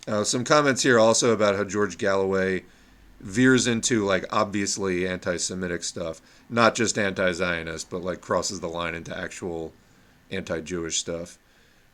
Uh, 0.07 0.25
some 0.25 0.45
comments 0.45 0.83
here 0.83 0.99
also 0.99 1.33
about 1.33 1.57
how 1.57 1.65
George 1.65 1.99
Galloway 1.99 2.65
veers 3.21 3.67
into 3.67 4.05
like 4.05 4.25
obviously 4.31 5.07
anti-Semitic 5.07 5.83
stuff, 5.83 6.21
not 6.49 6.75
just 6.75 6.99
anti-Zionist, 6.99 7.91
but 7.91 8.03
like 8.03 8.21
crosses 8.21 8.61
the 8.61 8.69
line 8.69 8.95
into 8.95 9.17
actual 9.17 9.73
anti-Jewish 10.31 10.99
stuff. 10.99 11.39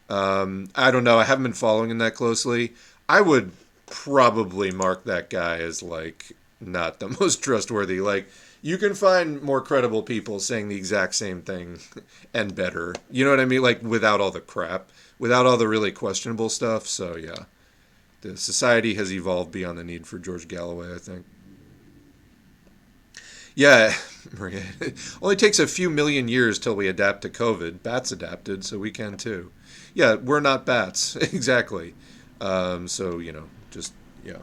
Um, 0.08 0.68
I 0.74 0.90
don't 0.90 1.04
know. 1.04 1.18
I 1.18 1.24
haven't 1.24 1.44
been 1.44 1.52
following 1.52 1.90
him 1.90 1.98
that 1.98 2.14
closely. 2.14 2.74
I 3.08 3.20
would 3.20 3.52
probably 3.86 4.70
mark 4.70 5.04
that 5.04 5.30
guy 5.30 5.58
as 5.58 5.82
like 5.82 6.32
not 6.60 7.00
the 7.00 7.08
most 7.20 7.42
trustworthy. 7.42 8.00
Like 8.00 8.28
you 8.60 8.78
can 8.78 8.94
find 8.94 9.42
more 9.42 9.60
credible 9.60 10.02
people 10.02 10.38
saying 10.38 10.68
the 10.68 10.76
exact 10.76 11.14
same 11.14 11.42
thing 11.42 11.78
and 12.34 12.54
better. 12.54 12.94
You 13.10 13.24
know 13.24 13.30
what 13.30 13.40
I 13.40 13.44
mean? 13.44 13.62
Like 13.62 13.82
without 13.82 14.20
all 14.20 14.30
the 14.30 14.40
crap, 14.40 14.90
without 15.18 15.46
all 15.46 15.56
the 15.56 15.68
really 15.68 15.92
questionable 15.92 16.48
stuff. 16.48 16.86
So 16.86 17.16
yeah, 17.16 17.44
the 18.22 18.36
society 18.36 18.94
has 18.94 19.12
evolved 19.12 19.52
beyond 19.52 19.78
the 19.78 19.84
need 19.84 20.06
for 20.06 20.18
George 20.18 20.48
Galloway. 20.48 20.94
I 20.94 20.98
think. 20.98 21.26
Yeah, 23.54 23.94
Maria. 24.38 24.62
Only 25.22 25.36
takes 25.36 25.58
a 25.58 25.66
few 25.66 25.90
million 25.90 26.26
years 26.28 26.58
till 26.58 26.74
we 26.74 26.88
adapt 26.88 27.22
to 27.22 27.28
COVID. 27.28 27.82
Bats 27.82 28.10
adapted, 28.10 28.64
so 28.64 28.78
we 28.78 28.90
can 28.90 29.16
too 29.16 29.52
yeah, 29.94 30.14
we're 30.14 30.40
not 30.40 30.66
bats 30.66 31.16
exactly. 31.16 31.94
Um, 32.40 32.88
so 32.88 33.18
you 33.18 33.32
know, 33.32 33.44
just 33.70 33.92
yeah. 34.24 34.38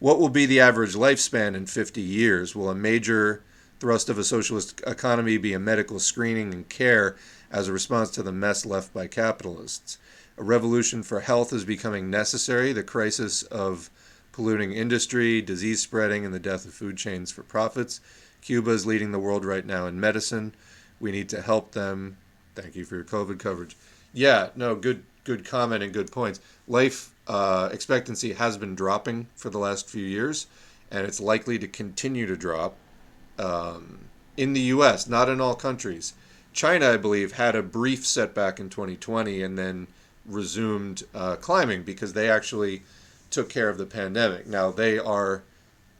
What 0.00 0.18
will 0.18 0.28
be 0.28 0.44
the 0.44 0.60
average 0.60 0.94
lifespan 0.94 1.54
in 1.54 1.64
50 1.64 2.02
years? 2.02 2.54
Will 2.54 2.68
a 2.68 2.74
major 2.74 3.42
thrust 3.80 4.10
of 4.10 4.18
a 4.18 4.24
socialist 4.24 4.82
economy 4.86 5.38
be 5.38 5.54
a 5.54 5.58
medical 5.58 5.98
screening 5.98 6.52
and 6.52 6.68
care 6.68 7.16
as 7.50 7.68
a 7.68 7.72
response 7.72 8.10
to 8.10 8.22
the 8.22 8.32
mess 8.32 8.64
left 8.66 8.92
by 8.92 9.06
capitalists? 9.06 9.98
A 10.36 10.42
revolution 10.42 11.02
for 11.02 11.20
health 11.20 11.52
is 11.52 11.64
becoming 11.64 12.10
necessary. 12.10 12.72
The 12.72 12.82
crisis 12.82 13.42
of 13.44 13.90
polluting 14.32 14.72
industry, 14.72 15.40
disease 15.40 15.80
spreading, 15.80 16.24
and 16.24 16.34
the 16.34 16.40
death 16.40 16.64
of 16.64 16.74
food 16.74 16.96
chains 16.96 17.30
for 17.30 17.42
profits. 17.42 18.00
Cuba 18.42 18.72
is 18.72 18.84
leading 18.84 19.12
the 19.12 19.18
world 19.18 19.44
right 19.44 19.64
now 19.64 19.86
in 19.86 20.00
medicine. 20.00 20.54
We 20.98 21.12
need 21.12 21.28
to 21.28 21.40
help 21.40 21.72
them. 21.72 22.16
Thank 22.54 22.74
you 22.74 22.84
for 22.84 22.96
your 22.96 23.04
COVID 23.04 23.38
coverage. 23.38 23.76
Yeah, 24.12 24.48
no, 24.56 24.74
good 24.74 25.04
good 25.24 25.44
comment 25.44 25.82
and 25.82 25.92
good 25.92 26.12
points. 26.12 26.40
Life 26.68 27.14
uh, 27.26 27.70
expectancy 27.72 28.34
has 28.34 28.58
been 28.58 28.74
dropping 28.74 29.28
for 29.34 29.50
the 29.50 29.58
last 29.58 29.88
few 29.88 30.04
years, 30.04 30.46
and 30.90 31.06
it's 31.06 31.20
likely 31.20 31.58
to 31.58 31.66
continue 31.66 32.26
to 32.26 32.36
drop 32.36 32.76
um, 33.38 34.00
in 34.36 34.52
the 34.52 34.60
U.S. 34.60 35.08
Not 35.08 35.28
in 35.28 35.40
all 35.40 35.54
countries. 35.54 36.12
China, 36.54 36.90
I 36.90 36.96
believe, 36.96 37.32
had 37.32 37.54
a 37.54 37.62
brief 37.62 38.06
setback 38.06 38.58
in 38.58 38.70
2020 38.70 39.42
and 39.42 39.58
then 39.58 39.88
resumed 40.24 41.02
uh, 41.14 41.36
climbing 41.36 41.82
because 41.82 42.12
they 42.14 42.30
actually 42.30 42.82
took 43.30 43.50
care 43.50 43.68
of 43.68 43.76
the 43.76 43.84
pandemic. 43.84 44.46
Now 44.46 44.70
they 44.70 44.98
are 44.98 45.42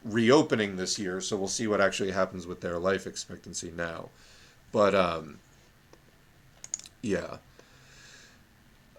reopening 0.04 0.76
this 0.76 0.98
year, 0.98 1.20
so 1.20 1.36
we'll 1.36 1.48
see 1.48 1.66
what 1.66 1.80
actually 1.80 2.12
happens 2.12 2.46
with 2.46 2.60
their 2.60 2.78
life 2.78 3.06
expectancy 3.06 3.72
now. 3.76 4.10
But 4.70 4.94
um, 4.94 5.38
yeah. 7.02 7.38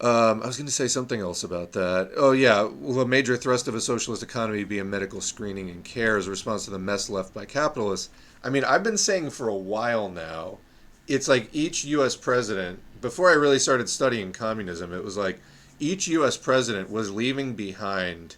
Um, 0.01 0.43
I 0.43 0.47
was 0.47 0.57
going 0.57 0.67
to 0.67 0.73
say 0.73 0.89
something 0.89 1.21
else 1.21 1.43
about 1.43 1.71
that. 1.71 2.11
Oh, 2.17 2.33
yeah. 2.33 2.63
Will 2.63 2.99
a 2.99 3.07
major 3.07 3.37
thrust 3.37 3.69
of 3.69 3.75
a 3.75 3.81
socialist 3.81 4.21
economy 4.21 4.65
be 4.65 4.79
a 4.79 4.83
medical 4.83 5.21
screening 5.21 5.69
and 5.69 5.85
care 5.85 6.17
as 6.17 6.27
a 6.27 6.31
response 6.31 6.65
to 6.65 6.71
the 6.71 6.79
mess 6.79 7.09
left 7.09 7.33
by 7.33 7.45
capitalists? 7.45 8.09
I 8.43 8.49
mean, 8.49 8.65
I've 8.65 8.83
been 8.83 8.97
saying 8.97 9.29
for 9.29 9.47
a 9.47 9.55
while 9.55 10.09
now, 10.09 10.57
it's 11.07 11.27
like 11.27 11.49
each 11.53 11.85
U.S. 11.85 12.15
president, 12.15 12.79
before 13.01 13.29
I 13.29 13.33
really 13.33 13.59
started 13.59 13.89
studying 13.89 14.31
communism, 14.31 14.93
it 14.93 15.03
was 15.03 15.17
like 15.17 15.39
each 15.79 16.07
U.S. 16.07 16.37
president 16.37 16.89
was 16.89 17.11
leaving 17.11 17.53
behind 17.53 18.35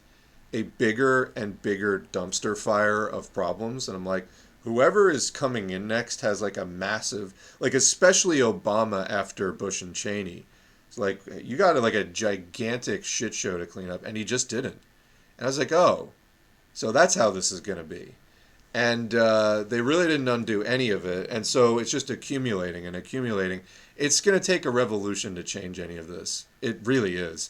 a 0.53 0.63
bigger 0.63 1.31
and 1.35 1.61
bigger 1.61 2.05
dumpster 2.11 2.57
fire 2.57 3.05
of 3.05 3.33
problems. 3.33 3.87
And 3.87 3.95
I'm 3.95 4.05
like, 4.05 4.27
whoever 4.63 5.09
is 5.09 5.31
coming 5.31 5.69
in 5.69 5.87
next 5.87 6.21
has 6.21 6.41
like 6.41 6.57
a 6.57 6.65
massive 6.65 7.33
like 7.59 7.73
especially 7.73 8.39
Obama 8.39 9.09
after 9.09 9.51
Bush 9.51 9.81
and 9.81 9.95
Cheney. 9.95 10.45
It's 10.87 10.97
like 10.97 11.21
you 11.43 11.57
got 11.57 11.81
like 11.81 11.93
a 11.93 12.03
gigantic 12.03 13.05
shit 13.05 13.33
show 13.33 13.57
to 13.57 13.65
clean 13.65 13.89
up 13.89 14.05
and 14.05 14.17
he 14.17 14.23
just 14.23 14.49
didn't. 14.49 14.79
And 15.37 15.45
I 15.45 15.45
was 15.45 15.59
like, 15.59 15.71
"Oh. 15.71 16.11
So 16.73 16.91
that's 16.91 17.15
how 17.15 17.31
this 17.31 17.51
is 17.51 17.61
to 17.61 17.83
be." 17.83 18.15
And 18.77 19.15
uh, 19.15 19.63
they 19.63 19.81
really 19.81 20.05
didn't 20.05 20.27
undo 20.27 20.61
any 20.61 20.91
of 20.91 21.03
it. 21.03 21.31
And 21.31 21.47
so 21.47 21.79
it's 21.79 21.89
just 21.89 22.11
accumulating 22.11 22.85
and 22.85 22.95
accumulating. 22.95 23.61
It's 23.95 24.21
going 24.21 24.39
to 24.39 24.45
take 24.45 24.65
a 24.65 24.69
revolution 24.69 25.33
to 25.33 25.41
change 25.41 25.79
any 25.79 25.97
of 25.97 26.07
this. 26.07 26.45
It 26.61 26.81
really 26.83 27.15
is. 27.15 27.49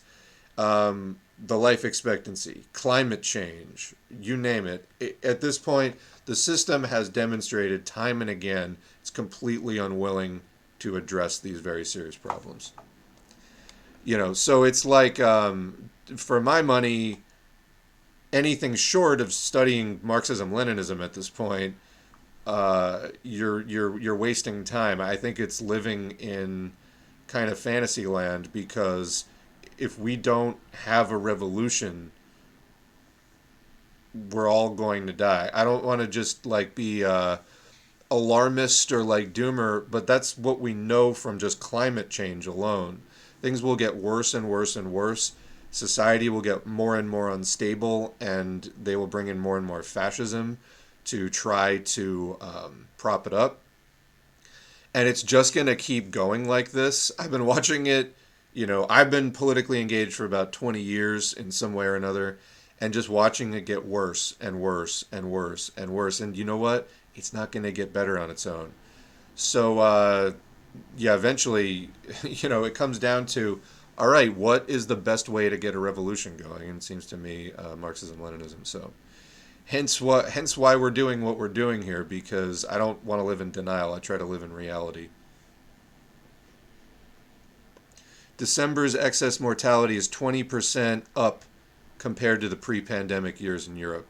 Um, 0.58 1.18
the 1.38 1.58
life 1.58 1.84
expectancy, 1.84 2.64
climate 2.72 3.24
change, 3.24 3.94
you 4.22 4.38
name 4.38 4.66
it. 4.66 4.88
it. 5.02 5.20
At 5.22 5.42
this 5.42 5.58
point, 5.58 5.98
the 6.26 6.36
system 6.36 6.86
has 6.86 7.10
demonstrated 7.10 7.86
time 7.86 8.22
and 8.22 8.30
again 8.30 8.78
it's 9.02 9.10
completely 9.10 9.78
unwilling 9.78 10.40
to 10.80 10.96
address 10.96 11.40
these 11.40 11.60
very 11.60 11.84
serious 11.84 12.16
problems. 12.16 12.72
You 14.06 14.18
know, 14.18 14.32
so 14.32 14.64
it's 14.64 14.86
like, 14.86 15.20
um, 15.20 15.90
for 16.16 16.40
my 16.40 16.62
money, 16.62 17.22
anything 18.34 18.76
short 18.76 19.22
of 19.22 19.34
studying 19.34 20.00
Marxism 20.04 20.52
Leninism 20.52 21.04
at 21.04 21.14
this 21.14 21.30
point, 21.30 21.76
uh, 22.46 23.10
you're 23.24 23.62
you're 23.62 24.00
you're 24.00 24.16
wasting 24.16 24.64
time. 24.64 25.02
I 25.02 25.16
think 25.16 25.40
it's 25.40 25.62
living 25.62 26.12
in 26.12 26.74
kind 27.28 27.50
of 27.50 27.60
fantasy 27.60 28.08
land 28.08 28.52
because 28.54 29.26
if 29.78 30.00
we 30.00 30.16
don't 30.16 30.58
have 30.86 31.12
a 31.12 31.18
revolution, 31.18 32.12
we're 34.32 34.50
all 34.50 34.70
going 34.70 35.08
to 35.08 35.14
die. 35.14 35.50
I 35.54 35.64
don't 35.64 35.84
want 35.84 36.02
to 36.02 36.08
just 36.08 36.46
like 36.46 36.74
be 36.74 37.04
uh, 37.04 37.38
alarmist 38.10 38.92
or 38.92 39.04
like 39.04 39.34
doomer, 39.34 39.86
but 39.90 40.08
that's 40.08 40.38
what 40.38 40.60
we 40.60 40.74
know 40.74 41.14
from 41.14 41.38
just 41.40 41.60
climate 41.60 42.10
change 42.10 42.48
alone. 42.48 43.02
Things 43.42 43.62
will 43.62 43.76
get 43.76 43.96
worse 43.96 44.34
and 44.34 44.50
worse 44.50 44.76
and 44.76 44.92
worse. 44.92 45.34
Society 45.78 46.28
will 46.28 46.42
get 46.42 46.66
more 46.66 46.96
and 46.96 47.08
more 47.08 47.30
unstable, 47.30 48.16
and 48.20 48.72
they 48.82 48.96
will 48.96 49.06
bring 49.06 49.28
in 49.28 49.38
more 49.38 49.58
and 49.58 49.66
more 49.66 49.84
fascism 49.84 50.58
to 51.06 51.30
try 51.30 51.78
to 51.78 52.36
um, 52.42 52.88
prop 52.98 53.28
it 53.28 53.34
up. 53.34 53.62
And 54.94 55.08
it's 55.08 55.22
just 55.22 55.54
going 55.54 55.68
to 55.68 55.76
keep 55.76 56.10
going 56.10 56.48
like 56.48 56.72
this. 56.72 57.12
I've 57.20 57.30
been 57.30 57.46
watching 57.46 57.86
it, 57.86 58.16
you 58.54 58.66
know, 58.66 58.88
I've 58.90 59.12
been 59.12 59.30
politically 59.30 59.80
engaged 59.80 60.16
for 60.16 60.26
about 60.26 60.52
20 60.52 60.82
years 60.82 61.32
in 61.32 61.52
some 61.52 61.76
way 61.76 61.86
or 61.86 61.96
another, 61.96 62.40
and 62.82 62.92
just 62.92 63.08
watching 63.08 63.54
it 63.54 63.68
get 63.68 63.86
worse 63.86 64.36
and 64.42 64.60
worse 64.60 65.06
and 65.12 65.30
worse 65.30 65.70
and 65.78 65.92
worse. 65.92 66.20
And 66.20 66.36
you 66.36 66.44
know 66.44 66.58
what? 66.58 66.90
It's 67.14 67.34
not 67.34 67.52
going 67.52 67.64
to 67.64 67.72
get 67.72 67.94
better 67.94 68.18
on 68.18 68.32
its 68.32 68.48
own. 68.48 68.74
So, 69.36 69.78
uh, 69.78 70.32
yeah, 70.98 71.14
eventually, 71.14 71.90
you 72.24 72.50
know, 72.50 72.64
it 72.64 72.74
comes 72.74 72.98
down 72.98 73.28
to 73.28 73.62
all 73.98 74.08
right, 74.08 74.36
what 74.36 74.70
is 74.70 74.88
the 74.88 74.96
best 74.96 75.28
way 75.28 75.50
to 75.50 75.58
get 75.58 75.74
a 75.74 75.80
revolution 75.80 76.38
going? 76.38 76.70
And 76.70 76.78
it 76.78 76.84
seems 76.84 77.06
to 77.08 77.18
me, 77.18 77.52
uh, 77.54 77.76
Marxism 77.76 78.18
Leninism. 78.18 78.66
So, 78.66 78.94
hence 79.66 80.00
what, 80.00 80.30
hence 80.30 80.56
why 80.56 80.76
we're 80.76 80.92
doing 80.92 81.24
what 81.24 81.38
we're 81.38 81.48
doing 81.48 81.82
here 81.82 82.04
because 82.04 82.64
I 82.66 82.78
don't 82.78 83.04
want 83.04 83.20
to 83.20 83.24
live 83.24 83.42
in 83.42 83.52
denial. 83.52 83.94
I 83.94 84.00
try 84.00 84.18
to 84.18 84.26
live 84.26 84.44
in 84.44 84.54
reality. 84.54 85.10
December's 88.38 88.96
excess 88.96 89.40
mortality 89.40 89.98
is 89.98 90.08
20% 90.08 91.04
up 91.16 91.44
compared 91.98 92.40
to 92.42 92.50
the 92.50 92.56
pre-pandemic 92.56 93.42
years 93.42 93.68
in 93.68 93.76
Europe. 93.76 94.06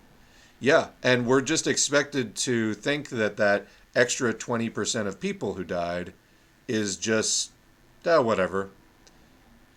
Yeah, 0.59 0.89
and 1.01 1.25
we're 1.25 1.41
just 1.41 1.65
expected 1.65 2.35
to 2.35 2.73
think 2.73 3.09
that 3.09 3.37
that 3.37 3.67
extra 3.95 4.33
20% 4.33 5.07
of 5.07 5.19
people 5.21 5.53
who 5.53 5.63
died 5.63 6.13
is 6.67 6.97
just 6.97 7.51
uh, 8.05 8.21
whatever. 8.21 8.69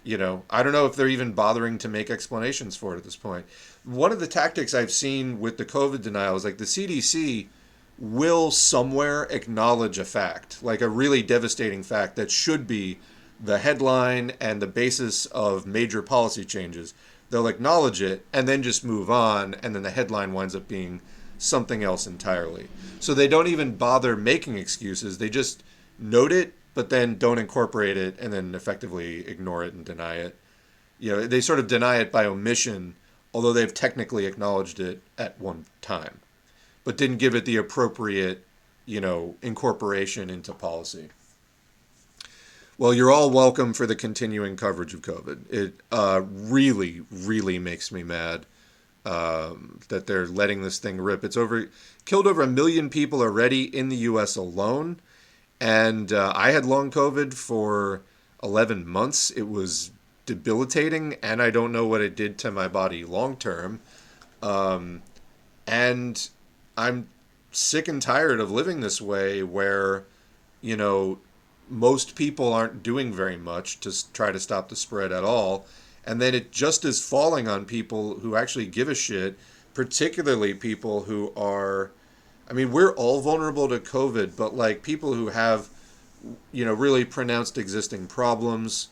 You 0.03 0.17
know, 0.17 0.45
I 0.49 0.63
don't 0.63 0.73
know 0.73 0.87
if 0.87 0.97
they're 0.97 1.09
even 1.09 1.33
bothering 1.33 1.77
to 1.79 1.89
make 1.89 2.11
explanations 2.11 2.77
for 2.77 2.95
it 2.95 2.99
at 2.99 3.05
this 3.05 3.17
point. 3.17 3.45
One 3.85 4.13
of 4.13 4.21
the 4.21 4.27
tactics 4.27 4.73
I've 4.73 4.91
seen 4.91 5.41
with 5.41 5.59
the 5.59 5.65
COVID 5.65 6.03
denial 6.03 6.37
is 6.37 6.45
like 6.45 6.59
the 6.59 6.65
CDC 6.65 7.49
will 7.99 8.51
somewhere 8.51 9.25
acknowledge 9.25 9.99
a 9.99 10.05
fact, 10.07 10.63
like 10.63 10.81
a 10.81 10.89
really 10.89 11.23
devastating 11.23 11.83
fact 11.83 12.17
that 12.17 12.31
should 12.31 12.67
be 12.67 12.99
the 13.39 13.59
headline 13.59 14.33
and 14.41 14.61
the 14.61 14.67
basis 14.67 15.27
of 15.27 15.67
major 15.67 16.03
policy 16.03 16.45
changes. 16.45 16.95
They'll 17.29 17.47
acknowledge 17.47 18.01
it 18.01 18.25
and 18.33 18.49
then 18.49 18.63
just 18.63 18.85
move 18.85 19.11
on, 19.11 19.55
and 19.63 19.75
then 19.75 19.83
the 19.83 19.91
headline 19.91 20.33
winds 20.33 20.57
up 20.57 20.67
being 20.67 21.01
something 21.39 21.85
else 21.85 22.07
entirely. 22.07 22.69
So 23.01 23.15
they 23.15 23.29
don't 23.29 23.47
even 23.47 23.77
bother 23.77 24.17
making 24.17 24.59
excuses. 24.59 25.19
They 25.19 25.31
just 25.31 25.63
note 25.99 26.33
it, 26.33 26.55
but 26.75 26.91
then 26.91 27.19
don't 27.19 27.39
incorporate 27.39 27.97
it 27.97 28.19
and 28.19 28.33
then 28.33 28.55
effectively 28.55 29.27
ignore 29.27 29.65
it 29.65 29.75
and 29.75 29.85
deny 29.85 30.17
it. 30.17 30.37
You 30.99 31.13
know, 31.13 31.27
they 31.27 31.41
sort 31.41 31.59
of 31.59 31.67
deny 31.67 31.97
it 31.97 32.13
by 32.13 32.25
omission, 32.27 32.95
although 33.33 33.53
they've 33.53 33.73
technically 33.73 34.27
acknowledged 34.27 34.81
it 34.81 35.01
at 35.19 35.41
one 35.41 35.67
time, 35.81 36.21
but 36.85 36.97
didn't 36.97 37.19
give 37.19 37.35
it 37.35 37.45
the 37.45 37.57
appropriate, 37.57 38.45
you 38.87 39.01
know, 39.01 39.37
incorporation 39.43 40.31
into 40.31 40.53
policy. 40.53 41.09
Well, 42.81 42.95
you're 42.95 43.11
all 43.11 43.31
welcome 43.31 43.75
for 43.75 43.87
the 43.87 43.95
continuing 43.95 44.57
coverage 44.57 44.95
of 44.95 45.03
COVID. 45.03 45.53
It 45.53 45.75
uh, 45.93 46.23
really, 46.25 47.03
really 47.11 47.59
makes 47.59 47.93
me 47.93 48.03
mad 48.03 48.47
um, 49.05 49.81
that 49.89 50.07
they're 50.07 50.27
letting 50.27 50.63
this 50.63 50.79
thing 50.79 50.99
rip. 50.99 51.23
It's 51.23 51.37
over, 51.37 51.69
killed 52.07 52.27
over 52.27 52.41
a 52.41 52.47
million 52.47 52.89
people 52.89 53.21
already 53.21 53.65
in 53.65 53.91
the 53.91 53.97
U.S. 53.97 54.35
alone, 54.37 55.01
and 55.61 56.13
uh, 56.13 56.33
I 56.35 56.53
had 56.53 56.65
long 56.65 56.91
COVID 56.91 57.35
for 57.35 58.03
11 58.43 58.87
months. 58.87 59.31
It 59.31 59.49
was 59.49 59.91
debilitating, 60.27 61.17
and 61.23 61.43
I 61.43 61.51
don't 61.51 61.73
know 61.73 61.87
what 61.87 62.01
it 62.01 62.17
did 62.17 62.39
to 62.39 62.51
my 62.51 62.69
body 62.69 63.05
long 63.05 63.37
term. 63.37 63.81
Um, 64.43 65.03
and 65.67 66.29
I'm 66.77 67.09
sick 67.53 67.89
and 67.89 68.01
tired 68.01 68.41
of 68.41 68.51
living 68.51 68.81
this 68.81 69.01
way, 69.01 69.43
where 69.43 70.05
you 70.61 70.77
know 70.77 71.19
most 71.69 72.17
people 72.17 72.53
aren't 72.53 72.83
doing 72.83 73.13
very 73.13 73.37
much 73.37 73.81
to 73.81 74.13
try 74.13 74.33
to 74.33 74.41
stop 74.41 74.69
the 74.69 74.77
spread 74.77 75.13
at 75.13 75.25
all. 75.25 75.67
And 76.05 76.21
then 76.21 76.35
it 76.35 76.51
just 76.51 76.85
is 76.85 77.07
falling 77.07 77.47
on 77.47 77.65
people 77.65 78.19
who 78.21 78.35
actually 78.35 78.67
give 78.67 78.89
a 78.89 78.95
shit, 78.95 79.39
particularly 79.75 80.55
people 80.55 81.03
who 81.03 81.33
are, 81.37 81.93
I 82.51 82.53
mean, 82.53 82.73
we're 82.73 82.93
all 82.95 83.21
vulnerable 83.21 83.69
to 83.69 83.79
COVID, 83.79 84.35
but 84.37 84.57
like 84.57 84.83
people 84.83 85.15
who 85.15 85.29
have, 85.29 85.69
you 86.51 86.65
know, 86.65 86.75
really 86.75 87.05
pronounced 87.05 87.57
existing 87.57 88.09
problems, 88.09 88.89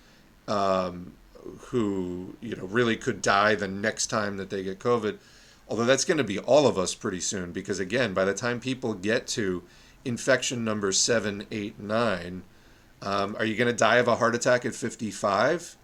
um, 0.46 1.12
who, 1.58 2.36
you 2.40 2.54
know, 2.54 2.66
really 2.66 2.96
could 2.96 3.20
die 3.20 3.56
the 3.56 3.66
next 3.66 4.06
time 4.06 4.36
that 4.36 4.48
they 4.48 4.62
get 4.62 4.78
COVID. 4.78 5.18
Although 5.68 5.86
that's 5.86 6.04
going 6.04 6.18
to 6.18 6.24
be 6.24 6.38
all 6.38 6.68
of 6.68 6.78
us 6.78 6.94
pretty 6.94 7.20
soon, 7.20 7.50
because 7.50 7.80
again, 7.80 8.14
by 8.14 8.24
the 8.24 8.32
time 8.32 8.60
people 8.60 8.94
get 8.94 9.26
to 9.28 9.64
infection 10.04 10.64
number 10.64 10.92
seven, 10.92 11.44
eight, 11.50 11.80
nine, 11.80 12.44
um, 13.02 13.34
are 13.38 13.44
you 13.44 13.56
going 13.56 13.70
to 13.70 13.76
die 13.76 13.96
of 13.96 14.06
a 14.06 14.16
heart 14.16 14.36
attack 14.36 14.64
at 14.66 14.74
55? 14.74 15.76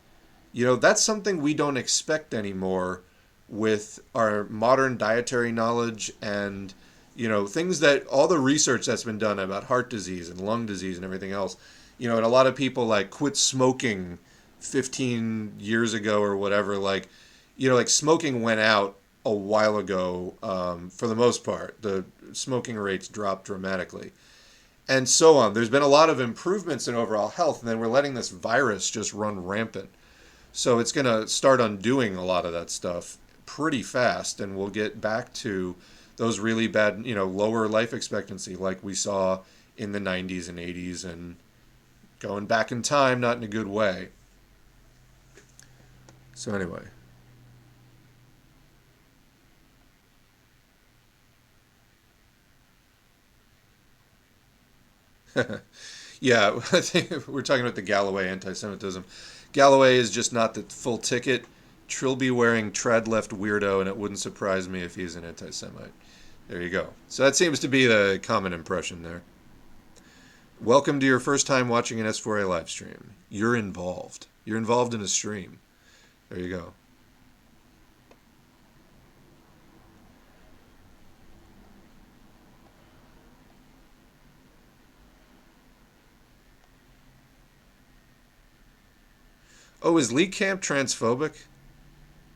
You 0.53 0.65
know, 0.65 0.77
that's 0.77 1.03
something 1.03 1.43
we 1.43 1.55
don't 1.55 1.77
expect 1.77 2.35
anymore 2.35 3.03
with 3.49 3.99
our 4.15 4.45
modern 4.45 4.97
dietary 4.97 5.51
knowledge 5.51 6.13
and, 6.23 6.73
you 7.17 7.29
know, 7.29 7.47
things 7.47 7.81
that 7.81 8.07
all 8.07 8.29
the 8.29 8.39
research 8.39 8.87
that's 8.87 9.05
been 9.05 9.19
done 9.19 9.39
about 9.39 9.65
heart 9.65 9.91
disease 9.91 10.29
and 10.29 10.41
lung 10.41 10.67
disease 10.67 10.97
and 10.97 11.05
everything 11.05 11.33
else. 11.33 11.57
You 11.99 12.09
know, 12.09 12.17
and 12.17 12.27
a 12.27 12.29
lot 12.29 12.47
of 12.47 12.57
people 12.57 12.87
like 12.87 13.11
quit 13.11 13.37
smoking 13.37 14.19
15 14.61 15.55
years 15.59 15.95
ago 15.95 16.21
or 16.21 16.37
whatever. 16.37 16.77
Like, 16.77 17.09
you 17.57 17.69
know, 17.69 17.77
like 17.77 17.89
smoking 17.89 18.43
went 18.43 18.61
out 18.61 18.97
a 19.25 19.33
while 19.33 19.79
ago 19.79 20.35
um, 20.43 20.91
for 20.91 21.07
the 21.07 21.15
most 21.15 21.45
part. 21.45 21.81
The 21.83 22.05
smoking 22.33 22.77
rates 22.77 23.07
dropped 23.09 23.45
dramatically 23.45 24.13
and 24.89 25.09
so 25.09 25.37
on. 25.37 25.55
There's 25.55 25.71
been 25.71 25.83
a 25.83 25.89
lot 25.89 26.11
of 26.11 26.21
improvements 26.21 26.89
in 26.89 26.95
overall 26.95 27.29
health, 27.29 27.61
and 27.61 27.69
then 27.69 27.81
we're 27.81 27.87
letting 27.87 28.15
this 28.15 28.31
virus 28.31 28.91
just 28.91 29.15
run 29.15 29.45
rampant. 29.45 29.89
So 30.53 30.79
it's 30.79 30.93
going 30.93 31.07
to 31.07 31.27
start 31.27 31.61
undoing 31.61 32.17
a 32.17 32.25
lot 32.25 32.45
of 32.45 32.53
that 32.53 32.71
stuff 32.71 33.17
pretty 33.47 33.83
fast, 33.83 34.41
and 34.41 34.57
we'll 34.57 34.69
get 34.69 35.01
back 35.01 35.33
to 35.35 35.75
those 36.17 36.39
really 36.39 36.67
bad, 36.67 37.03
you 37.05 37.15
know, 37.15 37.27
lower 37.27 37.69
life 37.69 37.93
expectancy 37.93 38.57
like 38.57 38.83
we 38.83 38.95
saw 38.95 39.41
in 39.77 39.93
the 39.93 39.99
90s 39.99 40.49
and 40.49 40.59
80s, 40.59 41.05
and 41.05 41.37
going 42.21 42.47
back 42.47 42.71
in 42.71 42.83
time, 42.83 43.21
not 43.21 43.37
in 43.37 43.43
a 43.43 43.49
good 43.49 43.67
way. 43.67 44.09
So, 46.35 46.55
anyway. 46.55 46.83
yeah, 56.21 56.59
I 56.73 56.81
think 56.81 57.27
we're 57.29 57.43
talking 57.43 57.63
about 57.63 57.75
the 57.75 57.83
Galloway 57.83 58.29
anti-Semitism. 58.29 59.05
Galloway 59.53 59.97
is 59.97 60.11
just 60.11 60.33
not 60.33 60.55
the 60.55 60.63
full 60.63 60.99
ticket. 60.99 61.45
Trilby 61.89 62.31
wearing 62.31 62.73
trad 62.73 63.07
left 63.07 63.31
weirdo, 63.31 63.81
and 63.81 63.89
it 63.89 63.97
wouldn't 63.97 64.21
surprise 64.21 64.69
me 64.69 64.83
if 64.83 64.95
he's 64.95 65.17
an 65.17 65.25
anti-Semite. 65.25 65.93
There 66.49 66.61
you 66.61 66.69
go. 66.69 66.89
So 67.09 67.25
that 67.25 67.37
seems 67.37 67.59
to 67.61 67.69
be 67.69 67.87
the 67.87 68.21
common 68.23 68.53
impression 68.53 69.03
there. 69.03 69.23
Welcome 70.61 71.01
to 71.01 71.07
your 71.07 71.21
first 71.21 71.47
time 71.47 71.69
watching 71.69 72.01
an 72.01 72.07
S4A 72.07 72.49
live 72.49 72.69
stream. 72.69 73.15
You're 73.31 73.57
involved. 73.57 74.27
You're 74.45 74.59
involved 74.59 74.93
in 74.93 75.01
a 75.01 75.09
stream. 75.09 75.59
There 76.29 76.39
you 76.39 76.51
go. 76.51 76.75
Oh, 89.83 89.99
is 89.99 90.13
Lee 90.13 90.29
Camp 90.29 90.63
transphobic? 90.63 91.45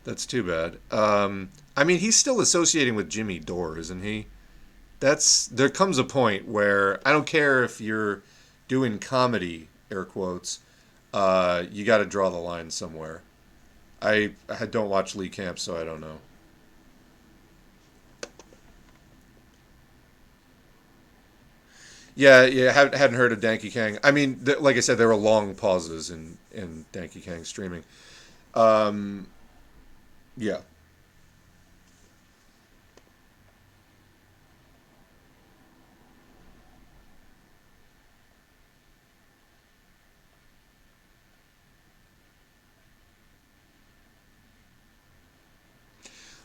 That's 0.04 0.26
too 0.26 0.42
bad. 0.42 0.78
Um, 0.90 1.50
I 1.78 1.84
mean, 1.84 2.00
he's 2.00 2.16
still 2.16 2.40
associating 2.40 2.96
with 2.96 3.08
Jimmy 3.08 3.38
Dore, 3.38 3.78
isn't 3.78 4.02
he? 4.02 4.26
That's 4.98 5.46
there 5.46 5.68
comes 5.68 5.96
a 5.96 6.02
point 6.02 6.48
where 6.48 6.98
I 7.06 7.12
don't 7.12 7.24
care 7.24 7.62
if 7.62 7.80
you're 7.80 8.24
doing 8.66 8.98
comedy, 8.98 9.68
air 9.88 10.04
quotes. 10.04 10.58
Uh, 11.14 11.62
you 11.70 11.84
got 11.84 11.98
to 11.98 12.04
draw 12.04 12.30
the 12.30 12.36
line 12.36 12.72
somewhere. 12.72 13.22
I, 14.02 14.32
I 14.48 14.66
don't 14.66 14.90
watch 14.90 15.14
Lee 15.14 15.28
Camp, 15.28 15.60
so 15.60 15.80
I 15.80 15.84
don't 15.84 16.00
know. 16.00 16.18
Yeah, 22.16 22.44
yeah, 22.44 22.72
hadn't, 22.72 23.14
heard 23.14 23.30
of 23.30 23.38
Danky 23.38 23.72
Kang. 23.72 23.98
I 24.02 24.10
mean, 24.10 24.44
th- 24.44 24.58
like 24.58 24.76
I 24.76 24.80
said, 24.80 24.98
there 24.98 25.06
were 25.06 25.14
long 25.14 25.54
pauses 25.54 26.10
in 26.10 26.38
in 26.50 26.86
Danky 26.92 27.22
Kang 27.22 27.44
streaming. 27.44 27.84
Um, 28.54 29.28
yeah. 30.36 30.58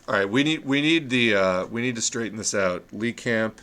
All 0.06 0.16
right, 0.16 0.30
we 0.30 0.44
need 0.44 0.66
we 0.66 0.82
need 0.82 1.10
the 1.10 1.36
uh, 1.36 1.66
we 1.68 1.82
need 1.82 1.96
to 1.96 2.02
straighten 2.02 2.38
this 2.38 2.54
out. 2.54 2.84
Lee 2.92 3.14
Camp. 3.14 3.62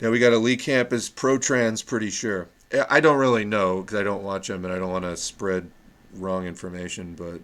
Now 0.00 0.10
we 0.10 0.20
got 0.20 0.32
a 0.32 0.38
Lee 0.38 0.56
Camp 0.56 0.92
is 0.92 1.08
pro 1.08 1.36
trans, 1.36 1.82
pretty 1.82 2.10
sure. 2.10 2.48
I 2.88 3.00
don't 3.00 3.18
really 3.18 3.44
know 3.44 3.82
because 3.82 3.98
I 3.98 4.04
don't 4.04 4.22
watch 4.22 4.48
him 4.48 4.64
and 4.64 4.72
I 4.72 4.78
don't 4.78 4.90
want 4.90 5.04
to 5.04 5.16
spread 5.16 5.70
wrong 6.14 6.46
information. 6.46 7.14
But 7.14 7.40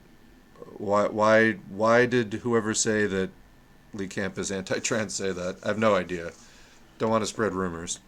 why 0.76 1.08
why 1.08 1.52
why 1.68 2.06
did 2.06 2.34
whoever 2.34 2.72
say 2.72 3.06
that 3.06 3.30
Lee 3.94 4.06
Camp 4.06 4.38
is 4.38 4.52
anti-trans 4.52 5.14
say 5.14 5.32
that? 5.32 5.56
I 5.64 5.68
have 5.68 5.78
no 5.78 5.96
idea. 5.96 6.30
Don't 6.98 7.10
want 7.10 7.22
to 7.22 7.26
spread 7.26 7.52
rumors. 7.52 7.98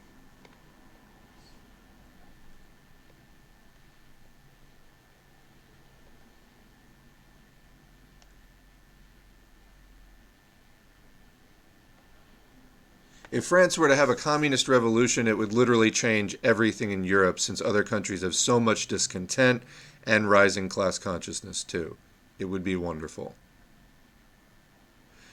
If 13.41 13.47
France 13.47 13.79
were 13.79 13.89
to 13.89 13.97
have 13.97 14.11
a 14.11 14.15
communist 14.15 14.69
revolution, 14.69 15.27
it 15.27 15.39
would 15.39 15.55
literally 15.55 15.91
change 15.91 16.37
everything 16.45 16.91
in 16.91 17.05
Europe 17.05 17.41
since 17.41 17.63
other 17.63 17.83
countries 17.83 18.21
have 18.21 18.35
so 18.35 18.61
much 18.61 18.87
discontent 18.87 19.63
and 20.05 20.29
rising 20.29 20.69
class 20.69 20.99
consciousness 20.99 21.65
too. 21.65 21.97
It 22.39 22.45
would 22.45 22.63
be 22.63 22.77
wonderful. 22.77 23.35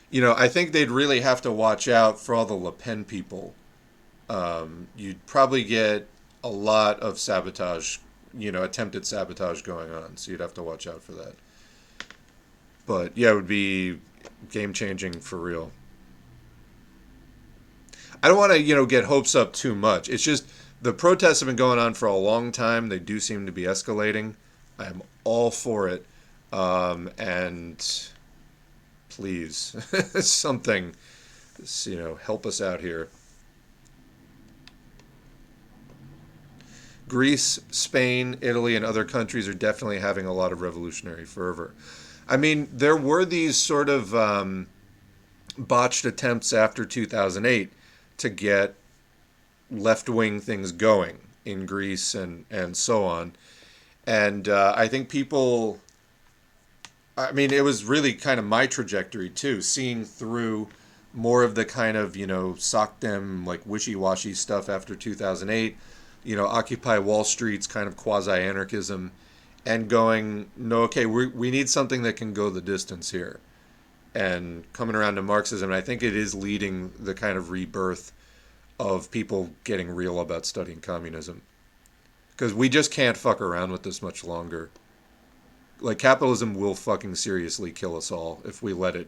You 0.10 0.22
know, 0.22 0.34
I 0.38 0.48
think 0.48 0.72
they'd 0.72 0.90
really 0.90 1.20
have 1.20 1.42
to 1.42 1.52
watch 1.52 1.90
out 1.90 2.18
for 2.18 2.34
all 2.34 2.46
the 2.46 2.54
Le 2.54 2.72
Pen 2.72 3.04
people. 3.04 3.54
Um, 4.30 4.88
you'd 4.96 5.26
probably 5.26 5.66
get 5.66 6.08
a 6.46 6.50
lot 6.50 7.02
of 7.02 7.20
sabotage, 7.20 7.98
you 8.34 8.54
know, 8.54 8.64
attempted 8.64 9.06
sabotage 9.06 9.64
going 9.64 9.92
on. 9.92 10.16
So 10.16 10.32
you'd 10.32 10.40
have 10.40 10.54
to 10.54 10.64
watch 10.64 10.88
out 10.88 11.04
for 11.04 11.12
that. 11.12 11.36
But 12.86 13.18
yeah, 13.18 13.32
it 13.32 13.36
would 13.36 13.50
be 13.50 14.00
game 14.50 14.72
changing 14.72 15.20
for 15.20 15.38
real. 15.38 15.74
I 18.22 18.28
don't 18.28 18.38
want 18.38 18.52
to, 18.54 18.60
you 18.60 18.76
know, 18.76 18.86
get 18.86 19.06
hopes 19.06 19.36
up 19.36 19.54
too 19.54 19.76
much. 19.76 20.10
It's 20.10 20.24
just 20.24 20.50
the 20.82 20.94
protests 20.94 21.40
have 21.40 21.48
been 21.48 21.56
going 21.56 21.80
on 21.80 21.94
for 21.94 22.08
a 22.08 22.16
long 22.16 22.52
time. 22.52 22.90
They 22.90 23.00
do 23.00 23.20
seem 23.20 23.46
to 23.46 23.52
be 23.52 23.64
escalating. 23.64 24.36
I'm 24.80 25.02
all 25.24 25.52
for 25.52 25.88
it. 25.88 26.06
Um, 26.52 27.10
and 27.18 27.78
please, 29.10 29.76
something, 30.26 30.96
you 31.84 31.98
know, 31.98 32.16
help 32.16 32.46
us 32.46 32.62
out 32.62 32.82
here. 32.82 33.10
Greece, 37.08 37.60
Spain, 37.72 38.38
Italy, 38.42 38.76
and 38.76 38.84
other 38.84 39.06
countries 39.06 39.48
are 39.48 39.54
definitely 39.54 40.00
having 40.00 40.26
a 40.26 40.34
lot 40.34 40.52
of 40.52 40.62
revolutionary 40.62 41.24
fervor. 41.24 41.74
I 42.28 42.36
mean, 42.36 42.68
there 42.72 42.98
were 42.98 43.24
these 43.24 43.56
sort 43.56 43.88
of 43.88 44.14
um, 44.14 44.68
botched 45.58 46.04
attempts 46.04 46.52
after 46.52 46.84
2008 46.84 47.72
to 48.18 48.30
get 48.30 48.76
left 49.70 50.10
wing 50.10 50.40
things 50.40 50.72
going 50.72 51.18
in 51.46 51.66
Greece 51.66 52.14
and, 52.14 52.46
and 52.50 52.76
so 52.76 53.06
on. 53.06 53.34
And 54.06 54.48
uh, 54.48 54.74
I 54.76 54.88
think 54.88 55.10
people, 55.10 55.80
I 57.18 57.32
mean, 57.32 57.52
it 57.52 57.64
was 57.64 57.84
really 57.84 58.14
kind 58.14 58.40
of 58.40 58.46
my 58.46 58.68
trajectory 58.68 59.30
too, 59.30 59.62
seeing 59.62 60.06
through 60.06 60.68
more 61.14 61.44
of 61.44 61.56
the 61.56 61.66
kind 61.66 61.98
of, 61.98 62.16
you 62.16 62.28
know, 62.28 62.56
soc 62.56 63.00
dem 63.00 63.46
like 63.46 63.62
wishy 63.66 63.96
washy 63.96 64.34
stuff 64.34 64.70
after 64.70 64.96
2008, 64.96 65.78
you 66.24 66.36
know, 66.36 66.46
Occupy 66.46 67.00
Wall 67.00 67.24
Street's 67.24 67.68
kind 67.68 67.88
of 67.88 67.98
quasi 67.98 68.32
anarchism, 68.32 69.12
and 69.66 69.90
going, 69.90 70.50
no, 70.56 70.84
okay, 70.84 71.06
we, 71.06 71.28
we 71.28 71.52
need 71.52 71.70
something 71.70 72.04
that 72.04 72.14
can 72.14 72.34
go 72.34 72.50
the 72.50 72.62
distance 72.62 73.12
here 73.12 73.40
and 74.18 74.64
coming 74.74 74.96
around 74.96 75.14
to 75.16 75.22
Marxism. 75.22 75.70
And 75.70 75.78
I 75.78 75.82
think 75.82 76.02
it 76.02 76.16
is 76.16 76.34
leading 76.34 76.92
the 77.00 77.14
kind 77.14 77.38
of 77.38 77.52
rebirth 77.52 78.12
of 78.80 79.12
people 79.12 79.52
getting 79.64 79.92
real 79.92 80.20
about 80.20 80.44
studying 80.44 80.80
communism. 80.82 81.44
Because 82.32 82.52
we 82.52 82.68
just 82.68 82.92
can't 82.92 83.16
fuck 83.16 83.40
around 83.40 83.72
with 83.72 83.84
this 83.84 84.02
much 84.02 84.24
longer. 84.24 84.72
Like, 85.80 86.00
capitalism 86.00 86.56
will 86.56 86.74
fucking 86.74 87.14
seriously 87.14 87.72
kill 87.72 87.96
us 87.96 88.12
all 88.12 88.42
if 88.44 88.64
we 88.64 88.74
let 88.74 88.96
it 88.96 89.08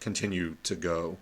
continue 0.00 0.56
to 0.64 0.74
go. 0.74 1.16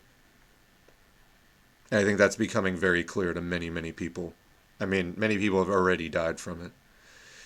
And 1.93 2.01
I 2.01 2.05
think 2.05 2.18
that's 2.18 2.35
becoming 2.35 2.74
very 2.74 3.05
clear 3.05 3.33
to 3.33 3.41
many, 3.41 3.70
many 3.70 3.93
people. 3.93 4.35
I 4.80 4.87
mean, 4.87 5.14
many 5.16 5.39
people 5.39 5.61
have 5.61 5.72
already 5.72 6.09
died 6.09 6.41
from 6.41 6.61
it 6.61 6.72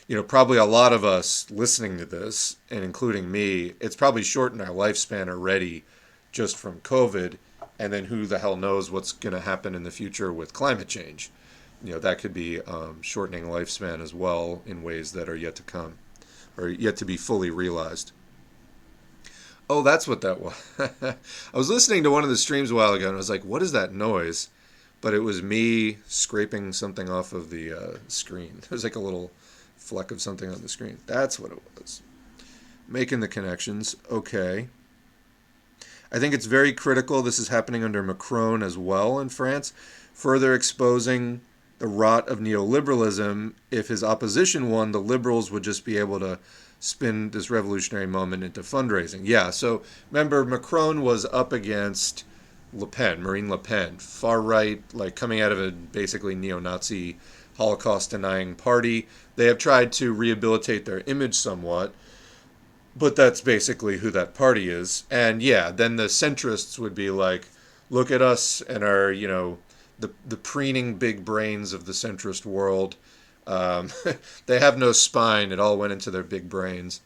you 0.06 0.14
know, 0.14 0.22
probably 0.22 0.58
a 0.58 0.64
lot 0.64 0.92
of 0.92 1.04
us 1.04 1.50
listening 1.50 1.98
to 1.98 2.06
this, 2.06 2.56
and 2.70 2.84
including 2.84 3.30
me, 3.30 3.74
it's 3.80 3.96
probably 3.96 4.22
shortened 4.22 4.62
our 4.62 4.68
lifespan 4.68 5.28
already 5.28 5.84
just 6.30 6.56
from 6.56 6.80
COVID. 6.80 7.38
And 7.78 7.92
then 7.92 8.06
who 8.06 8.24
the 8.26 8.38
hell 8.38 8.56
knows 8.56 8.90
what's 8.90 9.12
going 9.12 9.34
to 9.34 9.40
happen 9.40 9.74
in 9.74 9.82
the 9.82 9.90
future 9.90 10.32
with 10.32 10.52
climate 10.52 10.88
change? 10.88 11.30
You 11.84 11.94
know, 11.94 11.98
that 11.98 12.18
could 12.18 12.32
be 12.32 12.60
um, 12.62 13.02
shortening 13.02 13.44
lifespan 13.44 14.00
as 14.00 14.14
well 14.14 14.62
in 14.64 14.82
ways 14.82 15.12
that 15.12 15.28
are 15.28 15.36
yet 15.36 15.56
to 15.56 15.62
come 15.62 15.98
or 16.56 16.68
yet 16.68 16.96
to 16.96 17.04
be 17.04 17.16
fully 17.16 17.50
realized. 17.50 18.12
Oh, 19.68 19.82
that's 19.82 20.06
what 20.06 20.20
that 20.20 20.40
was. 20.40 20.54
I 21.02 21.16
was 21.56 21.68
listening 21.68 22.04
to 22.04 22.10
one 22.10 22.22
of 22.22 22.30
the 22.30 22.36
streams 22.36 22.70
a 22.70 22.74
while 22.74 22.94
ago 22.94 23.06
and 23.06 23.14
I 23.14 23.18
was 23.18 23.28
like, 23.28 23.44
what 23.44 23.62
is 23.62 23.72
that 23.72 23.92
noise? 23.92 24.48
But 25.00 25.12
it 25.12 25.20
was 25.20 25.42
me 25.42 25.98
scraping 26.06 26.72
something 26.72 27.10
off 27.10 27.32
of 27.32 27.50
the 27.50 27.72
uh, 27.72 27.98
screen. 28.08 28.58
It 28.62 28.70
was 28.70 28.84
like 28.84 28.96
a 28.96 29.00
little 29.00 29.32
fleck 29.86 30.10
of 30.10 30.20
something 30.20 30.50
on 30.50 30.60
the 30.62 30.68
screen. 30.68 30.98
That's 31.06 31.38
what 31.38 31.52
it 31.52 31.58
was. 31.78 32.02
Making 32.88 33.20
the 33.20 33.28
connections. 33.28 33.96
Okay. 34.10 34.68
I 36.10 36.18
think 36.18 36.34
it's 36.34 36.46
very 36.46 36.72
critical. 36.72 37.22
This 37.22 37.38
is 37.38 37.48
happening 37.48 37.84
under 37.84 38.02
Macron 38.02 38.62
as 38.62 38.76
well 38.76 39.18
in 39.20 39.28
France, 39.28 39.72
further 40.12 40.54
exposing 40.54 41.40
the 41.78 41.86
rot 41.86 42.28
of 42.28 42.40
neoliberalism. 42.40 43.54
If 43.70 43.88
his 43.88 44.02
opposition 44.02 44.70
won, 44.70 44.92
the 44.92 45.00
liberals 45.00 45.50
would 45.50 45.62
just 45.62 45.84
be 45.84 45.98
able 45.98 46.18
to 46.20 46.38
spin 46.80 47.30
this 47.30 47.50
revolutionary 47.50 48.06
moment 48.06 48.44
into 48.44 48.60
fundraising. 48.60 49.22
Yeah, 49.24 49.50
so 49.50 49.82
remember, 50.10 50.44
Macron 50.44 51.02
was 51.02 51.26
up 51.26 51.52
against 51.52 52.24
Le 52.72 52.86
Pen, 52.86 53.22
Marine 53.22 53.48
Le 53.48 53.58
Pen, 53.58 53.98
far 53.98 54.42
right, 54.42 54.82
like 54.92 55.16
coming 55.16 55.40
out 55.40 55.52
of 55.52 55.60
a 55.60 55.70
basically 55.70 56.34
neo 56.34 56.58
Nazi 56.58 57.18
Holocaust 57.56 58.10
denying 58.10 58.54
party. 58.54 59.08
They 59.36 59.46
have 59.46 59.58
tried 59.58 59.92
to 59.92 60.12
rehabilitate 60.12 60.84
their 60.84 61.00
image 61.06 61.34
somewhat, 61.34 61.94
but 62.96 63.16
that's 63.16 63.40
basically 63.40 63.98
who 63.98 64.10
that 64.10 64.34
party 64.34 64.68
is. 64.68 65.04
And 65.10 65.42
yeah, 65.42 65.70
then 65.70 65.96
the 65.96 66.06
centrists 66.06 66.78
would 66.78 66.94
be 66.94 67.10
like, 67.10 67.48
look 67.90 68.10
at 68.10 68.22
us 68.22 68.62
and 68.62 68.82
our, 68.82 69.12
you 69.12 69.28
know, 69.28 69.58
the, 69.98 70.10
the 70.26 70.36
preening 70.36 70.96
big 70.96 71.24
brains 71.24 71.72
of 71.72 71.84
the 71.86 71.92
centrist 71.92 72.44
world. 72.44 72.96
Um, 73.46 73.90
they 74.46 74.58
have 74.58 74.78
no 74.78 74.92
spine. 74.92 75.52
It 75.52 75.60
all 75.60 75.76
went 75.76 75.92
into 75.92 76.10
their 76.10 76.22
big 76.22 76.48
brains. 76.48 77.00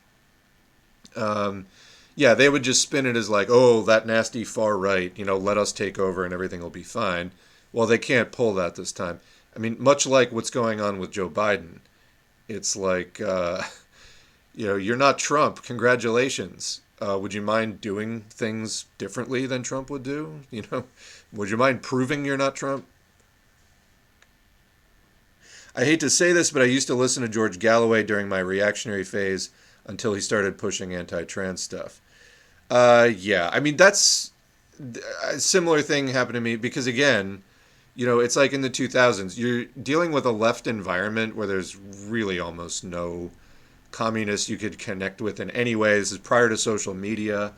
Um, 1.17 1.67
yeah, 2.15 2.35
they 2.35 2.49
would 2.49 2.63
just 2.63 2.83
spin 2.83 3.07
it 3.07 3.17
as 3.17 3.31
like, 3.31 3.49
oh, 3.51 3.83
that 3.83 4.07
nasty 4.07 4.45
far 4.45 4.77
right, 4.77 5.13
you 5.17 5.25
know, 5.25 5.37
let 5.37 5.59
us 5.59 5.73
take 5.73 5.99
over 5.99 6.25
and 6.25 6.35
everything 6.35 6.61
will 6.61 6.71
be 6.71 6.83
fine. 6.83 7.33
Well, 7.73 7.87
they 7.87 7.99
can't 7.99 8.33
pull 8.33 8.55
that 8.55 8.75
this 8.75 8.93
time. 8.93 9.21
I 9.55 9.59
mean, 9.59 9.77
much 9.79 10.07
like 10.07 10.33
what's 10.33 10.51
going 10.51 10.81
on 10.81 10.99
with 10.99 11.13
Joe 11.13 11.29
Biden, 11.29 11.79
it's 12.51 12.77
like, 12.77 13.21
uh, 13.21 13.63
you 14.55 14.67
know, 14.67 14.77
you're 14.77 14.97
not 14.97 15.19
Trump. 15.19 15.63
Congratulations. 15.63 16.81
Uh, 17.01 17.19
would 17.19 17.33
you 17.33 17.41
mind 17.41 17.81
doing 17.81 18.23
things 18.29 18.87
differently 18.99 19.47
than 19.47 19.63
Trump 19.63 19.89
would 19.89 20.03
do? 20.03 20.41
You 20.51 20.65
know, 20.71 20.85
would 21.33 21.51
you 21.51 21.57
mind 21.57 21.83
proving 21.83 22.25
you're 22.25 22.37
not 22.37 22.57
Trump? 22.57 22.85
I 25.75 25.85
hate 25.85 26.01
to 26.01 26.11
say 26.11 26.33
this, 26.33 26.51
but 26.51 26.63
I 26.63 26.65
used 26.65 26.89
to 26.89 26.97
listen 26.97 27.23
to 27.23 27.29
George 27.29 27.61
Galloway 27.61 28.03
during 28.03 28.29
my 28.29 28.41
reactionary 28.41 29.05
phase 29.05 29.51
until 29.87 30.13
he 30.15 30.21
started 30.21 30.59
pushing 30.59 30.93
anti-trans 30.93 31.63
stuff. 31.63 32.01
Uh, 32.69 33.09
yeah, 33.17 33.49
I 33.53 33.61
mean 33.61 33.77
that's 33.77 34.33
a 35.25 35.39
similar 35.39 35.83
thing 35.83 36.09
happened 36.09 36.35
to 36.35 36.41
me 36.41 36.57
because 36.57 36.87
again, 36.87 37.43
you 37.95 38.07
know, 38.07 38.21
it's 38.21 38.37
like 38.37 38.53
in 38.53 38.61
the 38.61 38.71
2000s, 38.71 39.37
you're 39.37 39.65
dealing 39.83 40.13
with 40.13 40.25
a 40.25 40.31
left 40.31 40.67
environment 40.67 41.35
where 41.35 41.47
there's 41.47 41.77
really 41.77 42.39
almost 42.39 42.85
no 42.85 43.31
communists 43.91 44.49
you 44.49 44.57
could 44.57 44.79
connect 44.79 45.21
with 45.21 45.41
in 45.41 45.51
any 45.51 45.75
way. 45.75 45.99
This 45.99 46.13
is 46.13 46.19
prior 46.19 46.49
to 46.49 46.57
social 46.57 46.95
media, 46.95 47.53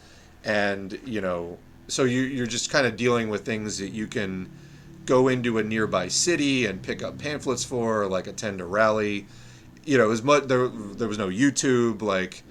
and 0.45 0.99
you 1.05 1.21
know, 1.21 1.59
so 1.89 2.05
you 2.05 2.23
you're 2.23 2.47
just 2.47 2.71
kind 2.71 2.87
of 2.87 2.97
dealing 2.97 3.29
with 3.29 3.45
things 3.45 3.79
that 3.79 3.91
you 3.91 4.07
can 4.07 4.51
go 5.05 5.29
into 5.29 5.59
a 5.59 5.63
nearby 5.63 6.09
city 6.09 6.67
and 6.67 6.83
pick 6.83 7.03
up 7.03 7.19
pamphlets 7.19 7.65
for, 7.65 8.03
or 8.03 8.07
like 8.07 8.27
attend 8.27 8.61
a 8.61 8.65
rally. 8.65 9.27
You 9.85 9.99
know, 9.99 10.11
as 10.13 10.23
much, 10.23 10.45
there, 10.45 10.69
there 10.69 11.09
was 11.09 11.19
no 11.19 11.29
YouTube, 11.29 12.03
like, 12.03 12.45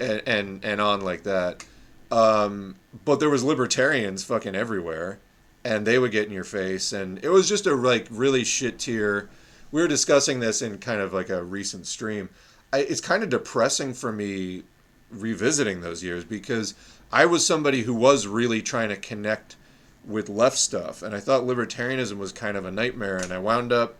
and, 0.00 0.64
and, 0.64 0.80
on 0.80 1.02
like 1.02 1.24
that. 1.24 1.62
Um, 2.10 2.76
but 3.04 3.20
there 3.20 3.28
was 3.28 3.44
libertarians 3.44 4.24
fucking 4.24 4.54
everywhere 4.54 5.18
and 5.64 5.86
they 5.86 5.98
would 5.98 6.12
get 6.12 6.26
in 6.26 6.32
your 6.32 6.44
face 6.44 6.92
and 6.92 7.22
it 7.24 7.30
was 7.30 7.48
just 7.48 7.66
a 7.66 7.74
like 7.74 8.06
really 8.10 8.44
shit 8.44 8.78
tier. 8.78 9.28
We 9.70 9.80
were 9.80 9.88
discussing 9.88 10.40
this 10.40 10.62
in 10.62 10.78
kind 10.78 11.00
of 11.00 11.12
like 11.12 11.30
a 11.30 11.42
recent 11.42 11.86
stream. 11.86 12.28
I, 12.72 12.78
it's 12.80 13.00
kind 13.00 13.22
of 13.22 13.30
depressing 13.30 13.94
for 13.94 14.12
me 14.12 14.64
revisiting 15.10 15.80
those 15.80 16.02
years 16.02 16.24
because 16.24 16.74
i 17.12 17.24
was 17.24 17.46
somebody 17.46 17.82
who 17.82 17.94
was 17.94 18.26
really 18.26 18.60
trying 18.60 18.88
to 18.88 18.96
connect 18.96 19.56
with 20.04 20.28
left 20.28 20.58
stuff 20.58 21.02
and 21.02 21.14
i 21.14 21.20
thought 21.20 21.42
libertarianism 21.42 22.16
was 22.16 22.32
kind 22.32 22.56
of 22.56 22.64
a 22.64 22.70
nightmare 22.70 23.16
and 23.16 23.32
i 23.32 23.38
wound 23.38 23.72
up 23.72 23.96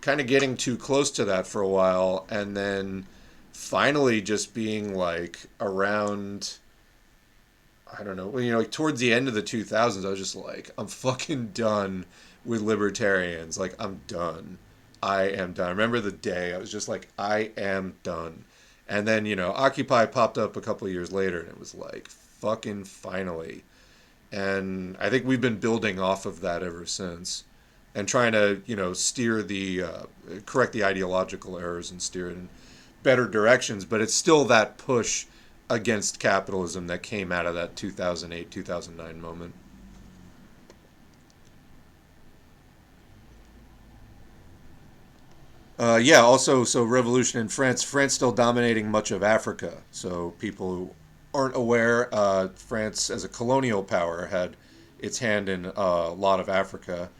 kind 0.00 0.20
of 0.20 0.26
getting 0.26 0.56
too 0.56 0.76
close 0.76 1.10
to 1.10 1.24
that 1.24 1.46
for 1.46 1.62
a 1.62 1.68
while 1.68 2.26
and 2.28 2.56
then 2.56 3.06
finally 3.52 4.20
just 4.20 4.54
being 4.54 4.94
like 4.94 5.38
around 5.60 6.58
I 7.98 8.04
don't 8.04 8.16
know. 8.16 8.36
You 8.38 8.52
know, 8.52 8.58
like 8.58 8.70
towards 8.70 9.00
the 9.00 9.12
end 9.12 9.28
of 9.28 9.34
the 9.34 9.42
2000s, 9.42 10.04
I 10.04 10.10
was 10.10 10.18
just 10.18 10.36
like, 10.36 10.70
I'm 10.78 10.86
fucking 10.86 11.48
done 11.48 12.06
with 12.44 12.60
libertarians. 12.62 13.58
Like, 13.58 13.74
I'm 13.78 14.00
done. 14.06 14.58
I 15.02 15.24
am 15.24 15.52
done. 15.52 15.66
I 15.66 15.70
remember 15.70 16.00
the 16.00 16.12
day 16.12 16.54
I 16.54 16.58
was 16.58 16.70
just 16.70 16.88
like, 16.88 17.08
I 17.18 17.50
am 17.56 17.94
done. 18.02 18.44
And 18.88 19.06
then, 19.06 19.26
you 19.26 19.36
know, 19.36 19.52
Occupy 19.52 20.06
popped 20.06 20.38
up 20.38 20.56
a 20.56 20.60
couple 20.60 20.88
years 20.88 21.12
later, 21.12 21.40
and 21.40 21.48
it 21.48 21.58
was 21.58 21.74
like, 21.74 22.08
fucking 22.08 22.84
finally. 22.84 23.64
And 24.30 24.96
I 24.98 25.10
think 25.10 25.26
we've 25.26 25.40
been 25.40 25.58
building 25.58 26.00
off 26.00 26.24
of 26.26 26.40
that 26.40 26.62
ever 26.62 26.86
since 26.86 27.44
and 27.94 28.08
trying 28.08 28.32
to, 28.32 28.62
you 28.64 28.74
know, 28.74 28.92
steer 28.92 29.42
the, 29.42 29.82
uh, 29.82 30.02
correct 30.46 30.72
the 30.72 30.84
ideological 30.84 31.58
errors 31.58 31.90
and 31.90 32.00
steer 32.00 32.30
it 32.30 32.34
in 32.34 32.48
better 33.02 33.28
directions. 33.28 33.84
But 33.84 34.00
it's 34.00 34.14
still 34.14 34.44
that 34.46 34.78
push 34.78 35.26
against 35.70 36.18
capitalism 36.18 36.86
that 36.88 37.02
came 37.02 37.32
out 37.32 37.46
of 37.46 37.54
that 37.54 37.76
2008 37.76 38.50
2009 38.50 39.20
moment. 39.20 39.54
Uh, 45.78 45.96
yeah, 45.96 46.20
also, 46.20 46.62
so 46.62 46.84
revolution 46.84 47.40
in 47.40 47.48
France. 47.48 47.82
France 47.82 48.14
still 48.14 48.30
dominating 48.30 48.88
much 48.90 49.10
of 49.10 49.22
Africa. 49.22 49.78
So 49.90 50.30
people 50.38 50.70
who 50.70 50.90
aren't 51.34 51.56
aware, 51.56 52.08
uh, 52.14 52.48
France 52.54 53.10
as 53.10 53.24
a 53.24 53.28
colonial 53.28 53.82
power 53.82 54.26
had 54.26 54.56
its 55.00 55.18
hand 55.18 55.48
in 55.48 55.66
uh, 55.66 55.72
a 55.76 56.14
lot 56.14 56.38
of 56.40 56.48
Africa, 56.48 57.10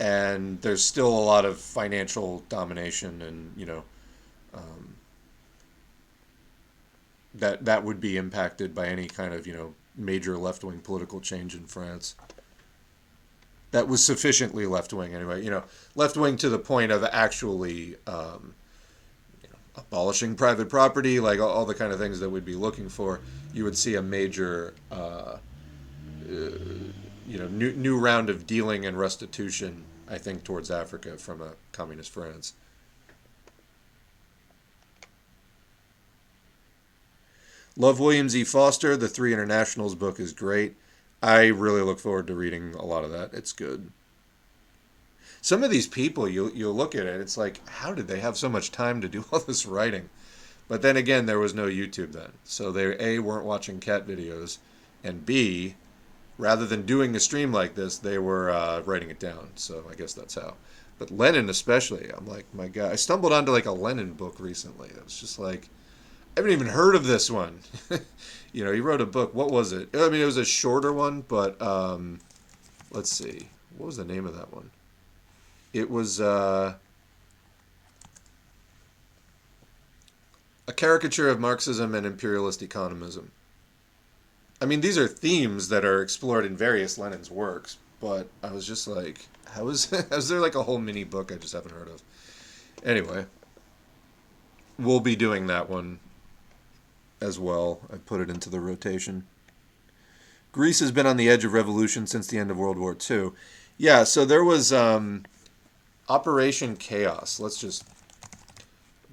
and 0.00 0.60
there's 0.62 0.84
still 0.84 1.08
a 1.08 1.24
lot 1.24 1.44
of 1.44 1.58
financial 1.60 2.42
domination 2.48 3.22
and 3.22 3.52
you 3.56 3.66
know 3.66 3.84
um, 4.54 4.95
that 7.38 7.64
that 7.64 7.84
would 7.84 8.00
be 8.00 8.16
impacted 8.16 8.74
by 8.74 8.86
any 8.86 9.06
kind 9.06 9.34
of 9.34 9.46
you 9.46 9.52
know 9.52 9.74
major 9.96 10.36
left 10.36 10.64
wing 10.64 10.80
political 10.80 11.20
change 11.20 11.54
in 11.54 11.66
France. 11.66 12.14
That 13.72 13.88
was 13.88 14.04
sufficiently 14.04 14.66
left 14.66 14.92
wing 14.92 15.14
anyway. 15.14 15.42
You 15.42 15.50
know, 15.50 15.64
left 15.94 16.16
wing 16.16 16.36
to 16.38 16.48
the 16.48 16.58
point 16.58 16.92
of 16.92 17.04
actually 17.04 17.96
um, 18.06 18.54
you 19.42 19.48
know, 19.48 19.56
abolishing 19.76 20.34
private 20.34 20.68
property, 20.68 21.20
like 21.20 21.40
all, 21.40 21.50
all, 21.50 21.66
the 21.66 21.74
kind 21.74 21.92
of 21.92 21.98
things 21.98 22.20
that 22.20 22.30
we'd 22.30 22.44
be 22.44 22.54
looking 22.54 22.88
for. 22.88 23.20
You 23.52 23.64
would 23.64 23.76
see 23.76 23.96
a 23.96 24.02
major. 24.02 24.74
Uh, 24.90 25.38
uh, 26.28 26.50
you 27.28 27.38
know, 27.38 27.48
new 27.48 27.72
new 27.72 27.98
round 27.98 28.30
of 28.30 28.46
dealing 28.46 28.86
and 28.86 28.96
restitution, 28.96 29.84
I 30.08 30.18
think, 30.18 30.44
towards 30.44 30.70
Africa 30.70 31.16
from 31.16 31.42
a 31.42 31.52
communist 31.72 32.10
France. 32.10 32.54
Love 37.78 38.00
Williams 38.00 38.34
E. 38.34 38.42
Foster. 38.42 38.96
The 38.96 39.08
Three 39.08 39.34
Internationals 39.34 39.94
book 39.94 40.18
is 40.18 40.32
great. 40.32 40.76
I 41.22 41.48
really 41.48 41.82
look 41.82 41.98
forward 41.98 42.26
to 42.28 42.34
reading 42.34 42.74
a 42.74 42.84
lot 42.84 43.04
of 43.04 43.10
that. 43.10 43.34
It's 43.34 43.52
good. 43.52 43.90
Some 45.42 45.62
of 45.62 45.70
these 45.70 45.86
people, 45.86 46.26
you 46.26 46.50
you 46.54 46.70
look 46.70 46.94
at 46.94 47.04
it, 47.04 47.20
it's 47.20 47.36
like, 47.36 47.60
how 47.68 47.92
did 47.92 48.08
they 48.08 48.20
have 48.20 48.38
so 48.38 48.48
much 48.48 48.72
time 48.72 49.02
to 49.02 49.08
do 49.08 49.26
all 49.32 49.40
this 49.40 49.66
writing? 49.66 50.08
But 50.68 50.80
then 50.80 50.96
again, 50.96 51.26
there 51.26 51.38
was 51.38 51.52
no 51.52 51.66
YouTube 51.66 52.12
then, 52.12 52.32
so 52.44 52.72
they 52.72 52.96
a 52.98 53.18
weren't 53.18 53.44
watching 53.44 53.78
cat 53.78 54.06
videos, 54.06 54.56
and 55.04 55.26
b, 55.26 55.74
rather 56.38 56.66
than 56.66 56.86
doing 56.86 57.14
a 57.14 57.20
stream 57.20 57.52
like 57.52 57.74
this, 57.74 57.98
they 57.98 58.18
were 58.18 58.50
uh, 58.50 58.80
writing 58.82 59.10
it 59.10 59.20
down. 59.20 59.50
So 59.54 59.84
I 59.90 59.94
guess 59.94 60.14
that's 60.14 60.34
how. 60.34 60.54
But 60.98 61.10
Lenin 61.10 61.50
especially, 61.50 62.10
I'm 62.10 62.26
like, 62.26 62.46
my 62.54 62.68
God, 62.68 62.90
I 62.90 62.96
stumbled 62.96 63.34
onto 63.34 63.52
like 63.52 63.66
a 63.66 63.72
Lenin 63.72 64.14
book 64.14 64.40
recently. 64.40 64.88
It 64.88 65.04
was 65.04 65.20
just 65.20 65.38
like 65.38 65.68
I 66.36 66.40
haven't 66.40 66.52
even 66.52 66.66
heard 66.66 66.94
of 66.94 67.06
this 67.06 67.30
one. 67.30 67.60
you 68.52 68.62
know, 68.62 68.70
he 68.70 68.80
wrote 68.80 69.00
a 69.00 69.06
book. 69.06 69.34
What 69.34 69.50
was 69.50 69.72
it? 69.72 69.88
I 69.94 70.10
mean, 70.10 70.20
it 70.20 70.26
was 70.26 70.36
a 70.36 70.44
shorter 70.44 70.92
one, 70.92 71.22
but 71.22 71.60
um, 71.62 72.18
let's 72.90 73.10
see. 73.10 73.48
What 73.78 73.86
was 73.86 73.96
the 73.96 74.04
name 74.04 74.26
of 74.26 74.36
that 74.36 74.52
one? 74.52 74.70
It 75.72 75.90
was 75.90 76.20
uh, 76.20 76.74
a 80.68 80.72
caricature 80.74 81.30
of 81.30 81.40
Marxism 81.40 81.94
and 81.94 82.06
imperialist 82.06 82.60
economism. 82.60 83.28
I 84.60 84.66
mean, 84.66 84.82
these 84.82 84.98
are 84.98 85.08
themes 85.08 85.70
that 85.70 85.86
are 85.86 86.02
explored 86.02 86.44
in 86.44 86.54
various 86.54 86.98
Lenin's 86.98 87.30
works, 87.30 87.78
but 87.98 88.28
I 88.42 88.52
was 88.52 88.66
just 88.66 88.86
like, 88.86 89.26
how 89.46 89.68
is, 89.68 89.90
is 90.12 90.28
there 90.28 90.40
like 90.40 90.54
a 90.54 90.62
whole 90.62 90.78
mini 90.78 91.04
book 91.04 91.32
I 91.32 91.36
just 91.36 91.54
haven't 91.54 91.72
heard 91.72 91.88
of? 91.88 92.02
Anyway, 92.84 93.24
we'll 94.78 95.00
be 95.00 95.16
doing 95.16 95.46
that 95.46 95.70
one 95.70 95.98
as 97.26 97.38
well. 97.38 97.80
I 97.92 97.96
put 97.96 98.20
it 98.20 98.30
into 98.30 98.48
the 98.48 98.60
rotation. 98.60 99.26
Greece 100.52 100.80
has 100.80 100.92
been 100.92 101.06
on 101.06 101.16
the 101.16 101.28
edge 101.28 101.44
of 101.44 101.52
revolution 101.52 102.06
since 102.06 102.26
the 102.26 102.38
end 102.38 102.50
of 102.50 102.56
World 102.56 102.78
War 102.78 102.96
II. 103.10 103.32
Yeah, 103.76 104.04
so 104.04 104.24
there 104.24 104.44
was 104.44 104.72
um, 104.72 105.24
Operation 106.08 106.76
Chaos. 106.76 107.38
Let's 107.38 107.60
just 107.60 107.84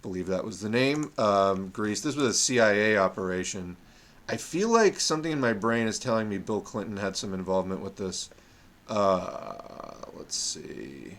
believe 0.01 0.27
that 0.27 0.45
was 0.45 0.61
the 0.61 0.69
name. 0.69 1.11
Um, 1.17 1.69
Greece. 1.69 2.01
This 2.01 2.15
was 2.15 2.27
a 2.27 2.33
CIA 2.33 2.97
operation. 2.97 3.75
I 4.29 4.37
feel 4.37 4.69
like 4.69 4.99
something 4.99 5.31
in 5.31 5.39
my 5.41 5.51
brain 5.51 5.87
is 5.87 5.99
telling 5.99 6.29
me 6.29 6.37
Bill 6.37 6.61
Clinton 6.61 6.97
had 6.97 7.17
some 7.17 7.33
involvement 7.33 7.81
with 7.81 7.97
this. 7.97 8.29
Uh, 8.87 9.55
let's 10.15 10.35
see. 10.35 11.17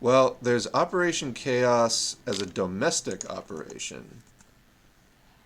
Well, 0.00 0.38
there's 0.40 0.66
Operation 0.72 1.34
Chaos 1.34 2.16
as 2.26 2.40
a 2.40 2.46
domestic 2.46 3.28
operation. 3.28 4.22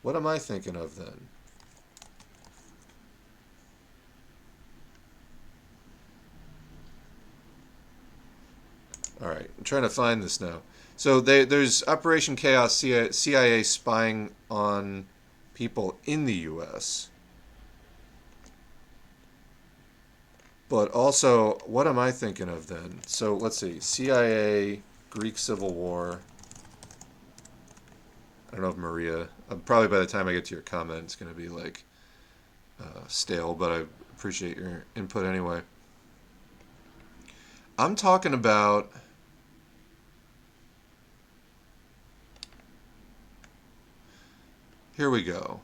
What 0.02 0.14
am 0.14 0.26
I 0.26 0.38
thinking 0.38 0.76
of 0.76 0.96
then? 0.96 1.28
All 9.20 9.28
right, 9.28 9.50
I'm 9.58 9.64
trying 9.64 9.82
to 9.82 9.88
find 9.88 10.22
this 10.22 10.40
now. 10.40 10.62
So 10.96 11.20
they, 11.20 11.44
there's 11.44 11.82
Operation 11.88 12.36
Chaos, 12.36 12.76
CIA, 12.76 13.10
CIA 13.10 13.62
spying 13.64 14.30
on 14.50 15.06
people 15.54 15.98
in 16.04 16.26
the 16.26 16.34
U.S. 16.34 17.10
But 20.74 20.90
also, 20.90 21.58
what 21.66 21.86
am 21.86 22.00
I 22.00 22.10
thinking 22.10 22.48
of 22.48 22.66
then? 22.66 22.98
So 23.06 23.36
let's 23.36 23.56
see. 23.56 23.78
CIA, 23.78 24.82
Greek 25.08 25.38
Civil 25.38 25.72
War. 25.72 26.18
I 28.50 28.56
don't 28.56 28.62
know 28.62 28.70
if 28.70 28.76
Maria. 28.76 29.28
Uh, 29.48 29.54
probably 29.54 29.86
by 29.86 30.00
the 30.00 30.06
time 30.06 30.26
I 30.26 30.32
get 30.32 30.46
to 30.46 30.54
your 30.56 30.62
comment, 30.62 31.04
it's 31.04 31.14
going 31.14 31.32
to 31.32 31.40
be 31.40 31.48
like 31.48 31.84
uh, 32.82 33.06
stale, 33.06 33.54
but 33.54 33.70
I 33.70 33.76
appreciate 34.16 34.56
your 34.56 34.84
input 34.96 35.24
anyway. 35.24 35.60
I'm 37.78 37.94
talking 37.94 38.34
about. 38.34 38.90
Here 44.96 45.08
we 45.08 45.22
go 45.22 45.60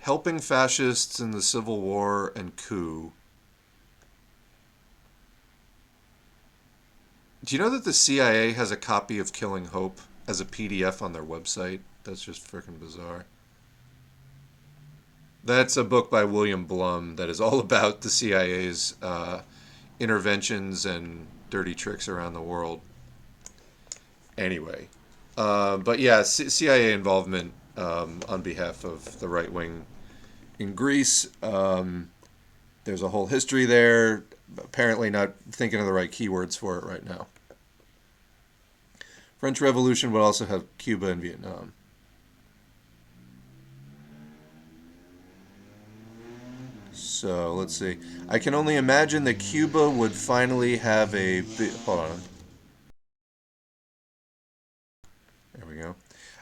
helping 0.00 0.38
fascists 0.38 1.20
in 1.20 1.30
the 1.30 1.42
Civil 1.42 1.80
War 1.80 2.32
and 2.34 2.56
coup. 2.56 3.12
Do 7.44 7.54
you 7.54 7.62
know 7.62 7.70
that 7.70 7.84
the 7.84 7.92
CIA 7.92 8.52
has 8.52 8.70
a 8.70 8.76
copy 8.76 9.18
of 9.18 9.32
Killing 9.32 9.66
Hope 9.66 10.00
as 10.26 10.40
a 10.40 10.44
PDF 10.44 11.02
on 11.02 11.12
their 11.12 11.22
website? 11.22 11.80
That's 12.04 12.22
just 12.22 12.50
freaking 12.50 12.80
bizarre. 12.80 13.24
That's 15.42 15.76
a 15.76 15.84
book 15.84 16.10
by 16.10 16.24
William 16.24 16.64
Blum 16.64 17.16
that 17.16 17.28
is 17.28 17.40
all 17.40 17.60
about 17.60 18.00
the 18.00 18.10
CIA's 18.10 18.94
uh, 19.02 19.42
interventions 19.98 20.86
and 20.86 21.26
dirty 21.50 21.74
tricks 21.74 22.08
around 22.08 22.34
the 22.34 22.42
world. 22.42 22.80
Anyway, 24.36 24.88
uh, 25.36 25.76
but 25.76 25.98
yeah, 25.98 26.22
C- 26.22 26.48
CIA 26.48 26.92
involvement 26.92 27.52
um, 27.76 28.20
on 28.28 28.42
behalf 28.42 28.84
of 28.84 29.20
the 29.20 29.28
right 29.28 29.50
wing 29.50 29.84
in 30.60 30.74
Greece. 30.74 31.26
Um, 31.42 32.10
there's 32.84 33.02
a 33.02 33.08
whole 33.08 33.26
history 33.26 33.64
there. 33.64 34.24
Apparently, 34.58 35.10
not 35.10 35.32
thinking 35.50 35.80
of 35.80 35.86
the 35.86 35.92
right 35.92 36.10
keywords 36.10 36.56
for 36.56 36.78
it 36.78 36.84
right 36.84 37.04
now. 37.04 37.26
French 39.38 39.60
Revolution 39.60 40.12
would 40.12 40.20
also 40.20 40.44
have 40.44 40.64
Cuba 40.76 41.08
and 41.08 41.22
Vietnam. 41.22 41.72
So 46.92 47.54
let's 47.54 47.74
see. 47.74 47.96
I 48.28 48.38
can 48.38 48.54
only 48.54 48.76
imagine 48.76 49.24
that 49.24 49.38
Cuba 49.38 49.88
would 49.88 50.12
finally 50.12 50.76
have 50.76 51.14
a. 51.14 51.40
Hold 51.86 52.00
on. 52.00 52.20
There 55.54 55.66
we 55.66 55.76
go. 55.76 55.94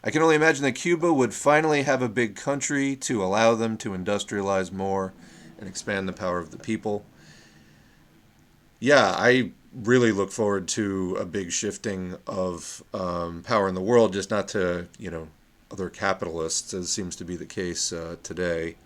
I 0.03 0.11
can 0.11 0.23
only 0.23 0.37
imagine 0.37 0.63
that 0.65 0.73
Cuba 0.73 1.13
would 1.13 1.35
finally 1.35 1.83
have 1.83 2.03
a 2.03 2.09
big 2.09 2.37
country 2.37 2.95
to 2.97 3.23
allow 3.23 3.55
them 3.55 3.77
to 3.79 3.91
industrialize 3.91 4.71
more 4.71 5.13
and 5.59 5.69
expand 5.69 6.09
the 6.09 6.13
power 6.13 6.39
of 6.39 6.51
the 6.51 6.59
people. 6.59 7.05
Yeah, 8.79 9.15
I 9.17 9.51
really 9.75 10.13
look 10.13 10.31
forward 10.31 10.69
to 10.69 11.17
a 11.19 11.25
big 11.25 11.51
shifting 11.51 12.17
of 12.27 12.83
um, 12.95 13.43
power 13.43 13.69
in 13.69 13.75
the 13.75 13.81
world, 13.81 14.13
just 14.13 14.31
not 14.31 14.49
to, 14.49 14.87
you 14.99 15.11
know, 15.11 15.29
other 15.71 15.91
capitalists, 15.91 16.73
as 16.73 16.89
seems 16.91 17.17
to 17.17 17.25
be 17.25 17.37
the 17.37 17.45
case 17.45 17.93
uh, 17.93 18.17
today. 18.23 18.77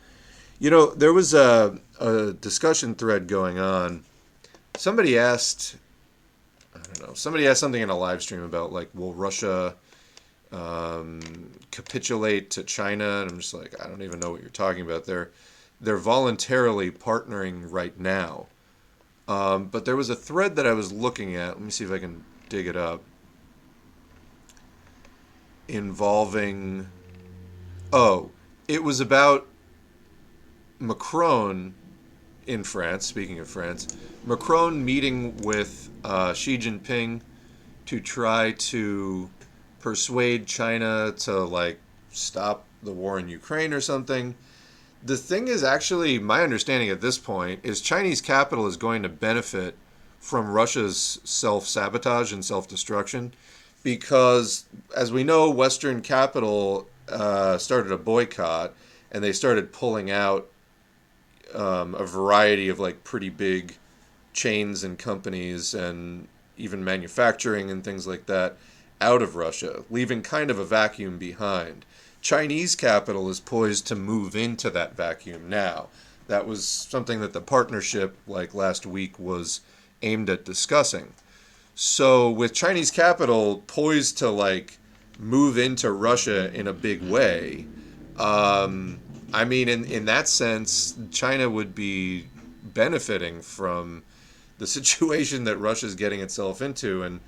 You 0.58 0.70
know, 0.70 0.86
there 0.94 1.12
was 1.12 1.34
a, 1.34 1.78
a 2.00 2.32
discussion 2.32 2.94
thread 2.94 3.28
going 3.28 3.58
on. 3.58 4.04
Somebody 4.76 5.18
asked, 5.18 5.76
I 6.74 6.78
don't 6.78 7.08
know, 7.08 7.14
somebody 7.14 7.46
asked 7.46 7.60
something 7.60 7.82
in 7.82 7.90
a 7.90 7.98
live 7.98 8.22
stream 8.22 8.42
about, 8.42 8.72
like, 8.72 8.88
will 8.94 9.12
Russia 9.12 9.74
um, 10.52 11.20
capitulate 11.70 12.50
to 12.52 12.62
China? 12.62 13.22
And 13.22 13.30
I'm 13.30 13.38
just 13.38 13.54
like, 13.54 13.74
I 13.82 13.88
don't 13.88 14.02
even 14.02 14.20
know 14.20 14.30
what 14.30 14.40
you're 14.40 14.50
talking 14.50 14.82
about. 14.82 15.04
They're, 15.06 15.30
they're 15.80 15.96
voluntarily 15.96 16.90
partnering 16.90 17.64
right 17.70 17.98
now. 17.98 18.46
Um, 19.28 19.66
but 19.66 19.84
there 19.84 19.96
was 19.96 20.10
a 20.10 20.16
thread 20.16 20.56
that 20.56 20.66
I 20.66 20.72
was 20.72 20.92
looking 20.92 21.36
at. 21.36 21.50
Let 21.50 21.60
me 21.60 21.70
see 21.70 21.84
if 21.84 21.92
I 21.92 21.98
can 21.98 22.24
dig 22.48 22.66
it 22.66 22.76
up. 22.76 23.02
Involving. 25.68 26.88
Oh, 27.92 28.30
it 28.68 28.82
was 28.82 29.00
about 29.00 29.46
Macron 30.78 31.74
in 32.46 32.64
France. 32.64 33.06
Speaking 33.06 33.38
of 33.38 33.48
France, 33.48 33.88
Macron 34.24 34.84
meeting 34.84 35.36
with 35.38 35.88
uh, 36.04 36.34
Xi 36.34 36.58
Jinping 36.58 37.20
to 37.86 38.00
try 38.00 38.52
to 38.52 39.30
persuade 39.82 40.46
China 40.46 41.12
to 41.18 41.40
like 41.40 41.78
stop 42.10 42.64
the 42.82 42.92
war 42.92 43.18
in 43.18 43.28
Ukraine 43.28 43.72
or 43.72 43.80
something. 43.80 44.34
The 45.04 45.16
thing 45.16 45.48
is 45.48 45.64
actually 45.64 46.18
my 46.18 46.42
understanding 46.42 46.88
at 46.88 47.00
this 47.00 47.18
point 47.18 47.60
is 47.62 47.80
Chinese 47.80 48.20
capital 48.20 48.66
is 48.66 48.76
going 48.76 49.02
to 49.02 49.08
benefit 49.08 49.76
from 50.20 50.48
Russia's 50.48 51.20
self-sabotage 51.24 52.32
and 52.32 52.44
self-destruction 52.44 53.34
because 53.82 54.64
as 54.96 55.10
we 55.10 55.24
know 55.24 55.50
western 55.50 56.00
capital 56.00 56.88
uh, 57.08 57.58
started 57.58 57.90
a 57.90 57.98
boycott 57.98 58.72
and 59.10 59.24
they 59.24 59.32
started 59.32 59.72
pulling 59.72 60.10
out 60.10 60.48
um, 61.54 61.94
a 61.96 62.06
variety 62.06 62.68
of 62.68 62.78
like 62.78 63.02
pretty 63.02 63.28
big 63.28 63.76
chains 64.32 64.84
and 64.84 64.98
companies 64.98 65.74
and 65.74 66.28
even 66.56 66.84
manufacturing 66.84 67.70
and 67.70 67.82
things 67.82 68.06
like 68.06 68.26
that 68.26 68.56
out 69.02 69.20
of 69.20 69.36
Russia 69.36 69.84
leaving 69.90 70.22
kind 70.22 70.50
of 70.50 70.58
a 70.58 70.64
vacuum 70.64 71.18
behind 71.18 71.84
Chinese 72.22 72.76
capital 72.76 73.28
is 73.28 73.40
poised 73.40 73.86
to 73.88 73.96
move 73.96 74.36
into 74.36 74.70
that 74.70 74.96
vacuum 74.96 75.48
now. 75.48 75.88
That 76.28 76.46
was 76.46 76.66
something 76.66 77.20
that 77.20 77.32
the 77.32 77.40
partnership, 77.40 78.16
like 78.28 78.54
last 78.54 78.86
week, 78.86 79.18
was 79.18 79.60
aimed 80.02 80.30
at 80.30 80.44
discussing. 80.44 81.12
So, 81.74 82.30
with 82.30 82.54
Chinese 82.54 82.92
capital 82.92 83.64
poised 83.66 84.18
to 84.18 84.30
like 84.30 84.78
move 85.18 85.58
into 85.58 85.90
Russia 85.90 86.54
in 86.54 86.68
a 86.68 86.72
big 86.72 87.02
way, 87.02 87.66
um, 88.18 89.00
I 89.32 89.44
mean, 89.44 89.68
in, 89.68 89.84
in 89.84 90.04
that 90.04 90.28
sense, 90.28 90.94
China 91.10 91.50
would 91.50 91.74
be 91.74 92.26
benefiting 92.62 93.42
from 93.42 94.04
the 94.58 94.66
situation 94.78 95.42
that 95.44 95.56
Russia's 95.56 95.96
getting 95.96 96.20
itself 96.20 96.62
into 96.62 97.02
and 97.02 97.20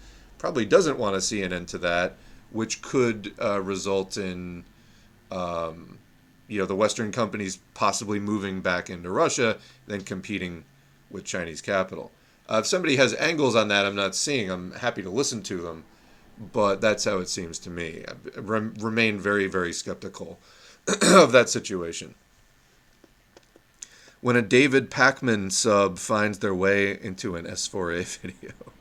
probably 0.44 0.66
doesn't 0.66 0.98
want 0.98 1.14
to 1.14 1.22
see 1.22 1.42
an 1.42 1.54
end 1.54 1.66
to 1.66 1.78
that, 1.78 2.16
which 2.50 2.82
could 2.82 3.32
uh, 3.40 3.58
result 3.62 4.18
in 4.18 4.62
um, 5.30 5.96
you 6.48 6.58
know 6.58 6.66
the 6.66 6.76
Western 6.76 7.10
companies 7.10 7.60
possibly 7.72 8.20
moving 8.20 8.60
back 8.60 8.90
into 8.90 9.08
Russia, 9.08 9.56
then 9.86 10.02
competing 10.02 10.64
with 11.10 11.24
Chinese 11.24 11.62
capital. 11.62 12.10
Uh, 12.46 12.58
if 12.58 12.66
somebody 12.66 12.96
has 12.96 13.14
angles 13.14 13.56
on 13.56 13.68
that, 13.68 13.86
I'm 13.86 13.96
not 13.96 14.14
seeing. 14.14 14.50
I'm 14.50 14.72
happy 14.72 15.00
to 15.00 15.08
listen 15.08 15.42
to 15.44 15.62
them, 15.62 15.84
but 16.52 16.82
that's 16.82 17.06
how 17.06 17.20
it 17.20 17.30
seems 17.30 17.58
to 17.60 17.70
me. 17.70 18.04
I 18.06 18.38
remain 18.38 19.18
very, 19.18 19.46
very 19.46 19.72
skeptical 19.72 20.38
of 21.02 21.32
that 21.32 21.48
situation. 21.48 22.16
When 24.20 24.36
a 24.36 24.42
David 24.42 24.90
Pakman 24.90 25.50
sub 25.50 25.98
finds 25.98 26.40
their 26.40 26.54
way 26.54 27.00
into 27.00 27.34
an 27.34 27.46
S4A 27.46 28.18
video. 28.18 28.73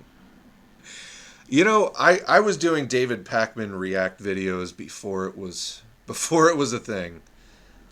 You 1.47 1.63
know, 1.63 1.91
I, 1.97 2.19
I 2.27 2.39
was 2.39 2.57
doing 2.57 2.87
David 2.87 3.25
Pakman 3.25 3.77
react 3.77 4.21
videos 4.21 4.75
before 4.75 5.25
it 5.25 5.37
was 5.37 5.81
before 6.07 6.49
it 6.49 6.57
was 6.57 6.73
a 6.73 6.79
thing. 6.79 7.21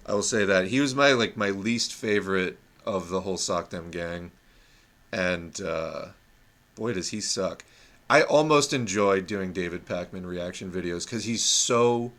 I 0.05 0.13
will 0.13 0.23
say 0.23 0.45
that 0.45 0.67
he 0.67 0.79
was 0.79 0.95
my 0.95 1.11
like 1.11 1.37
my 1.37 1.49
least 1.49 1.93
favorite 1.93 2.57
of 2.85 3.09
the 3.09 3.21
whole 3.21 3.37
soc 3.37 3.69
dem 3.69 3.91
gang, 3.91 4.31
and 5.11 5.59
uh, 5.61 6.07
boy 6.75 6.93
does 6.93 7.09
he 7.09 7.21
suck. 7.21 7.63
I 8.09 8.23
almost 8.23 8.73
enjoy 8.73 9.21
doing 9.21 9.53
David 9.53 9.85
Pakman 9.85 10.25
reaction 10.25 10.69
videos 10.71 11.05
because 11.05 11.23
he's 11.23 11.45
so 11.45 12.11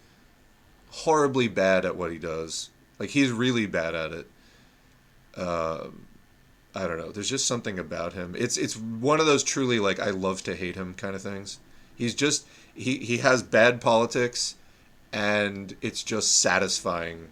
horribly 0.90 1.48
bad 1.48 1.84
at 1.84 1.96
what 1.96 2.12
he 2.12 2.18
does. 2.18 2.70
Like 2.98 3.10
he's 3.10 3.30
really 3.30 3.66
bad 3.66 3.94
at 3.94 4.12
it. 4.12 4.26
Um, 5.36 6.06
I 6.74 6.86
don't 6.86 6.98
know. 6.98 7.12
There's 7.12 7.28
just 7.28 7.46
something 7.46 7.78
about 7.78 8.14
him. 8.14 8.34
It's 8.38 8.56
it's 8.56 8.76
one 8.76 9.20
of 9.20 9.26
those 9.26 9.44
truly 9.44 9.78
like 9.78 10.00
I 10.00 10.10
love 10.10 10.42
to 10.44 10.54
hate 10.54 10.76
him 10.76 10.94
kind 10.94 11.14
of 11.14 11.22
things. 11.22 11.58
He's 11.94 12.14
just 12.14 12.46
he 12.74 12.98
he 12.98 13.18
has 13.18 13.42
bad 13.42 13.80
politics 13.80 14.56
and 15.12 15.76
it's 15.82 16.02
just 16.02 16.40
satisfying 16.40 17.28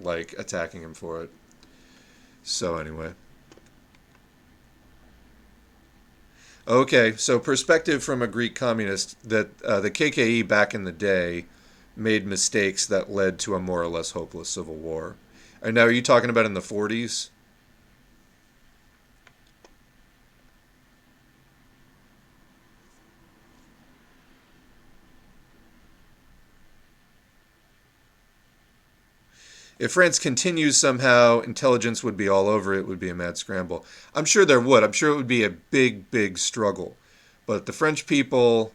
like 0.00 0.34
attacking 0.36 0.82
him 0.82 0.94
for 0.94 1.22
it 1.22 1.30
so 2.42 2.76
anyway 2.76 3.12
okay 6.66 7.14
so 7.16 7.38
perspective 7.38 8.02
from 8.02 8.20
a 8.20 8.26
greek 8.26 8.54
communist 8.54 9.16
that 9.28 9.62
uh, 9.62 9.80
the 9.80 9.90
KKE 9.90 10.46
back 10.48 10.74
in 10.74 10.84
the 10.84 10.92
day 10.92 11.46
made 11.96 12.26
mistakes 12.26 12.86
that 12.86 13.10
led 13.10 13.38
to 13.38 13.54
a 13.54 13.60
more 13.60 13.80
or 13.80 13.88
less 13.88 14.10
hopeless 14.10 14.48
civil 14.48 14.74
war 14.74 15.14
and 15.62 15.74
now 15.76 15.82
are 15.82 15.90
you 15.90 16.02
talking 16.02 16.30
about 16.30 16.46
in 16.46 16.54
the 16.54 16.60
40s 16.60 17.30
if 29.84 29.92
France 29.92 30.18
continues 30.18 30.78
somehow, 30.78 31.40
intelligence 31.40 32.02
would 32.02 32.16
be 32.16 32.26
all 32.26 32.48
over 32.48 32.72
it, 32.72 32.88
would 32.88 32.98
be 32.98 33.10
a 33.10 33.14
mad 33.14 33.36
scramble. 33.36 33.84
I'm 34.14 34.24
sure 34.24 34.46
there 34.46 34.58
would. 34.58 34.82
I'm 34.82 34.92
sure 34.92 35.10
it 35.10 35.16
would 35.16 35.26
be 35.26 35.44
a 35.44 35.50
big, 35.50 36.10
big 36.10 36.38
struggle. 36.38 36.96
But 37.44 37.66
the 37.66 37.72
French 37.74 38.06
people, 38.06 38.72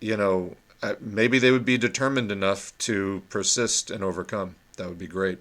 you 0.00 0.16
know, 0.16 0.56
uh, 0.82 0.94
maybe 1.02 1.38
they 1.38 1.50
would 1.50 1.66
be 1.66 1.76
determined 1.76 2.32
enough 2.32 2.72
to 2.78 3.22
persist 3.28 3.90
and 3.90 4.02
overcome. 4.02 4.54
That 4.78 4.88
would 4.88 4.98
be 4.98 5.06
great. 5.06 5.38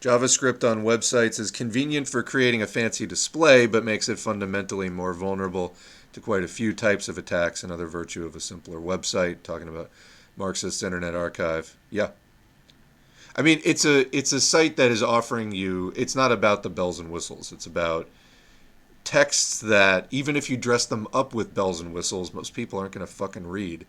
JavaScript 0.00 0.68
on 0.68 0.84
websites 0.84 1.40
is 1.40 1.50
convenient 1.50 2.08
for 2.08 2.22
creating 2.22 2.62
a 2.62 2.66
fancy 2.66 3.04
display, 3.04 3.66
but 3.66 3.84
makes 3.84 4.08
it 4.08 4.18
fundamentally 4.18 4.88
more 4.88 5.12
vulnerable 5.12 5.74
to 6.12 6.20
quite 6.20 6.44
a 6.44 6.48
few 6.48 6.72
types 6.72 7.08
of 7.08 7.18
attacks. 7.18 7.64
Another 7.64 7.86
virtue 7.86 8.24
of 8.24 8.36
a 8.36 8.40
simpler 8.40 8.78
website. 8.78 9.42
Talking 9.42 9.68
about 9.68 9.90
Marxist 10.36 10.82
Internet 10.82 11.16
Archive. 11.16 11.76
Yeah. 11.90 12.10
I 13.34 13.42
mean, 13.42 13.60
it's 13.64 13.84
a 13.84 14.14
it's 14.16 14.32
a 14.32 14.40
site 14.40 14.76
that 14.76 14.90
is 14.90 15.02
offering 15.02 15.52
you. 15.52 15.92
It's 15.96 16.14
not 16.14 16.30
about 16.32 16.62
the 16.62 16.70
bells 16.70 17.00
and 17.00 17.10
whistles. 17.10 17.52
It's 17.52 17.66
about 17.66 18.08
texts 19.02 19.60
that 19.60 20.06
even 20.10 20.36
if 20.36 20.48
you 20.48 20.56
dress 20.56 20.86
them 20.86 21.08
up 21.12 21.34
with 21.34 21.54
bells 21.54 21.80
and 21.80 21.92
whistles, 21.92 22.32
most 22.32 22.54
people 22.54 22.78
aren't 22.78 22.92
going 22.92 23.06
to 23.06 23.12
fucking 23.12 23.46
read. 23.46 23.84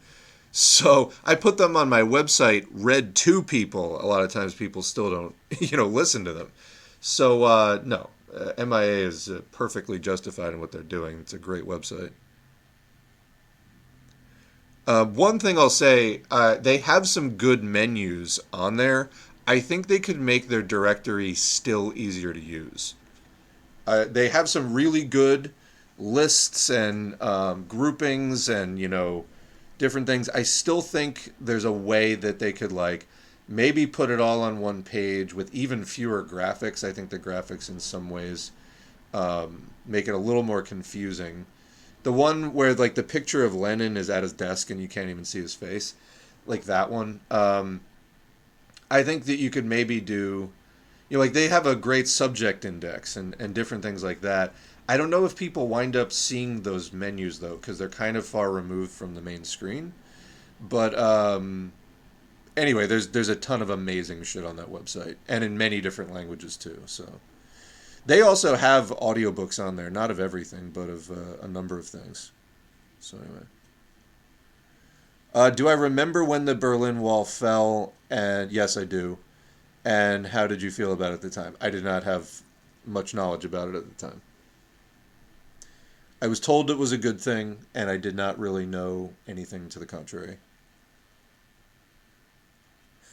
So 0.52 1.12
I 1.24 1.36
put 1.36 1.58
them 1.58 1.76
on 1.76 1.90
my 1.90 2.02
website, 2.02 2.68
read 2.72 3.16
to 3.18 3.44
people. 3.44 4.04
A 4.04 4.06
lot 4.06 4.24
of 4.24 4.32
times 4.32 4.54
people 4.54 4.82
still 4.82 5.10
don't, 5.10 5.36
you 5.60 5.78
know, 5.78 5.88
listen 5.88 6.26
to 6.26 6.34
them. 6.34 6.52
So 7.02 7.44
uh, 7.44 7.82
no, 7.84 8.10
uh, 8.36 8.54
MIA 8.58 9.08
is 9.08 9.30
uh, 9.30 9.42
perfectly 9.52 10.00
justified 10.00 10.54
in 10.54 10.60
what 10.60 10.72
they're 10.72 10.82
doing. 10.82 11.20
It's 11.20 11.34
a 11.34 11.40
great 11.40 11.66
website. 11.66 12.12
Uh, 14.88 15.06
one 15.06 15.38
thing 15.38 15.58
I'll 15.58 15.70
say, 15.70 16.24
uh, 16.32 16.56
they 16.56 16.78
have 16.80 17.08
some 17.08 17.36
good 17.36 17.64
menus 17.64 18.40
on 18.52 18.78
there. 18.78 19.10
I 19.46 19.60
think 19.60 19.88
they 19.88 20.00
could 20.00 20.20
make 20.20 20.48
their 20.48 20.64
directory 20.64 21.36
still 21.36 21.94
easier 21.96 22.34
to 22.34 22.40
use. 22.40 22.96
Uh, 23.86 24.06
they 24.10 24.30
have 24.30 24.50
some 24.50 24.74
really 24.74 25.04
good 25.04 25.54
lists 26.00 26.70
and 26.70 27.22
um, 27.22 27.66
groupings 27.68 28.48
and 28.48 28.80
you 28.80 28.88
know 28.88 29.26
different 29.80 30.06
things. 30.06 30.30
I 30.30 30.44
still 30.44 30.82
think 30.82 31.34
there's 31.42 31.66
a 31.66 31.72
way 31.72 32.14
that 32.14 32.38
they 32.38 32.54
could 32.54 32.72
like 32.72 33.08
maybe 33.48 33.88
put 33.88 34.12
it 34.12 34.22
all 34.22 34.44
on 34.44 34.60
one 34.60 34.84
page 34.84 35.34
with 35.34 35.52
even 35.52 35.84
fewer 35.84 36.24
graphics. 36.24 36.88
I 36.88 36.94
think 36.94 37.10
the 37.10 37.18
graphics 37.18 37.68
in 37.68 37.80
some 37.80 38.12
ways 38.12 38.52
um, 39.12 39.72
make 39.88 40.08
it 40.08 40.14
a 40.14 40.18
little 40.18 40.44
more 40.44 40.62
confusing 40.62 41.48
the 42.04 42.14
one 42.14 42.54
where 42.54 42.74
like 42.74 42.96
the 42.96 43.04
picture 43.04 43.44
of 43.44 43.54
Lenin 43.54 43.98
is 43.98 44.10
at 44.10 44.24
his 44.24 44.34
desk 44.34 44.70
and 44.70 44.82
you 44.82 44.88
can't 44.88 45.10
even 45.10 45.26
see 45.26 45.42
his 45.42 45.54
face, 45.54 45.96
like 46.46 46.64
that 46.64 46.90
one. 46.90 47.20
Um, 47.30 47.82
I 48.90 49.04
think 49.04 49.26
that 49.26 49.38
you 49.38 49.50
could 49.50 49.66
maybe 49.66 50.00
do, 50.00 50.52
you 51.10 51.18
know, 51.18 51.20
like 51.20 51.34
they 51.34 51.50
have 51.50 51.68
a 51.68 51.76
great 51.76 52.08
subject 52.08 52.66
index 52.66 53.16
and 53.16 53.36
and 53.40 53.54
different 53.54 53.84
things 53.84 54.04
like 54.04 54.22
that. 54.22 54.54
I 54.90 54.98
don't 54.98 55.12
know 55.12 55.24
if 55.24 55.36
people 55.36 55.68
wind 55.68 55.96
up 55.96 56.12
seeing 56.12 56.64
those 56.64 56.92
menus 56.92 57.40
though, 57.40 57.58
because 57.58 57.78
they're 57.78 57.90
kind 57.90 58.18
of 58.18 58.26
far 58.26 58.52
removed 58.52 58.92
from 58.92 59.14
the 59.14 59.22
main 59.22 59.44
screen. 59.44 59.94
But 60.60 60.98
um, 60.98 61.74
anyway, 62.58 62.88
there's 62.88 63.10
there's 63.10 63.30
a 63.30 63.36
ton 63.36 63.62
of 63.62 63.70
amazing 63.70 64.24
shit 64.24 64.44
on 64.44 64.56
that 64.56 64.72
website, 64.72 65.18
and 65.28 65.44
in 65.44 65.58
many 65.58 65.80
different 65.80 66.12
languages 66.12 66.58
too. 66.58 66.82
So. 66.88 67.06
They 68.06 68.22
also 68.22 68.56
have 68.56 68.90
audiobooks 68.98 69.64
on 69.64 69.76
there, 69.76 69.92
not 69.92 70.10
of 70.10 70.20
everything, 70.20 70.72
but 70.74 70.90
of 70.90 71.12
uh, 71.12 71.44
a 71.44 71.48
number 71.48 71.78
of 71.78 71.86
things. 71.86 72.32
So 73.00 73.18
anyway. 73.18 73.46
Uh, 75.36 75.50
do 75.52 75.68
I 75.68 75.74
remember 75.74 76.24
when 76.24 76.46
the 76.46 76.56
Berlin 76.56 77.02
Wall 77.02 77.26
fell? 77.26 77.94
And 78.10 78.52
yes, 78.52 78.78
I 78.78 78.86
do. 78.86 79.20
And 79.86 80.28
how 80.28 80.48
did 80.48 80.62
you 80.64 80.72
feel 80.72 80.92
about 80.92 81.12
it 81.12 81.16
at 81.16 81.22
the 81.22 81.30
time? 81.30 81.56
I 81.62 81.70
did 81.70 81.84
not 81.84 82.04
have 82.04 82.42
much 82.86 83.14
knowledge 83.14 83.46
about 83.46 83.70
it 83.70 83.76
at 83.76 83.88
the 83.88 84.08
time. 84.08 84.22
I 86.22 86.28
was 86.28 86.40
told 86.40 86.70
it 86.70 86.78
was 86.78 86.92
a 86.92 86.98
good 86.98 87.20
thing, 87.22 87.66
and 87.74 87.90
I 87.90 87.98
did 87.98 88.16
not 88.16 88.40
really 88.40 88.66
know 88.66 89.14
anything 89.28 89.70
to 89.70 89.80
the 89.80 89.86
contrary. 89.86 90.38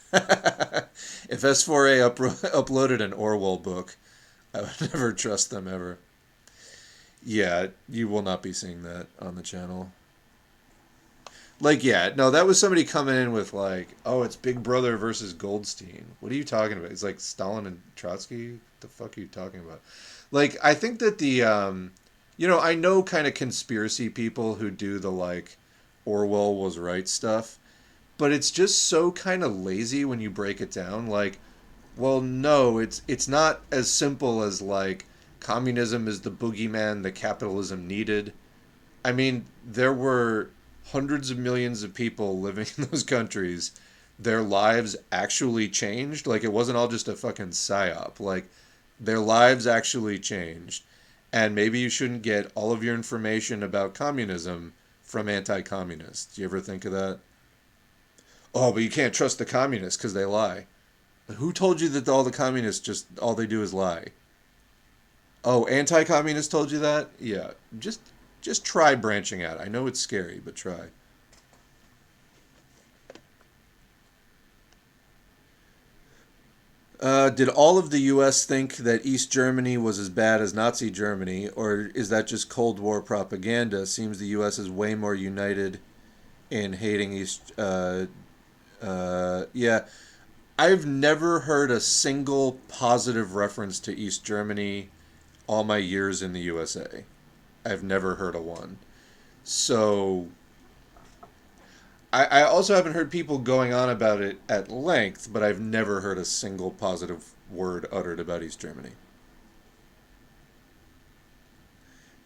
if 0.13 1.43
S4A 1.43 2.01
up- 2.01 2.17
uploaded 2.17 3.01
an 3.01 3.13
Orwell 3.13 3.57
book, 3.57 3.97
I 4.53 4.61
would 4.61 4.81
never 4.93 5.13
trust 5.13 5.49
them 5.49 5.67
ever. 5.67 5.99
Yeah, 7.23 7.67
you 7.89 8.07
will 8.07 8.21
not 8.21 8.41
be 8.41 8.53
seeing 8.53 8.83
that 8.83 9.07
on 9.19 9.35
the 9.35 9.41
channel. 9.43 9.91
Like, 11.59 11.83
yeah, 11.83 12.11
no, 12.15 12.29
that 12.31 12.45
was 12.45 12.59
somebody 12.59 12.83
coming 12.83 13.15
in 13.15 13.31
with 13.31 13.51
like, 13.53 13.89
oh, 14.05 14.21
it's 14.23 14.35
Big 14.35 14.61
Brother 14.61 14.95
versus 14.95 15.33
Goldstein. 15.33 16.05
What 16.19 16.31
are 16.31 16.35
you 16.35 16.43
talking 16.43 16.77
about? 16.77 16.91
It's 16.91 17.03
like 17.03 17.19
Stalin 17.19 17.65
and 17.65 17.81
Trotsky. 17.95 18.51
What 18.51 18.59
the 18.81 18.87
fuck 18.87 19.17
are 19.17 19.21
you 19.21 19.27
talking 19.27 19.61
about? 19.61 19.81
Like, 20.31 20.55
I 20.63 20.75
think 20.75 20.99
that 20.99 21.17
the, 21.17 21.43
um, 21.43 21.91
you 22.37 22.47
know, 22.47 22.59
I 22.59 22.75
know 22.75 23.01
kind 23.03 23.27
of 23.27 23.33
conspiracy 23.33 24.09
people 24.09 24.55
who 24.55 24.69
do 24.69 24.99
the 24.99 25.11
like 25.11 25.57
Orwell 26.05 26.55
was 26.55 26.77
right 26.77 27.07
stuff, 27.07 27.57
but 28.17 28.31
it's 28.31 28.51
just 28.51 28.83
so 28.83 29.11
kind 29.11 29.43
of 29.43 29.59
lazy 29.59 30.05
when 30.05 30.21
you 30.21 30.29
break 30.29 30.61
it 30.61 30.71
down. 30.71 31.07
Like, 31.07 31.39
well, 31.97 32.21
no, 32.21 32.77
it's 32.77 33.01
it's 33.07 33.27
not 33.27 33.61
as 33.71 33.89
simple 33.89 34.43
as 34.43 34.61
like 34.61 35.05
communism 35.39 36.07
is 36.07 36.21
the 36.21 36.31
boogeyman 36.31 37.03
that 37.03 37.15
capitalism 37.15 37.87
needed. 37.87 38.33
I 39.03 39.11
mean, 39.11 39.45
there 39.65 39.93
were 39.93 40.49
hundreds 40.91 41.31
of 41.31 41.37
millions 41.37 41.83
of 41.83 41.93
people 41.93 42.39
living 42.47 42.67
in 42.77 42.85
those 42.85 43.03
countries. 43.03 43.71
Their 44.19 44.41
lives 44.41 44.95
actually 45.11 45.69
changed. 45.69 46.27
Like 46.27 46.43
it 46.43 46.53
wasn't 46.53 46.77
all 46.77 46.87
just 46.87 47.07
a 47.07 47.15
fucking 47.15 47.49
psyop. 47.49 48.19
Like 48.19 48.45
their 48.99 49.19
lives 49.19 49.65
actually 49.65 50.19
changed. 50.19 50.83
And 51.33 51.53
maybe 51.53 51.79
you 51.79 51.89
shouldn't 51.89 52.21
get 52.21 52.51
all 52.55 52.71
of 52.71 52.83
your 52.83 52.95
information 52.95 53.61
about 53.61 53.93
communism 53.93 54.73
from 55.01 55.29
anti-communists. 55.29 56.35
Do 56.35 56.41
you 56.41 56.47
ever 56.47 56.59
think 56.59 56.85
of 56.85 56.91
that? 56.93 57.19
Oh, 58.53 58.71
but 58.71 58.83
you 58.83 58.89
can't 58.89 59.13
trust 59.13 59.37
the 59.37 59.45
communists 59.45 59.97
because 59.97 60.13
they 60.13 60.25
lie. 60.25 60.65
Who 61.27 61.51
told 61.51 61.81
you 61.81 61.89
that 61.89 62.07
all 62.07 62.23
the 62.23 62.31
communists 62.31 62.81
just 62.81 63.05
all 63.19 63.35
they 63.35 63.45
do 63.45 63.61
is 63.61 63.73
lie? 63.73 64.07
Oh, 65.43 65.65
anti-communists 65.67 66.51
told 66.51 66.71
you 66.71 66.79
that? 66.79 67.09
Yeah, 67.19 67.51
just 67.77 67.99
just 68.41 68.65
try 68.65 68.95
branching 68.95 69.43
out. 69.43 69.59
I 69.59 69.65
know 69.65 69.87
it's 69.87 69.99
scary, 69.99 70.41
but 70.43 70.55
try. 70.55 70.87
Uh, 76.99 77.29
did 77.29 77.47
all 77.47 77.77
of 77.77 77.91
the 77.91 77.99
U.S. 77.99 78.45
think 78.45 78.77
that 78.77 79.05
East 79.05 79.31
Germany 79.31 79.77
was 79.77 79.99
as 79.99 80.09
bad 80.09 80.41
as 80.41 80.53
Nazi 80.53 80.89
Germany, 80.89 81.47
or 81.49 81.91
is 81.93 82.09
that 82.09 82.25
just 82.25 82.49
Cold 82.49 82.79
War 82.79 83.01
propaganda? 83.01 83.85
Seems 83.85 84.17
the 84.17 84.27
U.S. 84.27 84.57
is 84.57 84.69
way 84.69 84.95
more 84.95 85.13
united 85.13 85.79
in 86.49 86.73
hating 86.73 87.13
East. 87.13 87.53
Uh, 87.57 88.07
uh, 88.81 89.45
yeah, 89.53 89.85
I've 90.57 90.87
never 90.87 91.41
heard 91.41 91.69
a 91.69 91.79
single 91.79 92.53
positive 92.67 93.35
reference 93.35 93.79
to 93.81 93.95
East 93.95 94.25
Germany 94.25 94.89
all 95.45 95.63
my 95.63 95.77
years 95.77 96.23
in 96.23 96.33
the 96.33 96.41
USA. 96.41 97.05
I've 97.63 97.83
never 97.83 98.15
heard 98.15 98.35
a 98.35 98.41
one. 98.41 98.79
So 99.43 100.27
I, 102.17 102.41
I 102.41 102.43
also 102.43 102.75
haven't 102.75 102.93
heard 102.93 103.11
people 103.11 103.37
going 103.37 103.73
on 103.73 103.89
about 103.89 104.21
it 104.21 104.39
at 104.49 104.71
length, 104.71 105.29
but 105.31 105.43
I've 105.43 105.59
never 105.59 106.01
heard 106.01 106.17
a 106.17 106.25
single 106.25 106.71
positive 106.71 107.33
word 107.49 107.87
uttered 107.91 108.19
about 108.19 108.43
East 108.43 108.59
Germany. 108.59 108.91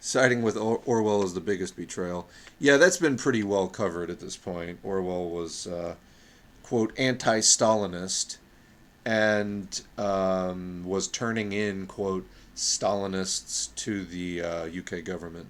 Siding 0.00 0.42
with 0.42 0.56
or- 0.56 0.82
Orwell 0.84 1.22
is 1.22 1.34
the 1.34 1.40
biggest 1.40 1.76
betrayal. 1.76 2.28
Yeah, 2.58 2.76
that's 2.76 2.96
been 2.96 3.16
pretty 3.16 3.42
well 3.42 3.68
covered 3.68 4.10
at 4.10 4.20
this 4.20 4.36
point. 4.36 4.78
Orwell 4.82 5.28
was. 5.30 5.66
Uh, 5.66 5.94
quote 6.72 6.98
anti-Stalinist 6.98 8.38
and 9.04 9.82
um, 9.98 10.82
was 10.86 11.06
turning 11.06 11.52
in 11.52 11.86
quote 11.86 12.26
Stalinists 12.56 13.74
to 13.74 14.04
the 14.04 14.40
uh, 14.40 14.66
UK 14.66 15.04
government 15.04 15.48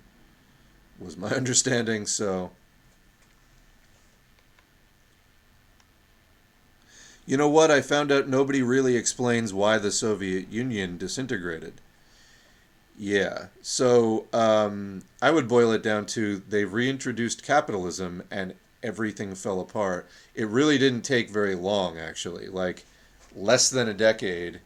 was 0.98 1.16
my 1.16 1.28
understanding. 1.36 2.06
So 2.06 2.50
you 7.26 7.36
know 7.36 7.48
what? 7.48 7.70
I 7.70 7.80
found 7.80 8.10
out 8.10 8.28
nobody 8.28 8.62
really 8.62 8.96
explains 8.96 9.54
why 9.54 9.78
the 9.78 9.90
Soviet 9.90 10.50
Union 10.50 10.98
disintegrated. 10.98 11.74
Yeah. 12.98 13.46
So 13.62 14.26
um, 14.32 15.02
I 15.20 15.30
would 15.30 15.48
boil 15.48 15.72
it 15.72 15.82
down 15.82 16.06
to 16.06 16.36
they 16.36 16.64
reintroduced 16.64 17.44
capitalism 17.44 18.22
and 18.30 18.54
everything 18.82 19.34
fell 19.34 19.60
apart. 19.60 20.08
It 20.34 20.48
really 20.48 20.78
didn't 20.78 21.02
take 21.02 21.30
very 21.30 21.54
long, 21.54 21.98
actually. 21.98 22.48
Like 22.48 22.84
less 23.34 23.70
than 23.70 23.88
a 23.88 23.94
decade, 23.94 24.60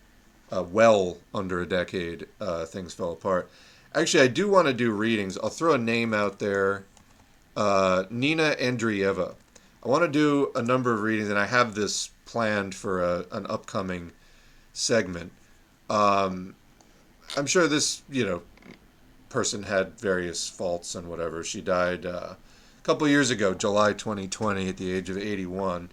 uh, 0.50 0.64
well 0.64 1.18
under 1.34 1.60
a 1.60 1.66
decade, 1.66 2.26
uh, 2.40 2.64
things 2.64 2.94
fell 2.94 3.12
apart. 3.12 3.50
Actually, 3.94 4.24
I 4.24 4.28
do 4.28 4.48
want 4.50 4.66
to 4.66 4.74
do 4.74 4.90
readings. 4.90 5.38
I'll 5.38 5.48
throw 5.48 5.74
a 5.74 5.78
name 5.78 6.12
out 6.12 6.38
there 6.38 6.84
uh, 7.56 8.04
Nina 8.10 8.54
Andreeva. 8.60 9.34
I 9.82 9.88
want 9.88 10.02
to 10.02 10.08
do 10.08 10.50
a 10.54 10.62
number 10.62 10.92
of 10.92 11.00
readings, 11.00 11.30
and 11.30 11.38
I 11.38 11.46
have 11.46 11.74
this 11.74 12.10
planned 12.26 12.74
for 12.74 13.02
a, 13.02 13.24
an 13.32 13.46
upcoming 13.48 14.12
segment. 14.74 15.32
Um, 15.88 16.54
I'm 17.36 17.46
sure 17.46 17.66
this, 17.66 18.02
you 18.10 18.26
know, 18.26 18.42
person 19.30 19.62
had 19.62 19.98
various 19.98 20.48
faults 20.48 20.94
and 20.94 21.08
whatever. 21.08 21.42
She 21.42 21.60
died 21.60 22.04
uh, 22.04 22.34
couple 22.86 23.08
years 23.08 23.30
ago, 23.30 23.52
July 23.52 23.92
2020, 23.92 24.68
at 24.68 24.76
the 24.76 24.92
age 24.92 25.10
of 25.10 25.18
81. 25.18 25.90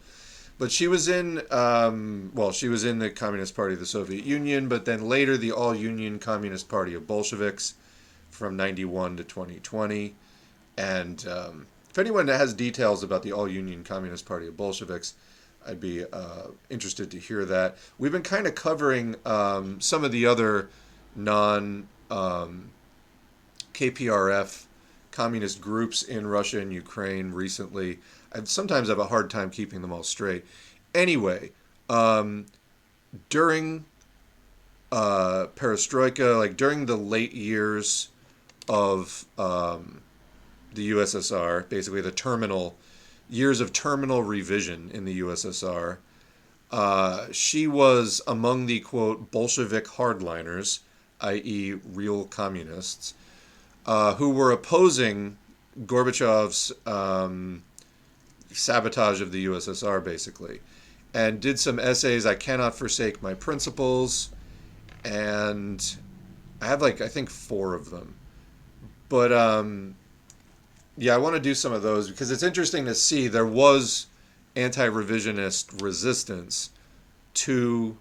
But 0.59 0.71
she 0.71 0.87
was 0.87 1.07
in, 1.07 1.41
um, 1.49 2.31
well, 2.35 2.51
she 2.51 2.69
was 2.69 2.83
in 2.83 2.99
the 2.99 3.09
Communist 3.09 3.55
Party 3.55 3.73
of 3.73 3.79
the 3.79 3.87
Soviet 3.87 4.23
Union, 4.23 4.67
but 4.67 4.85
then 4.85 5.09
later 5.09 5.35
the 5.35 5.51
All 5.51 5.73
Union 5.73 6.19
Communist 6.19 6.69
Party 6.69 6.93
of 6.93 7.07
Bolsheviks 7.07 7.73
from 8.29 8.55
91 8.55 9.17
to 9.17 9.23
2020. 9.23 10.13
And 10.77 11.27
um, 11.27 11.65
if 11.89 11.97
anyone 11.97 12.27
has 12.27 12.53
details 12.53 13.01
about 13.01 13.23
the 13.23 13.31
All 13.31 13.47
Union 13.47 13.83
Communist 13.83 14.27
Party 14.27 14.47
of 14.47 14.55
Bolsheviks, 14.55 15.15
I'd 15.67 15.79
be 15.79 16.03
uh, 16.05 16.47
interested 16.69 17.11
to 17.11 17.19
hear 17.19 17.45
that. 17.45 17.77
We've 17.97 18.11
been 18.11 18.23
kind 18.23 18.47
of 18.47 18.55
covering 18.55 19.15
um, 19.25 19.79
some 19.79 20.03
of 20.03 20.11
the 20.11 20.25
other 20.25 20.69
non 21.15 21.87
um, 22.09 22.69
KPRF 23.73 24.65
communist 25.11 25.61
groups 25.61 26.03
in 26.03 26.27
Russia 26.27 26.59
and 26.59 26.73
Ukraine 26.73 27.31
recently. 27.31 27.99
I 28.33 28.43
sometimes 28.45 28.89
have 28.89 28.99
a 28.99 29.05
hard 29.05 29.29
time 29.29 29.49
keeping 29.49 29.81
them 29.81 29.91
all 29.91 30.03
straight. 30.03 30.45
Anyway, 30.95 31.51
um, 31.89 32.47
during 33.29 33.85
uh, 34.91 35.47
perestroika, 35.55 36.37
like 36.37 36.57
during 36.57 36.85
the 36.85 36.95
late 36.95 37.33
years 37.33 38.09
of 38.67 39.25
um, 39.37 40.01
the 40.73 40.91
USSR, 40.91 41.67
basically 41.69 42.01
the 42.01 42.11
terminal 42.11 42.75
years 43.29 43.59
of 43.59 43.73
terminal 43.73 44.23
revision 44.23 44.89
in 44.93 45.05
the 45.05 45.19
USSR. 45.21 45.97
Uh, 46.71 47.27
she 47.31 47.67
was 47.67 48.21
among 48.27 48.65
the 48.65 48.79
quote 48.79 49.31
Bolshevik 49.31 49.85
hardliners, 49.85 50.79
i.e., 51.21 51.73
real 51.93 52.25
communists, 52.25 53.13
uh, 53.85 54.15
who 54.15 54.29
were 54.29 54.51
opposing 54.51 55.37
Gorbachev's 55.85 56.71
um, 56.85 57.63
sabotage 58.51 59.21
of 59.21 59.31
the 59.31 59.45
USSR, 59.45 60.03
basically, 60.03 60.61
and 61.13 61.39
did 61.39 61.59
some 61.59 61.79
essays. 61.79 62.25
I 62.25 62.35
cannot 62.35 62.75
forsake 62.75 63.21
my 63.21 63.33
principles, 63.33 64.29
and 65.03 65.95
I 66.61 66.67
have 66.67 66.81
like 66.81 67.01
I 67.01 67.07
think 67.07 67.29
four 67.29 67.73
of 67.73 67.89
them, 67.89 68.15
but 69.09 69.31
um, 69.31 69.95
yeah, 70.97 71.15
I 71.15 71.17
want 71.17 71.35
to 71.35 71.41
do 71.41 71.55
some 71.55 71.73
of 71.73 71.81
those 71.81 72.09
because 72.09 72.31
it's 72.31 72.43
interesting 72.43 72.85
to 72.85 72.95
see 72.95 73.27
there 73.27 73.45
was 73.45 74.07
anti-revisionist 74.55 75.81
resistance 75.81 76.69
to 77.33 77.97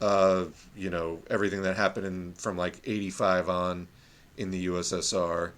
uh, 0.00 0.44
you 0.76 0.90
know 0.90 1.20
everything 1.30 1.62
that 1.62 1.76
happened 1.76 2.06
in 2.06 2.32
from 2.34 2.56
like 2.56 2.80
85 2.84 3.48
on 3.48 3.88
in 4.36 4.50
the 4.50 4.66
USSR 4.66 5.52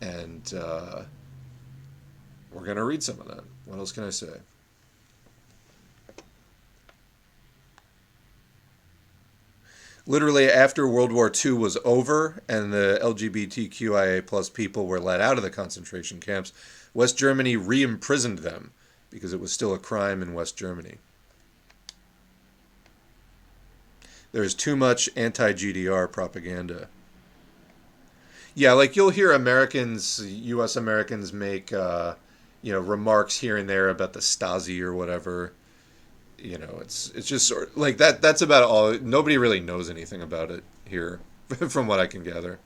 and 0.00 0.54
uh, 0.54 1.02
we're 2.52 2.64
going 2.64 2.76
to 2.76 2.84
read 2.84 3.02
some 3.02 3.20
of 3.20 3.28
that. 3.28 3.44
What 3.64 3.78
else 3.78 3.92
can 3.92 4.04
I 4.04 4.10
say? 4.10 4.40
Literally 10.10 10.50
after 10.50 10.88
World 10.88 11.12
War 11.12 11.30
II 11.32 11.52
was 11.52 11.78
over 11.84 12.42
and 12.48 12.72
the 12.72 12.98
LGBTQIA 13.00 14.26
plus 14.26 14.50
people 14.50 14.88
were 14.88 14.98
let 14.98 15.20
out 15.20 15.36
of 15.36 15.44
the 15.44 15.50
concentration 15.50 16.18
camps, 16.18 16.52
West 16.92 17.16
Germany 17.16 17.54
re-imprisoned 17.54 18.40
them 18.40 18.72
because 19.08 19.32
it 19.32 19.38
was 19.38 19.52
still 19.52 19.72
a 19.72 19.78
crime 19.78 20.20
in 20.20 20.34
West 20.34 20.56
Germany. 20.56 20.96
There's 24.32 24.52
too 24.52 24.74
much 24.74 25.08
anti-GDR 25.14 26.10
propaganda. 26.10 26.88
Yeah, 28.56 28.72
like 28.72 28.96
you'll 28.96 29.10
hear 29.10 29.30
Americans, 29.30 30.20
U.S. 30.28 30.74
Americans 30.74 31.32
make, 31.32 31.72
uh, 31.72 32.16
you 32.62 32.72
know, 32.72 32.80
remarks 32.80 33.38
here 33.38 33.56
and 33.56 33.70
there 33.70 33.88
about 33.88 34.14
the 34.14 34.18
Stasi 34.18 34.80
or 34.80 34.92
whatever. 34.92 35.52
You 36.42 36.56
know, 36.58 36.78
it's 36.80 37.10
it's 37.10 37.26
just 37.26 37.46
sort 37.46 37.68
of, 37.68 37.76
like 37.76 37.98
that. 37.98 38.22
That's 38.22 38.40
about 38.40 38.62
all. 38.62 38.92
Nobody 38.94 39.36
really 39.36 39.60
knows 39.60 39.90
anything 39.90 40.22
about 40.22 40.50
it 40.50 40.64
here, 40.86 41.20
from 41.68 41.86
what 41.86 42.00
I 42.00 42.06
can 42.06 42.22
gather. 42.22 42.58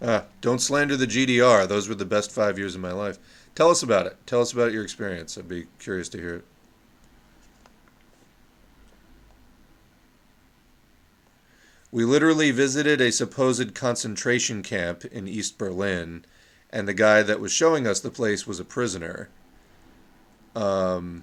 Ah, 0.00 0.26
don't 0.40 0.60
slander 0.60 0.96
the 0.96 1.06
GDR. 1.06 1.66
Those 1.66 1.88
were 1.88 1.94
the 1.96 2.04
best 2.04 2.30
five 2.30 2.58
years 2.58 2.74
of 2.76 2.80
my 2.80 2.92
life. 2.92 3.18
Tell 3.54 3.70
us 3.70 3.82
about 3.82 4.06
it. 4.06 4.16
Tell 4.26 4.40
us 4.40 4.52
about 4.52 4.72
your 4.72 4.82
experience. 4.82 5.38
I'd 5.38 5.48
be 5.48 5.66
curious 5.78 6.08
to 6.10 6.18
hear 6.18 6.36
it. 6.36 6.44
We 11.92 12.04
literally 12.04 12.50
visited 12.50 13.00
a 13.00 13.12
supposed 13.12 13.72
concentration 13.72 14.64
camp 14.64 15.04
in 15.04 15.28
East 15.28 15.58
Berlin, 15.58 16.24
and 16.70 16.88
the 16.88 16.94
guy 16.94 17.22
that 17.22 17.38
was 17.38 17.52
showing 17.52 17.86
us 17.86 18.00
the 18.00 18.10
place 18.10 18.48
was 18.48 18.58
a 18.58 18.64
prisoner. 18.64 19.28
Um, 20.56 21.22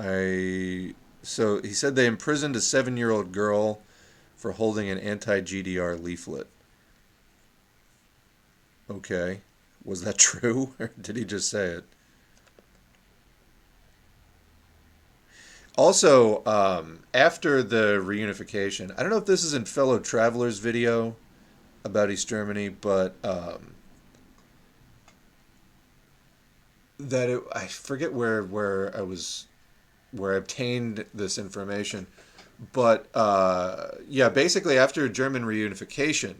I 0.00 0.94
so 1.22 1.60
he 1.60 1.74
said 1.74 1.94
they 1.94 2.06
imprisoned 2.06 2.56
a 2.56 2.60
seven-year-old 2.60 3.32
girl 3.32 3.82
for 4.34 4.52
holding 4.52 4.88
an 4.88 4.98
anti-GDR 4.98 6.02
leaflet. 6.02 6.46
Okay, 8.90 9.40
was 9.84 10.02
that 10.02 10.16
true, 10.18 10.74
or 10.78 10.90
did 11.00 11.16
he 11.16 11.24
just 11.24 11.50
say 11.50 11.66
it? 11.66 11.84
Also, 15.76 16.44
um, 16.46 17.00
after 17.14 17.62
the 17.62 18.02
reunification, 18.02 18.92
I 18.98 19.02
don't 19.02 19.10
know 19.10 19.18
if 19.18 19.26
this 19.26 19.44
is 19.44 19.54
in 19.54 19.66
fellow 19.66 19.98
travelers' 19.98 20.58
video 20.58 21.14
about 21.84 22.10
East 22.10 22.28
Germany, 22.28 22.70
but 22.70 23.14
um, 23.22 23.74
that 26.98 27.28
it, 27.28 27.42
I 27.52 27.66
forget 27.66 28.12
where 28.12 28.42
where 28.42 28.96
I 28.96 29.02
was 29.02 29.46
where 30.12 30.34
I 30.34 30.36
obtained 30.36 31.04
this 31.14 31.38
information. 31.38 32.06
But 32.72 33.06
uh, 33.14 33.88
yeah, 34.08 34.28
basically 34.28 34.78
after 34.78 35.08
German 35.08 35.44
reunification, 35.44 36.34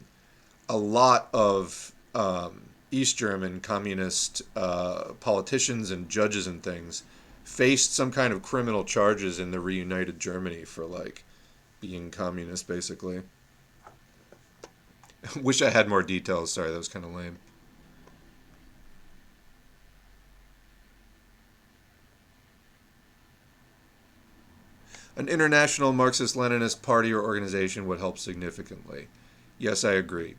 a 0.69 0.77
lot 0.77 1.29
of 1.33 1.93
um, 2.15 2.63
East 2.91 3.17
German 3.17 3.61
communist 3.61 4.43
uh, 4.55 5.13
politicians 5.21 5.91
and 5.91 6.09
judges 6.09 6.47
and 6.47 6.63
things 6.63 7.05
faced 7.45 7.95
some 7.95 8.13
kind 8.13 8.33
of 8.33 8.43
criminal 8.43 8.85
charges 8.85 9.39
in 9.39 9.51
the 9.51 9.61
reunited 9.61 10.21
Germany 10.21 10.65
for 10.65 10.85
like 10.85 11.25
being 11.81 12.11
communist, 12.11 12.69
basically. 12.69 13.23
Wish 15.43 15.63
I 15.63 15.71
had 15.71 15.89
more 15.89 16.03
details. 16.03 16.53
Sorry, 16.53 16.71
that 16.71 16.77
was 16.77 16.89
kind 16.89 17.05
of 17.05 17.15
lame. 17.15 17.39
An 25.21 25.29
international 25.29 25.93
Marxist 25.93 26.35
Leninist 26.35 26.81
party 26.81 27.13
or 27.13 27.21
organization 27.23 27.87
would 27.87 27.99
help 27.99 28.17
significantly. 28.17 29.09
Yes, 29.59 29.85
I 29.85 29.93
agree. 29.93 30.35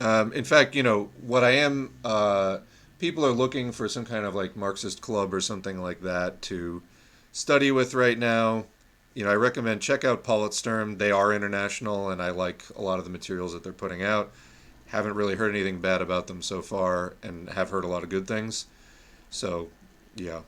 Um, 0.00 0.32
in 0.32 0.44
fact, 0.44 0.76
you 0.76 0.84
know, 0.84 1.10
what 1.20 1.42
I 1.42 1.50
am, 1.56 1.92
uh, 2.04 2.58
people 3.00 3.26
are 3.26 3.32
looking 3.32 3.72
for 3.72 3.88
some 3.88 4.04
kind 4.04 4.26
of 4.26 4.36
like 4.36 4.54
Marxist 4.54 5.00
club 5.00 5.34
or 5.34 5.40
something 5.40 5.82
like 5.82 6.02
that 6.02 6.40
to 6.42 6.84
study 7.32 7.72
with 7.72 7.94
right 7.94 8.16
now. 8.16 8.66
You 9.14 9.24
know, 9.24 9.32
I 9.32 9.34
recommend 9.34 9.80
check 9.80 10.04
out 10.04 10.22
Poetsturm. 10.22 10.98
They 10.98 11.10
are 11.10 11.32
international, 11.32 12.10
and 12.10 12.22
I 12.22 12.30
like 12.30 12.62
a 12.76 12.80
lot 12.80 13.00
of 13.00 13.04
the 13.04 13.10
materials 13.10 13.52
that 13.54 13.64
they're 13.64 13.72
putting 13.72 14.04
out. 14.04 14.30
Haven't 14.86 15.14
really 15.14 15.34
heard 15.34 15.52
anything 15.52 15.80
bad 15.80 16.00
about 16.00 16.28
them 16.28 16.42
so 16.42 16.62
far, 16.62 17.14
and 17.24 17.50
have 17.50 17.70
heard 17.70 17.82
a 17.82 17.88
lot 17.88 18.04
of 18.04 18.08
good 18.08 18.28
things. 18.28 18.66
So, 19.30 19.70
yeah. 20.14 20.42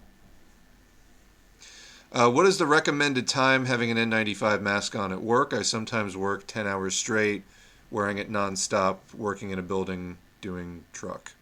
Uh, 2.12 2.28
what 2.28 2.44
is 2.44 2.58
the 2.58 2.66
recommended 2.66 3.28
time 3.28 3.66
having 3.66 3.88
an 3.90 3.96
N95 3.96 4.60
mask 4.60 4.96
on 4.96 5.12
at 5.12 5.22
work? 5.22 5.54
I 5.54 5.62
sometimes 5.62 6.16
work 6.16 6.44
10 6.48 6.66
hours 6.66 6.96
straight, 6.96 7.44
wearing 7.88 8.18
it 8.18 8.30
nonstop, 8.30 8.96
working 9.16 9.50
in 9.50 9.60
a 9.60 9.62
building, 9.62 10.18
doing 10.40 10.82
truck. 10.92 11.32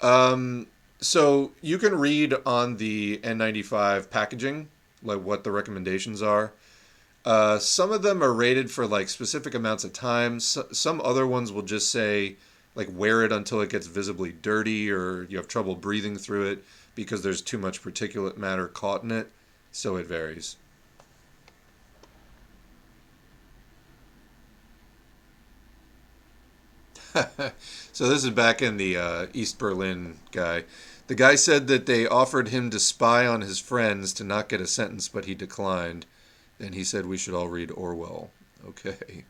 Um, 0.00 0.68
so 1.00 1.52
you 1.60 1.76
can 1.76 1.98
read 1.98 2.34
on 2.46 2.78
the 2.78 3.18
N95 3.18 4.08
packaging, 4.08 4.68
like 5.02 5.20
what 5.20 5.44
the 5.44 5.50
recommendations 5.50 6.22
are. 6.22 6.52
Uh, 7.26 7.58
some 7.58 7.92
of 7.92 8.00
them 8.00 8.22
are 8.22 8.32
rated 8.32 8.70
for 8.70 8.86
like 8.86 9.10
specific 9.10 9.54
amounts 9.54 9.84
of 9.84 9.92
time. 9.92 10.40
So, 10.40 10.66
some 10.72 10.98
other 11.02 11.26
ones 11.26 11.52
will 11.52 11.62
just 11.62 11.90
say 11.90 12.36
like 12.74 12.88
wear 12.90 13.22
it 13.22 13.32
until 13.32 13.60
it 13.60 13.68
gets 13.68 13.86
visibly 13.86 14.32
dirty 14.32 14.90
or 14.90 15.24
you 15.24 15.36
have 15.36 15.48
trouble 15.48 15.74
breathing 15.74 16.16
through 16.16 16.52
it 16.52 16.64
because 16.94 17.22
there's 17.22 17.42
too 17.42 17.58
much 17.58 17.82
particulate 17.82 18.38
matter 18.38 18.66
caught 18.66 19.02
in 19.02 19.10
it 19.10 19.30
so 19.78 19.94
it 19.94 20.06
varies. 20.06 20.56
so 27.92 28.08
this 28.08 28.24
is 28.24 28.30
back 28.30 28.60
in 28.60 28.76
the 28.76 28.96
uh, 28.96 29.26
East 29.32 29.56
Berlin 29.56 30.18
guy. 30.32 30.64
The 31.06 31.14
guy 31.14 31.36
said 31.36 31.68
that 31.68 31.86
they 31.86 32.08
offered 32.08 32.48
him 32.48 32.70
to 32.70 32.80
spy 32.80 33.24
on 33.24 33.42
his 33.42 33.60
friends 33.60 34.12
to 34.14 34.24
not 34.24 34.48
get 34.48 34.60
a 34.60 34.66
sentence, 34.66 35.08
but 35.08 35.26
he 35.26 35.34
declined. 35.36 36.06
Then 36.58 36.72
he 36.72 36.82
said 36.82 37.06
we 37.06 37.16
should 37.16 37.34
all 37.34 37.48
read 37.48 37.70
Orwell. 37.70 38.32
Okay. 38.66 39.26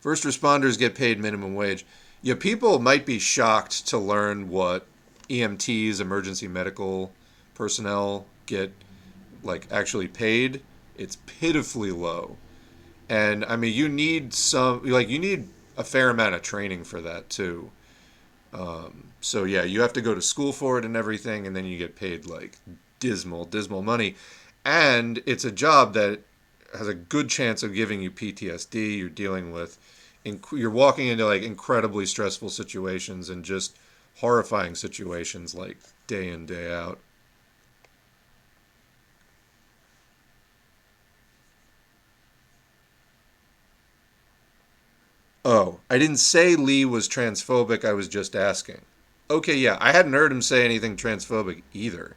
First 0.00 0.24
responders 0.24 0.76
get 0.76 0.96
paid 0.96 1.20
minimum 1.20 1.54
wage. 1.54 1.86
Yeah, 2.22 2.34
people 2.34 2.80
might 2.80 3.06
be 3.06 3.20
shocked 3.20 3.86
to 3.86 3.98
learn 3.98 4.48
what 4.48 4.84
EMTs, 5.28 6.00
emergency 6.00 6.48
medical 6.48 7.12
personnel, 7.60 8.24
get 8.46 8.72
like 9.42 9.68
actually 9.70 10.08
paid, 10.08 10.62
it's 10.96 11.18
pitifully 11.26 11.90
low. 11.90 12.38
And 13.10 13.44
I 13.44 13.56
mean, 13.56 13.74
you 13.74 13.86
need 13.86 14.32
some 14.32 14.82
like 14.84 15.10
you 15.10 15.18
need 15.18 15.46
a 15.76 15.84
fair 15.84 16.08
amount 16.08 16.34
of 16.34 16.40
training 16.40 16.84
for 16.84 17.02
that 17.02 17.28
too. 17.28 17.70
Um, 18.54 19.08
so 19.20 19.44
yeah, 19.44 19.64
you 19.64 19.82
have 19.82 19.92
to 19.92 20.00
go 20.00 20.14
to 20.14 20.22
school 20.22 20.52
for 20.52 20.78
it 20.78 20.86
and 20.86 20.96
everything, 20.96 21.46
and 21.46 21.54
then 21.54 21.66
you 21.66 21.76
get 21.76 21.96
paid 21.96 22.24
like 22.24 22.56
dismal, 22.98 23.44
dismal 23.44 23.82
money. 23.82 24.14
And 24.64 25.22
it's 25.26 25.44
a 25.44 25.52
job 25.52 25.92
that 25.94 26.20
has 26.78 26.88
a 26.88 26.94
good 26.94 27.28
chance 27.28 27.62
of 27.62 27.74
giving 27.74 28.00
you 28.00 28.10
PTSD. 28.10 28.98
You're 28.98 29.08
dealing 29.10 29.52
with, 29.52 29.78
inc- 30.24 30.58
you're 30.58 30.70
walking 30.70 31.08
into 31.08 31.26
like 31.26 31.42
incredibly 31.42 32.06
stressful 32.06 32.48
situations 32.48 33.28
and 33.28 33.44
just 33.44 33.76
horrifying 34.16 34.74
situations 34.74 35.54
like 35.54 35.76
day 36.06 36.28
in 36.30 36.46
day 36.46 36.72
out. 36.72 36.98
Oh, 45.44 45.80
I 45.88 45.98
didn't 45.98 46.18
say 46.18 46.54
Lee 46.54 46.84
was 46.84 47.08
transphobic. 47.08 47.84
I 47.84 47.92
was 47.92 48.08
just 48.08 48.36
asking. 48.36 48.82
Okay, 49.30 49.54
yeah, 49.54 49.78
I 49.80 49.92
hadn't 49.92 50.12
heard 50.12 50.32
him 50.32 50.42
say 50.42 50.64
anything 50.64 50.96
transphobic 50.96 51.62
either. 51.72 52.16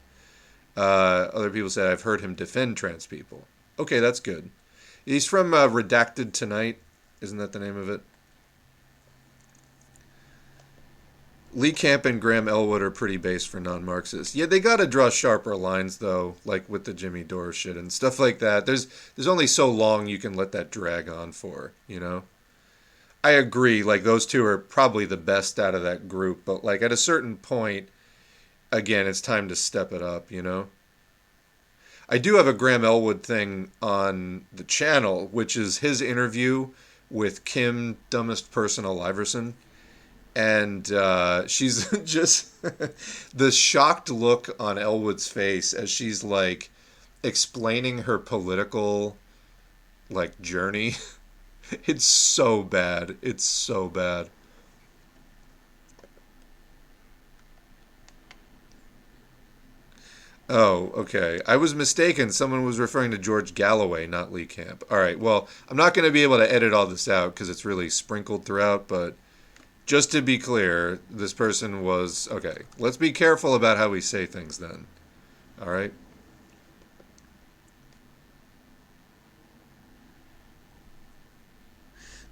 Uh, 0.76 1.30
other 1.34 1.50
people 1.50 1.70
said 1.70 1.92
I've 1.92 2.02
heard 2.02 2.22
him 2.22 2.34
defend 2.34 2.76
trans 2.76 3.06
people. 3.06 3.46
Okay, 3.78 4.00
that's 4.00 4.20
good. 4.20 4.50
He's 5.06 5.26
from 5.26 5.54
uh, 5.54 5.68
Redacted 5.68 6.34
Tonight. 6.34 6.80
Isn't 7.22 7.38
that 7.38 7.52
the 7.54 7.60
name 7.60 7.78
of 7.78 7.90
it? 7.90 8.02
Lee 11.56 11.72
Camp 11.72 12.06
and 12.06 12.20
Graham 12.20 12.48
Elwood 12.48 12.82
are 12.82 12.90
pretty 12.90 13.18
base 13.18 13.46
for 13.46 13.60
non-Marxists. 13.60 14.36
Yeah, 14.36 14.48
they 14.48 14.60
got 14.60 14.78
to 14.78 14.88
draw 14.88 15.10
sharper 15.12 15.56
lines 15.56 16.00
though, 16.00 16.36
like 16.46 16.68
with 16.68 16.86
the 16.86 16.94
Jimmy 16.94 17.24
Dore 17.24 17.54
shit 17.54 17.78
and 17.78 17.94
stuff 17.94 18.20
like 18.20 18.40
that. 18.40 18.66
There's 18.66 18.88
there's 19.16 19.28
only 19.28 19.46
so 19.46 19.70
long 19.70 20.08
you 20.08 20.18
can 20.18 20.34
let 20.34 20.52
that 20.54 20.72
drag 20.72 21.08
on 21.08 21.32
for, 21.32 21.74
you 21.88 22.00
know. 22.00 22.24
I 23.24 23.32
agree. 23.32 23.84
Like 23.84 24.04
those 24.04 24.26
two 24.26 24.46
are 24.46 24.58
probably 24.58 25.06
the 25.06 25.18
best 25.18 25.60
out 25.60 25.76
of 25.76 25.84
that 25.84 26.08
group, 26.10 26.42
but 26.46 26.64
like 26.64 26.82
at 26.82 26.92
a 26.92 26.98
certain 26.98 27.38
point, 27.38 27.90
again, 28.72 29.08
it's 29.08 29.22
time 29.22 29.48
to 29.50 29.56
step 29.56 29.94
it 29.94 30.02
up. 30.02 30.32
You 30.32 30.42
know. 30.42 30.68
I 32.10 32.18
do 32.18 32.36
have 32.36 32.48
a 32.48 32.54
Graham 32.54 32.84
Elwood 32.84 33.24
thing 33.24 33.72
on 33.82 34.46
the 34.52 34.66
channel, 34.66 35.28
which 35.32 35.56
is 35.56 35.78
his 35.78 36.02
interview 36.02 36.70
with 37.10 37.46
Kim, 37.46 37.98
dumbest 38.10 38.52
person 38.52 38.84
aliverson, 38.84 39.54
and 40.36 40.92
uh, 40.92 41.48
she's 41.48 41.90
just 42.06 42.62
the 43.36 43.52
shocked 43.52 44.10
look 44.10 44.54
on 44.60 44.78
Elwood's 44.78 45.28
face 45.28 45.74
as 45.74 45.90
she's 45.90 46.24
like 46.24 46.70
explaining 47.24 48.00
her 48.00 48.18
political 48.18 49.16
like 50.10 50.40
journey. 50.42 50.96
It's 51.86 52.06
so 52.06 52.64
bad. 52.64 53.18
It's 53.22 53.44
so 53.44 53.88
bad. 53.90 54.30
Oh, 60.50 60.92
okay. 60.96 61.40
I 61.48 61.56
was 61.56 61.74
mistaken. 61.74 62.30
Someone 62.30 62.66
was 62.66 62.78
referring 62.80 63.12
to 63.12 63.18
George 63.18 63.56
Galloway, 63.56 64.06
not 64.06 64.32
Lee 64.32 64.46
Camp. 64.46 64.84
All 64.92 64.98
right. 64.98 65.18
Well, 65.18 65.48
I'm 65.70 65.78
not 65.78 65.94
going 65.94 66.06
to 66.06 66.12
be 66.12 66.24
able 66.24 66.38
to 66.38 66.54
edit 66.54 66.74
all 66.74 66.86
this 66.86 67.08
out 67.08 67.34
because 67.34 67.50
it's 67.50 67.66
really 67.66 67.90
sprinkled 67.90 68.46
throughout, 68.46 68.88
but 68.88 69.16
just 69.86 70.12
to 70.12 70.22
be 70.22 70.38
clear, 70.38 71.00
this 71.10 71.34
person 71.34 71.84
was. 71.84 72.28
Okay. 72.30 72.64
Let's 72.78 72.98
be 72.98 73.12
careful 73.12 73.56
about 73.56 73.78
how 73.78 73.90
we 73.90 74.02
say 74.02 74.26
things 74.26 74.58
then. 74.58 74.86
All 75.62 75.72
right. 75.72 75.94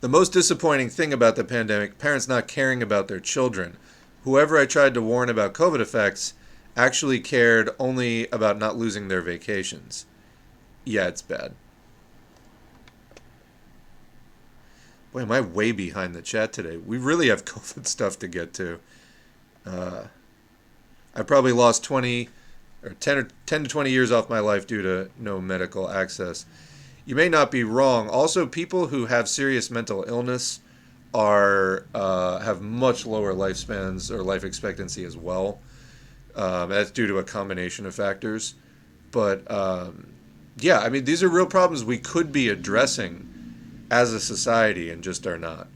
The 0.02 0.10
most 0.10 0.34
disappointing 0.34 0.90
thing 0.90 1.14
about 1.14 1.36
the 1.36 1.44
pandemic, 1.44 2.00
parents 2.00 2.28
not 2.28 2.48
caring 2.48 2.82
about 2.82 3.08
their 3.08 3.20
children. 3.20 3.78
Whoever 4.24 4.58
I 4.58 4.66
tried 4.66 4.96
to 4.96 5.02
warn 5.02 5.30
about 5.30 5.54
COVID 5.54 5.80
effects 5.80 6.34
actually 6.76 7.20
cared 7.20 7.70
only 7.78 8.28
about 8.30 8.58
not 8.58 8.76
losing 8.76 9.08
their 9.08 9.22
vacations. 9.22 10.08
Yeah, 10.84 11.08
it's 11.08 11.22
bad. 11.22 11.54
Boy, 15.14 15.22
am 15.22 15.32
I 15.32 15.42
way 15.42 15.72
behind 15.72 16.16
the 16.16 16.24
chat 16.24 16.52
today. 16.52 16.78
We 16.78 16.98
really 16.98 17.28
have 17.30 17.46
COVID 17.46 17.86
stuff 17.86 18.18
to 18.20 18.28
get 18.28 18.56
to. 18.56 18.80
Uh, 19.68 20.06
I 21.16 21.22
probably 21.22 21.52
lost 21.52 21.84
20 21.84 22.28
or 22.84 22.90
10 23.00 23.18
or 23.20 23.28
10 23.46 23.64
to 23.66 23.70
20 23.70 23.92
years 23.92 24.12
off 24.12 24.32
my 24.32 24.40
life 24.40 24.66
due 24.66 24.82
to 24.82 25.12
no 25.20 25.40
medical 25.40 25.92
access 25.92 26.48
you 27.06 27.16
may 27.16 27.30
not 27.30 27.52
be 27.52 27.64
wrong. 27.64 28.10
Also, 28.10 28.46
people 28.46 28.88
who 28.88 29.08
have 29.08 29.28
serious 29.28 29.72
mental 29.72 30.04
illness 30.08 30.60
are 31.14 31.86
uh, 31.94 32.40
have 32.40 32.62
much 32.62 33.06
lower 33.06 33.34
lifespans 33.34 34.10
or 34.12 34.24
life 34.24 34.44
expectancy 34.44 35.04
as 35.04 35.18
well. 35.18 35.60
Um, 36.36 36.70
that's 36.70 36.92
due 36.92 37.08
to 37.08 37.18
a 37.20 37.24
combination 37.24 37.86
of 37.86 37.96
factors. 37.96 38.56
But 39.12 39.50
um, 39.52 40.14
yeah, 40.60 40.80
I 40.80 40.90
mean, 40.90 41.06
these 41.06 41.24
are 41.24 41.30
real 41.30 41.46
problems 41.48 41.84
we 41.84 41.98
could 42.00 42.32
be 42.32 42.50
addressing 42.50 43.28
as 43.92 44.14
a 44.14 44.20
society 44.20 44.90
and 44.90 45.04
just 45.04 45.28
are 45.28 45.38
not. 45.38 45.68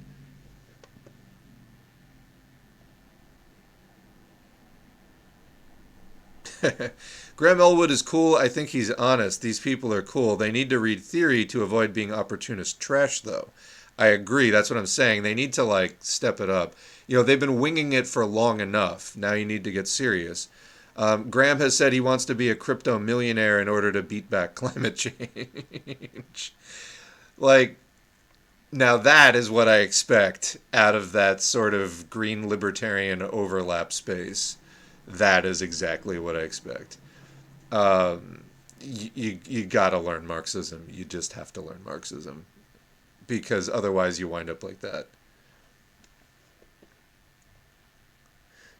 Graham 7.37 7.59
Elwood 7.59 7.91
is 7.91 8.01
cool. 8.01 8.35
I 8.35 8.47
think 8.47 8.69
he's 8.69 8.91
honest. 8.91 9.41
These 9.41 9.59
people 9.59 9.93
are 9.93 10.01
cool. 10.01 10.37
They 10.37 10.51
need 10.51 10.69
to 10.69 10.79
read 10.79 11.01
theory 11.01 11.45
to 11.47 11.63
avoid 11.63 11.91
being 11.91 12.13
opportunist 12.13 12.79
trash, 12.79 13.19
though. 13.19 13.49
I 13.99 14.07
agree. 14.07 14.49
That's 14.51 14.69
what 14.69 14.79
I'm 14.79 14.85
saying. 14.85 15.23
They 15.23 15.33
need 15.33 15.51
to, 15.53 15.63
like, 15.63 15.97
step 15.99 16.39
it 16.39 16.49
up. 16.49 16.75
You 17.07 17.17
know, 17.17 17.23
they've 17.23 17.39
been 17.39 17.59
winging 17.59 17.91
it 17.91 18.07
for 18.07 18.25
long 18.25 18.61
enough. 18.61 19.17
Now 19.17 19.33
you 19.33 19.43
need 19.43 19.65
to 19.65 19.71
get 19.71 19.89
serious. 19.89 20.47
Um, 20.95 21.29
Graham 21.29 21.59
has 21.59 21.75
said 21.75 21.91
he 21.91 21.99
wants 21.99 22.23
to 22.25 22.35
be 22.35 22.49
a 22.49 22.55
crypto 22.55 22.97
millionaire 22.99 23.59
in 23.59 23.67
order 23.67 23.91
to 23.91 24.01
beat 24.01 24.29
back 24.29 24.55
climate 24.55 24.95
change. 24.95 26.53
like, 27.37 27.75
now 28.71 28.95
that 28.95 29.35
is 29.35 29.51
what 29.51 29.67
I 29.67 29.79
expect 29.79 30.55
out 30.73 30.95
of 30.95 31.11
that 31.11 31.41
sort 31.41 31.73
of 31.73 32.09
green 32.09 32.47
libertarian 32.47 33.21
overlap 33.21 33.91
space. 33.91 34.55
That 35.05 35.45
is 35.45 35.61
exactly 35.61 36.17
what 36.17 36.37
I 36.37 36.39
expect 36.39 36.97
um, 37.75 38.45
you, 38.79 39.09
you, 39.13 39.39
you 39.47 39.65
got 39.65 39.89
to 39.89 39.99
learn 39.99 40.25
Marxism. 40.25 40.87
You 40.89 41.03
just 41.03 41.33
have 41.33 41.51
to 41.53 41.61
learn 41.61 41.81
Marxism 41.83 42.45
because 43.27 43.67
otherwise 43.67 44.19
you 44.19 44.27
wind 44.29 44.49
up 44.49 44.63
like 44.63 44.79
that. 44.79 45.07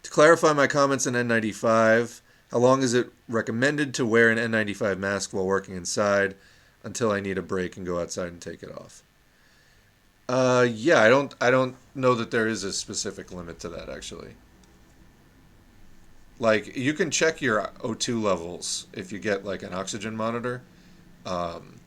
To 0.03 0.09
clarify 0.11 0.53
my 0.53 0.67
comments 0.67 1.05
on 1.07 1.13
N95, 1.13 2.21
how 2.51 2.59
long 2.59 2.83
is 2.83 2.93
it 2.93 3.11
recommended 3.27 3.93
to 3.95 4.05
wear 4.05 4.29
an 4.29 4.37
N95 4.37 4.97
mask 4.97 5.33
while 5.33 5.45
working 5.45 5.75
inside 5.75 6.35
until 6.83 7.11
I 7.11 7.19
need 7.19 7.37
a 7.37 7.41
break 7.41 7.75
and 7.75 7.85
go 7.85 7.99
outside 7.99 8.27
and 8.27 8.39
take 8.39 8.63
it 8.63 8.71
off? 8.71 9.01
Uh, 10.29 10.65
yeah, 10.71 11.01
I 11.01 11.09
don't 11.09 11.35
I 11.39 11.51
don't 11.51 11.75
know 11.93 12.15
that 12.15 12.31
there 12.31 12.47
is 12.47 12.63
a 12.63 12.73
specific 12.73 13.31
limit 13.31 13.59
to 13.59 13.69
that 13.69 13.89
actually. 13.89 14.35
Like 16.39 16.75
you 16.75 16.93
can 16.93 17.11
check 17.11 17.41
your 17.41 17.69
O2 17.79 18.21
levels 18.21 18.87
if 18.93 19.11
you 19.11 19.19
get 19.19 19.45
like 19.45 19.63
an 19.63 19.73
oxygen 19.73 20.15
monitor. 20.15 20.61
Um, 21.25 21.79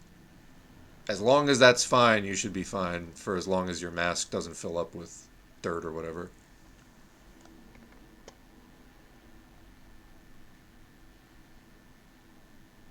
as 1.09 1.21
long 1.21 1.49
as 1.49 1.59
that's 1.59 1.85
fine, 1.85 2.25
you 2.25 2.35
should 2.35 2.53
be 2.53 2.65
fine 2.65 3.09
for 3.15 3.37
as 3.37 3.47
long 3.47 3.69
as 3.69 3.81
your 3.81 3.91
mask 3.91 4.31
doesn't 4.31 4.57
fill 4.57 4.79
up 4.79 4.95
with 4.95 5.27
dirt 5.63 5.85
or 5.85 5.93
whatever. 5.93 6.31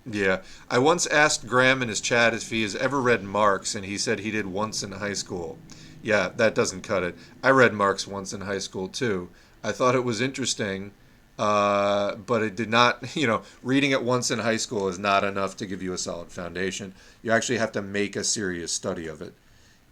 Yeah. 0.09 0.41
I 0.69 0.79
once 0.79 1.05
asked 1.07 1.47
Graham 1.47 1.81
in 1.81 1.89
his 1.89 1.99
chat 1.99 2.33
if 2.33 2.49
he 2.49 2.61
has 2.61 2.75
ever 2.75 3.01
read 3.01 3.23
Marx, 3.23 3.75
and 3.75 3.85
he 3.85 3.97
said 3.97 4.19
he 4.19 4.31
did 4.31 4.47
once 4.47 4.81
in 4.81 4.93
high 4.93 5.13
school. 5.13 5.57
Yeah, 6.01 6.29
that 6.37 6.55
doesn't 6.55 6.81
cut 6.81 7.03
it. 7.03 7.15
I 7.43 7.49
read 7.49 7.73
Marx 7.73 8.07
once 8.07 8.31
in 8.31 8.41
high 8.41 8.59
school, 8.59 8.87
too. 8.87 9.29
I 9.63 9.71
thought 9.73 9.95
it 9.95 10.05
was 10.05 10.21
interesting 10.21 10.91
uh, 11.37 12.15
but 12.15 12.41
it 12.41 12.55
did 12.55 12.69
not, 12.69 13.15
you 13.15 13.27
know, 13.27 13.41
reading 13.61 13.91
it 13.91 14.03
once 14.03 14.31
in 14.31 14.39
high 14.39 14.57
school 14.57 14.87
is 14.87 14.99
not 14.99 15.23
enough 15.23 15.57
to 15.57 15.65
give 15.65 15.81
you 15.81 15.93
a 15.93 15.97
solid 15.97 16.31
foundation. 16.31 16.93
You 17.21 17.31
actually 17.31 17.57
have 17.57 17.71
to 17.73 17.81
make 17.81 18.15
a 18.15 18.23
serious 18.23 18.71
study 18.71 19.07
of 19.07 19.21
it. 19.21 19.33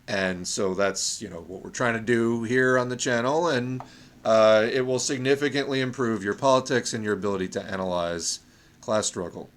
And 0.08 0.48
so 0.48 0.74
that's, 0.74 1.22
you 1.22 1.30
know, 1.30 1.42
what 1.48 1.64
we're 1.64 1.72
trying 1.72 1.96
to 1.96 2.00
do 2.00 2.44
here 2.44 2.78
on 2.78 2.90
the 2.90 2.96
channel. 2.96 3.48
And 3.48 3.82
uh, 4.24 4.68
it 4.72 4.86
will 4.86 5.00
significantly 5.00 5.82
improve 5.82 6.24
your 6.24 6.36
politics 6.36 6.94
and 6.94 7.04
your 7.04 7.14
ability 7.14 7.48
to 7.50 7.64
analyze 7.64 8.40
class 8.82 9.08
struggle. 9.08 9.50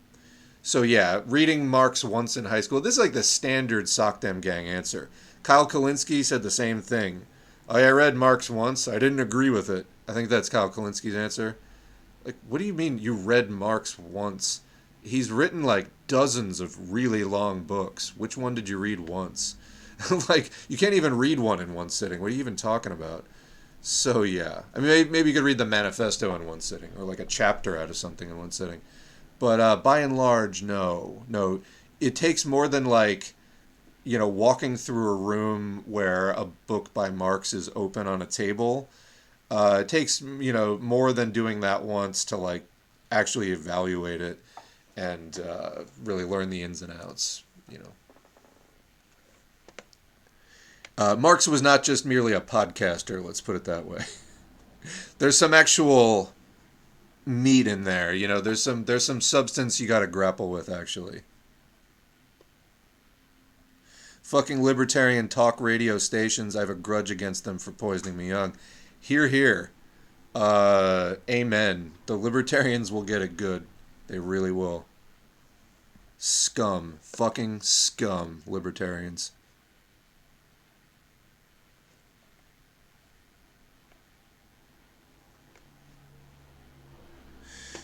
So 0.62 0.82
yeah, 0.82 1.22
reading 1.26 1.68
Marx 1.68 2.04
once 2.04 2.36
in 2.36 2.46
high 2.46 2.60
school, 2.60 2.80
this 2.80 2.94
is 2.94 3.00
like 3.00 3.12
the 3.12 3.22
standard 3.22 3.88
soc 3.88 4.20
dem 4.20 4.40
gang 4.40 4.66
answer. 4.66 5.08
Kyle 5.42 5.66
Kulinski 5.66 6.24
said 6.24 6.42
the 6.42 6.50
same 6.50 6.82
thing. 6.82 7.22
Oh, 7.68 7.78
I 7.78 7.88
read 7.90 8.16
Marx 8.16 8.50
once. 8.50 8.88
I 8.88 8.98
didn't 8.98 9.20
agree 9.20 9.50
with 9.50 9.70
it. 9.70 9.86
I 10.06 10.12
think 10.12 10.28
that's 10.28 10.48
Kyle 10.48 10.70
Kulinski's 10.70 11.14
answer. 11.14 11.56
Like, 12.24 12.36
what 12.48 12.58
do 12.58 12.64
you 12.64 12.74
mean 12.74 12.98
you 12.98 13.14
read 13.14 13.50
Marx 13.50 13.98
once? 13.98 14.62
he's 15.02 15.30
written 15.30 15.62
like 15.62 15.88
dozens 16.06 16.60
of 16.60 16.92
really 16.92 17.24
long 17.24 17.62
books. 17.62 18.16
Which 18.16 18.36
one 18.36 18.54
did 18.54 18.68
you 18.68 18.78
read 18.78 19.00
once? 19.00 19.56
like 20.28 20.50
you 20.68 20.76
can't 20.76 20.94
even 20.94 21.16
read 21.16 21.40
one 21.40 21.60
in 21.60 21.74
one 21.74 21.88
sitting. 21.88 22.20
What 22.20 22.28
are 22.28 22.34
you 22.34 22.40
even 22.40 22.56
talking 22.56 22.92
about? 22.92 23.24
So 23.80 24.22
yeah, 24.22 24.62
I 24.74 24.80
mean 24.80 25.10
maybe, 25.10 25.30
you 25.30 25.34
could 25.34 25.44
read 25.44 25.58
the 25.58 25.64
manifesto 25.64 26.34
in 26.34 26.46
one 26.46 26.60
sitting, 26.60 26.90
or 26.96 27.04
like 27.04 27.20
a 27.20 27.24
chapter 27.24 27.78
out 27.78 27.90
of 27.90 27.96
something 27.96 28.28
in 28.28 28.38
one 28.38 28.50
sitting. 28.50 28.80
But 29.38 29.60
uh, 29.60 29.76
by 29.76 30.00
and 30.00 30.16
large, 30.16 30.62
no, 30.62 31.22
no. 31.28 31.62
It 32.00 32.14
takes 32.14 32.44
more 32.44 32.68
than 32.68 32.84
like, 32.84 33.34
you 34.04 34.18
know, 34.18 34.28
walking 34.28 34.76
through 34.76 35.10
a 35.10 35.16
room 35.16 35.84
where 35.86 36.30
a 36.30 36.44
book 36.44 36.92
by 36.92 37.10
Marx 37.10 37.52
is 37.52 37.70
open 37.74 38.06
on 38.06 38.20
a 38.20 38.26
table. 38.26 38.88
Uh, 39.50 39.78
it 39.80 39.88
takes 39.88 40.20
you 40.20 40.52
know 40.52 40.78
more 40.78 41.12
than 41.12 41.30
doing 41.30 41.60
that 41.60 41.82
once 41.82 42.24
to 42.26 42.36
like 42.36 42.64
actually 43.10 43.50
evaluate 43.50 44.20
it 44.20 44.38
and 44.96 45.40
uh, 45.40 45.84
really 46.04 46.24
learn 46.24 46.50
the 46.50 46.62
ins 46.62 46.82
and 46.82 46.92
outs. 46.92 47.44
You 47.68 47.78
know. 47.78 47.92
Uh, 50.98 51.14
Marx 51.14 51.46
was 51.46 51.62
not 51.62 51.84
just 51.84 52.04
merely 52.04 52.32
a 52.32 52.40
podcaster, 52.40 53.24
let's 53.24 53.40
put 53.40 53.54
it 53.54 53.64
that 53.64 53.86
way. 53.86 54.04
there's 55.18 55.38
some 55.38 55.54
actual 55.54 56.32
meat 57.24 57.68
in 57.68 57.84
there, 57.84 58.12
you 58.12 58.26
know, 58.26 58.40
there's 58.40 58.62
some 58.62 58.84
there's 58.84 59.04
some 59.04 59.20
substance 59.20 59.80
you 59.80 59.86
got 59.86 60.00
to 60.00 60.08
grapple 60.08 60.50
with 60.50 60.68
actually. 60.68 61.22
Fucking 64.22 64.62
libertarian 64.62 65.28
talk 65.28 65.60
radio 65.60 65.96
stations, 65.98 66.56
I 66.56 66.60
have 66.60 66.68
a 66.68 66.74
grudge 66.74 67.10
against 67.10 67.44
them 67.44 67.58
for 67.58 67.70
poisoning 67.70 68.16
me 68.16 68.28
young. 68.28 68.54
Here 69.00 69.28
here. 69.28 69.70
Uh 70.34 71.16
amen. 71.28 71.92
The 72.06 72.16
libertarians 72.16 72.92
will 72.92 73.02
get 73.02 73.22
it 73.22 73.36
good. 73.36 73.66
They 74.06 74.18
really 74.18 74.52
will. 74.52 74.86
Scum. 76.18 76.98
Fucking 77.02 77.60
scum, 77.60 78.42
libertarians. 78.46 79.32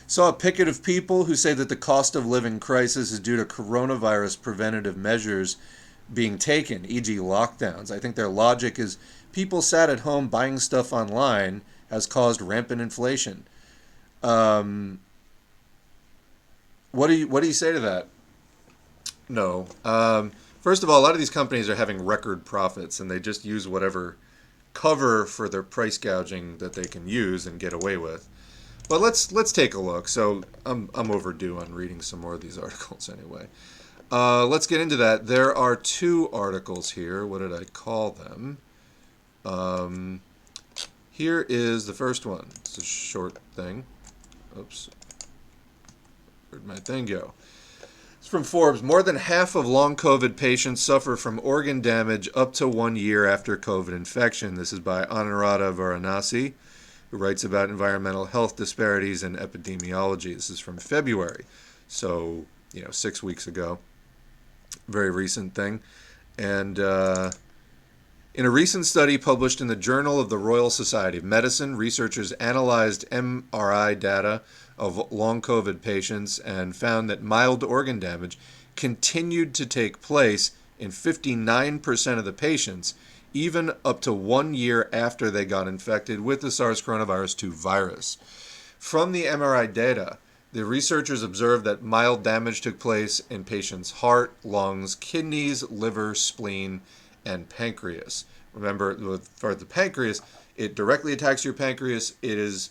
Saw 0.06 0.28
a 0.28 0.32
picket 0.32 0.68
of 0.68 0.82
people 0.82 1.24
who 1.24 1.34
say 1.34 1.54
that 1.54 1.68
the 1.68 1.74
cost 1.74 2.14
of 2.14 2.24
living 2.24 2.60
crisis 2.60 3.10
is 3.10 3.18
due 3.18 3.36
to 3.36 3.44
coronavirus 3.44 4.40
preventative 4.40 4.96
measures 4.96 5.56
being 6.12 6.38
taken, 6.38 6.84
e.g., 6.86 7.16
lockdowns. 7.16 7.90
I 7.90 7.98
think 7.98 8.14
their 8.14 8.28
logic 8.28 8.78
is 8.78 8.98
people 9.34 9.60
sat 9.60 9.90
at 9.90 10.00
home 10.00 10.28
buying 10.28 10.60
stuff 10.60 10.92
online 10.92 11.60
has 11.90 12.06
caused 12.06 12.40
rampant 12.40 12.80
inflation. 12.80 13.44
Um, 14.22 15.00
what 16.92 17.08
do 17.08 17.14
you 17.14 17.26
what 17.26 17.40
do 17.40 17.48
you 17.48 17.52
say 17.52 17.72
to 17.72 17.80
that? 17.80 18.06
No. 19.28 19.66
Um, 19.84 20.30
first 20.60 20.84
of 20.84 20.88
all, 20.88 21.00
a 21.00 21.02
lot 21.02 21.12
of 21.12 21.18
these 21.18 21.30
companies 21.30 21.68
are 21.68 21.74
having 21.74 22.04
record 22.04 22.44
profits, 22.44 23.00
and 23.00 23.10
they 23.10 23.18
just 23.18 23.44
use 23.44 23.66
whatever 23.66 24.16
cover 24.72 25.26
for 25.26 25.48
their 25.48 25.62
price 25.62 25.98
gouging 25.98 26.58
that 26.58 26.74
they 26.74 26.84
can 26.84 27.08
use 27.08 27.46
and 27.46 27.58
get 27.58 27.72
away 27.72 27.96
with. 27.96 28.28
But 28.88 29.00
let's 29.00 29.32
let's 29.32 29.50
take 29.50 29.74
a 29.74 29.80
look. 29.80 30.06
So 30.06 30.44
I'm 30.64 30.90
I'm 30.94 31.10
overdue 31.10 31.58
on 31.58 31.74
reading 31.74 32.00
some 32.02 32.20
more 32.20 32.34
of 32.34 32.40
these 32.40 32.56
articles 32.66 33.10
anyway. 33.10 33.48
Uh, 34.12 34.46
let's 34.46 34.68
get 34.68 34.80
into 34.80 34.96
that. 34.96 35.26
There 35.26 35.56
are 35.56 35.74
two 35.74 36.30
articles 36.30 36.92
here. 36.92 37.26
What 37.26 37.38
did 37.38 37.52
I 37.52 37.64
call 37.64 38.12
them? 38.12 38.58
Um, 39.44 40.20
here 41.10 41.46
is 41.48 41.86
the 41.86 41.92
first 41.92 42.26
one. 42.26 42.46
It's 42.56 42.78
a 42.78 42.84
short 42.84 43.38
thing. 43.54 43.84
Oops. 44.58 44.90
Where'd 46.50 46.66
my 46.66 46.76
thing 46.76 47.06
go? 47.06 47.34
It's 48.18 48.28
from 48.28 48.44
Forbes. 48.44 48.82
More 48.82 49.02
than 49.02 49.16
half 49.16 49.54
of 49.54 49.66
long 49.66 49.96
COVID 49.96 50.36
patients 50.36 50.80
suffer 50.80 51.16
from 51.16 51.40
organ 51.42 51.80
damage 51.80 52.28
up 52.34 52.52
to 52.54 52.66
one 52.66 52.96
year 52.96 53.26
after 53.26 53.56
COVID 53.56 53.94
infection. 53.94 54.54
This 54.54 54.72
is 54.72 54.80
by 54.80 55.04
Anuradha 55.04 55.74
Varanasi 55.74 56.54
who 57.14 57.18
writes 57.18 57.44
about 57.44 57.70
environmental 57.70 58.24
health 58.24 58.56
disparities 58.56 59.22
and 59.22 59.36
epidemiology. 59.36 60.34
This 60.34 60.50
is 60.50 60.58
from 60.58 60.78
February, 60.78 61.44
so 61.86 62.44
you 62.72 62.82
know 62.82 62.90
six 62.90 63.22
weeks 63.22 63.46
ago. 63.46 63.78
Very 64.88 65.12
recent 65.12 65.54
thing, 65.54 65.78
and 66.36 66.80
uh, 66.80 67.30
in 68.34 68.44
a 68.44 68.50
recent 68.50 68.84
study 68.84 69.16
published 69.16 69.60
in 69.60 69.68
the 69.68 69.76
Journal 69.76 70.18
of 70.18 70.28
the 70.28 70.38
Royal 70.38 70.68
Society 70.68 71.18
of 71.18 71.24
Medicine, 71.24 71.76
researchers 71.76 72.32
analyzed 72.32 73.08
MRI 73.10 73.96
data 73.96 74.42
of 74.76 75.12
long 75.12 75.40
COVID 75.40 75.80
patients 75.80 76.40
and 76.40 76.74
found 76.74 77.08
that 77.08 77.22
mild 77.22 77.62
organ 77.62 78.00
damage 78.00 78.36
continued 78.74 79.54
to 79.54 79.64
take 79.64 80.02
place 80.02 80.50
in 80.80 80.90
59% 80.90 82.18
of 82.18 82.24
the 82.24 82.32
patients 82.32 82.94
even 83.32 83.70
up 83.84 84.00
to 84.00 84.12
one 84.12 84.52
year 84.52 84.88
after 84.92 85.30
they 85.30 85.44
got 85.44 85.68
infected 85.68 86.18
with 86.18 86.40
the 86.40 86.50
SARS 86.50 86.82
coronavirus 86.82 87.36
2 87.36 87.52
virus. 87.52 88.18
From 88.80 89.12
the 89.12 89.26
MRI 89.26 89.72
data, 89.72 90.18
the 90.52 90.64
researchers 90.64 91.22
observed 91.22 91.64
that 91.64 91.82
mild 91.82 92.24
damage 92.24 92.60
took 92.60 92.80
place 92.80 93.20
in 93.30 93.44
patients' 93.44 93.90
heart, 93.92 94.34
lungs, 94.42 94.96
kidneys, 94.96 95.62
liver, 95.70 96.16
spleen, 96.16 96.80
and 97.24 97.48
pancreas. 97.48 98.24
Remember, 98.52 99.18
for 99.34 99.54
the 99.54 99.64
pancreas, 99.64 100.20
it 100.56 100.74
directly 100.74 101.12
attacks 101.12 101.44
your 101.44 101.54
pancreas. 101.54 102.14
It 102.22 102.38
is 102.38 102.70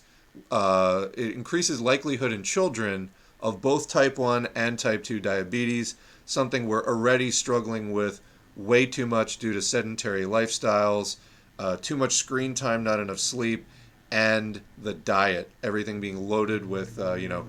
uh, 0.50 1.06
it 1.14 1.34
increases 1.34 1.80
likelihood 1.80 2.32
in 2.32 2.42
children 2.42 3.10
of 3.40 3.60
both 3.60 3.88
type 3.88 4.18
1 4.18 4.48
and 4.54 4.78
type 4.78 5.04
2 5.04 5.20
diabetes, 5.20 5.96
something 6.24 6.66
we're 6.66 6.84
already 6.86 7.30
struggling 7.30 7.92
with 7.92 8.20
way 8.56 8.86
too 8.86 9.06
much 9.06 9.38
due 9.38 9.52
to 9.52 9.60
sedentary 9.60 10.24
lifestyles, 10.24 11.16
uh, 11.58 11.76
too 11.76 11.96
much 11.96 12.14
screen 12.14 12.54
time, 12.54 12.82
not 12.82 12.98
enough 12.98 13.18
sleep, 13.18 13.66
and 14.10 14.60
the 14.78 14.94
diet. 14.94 15.50
Everything 15.62 16.00
being 16.00 16.28
loaded 16.28 16.66
with, 16.66 16.98
uh, 16.98 17.14
you 17.14 17.28
know, 17.28 17.46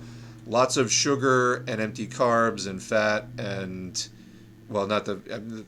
lots 0.48 0.78
of 0.78 0.92
sugar 0.92 1.64
and 1.68 1.80
empty 1.80 2.08
carbs 2.08 2.68
and 2.68 2.82
fat 2.82 3.26
and, 3.38 4.08
well, 4.70 4.88
not 4.88 5.06
the. 5.06 5.66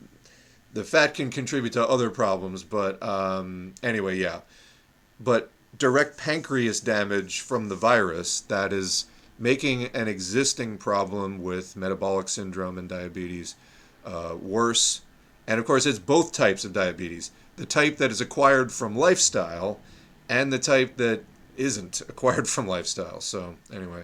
The 0.77 0.83
fat 0.83 1.15
can 1.15 1.31
contribute 1.31 1.73
to 1.73 1.87
other 1.87 2.09
problems, 2.09 2.63
but 2.63 3.01
um, 3.01 3.73
anyway, 3.81 4.17
yeah. 4.17 4.41
But 5.19 5.49
direct 5.77 6.17
pancreas 6.17 6.79
damage 6.79 7.41
from 7.41 7.69
the 7.69 7.75
virus 7.75 8.41
that 8.41 8.71
is 8.71 9.05
making 9.39 9.85
an 9.95 10.07
existing 10.07 10.77
problem 10.77 11.41
with 11.41 11.75
metabolic 11.75 12.29
syndrome 12.29 12.77
and 12.77 12.87
diabetes 12.87 13.55
uh, 14.05 14.35
worse 14.39 15.01
and 15.47 15.59
of 15.59 15.65
course, 15.65 15.85
it's 15.85 15.97
both 15.97 16.33
types 16.33 16.65
of 16.65 16.73
diabetes 16.73 17.31
the 17.55 17.65
type 17.65 17.97
that 17.97 18.11
is 18.11 18.21
acquired 18.21 18.71
from 18.71 18.95
lifestyle 18.95 19.79
and 20.29 20.53
the 20.53 20.59
type 20.59 20.97
that 20.97 21.23
isn't 21.55 22.01
acquired 22.07 22.47
from 22.47 22.67
lifestyle. 22.67 23.19
So, 23.19 23.55
anyway, 23.73 24.03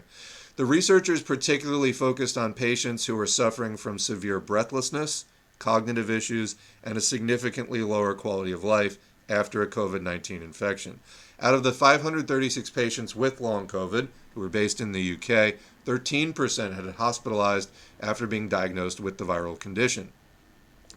the 0.55 0.65
researchers 0.65 1.21
particularly 1.21 1.93
focused 1.93 2.35
on 2.35 2.53
patients 2.53 3.05
who 3.05 3.19
are 3.19 3.27
suffering 3.27 3.77
from 3.77 3.99
severe 3.99 4.39
breathlessness, 4.39 5.25
cognitive 5.59 6.09
issues, 6.09 6.55
and 6.83 6.97
a 6.97 7.01
significantly 7.01 7.81
lower 7.81 8.13
quality 8.13 8.51
of 8.51 8.63
life 8.63 8.97
after 9.29 9.61
a 9.61 9.67
COVID 9.67 10.01
19 10.01 10.41
infection. 10.41 10.99
Out 11.39 11.53
of 11.53 11.63
the 11.63 11.71
536 11.71 12.69
patients 12.69 13.15
with 13.15 13.41
long 13.41 13.67
COVID, 13.67 14.07
who 14.33 14.41
were 14.41 14.49
based 14.49 14.81
in 14.81 14.91
the 14.91 15.13
UK, 15.13 15.55
13% 15.85 16.75
had 16.75 16.95
hospitalized 16.95 17.69
after 17.99 18.25
being 18.25 18.49
diagnosed 18.49 18.99
with 18.99 19.17
the 19.17 19.25
viral 19.25 19.59
condition 19.59 20.11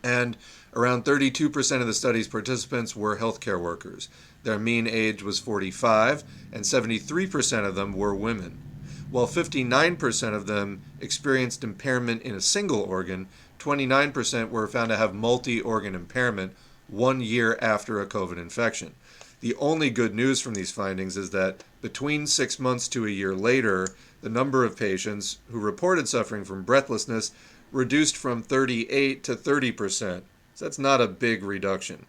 and 0.06 0.36
around 0.72 1.04
32% 1.04 1.80
of 1.80 1.86
the 1.86 1.94
study's 1.94 2.28
participants 2.28 2.94
were 2.94 3.16
healthcare 3.16 3.60
workers. 3.60 4.08
Their 4.44 4.58
mean 4.58 4.86
age 4.86 5.22
was 5.22 5.40
45, 5.40 6.22
and 6.52 6.62
73% 6.62 7.66
of 7.66 7.74
them 7.74 7.92
were 7.92 8.14
women. 8.14 8.62
While 9.10 9.26
59% 9.26 10.34
of 10.34 10.46
them 10.46 10.82
experienced 11.00 11.64
impairment 11.64 12.22
in 12.22 12.36
a 12.36 12.40
single 12.40 12.82
organ, 12.82 13.26
29% 13.66 14.50
were 14.50 14.68
found 14.68 14.90
to 14.90 14.96
have 14.96 15.12
multi 15.12 15.60
organ 15.60 15.96
impairment 15.96 16.54
one 16.86 17.20
year 17.20 17.58
after 17.60 18.00
a 18.00 18.06
COVID 18.06 18.38
infection. 18.38 18.94
The 19.40 19.56
only 19.56 19.90
good 19.90 20.14
news 20.14 20.40
from 20.40 20.54
these 20.54 20.70
findings 20.70 21.16
is 21.16 21.30
that 21.30 21.64
between 21.80 22.28
six 22.28 22.60
months 22.60 22.86
to 22.88 23.04
a 23.04 23.10
year 23.10 23.34
later, 23.34 23.88
the 24.22 24.28
number 24.28 24.64
of 24.64 24.76
patients 24.78 25.38
who 25.50 25.58
reported 25.58 26.08
suffering 26.08 26.44
from 26.44 26.62
breathlessness 26.62 27.32
reduced 27.72 28.16
from 28.16 28.40
38 28.40 29.24
to 29.24 29.34
30 29.34 29.72
percent. 29.72 30.24
So 30.54 30.64
that's 30.64 30.78
not 30.78 31.00
a 31.00 31.08
big 31.08 31.42
reduction 31.42 32.06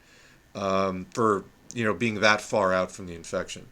um, 0.54 1.08
for 1.14 1.44
you 1.74 1.84
know 1.84 1.94
being 1.94 2.22
that 2.22 2.40
far 2.40 2.72
out 2.72 2.92
from 2.92 3.08
the 3.08 3.16
infection. 3.16 3.68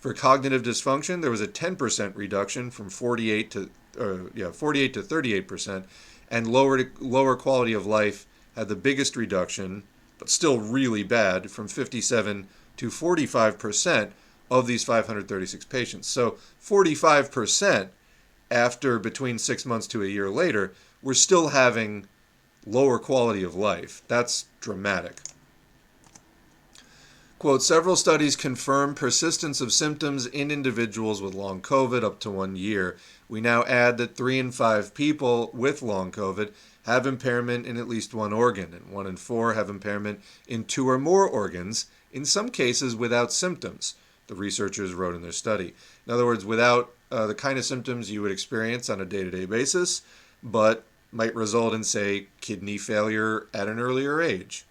For 0.00 0.14
cognitive 0.14 0.62
dysfunction, 0.62 1.20
there 1.20 1.30
was 1.30 1.42
a 1.42 1.46
10 1.46 1.76
percent 1.76 2.16
reduction 2.16 2.70
from 2.70 2.88
48 2.88 3.50
to 3.50 3.70
uh, 4.00 4.30
yeah 4.34 4.50
48 4.52 4.94
to 4.94 5.02
38 5.02 5.46
percent, 5.46 5.86
and 6.30 6.46
lower 6.46 6.90
lower 7.00 7.36
quality 7.36 7.72
of 7.72 7.86
life 7.86 8.26
had 8.54 8.68
the 8.68 8.76
biggest 8.76 9.16
reduction, 9.16 9.82
but 10.18 10.30
still 10.30 10.58
really 10.58 11.02
bad, 11.02 11.50
from 11.50 11.68
57 11.68 12.48
to 12.76 12.90
45 12.90 13.58
percent 13.58 14.12
of 14.50 14.66
these 14.66 14.84
536 14.84 15.64
patients. 15.66 16.08
So 16.08 16.36
45 16.58 17.30
percent 17.30 17.90
after 18.50 18.98
between 18.98 19.38
six 19.38 19.66
months 19.66 19.86
to 19.88 20.02
a 20.02 20.06
year 20.06 20.30
later, 20.30 20.72
we're 21.02 21.14
still 21.14 21.48
having 21.48 22.06
lower 22.64 22.98
quality 22.98 23.42
of 23.42 23.54
life. 23.54 24.02
That's 24.08 24.46
dramatic. 24.60 25.20
Quote, 27.46 27.62
several 27.62 27.94
studies 27.94 28.34
confirm 28.34 28.96
persistence 28.96 29.60
of 29.60 29.72
symptoms 29.72 30.26
in 30.26 30.50
individuals 30.50 31.22
with 31.22 31.32
long 31.32 31.60
COVID 31.60 32.02
up 32.02 32.18
to 32.18 32.28
one 32.28 32.56
year. 32.56 32.96
We 33.28 33.40
now 33.40 33.62
add 33.66 33.98
that 33.98 34.16
three 34.16 34.40
in 34.40 34.50
five 34.50 34.94
people 34.94 35.52
with 35.54 35.80
long 35.80 36.10
COVID 36.10 36.50
have 36.86 37.06
impairment 37.06 37.64
in 37.64 37.76
at 37.76 37.86
least 37.86 38.12
one 38.12 38.32
organ, 38.32 38.74
and 38.74 38.90
one 38.90 39.06
in 39.06 39.16
four 39.16 39.54
have 39.54 39.70
impairment 39.70 40.22
in 40.48 40.64
two 40.64 40.88
or 40.88 40.98
more 40.98 41.24
organs, 41.24 41.86
in 42.12 42.24
some 42.24 42.48
cases 42.48 42.96
without 42.96 43.32
symptoms, 43.32 43.94
the 44.26 44.34
researchers 44.34 44.92
wrote 44.92 45.14
in 45.14 45.22
their 45.22 45.30
study. 45.30 45.72
In 46.04 46.12
other 46.12 46.26
words, 46.26 46.44
without 46.44 46.94
uh, 47.12 47.28
the 47.28 47.34
kind 47.36 47.58
of 47.58 47.64
symptoms 47.64 48.10
you 48.10 48.22
would 48.22 48.32
experience 48.32 48.90
on 48.90 49.00
a 49.00 49.04
day 49.04 49.22
to 49.22 49.30
day 49.30 49.46
basis, 49.46 50.02
but 50.42 50.82
might 51.12 51.36
result 51.36 51.74
in, 51.74 51.84
say, 51.84 52.26
kidney 52.40 52.76
failure 52.76 53.46
at 53.54 53.68
an 53.68 53.78
earlier 53.78 54.20
age. 54.20 54.65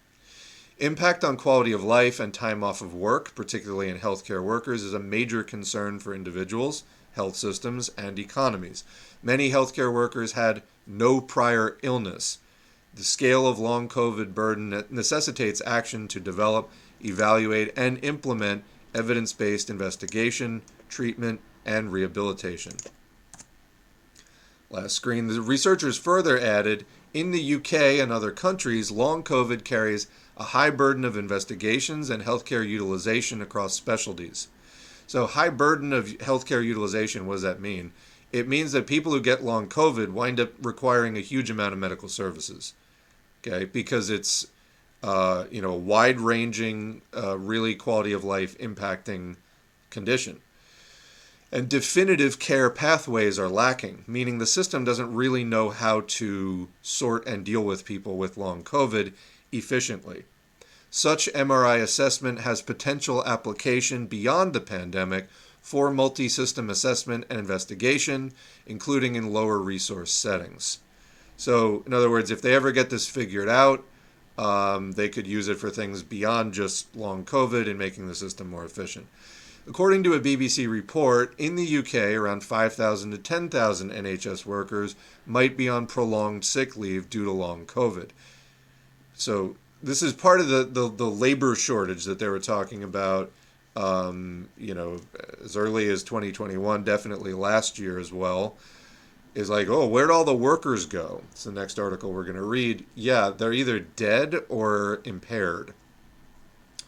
Impact 0.78 1.24
on 1.24 1.38
quality 1.38 1.72
of 1.72 1.82
life 1.82 2.20
and 2.20 2.34
time 2.34 2.62
off 2.62 2.82
of 2.82 2.94
work, 2.94 3.34
particularly 3.34 3.88
in 3.88 3.98
healthcare 3.98 4.42
workers, 4.44 4.82
is 4.82 4.92
a 4.92 4.98
major 4.98 5.42
concern 5.42 5.98
for 5.98 6.14
individuals, 6.14 6.84
health 7.14 7.34
systems, 7.34 7.88
and 7.96 8.18
economies. 8.18 8.84
Many 9.22 9.50
healthcare 9.50 9.92
workers 9.92 10.32
had 10.32 10.62
no 10.86 11.22
prior 11.22 11.78
illness. 11.82 12.38
The 12.94 13.04
scale 13.04 13.46
of 13.46 13.58
long 13.58 13.88
COVID 13.88 14.34
burden 14.34 14.84
necessitates 14.90 15.62
action 15.64 16.08
to 16.08 16.20
develop, 16.20 16.68
evaluate, 17.02 17.72
and 17.74 17.98
implement 18.04 18.62
evidence 18.94 19.32
based 19.32 19.70
investigation, 19.70 20.60
treatment, 20.90 21.40
and 21.64 21.90
rehabilitation. 21.90 22.72
Last 24.68 24.94
screen. 24.94 25.28
The 25.28 25.40
researchers 25.40 25.96
further 25.96 26.38
added 26.38 26.84
in 27.14 27.30
the 27.30 27.54
UK 27.54 27.72
and 27.98 28.12
other 28.12 28.30
countries, 28.30 28.90
long 28.90 29.22
COVID 29.22 29.64
carries 29.64 30.06
a 30.36 30.44
high 30.44 30.70
burden 30.70 31.04
of 31.04 31.16
investigations 31.16 32.10
and 32.10 32.22
healthcare 32.22 32.66
utilization 32.66 33.40
across 33.40 33.74
specialties. 33.74 34.48
So, 35.06 35.26
high 35.26 35.50
burden 35.50 35.92
of 35.92 36.06
healthcare 36.18 36.64
utilization, 36.64 37.26
what 37.26 37.34
does 37.34 37.42
that 37.42 37.60
mean? 37.60 37.92
It 38.32 38.48
means 38.48 38.72
that 38.72 38.86
people 38.86 39.12
who 39.12 39.20
get 39.20 39.44
long 39.44 39.68
COVID 39.68 40.10
wind 40.10 40.40
up 40.40 40.52
requiring 40.60 41.16
a 41.16 41.20
huge 41.20 41.48
amount 41.48 41.72
of 41.72 41.78
medical 41.78 42.08
services. 42.08 42.74
Okay, 43.46 43.64
because 43.64 44.10
it's 44.10 44.48
uh, 45.02 45.44
you 45.50 45.62
know 45.62 45.70
a 45.70 45.78
wide-ranging, 45.78 47.02
uh, 47.16 47.38
really 47.38 47.74
quality 47.74 48.12
of 48.12 48.24
life 48.24 48.58
impacting 48.58 49.36
condition. 49.90 50.40
And 51.52 51.68
definitive 51.68 52.40
care 52.40 52.68
pathways 52.68 53.38
are 53.38 53.48
lacking, 53.48 54.04
meaning 54.08 54.38
the 54.38 54.46
system 54.46 54.84
doesn't 54.84 55.14
really 55.14 55.44
know 55.44 55.70
how 55.70 56.00
to 56.00 56.68
sort 56.82 57.26
and 57.26 57.44
deal 57.44 57.62
with 57.62 57.84
people 57.84 58.16
with 58.16 58.36
long 58.36 58.64
COVID 58.64 59.12
efficiently. 59.52 60.24
Such 60.90 61.32
MRI 61.34 61.82
assessment 61.82 62.40
has 62.40 62.62
potential 62.62 63.24
application 63.26 64.06
beyond 64.06 64.52
the 64.52 64.60
pandemic 64.60 65.28
for 65.60 65.90
multi 65.90 66.28
system 66.28 66.70
assessment 66.70 67.26
and 67.28 67.38
investigation, 67.38 68.32
including 68.66 69.14
in 69.14 69.32
lower 69.32 69.58
resource 69.58 70.12
settings. 70.12 70.78
So, 71.36 71.82
in 71.86 71.92
other 71.92 72.08
words, 72.08 72.30
if 72.30 72.40
they 72.40 72.54
ever 72.54 72.72
get 72.72 72.88
this 72.88 73.08
figured 73.08 73.48
out, 73.48 73.84
um, 74.38 74.92
they 74.92 75.08
could 75.08 75.26
use 75.26 75.48
it 75.48 75.58
for 75.58 75.70
things 75.70 76.02
beyond 76.02 76.54
just 76.54 76.94
long 76.94 77.24
COVID 77.24 77.68
and 77.68 77.78
making 77.78 78.06
the 78.06 78.14
system 78.14 78.48
more 78.48 78.64
efficient. 78.64 79.06
According 79.68 80.04
to 80.04 80.14
a 80.14 80.20
BBC 80.20 80.70
report, 80.70 81.34
in 81.38 81.56
the 81.56 81.78
UK, 81.78 82.14
around 82.14 82.44
5,000 82.44 83.10
to 83.10 83.18
10,000 83.18 83.90
NHS 83.90 84.46
workers 84.46 84.94
might 85.26 85.56
be 85.56 85.68
on 85.68 85.86
prolonged 85.86 86.44
sick 86.44 86.76
leave 86.76 87.10
due 87.10 87.24
to 87.24 87.32
long 87.32 87.66
COVID. 87.66 88.10
So, 89.16 89.56
this 89.82 90.02
is 90.02 90.12
part 90.12 90.40
of 90.40 90.48
the, 90.48 90.64
the, 90.64 90.88
the 90.88 91.06
labor 91.06 91.54
shortage 91.54 92.04
that 92.04 92.18
they 92.18 92.28
were 92.28 92.38
talking 92.38 92.82
about, 92.82 93.30
um, 93.74 94.48
you 94.56 94.74
know, 94.74 95.00
as 95.44 95.56
early 95.56 95.88
as 95.88 96.02
2021, 96.02 96.84
definitely 96.84 97.32
last 97.32 97.78
year 97.78 97.98
as 97.98 98.12
well. 98.12 98.56
Is 99.34 99.50
like, 99.50 99.68
oh, 99.68 99.86
where'd 99.86 100.10
all 100.10 100.24
the 100.24 100.34
workers 100.34 100.86
go? 100.86 101.22
It's 101.32 101.44
the 101.44 101.52
next 101.52 101.78
article 101.78 102.12
we're 102.12 102.24
going 102.24 102.36
to 102.36 102.42
read. 102.42 102.86
Yeah, 102.94 103.30
they're 103.36 103.52
either 103.52 103.80
dead 103.80 104.36
or 104.48 105.00
impaired. 105.04 105.74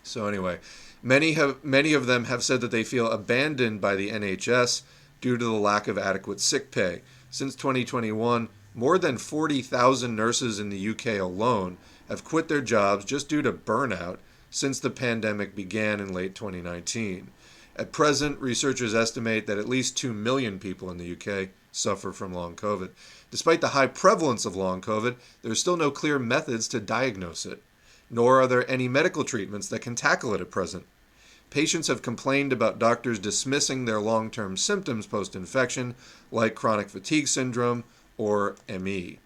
So, 0.02 0.26
anyway. 0.26 0.58
Many 1.02 1.34
have 1.34 1.62
many 1.62 1.92
of 1.92 2.06
them 2.06 2.24
have 2.24 2.42
said 2.42 2.60
that 2.60 2.72
they 2.72 2.82
feel 2.82 3.08
abandoned 3.10 3.80
by 3.80 3.94
the 3.94 4.10
NHS 4.10 4.82
due 5.20 5.38
to 5.38 5.44
the 5.44 5.52
lack 5.52 5.86
of 5.86 5.96
adequate 5.96 6.40
sick 6.40 6.70
pay. 6.70 7.02
Since 7.30 7.54
2021, 7.54 8.48
more 8.74 8.98
than 8.98 9.18
40,000 9.18 10.16
nurses 10.16 10.58
in 10.58 10.70
the 10.70 10.88
UK 10.88 11.20
alone 11.20 11.76
have 12.08 12.24
quit 12.24 12.48
their 12.48 12.60
jobs 12.60 13.04
just 13.04 13.28
due 13.28 13.42
to 13.42 13.52
burnout 13.52 14.18
since 14.50 14.80
the 14.80 14.90
pandemic 14.90 15.54
began 15.54 16.00
in 16.00 16.12
late 16.12 16.34
2019. 16.34 17.30
At 17.76 17.92
present, 17.92 18.40
researchers 18.40 18.94
estimate 18.94 19.46
that 19.46 19.58
at 19.58 19.68
least 19.68 19.96
2 19.96 20.12
million 20.12 20.58
people 20.58 20.90
in 20.90 20.98
the 20.98 21.12
UK 21.12 21.50
suffer 21.70 22.12
from 22.12 22.32
long 22.32 22.56
COVID. 22.56 22.90
Despite 23.30 23.60
the 23.60 23.68
high 23.68 23.86
prevalence 23.86 24.44
of 24.44 24.56
long 24.56 24.80
COVID, 24.80 25.16
there 25.42 25.52
are 25.52 25.56
still 25.56 25.76
no 25.76 25.90
clear 25.90 26.18
methods 26.18 26.66
to 26.68 26.80
diagnose 26.80 27.46
it 27.46 27.62
nor 28.10 28.40
are 28.40 28.46
there 28.46 28.70
any 28.70 28.88
medical 28.88 29.24
treatments 29.24 29.68
that 29.68 29.80
can 29.80 29.94
tackle 29.94 30.34
it 30.34 30.40
at 30.40 30.50
present. 30.50 30.86
Patients 31.50 31.88
have 31.88 32.02
complained 32.02 32.52
about 32.52 32.78
doctors 32.78 33.18
dismissing 33.18 33.84
their 33.84 34.00
long 34.00 34.30
term 34.30 34.56
symptoms 34.56 35.06
post 35.06 35.34
infection, 35.34 35.94
like 36.30 36.54
chronic 36.54 36.90
fatigue 36.90 37.28
syndrome 37.28 37.84
or 38.16 38.56
ME. 38.68 39.18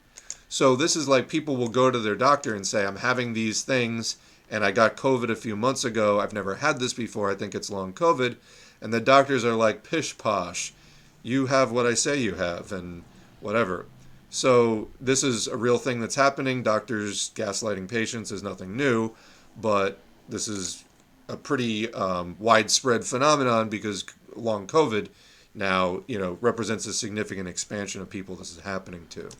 So, 0.52 0.76
this 0.76 0.96
is 0.96 1.08
like 1.08 1.30
people 1.30 1.56
will 1.56 1.70
go 1.70 1.90
to 1.90 1.98
their 1.98 2.14
doctor 2.14 2.54
and 2.54 2.66
say, 2.66 2.84
I'm 2.84 2.96
having 2.96 3.32
these 3.32 3.62
things, 3.62 4.18
and 4.50 4.62
I 4.62 4.70
got 4.70 4.98
COVID 4.98 5.30
a 5.30 5.34
few 5.34 5.56
months 5.56 5.82
ago. 5.82 6.20
I've 6.20 6.34
never 6.34 6.56
had 6.56 6.78
this 6.78 6.92
before. 6.92 7.30
I 7.30 7.34
think 7.34 7.54
it's 7.54 7.70
long 7.70 7.94
COVID. 7.94 8.36
And 8.82 8.92
the 8.92 9.00
doctors 9.00 9.46
are 9.46 9.54
like, 9.54 9.82
pish 9.82 10.18
posh, 10.18 10.74
you 11.22 11.46
have 11.46 11.72
what 11.72 11.86
I 11.86 11.94
say 11.94 12.20
you 12.20 12.34
have, 12.34 12.70
and 12.70 13.02
whatever. 13.40 13.86
So 14.28 14.88
this 15.00 15.24
is 15.24 15.46
a 15.46 15.56
real 15.56 15.78
thing 15.78 16.02
that's 16.02 16.16
happening. 16.16 16.62
Doctors 16.62 17.30
gaslighting 17.30 17.88
patients 17.88 18.30
is 18.30 18.42
nothing 18.42 18.76
new, 18.76 19.12
but 19.58 20.00
this 20.28 20.48
is 20.48 20.84
a 21.30 21.36
pretty 21.38 21.90
um, 21.94 22.36
widespread 22.38 23.06
phenomenon 23.06 23.70
because 23.70 24.04
long 24.36 24.66
COVID 24.66 25.08
now 25.54 26.02
you 26.06 26.18
know 26.18 26.36
represents 26.42 26.86
a 26.86 26.92
significant 26.92 27.48
expansion 27.48 28.02
of 28.02 28.10
people 28.10 28.36
this 28.36 28.54
is 28.54 28.60
happening 28.60 29.06
to. 29.08 29.30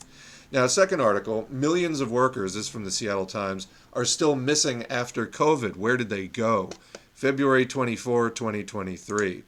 Now, 0.52 0.68
second 0.68 1.00
article: 1.00 1.48
millions 1.50 2.00
of 2.00 2.12
workers, 2.12 2.54
this 2.54 2.66
is 2.66 2.68
from 2.68 2.84
the 2.84 2.90
Seattle 2.92 3.26
Times, 3.26 3.66
are 3.92 4.04
still 4.04 4.36
missing 4.36 4.84
after 4.88 5.26
COVID. 5.26 5.76
Where 5.76 5.96
did 5.96 6.10
they 6.10 6.28
go? 6.28 6.70
February 7.14 7.66
24, 7.66 8.30
2023. 8.30 9.42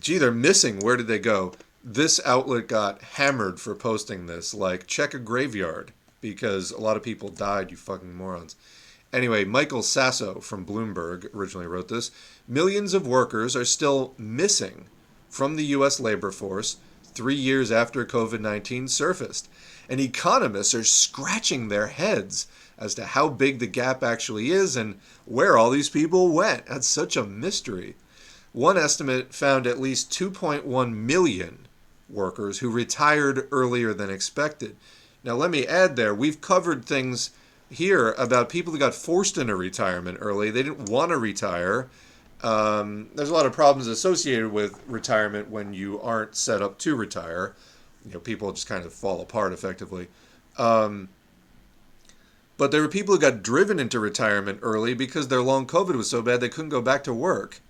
Gee, 0.00 0.18
they're 0.18 0.30
missing. 0.30 0.78
Where 0.78 0.96
did 0.96 1.06
they 1.08 1.18
go? 1.18 1.54
this 1.84 2.18
outlet 2.24 2.66
got 2.66 3.02
hammered 3.02 3.60
for 3.60 3.74
posting 3.74 4.24
this. 4.26 4.54
Like, 4.54 4.86
check 4.86 5.12
a 5.12 5.18
graveyard 5.18 5.92
because 6.22 6.70
a 6.70 6.80
lot 6.80 6.96
of 6.96 7.02
people 7.02 7.28
died, 7.28 7.70
you 7.70 7.76
fucking 7.76 8.14
morons. 8.14 8.56
Anyway, 9.12 9.44
Michael 9.44 9.82
Sasso 9.82 10.40
from 10.40 10.64
Bloomberg 10.64 11.32
originally 11.34 11.66
wrote 11.66 11.88
this. 11.88 12.10
Millions 12.48 12.94
of 12.94 13.06
workers 13.06 13.54
are 13.54 13.66
still 13.66 14.14
missing 14.16 14.86
from 15.28 15.56
the 15.56 15.66
U.S. 15.66 16.00
labor 16.00 16.32
force 16.32 16.78
three 17.14 17.34
years 17.34 17.70
after 17.70 18.04
COVID 18.04 18.40
19 18.40 18.88
surfaced. 18.88 19.48
And 19.88 20.00
economists 20.00 20.74
are 20.74 20.84
scratching 20.84 21.68
their 21.68 21.88
heads 21.88 22.46
as 22.78 22.94
to 22.94 23.04
how 23.04 23.28
big 23.28 23.58
the 23.58 23.66
gap 23.66 24.02
actually 24.02 24.50
is 24.50 24.76
and 24.76 24.98
where 25.24 25.56
all 25.56 25.70
these 25.70 25.90
people 25.90 26.32
went. 26.32 26.66
That's 26.66 26.86
such 26.86 27.16
a 27.16 27.24
mystery. 27.24 27.94
One 28.52 28.78
estimate 28.78 29.34
found 29.34 29.66
at 29.66 29.80
least 29.80 30.10
2.1 30.10 30.94
million 30.94 31.66
workers 32.08 32.58
who 32.58 32.70
retired 32.70 33.48
earlier 33.50 33.92
than 33.92 34.10
expected. 34.10 34.76
Now, 35.22 35.34
let 35.34 35.50
me 35.50 35.66
add 35.66 35.96
there, 35.96 36.14
we've 36.14 36.40
covered 36.40 36.84
things 36.84 37.30
here 37.70 38.12
about 38.12 38.48
people 38.48 38.72
who 38.72 38.78
got 38.78 38.94
forced 38.94 39.38
into 39.38 39.56
retirement 39.56 40.18
early. 40.20 40.50
They 40.50 40.62
didn't 40.62 40.88
want 40.88 41.10
to 41.10 41.18
retire. 41.18 41.88
Um, 42.44 43.08
there's 43.14 43.30
a 43.30 43.34
lot 43.34 43.46
of 43.46 43.54
problems 43.54 43.86
associated 43.86 44.52
with 44.52 44.78
retirement 44.86 45.48
when 45.48 45.72
you 45.72 45.98
aren't 46.02 46.36
set 46.36 46.60
up 46.60 46.78
to 46.80 46.94
retire. 46.94 47.54
You 48.04 48.12
know, 48.12 48.20
people 48.20 48.52
just 48.52 48.66
kind 48.66 48.84
of 48.84 48.92
fall 48.92 49.22
apart 49.22 49.54
effectively. 49.54 50.08
Um, 50.58 51.08
but 52.58 52.70
there 52.70 52.82
were 52.82 52.88
people 52.88 53.14
who 53.14 53.20
got 53.20 53.42
driven 53.42 53.80
into 53.80 53.98
retirement 53.98 54.58
early 54.60 54.92
because 54.92 55.28
their 55.28 55.40
long 55.40 55.66
COVID 55.66 55.96
was 55.96 56.10
so 56.10 56.20
bad 56.20 56.40
they 56.40 56.50
couldn't 56.50 56.68
go 56.68 56.82
back 56.82 57.02
to 57.04 57.14
work. 57.14 57.60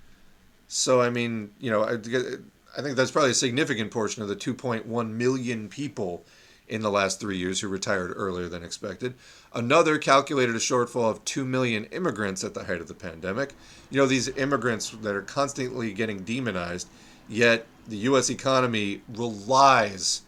So, 0.66 1.01
I 1.01 1.09
mean, 1.09 1.52
you 1.60 1.70
know, 1.70 1.84
I 1.84 2.82
think 2.82 2.96
that's 2.96 3.12
probably 3.12 3.30
a 3.30 3.34
significant 3.34 3.92
portion 3.92 4.22
of 4.22 4.28
the 4.28 4.34
2.1 4.34 5.10
million 5.10 5.68
people 5.68 6.24
in 6.66 6.82
the 6.82 6.90
last 6.90 7.20
three 7.20 7.36
years 7.36 7.60
who 7.60 7.68
retired 7.68 8.12
earlier 8.16 8.48
than 8.48 8.64
expected. 8.64 9.14
Another 9.55 9.98
calculated 9.98 10.56
a 10.56 10.59
shortfall 10.59 11.10
of 11.10 11.24
2 11.24 11.44
million 11.44 11.85
immigrants 11.86 12.43
at 12.43 12.55
the 12.55 12.64
height 12.64 12.81
of 12.81 12.89
the 12.89 12.94
pandemic. 12.94 13.55
You 13.90 13.98
know, 13.98 14.06
these 14.06 14.28
immigrants 14.28 14.90
that 14.90 15.14
are 15.14 15.22
constantly 15.22 15.93
getting 15.93 16.24
demonized, 16.24 16.89
yet 17.28 17.66
the 17.86 17.97
U.S. 17.98 18.31
economy 18.31 19.02
relies 19.09 20.22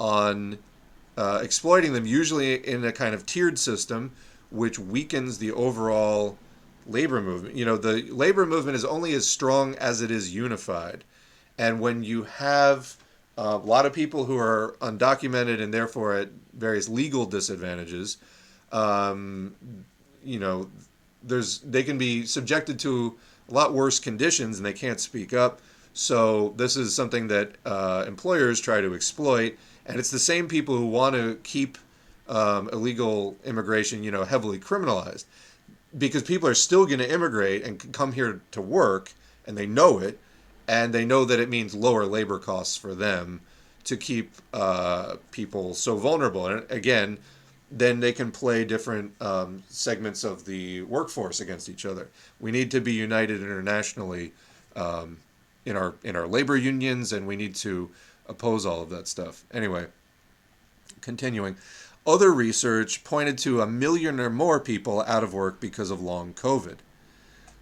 on 0.00 0.58
uh, 1.16 1.40
exploiting 1.42 1.92
them, 1.92 2.06
usually 2.06 2.54
in 2.66 2.84
a 2.84 2.92
kind 2.92 3.14
of 3.14 3.26
tiered 3.26 3.58
system, 3.58 4.12
which 4.50 4.78
weakens 4.78 5.38
the 5.38 5.52
overall 5.52 6.38
labor 6.86 7.20
movement. 7.20 7.56
You 7.56 7.66
know, 7.66 7.76
the 7.76 8.02
labor 8.10 8.46
movement 8.46 8.76
is 8.76 8.84
only 8.84 9.12
as 9.12 9.28
strong 9.28 9.74
as 9.76 10.00
it 10.00 10.10
is 10.10 10.34
unified. 10.34 11.04
And 11.58 11.80
when 11.80 12.02
you 12.02 12.22
have 12.24 12.96
a 13.36 13.56
lot 13.56 13.86
of 13.86 13.92
people 13.92 14.24
who 14.24 14.38
are 14.38 14.76
undocumented 14.80 15.60
and 15.60 15.72
therefore 15.72 16.14
at 16.14 16.30
various 16.54 16.88
legal 16.88 17.26
disadvantages, 17.26 18.16
um, 18.72 19.54
you 20.24 20.38
know, 20.38 20.68
there's 21.22 21.60
they 21.60 21.82
can 21.82 21.98
be 21.98 22.24
subjected 22.24 22.78
to 22.80 23.16
a 23.48 23.54
lot 23.54 23.72
worse 23.72 23.98
conditions 23.98 24.56
and 24.56 24.66
they 24.66 24.72
can't 24.72 25.00
speak 25.00 25.32
up. 25.32 25.60
So 25.94 26.54
this 26.56 26.76
is 26.76 26.94
something 26.94 27.28
that 27.28 27.52
uh, 27.66 28.04
employers 28.06 28.60
try 28.60 28.80
to 28.80 28.94
exploit, 28.94 29.58
and 29.84 29.98
it's 29.98 30.10
the 30.10 30.18
same 30.18 30.48
people 30.48 30.76
who 30.76 30.86
want 30.86 31.14
to 31.14 31.38
keep 31.42 31.76
um, 32.28 32.70
illegal 32.72 33.36
immigration, 33.44 34.02
you 34.02 34.10
know, 34.10 34.24
heavily 34.24 34.58
criminalized, 34.58 35.26
because 35.98 36.22
people 36.22 36.48
are 36.48 36.54
still 36.54 36.86
going 36.86 37.00
to 37.00 37.12
immigrate 37.12 37.62
and 37.64 37.92
come 37.92 38.12
here 38.12 38.40
to 38.52 38.62
work, 38.62 39.12
and 39.46 39.58
they 39.58 39.66
know 39.66 39.98
it, 39.98 40.18
and 40.66 40.94
they 40.94 41.04
know 41.04 41.26
that 41.26 41.38
it 41.38 41.50
means 41.50 41.74
lower 41.74 42.06
labor 42.06 42.38
costs 42.38 42.74
for 42.76 42.94
them 42.94 43.42
to 43.84 43.96
keep 43.96 44.32
uh, 44.54 45.16
people 45.30 45.74
so 45.74 45.96
vulnerable. 45.96 46.46
And 46.46 46.70
again, 46.70 47.18
then 47.72 48.00
they 48.00 48.12
can 48.12 48.30
play 48.30 48.64
different 48.64 49.12
um, 49.20 49.62
segments 49.68 50.24
of 50.24 50.44
the 50.44 50.82
workforce 50.82 51.40
against 51.40 51.68
each 51.68 51.86
other. 51.86 52.08
We 52.38 52.50
need 52.50 52.70
to 52.72 52.80
be 52.80 52.92
united 52.92 53.42
internationally 53.42 54.32
um, 54.76 55.18
in 55.64 55.76
our 55.76 55.94
in 56.04 56.14
our 56.14 56.26
labor 56.26 56.56
unions, 56.56 57.12
and 57.12 57.26
we 57.26 57.36
need 57.36 57.54
to 57.56 57.90
oppose 58.26 58.66
all 58.66 58.82
of 58.82 58.90
that 58.90 59.08
stuff. 59.08 59.44
Anyway, 59.52 59.86
continuing. 61.00 61.56
Other 62.06 62.32
research 62.32 63.04
pointed 63.04 63.38
to 63.38 63.60
a 63.60 63.66
million 63.66 64.18
or 64.18 64.28
more 64.28 64.58
people 64.58 65.02
out 65.02 65.22
of 65.22 65.32
work 65.32 65.60
because 65.60 65.90
of 65.90 66.02
long 66.02 66.34
COVID. 66.34 66.78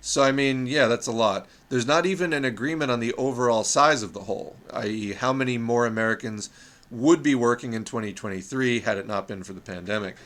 So, 0.01 0.23
I 0.23 0.33
mean, 0.33 0.67
yeah, 0.67 0.87
that's 0.87 1.07
a 1.07 1.13
lot. 1.13 1.47
There's 1.69 1.87
not 1.87 2.07
even 2.07 2.33
an 2.33 2.47
agreement 2.47 2.91
on 2.91 3.01
the 3.01 3.13
overall 3.15 3.65
size 3.65 4.03
of 4.03 4.15
the 4.15 4.21
whole, 4.21 4.57
i.e., 4.73 5.13
how 5.13 5.35
many 5.35 5.59
more 5.59 5.85
Americans 5.85 6.49
would 6.91 7.23
be 7.23 7.35
working 7.35 7.73
in 7.73 7.85
2023 7.85 8.81
had 8.81 8.99
it 8.99 9.07
not 9.07 9.29
been 9.29 9.43
for 9.45 9.53
the 9.53 9.61
pandemic. 9.61 10.17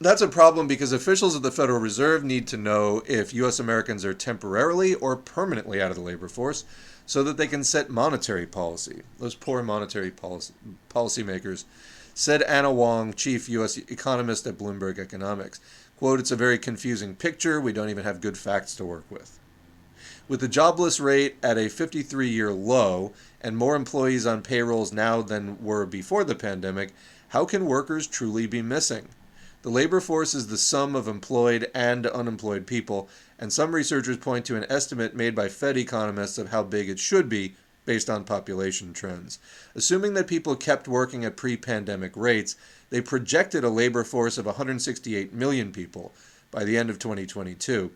That's 0.00 0.20
a 0.20 0.28
problem 0.28 0.66
because 0.66 0.92
officials 0.92 1.36
of 1.36 1.42
the 1.42 1.52
Federal 1.52 1.78
Reserve 1.78 2.24
need 2.24 2.48
to 2.48 2.56
know 2.56 3.02
if 3.06 3.32
U.S. 3.34 3.60
Americans 3.60 4.04
are 4.04 4.12
temporarily 4.12 4.94
or 4.94 5.14
permanently 5.16 5.80
out 5.80 5.90
of 5.90 5.96
the 5.96 6.02
labor 6.02 6.28
force 6.28 6.64
so 7.06 7.22
that 7.22 7.36
they 7.36 7.46
can 7.46 7.62
set 7.62 7.88
monetary 7.88 8.46
policy. 8.46 9.02
Those 9.18 9.36
poor 9.36 9.62
monetary 9.62 10.10
policy 10.10 10.54
policymakers, 10.90 11.64
said 12.14 12.42
Anna 12.42 12.72
Wong, 12.72 13.14
chief 13.14 13.48
U.S. 13.48 13.76
economist 13.76 14.46
at 14.46 14.58
Bloomberg 14.58 14.98
Economics. 14.98 15.60
Quote, 15.98 16.18
it's 16.18 16.32
a 16.32 16.36
very 16.36 16.58
confusing 16.58 17.14
picture. 17.14 17.60
We 17.60 17.72
don't 17.72 17.88
even 17.88 18.04
have 18.04 18.20
good 18.20 18.36
facts 18.36 18.74
to 18.76 18.84
work 18.84 19.04
with. 19.08 19.38
With 20.28 20.40
the 20.40 20.48
jobless 20.48 20.98
rate 20.98 21.36
at 21.42 21.58
a 21.58 21.68
53 21.68 22.28
year 22.28 22.52
low 22.52 23.12
and 23.42 23.56
more 23.56 23.76
employees 23.76 24.24
on 24.26 24.40
payrolls 24.42 24.92
now 24.92 25.20
than 25.20 25.62
were 25.62 25.84
before 25.84 26.24
the 26.24 26.34
pandemic, 26.34 26.94
how 27.28 27.44
can 27.44 27.66
workers 27.66 28.06
truly 28.06 28.46
be 28.46 28.62
missing? 28.62 29.08
The 29.62 29.70
labor 29.70 30.00
force 30.00 30.34
is 30.34 30.48
the 30.48 30.58
sum 30.58 30.96
of 30.96 31.06
employed 31.06 31.70
and 31.74 32.06
unemployed 32.06 32.66
people, 32.66 33.08
and 33.38 33.52
some 33.52 33.74
researchers 33.74 34.16
point 34.16 34.44
to 34.46 34.56
an 34.56 34.66
estimate 34.68 35.14
made 35.14 35.34
by 35.34 35.48
Fed 35.48 35.76
economists 35.76 36.38
of 36.38 36.48
how 36.48 36.62
big 36.62 36.88
it 36.88 36.98
should 36.98 37.28
be 37.28 37.54
based 37.84 38.10
on 38.10 38.24
population 38.24 38.92
trends. 38.92 39.38
Assuming 39.74 40.14
that 40.14 40.26
people 40.26 40.56
kept 40.56 40.88
working 40.88 41.24
at 41.24 41.36
pre 41.36 41.56
pandemic 41.56 42.16
rates, 42.16 42.56
they 42.90 43.00
projected 43.00 43.64
a 43.64 43.68
labor 43.68 44.04
force 44.04 44.38
of 44.38 44.46
168 44.46 45.32
million 45.32 45.72
people 45.72 46.12
by 46.50 46.64
the 46.64 46.76
end 46.76 46.90
of 46.90 46.98
2022. 46.98 47.90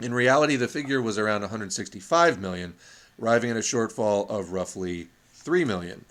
In 0.00 0.14
reality, 0.14 0.56
the 0.56 0.68
figure 0.68 1.02
was 1.02 1.18
around 1.18 1.42
165 1.42 2.40
million, 2.40 2.74
arriving 3.20 3.50
at 3.50 3.56
a 3.56 3.60
shortfall 3.60 4.28
of 4.30 4.52
roughly 4.52 5.08
3 5.34 5.64
million. 5.64 6.04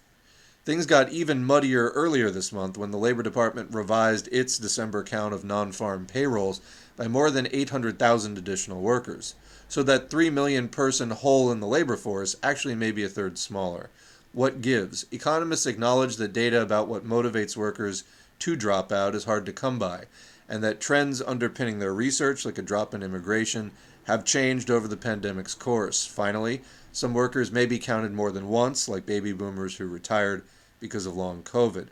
Things 0.65 0.85
got 0.85 1.09
even 1.11 1.43
muddier 1.43 1.89
earlier 1.89 2.29
this 2.29 2.51
month 2.51 2.77
when 2.77 2.91
the 2.91 2.97
Labor 2.97 3.23
Department 3.23 3.73
revised 3.73 4.29
its 4.31 4.59
December 4.59 5.03
count 5.03 5.33
of 5.33 5.43
non 5.43 5.71
farm 5.71 6.05
payrolls 6.05 6.61
by 6.95 7.07
more 7.07 7.31
than 7.31 7.47
800,000 7.51 8.37
additional 8.37 8.81
workers. 8.81 9.33
So 9.67 9.83
that 9.83 10.09
3 10.09 10.29
million 10.29 10.67
person 10.67 11.11
hole 11.11 11.51
in 11.51 11.59
the 11.59 11.67
labor 11.67 11.95
force 11.95 12.35
actually 12.43 12.75
may 12.75 12.91
be 12.91 13.03
a 13.03 13.09
third 13.09 13.37
smaller. 13.37 13.89
What 14.31 14.61
gives? 14.61 15.05
Economists 15.11 15.65
acknowledge 15.65 16.17
that 16.17 16.33
data 16.33 16.61
about 16.61 16.87
what 16.87 17.07
motivates 17.07 17.57
workers 17.57 18.03
to 18.39 18.55
drop 18.55 18.91
out 18.91 19.15
is 19.15 19.23
hard 19.23 19.45
to 19.45 19.53
come 19.53 19.79
by, 19.79 20.05
and 20.49 20.63
that 20.63 20.81
trends 20.81 21.21
underpinning 21.21 21.77
their 21.77 21.93
research, 21.93 22.43
like 22.43 22.57
a 22.57 22.63
drop 22.63 22.93
in 22.95 23.03
immigration, 23.03 23.71
have 24.05 24.25
changed 24.25 24.71
over 24.71 24.87
the 24.87 24.97
pandemic's 24.97 25.53
course. 25.53 26.05
Finally, 26.05 26.61
some 26.91 27.13
workers 27.13 27.51
may 27.51 27.67
be 27.67 27.77
counted 27.77 28.11
more 28.11 28.31
than 28.31 28.47
once, 28.47 28.89
like 28.89 29.05
baby 29.05 29.31
boomers 29.31 29.77
who 29.77 29.85
retired 29.85 30.43
because 30.79 31.05
of 31.05 31.15
long 31.15 31.43
COVID. 31.43 31.89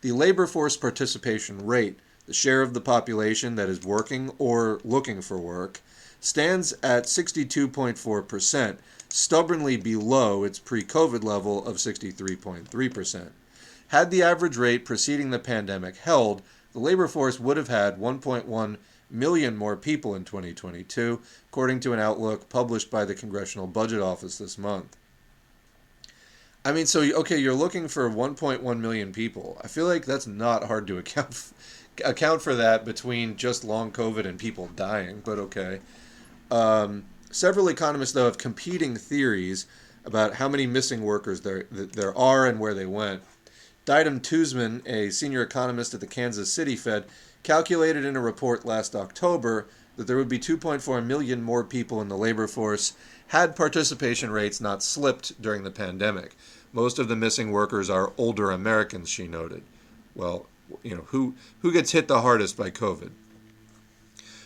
The 0.00 0.10
labor 0.10 0.48
force 0.48 0.76
participation 0.76 1.64
rate, 1.64 2.00
the 2.26 2.34
share 2.34 2.62
of 2.62 2.74
the 2.74 2.80
population 2.80 3.54
that 3.54 3.68
is 3.68 3.84
working 3.84 4.32
or 4.38 4.80
looking 4.82 5.22
for 5.22 5.38
work, 5.38 5.80
stands 6.20 6.74
at 6.82 7.04
62.4%, 7.04 8.78
stubbornly 9.08 9.76
below 9.76 10.42
its 10.42 10.58
pre 10.58 10.82
COVID 10.82 11.22
level 11.22 11.64
of 11.64 11.76
63.3%. 11.76 13.28
Had 13.88 14.10
the 14.10 14.22
average 14.22 14.56
rate 14.56 14.84
preceding 14.84 15.30
the 15.30 15.38
pandemic 15.38 15.96
held, 15.96 16.42
the 16.72 16.78
labor 16.78 17.08
force 17.08 17.40
would 17.40 17.56
have 17.56 17.68
had 17.68 17.98
1.1 17.98 18.76
million 19.10 19.56
more 19.56 19.76
people 19.76 20.14
in 20.14 20.24
2022, 20.24 21.20
according 21.48 21.80
to 21.80 21.92
an 21.92 21.98
outlook 21.98 22.48
published 22.48 22.90
by 22.90 23.04
the 23.04 23.14
Congressional 23.14 23.66
Budget 23.66 24.00
Office 24.00 24.38
this 24.38 24.56
month. 24.56 24.96
I 26.64 26.72
mean, 26.72 26.86
so 26.86 27.00
okay, 27.00 27.38
you're 27.38 27.54
looking 27.54 27.88
for 27.88 28.08
1.1 28.10 28.80
million 28.80 29.12
people. 29.12 29.58
I 29.64 29.68
feel 29.68 29.86
like 29.86 30.04
that's 30.04 30.26
not 30.26 30.64
hard 30.64 30.86
to 30.88 30.98
account 30.98 31.30
f- 31.30 31.52
account 32.04 32.42
for 32.42 32.54
that 32.54 32.84
between 32.84 33.36
just 33.36 33.64
long 33.64 33.90
COVID 33.90 34.26
and 34.26 34.38
people 34.38 34.68
dying, 34.76 35.22
but 35.24 35.38
okay. 35.38 35.80
Um, 36.50 37.04
several 37.30 37.68
economists 37.68 38.12
though 38.12 38.26
have 38.26 38.38
competing 38.38 38.96
theories 38.96 39.66
about 40.04 40.34
how 40.34 40.48
many 40.48 40.66
missing 40.66 41.02
workers 41.02 41.40
there 41.40 41.64
there 41.70 42.16
are 42.16 42.46
and 42.46 42.58
where 42.60 42.74
they 42.74 42.86
went. 42.86 43.22
Didem 43.86 44.20
Tüzemen, 44.20 44.86
a 44.86 45.10
senior 45.10 45.42
economist 45.42 45.94
at 45.94 46.00
the 46.00 46.06
Kansas 46.06 46.52
City 46.52 46.76
Fed, 46.76 47.04
calculated 47.42 48.04
in 48.04 48.16
a 48.16 48.20
report 48.20 48.64
last 48.64 48.94
October 48.94 49.66
that 49.96 50.06
there 50.06 50.16
would 50.16 50.28
be 50.28 50.38
2.4 50.38 51.04
million 51.04 51.42
more 51.42 51.64
people 51.64 52.00
in 52.00 52.08
the 52.08 52.16
labor 52.16 52.46
force 52.46 52.92
had 53.28 53.56
participation 53.56 54.30
rates 54.30 54.60
not 54.60 54.82
slipped 54.82 55.40
during 55.40 55.62
the 55.62 55.70
pandemic. 55.70 56.36
Most 56.72 56.98
of 56.98 57.08
the 57.08 57.16
missing 57.16 57.50
workers 57.50 57.88
are 57.88 58.12
older 58.16 58.50
Americans, 58.50 59.08
she 59.08 59.26
noted. 59.26 59.62
Well, 60.14 60.46
you 60.82 60.96
know, 60.96 61.04
who 61.08 61.34
who 61.60 61.72
gets 61.72 61.92
hit 61.92 62.06
the 62.08 62.22
hardest 62.22 62.56
by 62.56 62.70
COVID? 62.70 63.10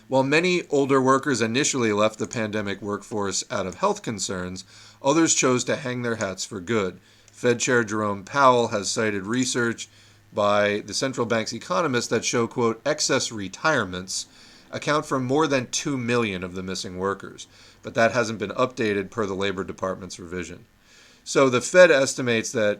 While 0.07 0.23
many 0.23 0.63
older 0.69 1.01
workers 1.01 1.41
initially 1.41 1.91
left 1.91 2.19
the 2.19 2.27
pandemic 2.27 2.81
workforce 2.81 3.43
out 3.49 3.65
of 3.65 3.75
health 3.75 4.03
concerns, 4.03 4.63
others 5.01 5.33
chose 5.33 5.63
to 5.63 5.75
hang 5.75 6.03
their 6.03 6.17
hats 6.17 6.45
for 6.45 6.59
good. 6.59 6.99
Fed 7.35 7.59
Chair 7.59 7.83
Jerome 7.83 8.23
Powell 8.23 8.69
has 8.69 8.89
cited 8.89 9.25
research 9.25 9.89
by 10.33 10.81
the 10.85 10.93
central 10.93 11.25
bank's 11.25 11.51
economists 11.51 12.07
that 12.07 12.23
show, 12.23 12.47
quote, 12.47 12.81
excess 12.85 13.29
retirements 13.29 14.27
account 14.71 15.05
for 15.05 15.19
more 15.19 15.45
than 15.45 15.67
2 15.67 15.97
million 15.97 16.45
of 16.45 16.55
the 16.55 16.63
missing 16.63 16.97
workers, 16.97 17.47
but 17.83 17.93
that 17.93 18.13
hasn't 18.13 18.39
been 18.39 18.51
updated 18.51 19.11
per 19.11 19.25
the 19.25 19.33
Labor 19.33 19.65
Department's 19.65 20.17
revision. 20.17 20.63
So 21.25 21.49
the 21.49 21.59
Fed 21.59 21.91
estimates 21.91 22.53
that 22.53 22.79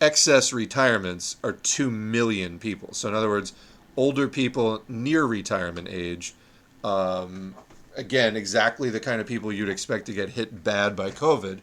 excess 0.00 0.52
retirements 0.52 1.36
are 1.44 1.52
2 1.52 1.92
million 1.92 2.58
people. 2.58 2.92
So, 2.92 3.08
in 3.08 3.14
other 3.14 3.28
words, 3.28 3.52
older 3.96 4.26
people 4.26 4.82
near 4.88 5.24
retirement 5.24 5.86
age, 5.88 6.34
um, 6.82 7.54
again, 7.96 8.34
exactly 8.34 8.90
the 8.90 8.98
kind 8.98 9.20
of 9.20 9.28
people 9.28 9.52
you'd 9.52 9.68
expect 9.68 10.06
to 10.06 10.12
get 10.12 10.30
hit 10.30 10.64
bad 10.64 10.96
by 10.96 11.12
COVID, 11.12 11.60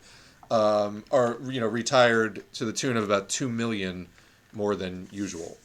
um, 0.49 1.03
are 1.11 1.37
you 1.45 1.59
know 1.59 1.67
retired 1.67 2.43
to 2.53 2.65
the 2.65 2.73
tune 2.73 2.97
of 2.97 3.03
about 3.03 3.29
2 3.29 3.49
million 3.49 4.07
more 4.53 4.75
than 4.75 5.07
usual. 5.11 5.57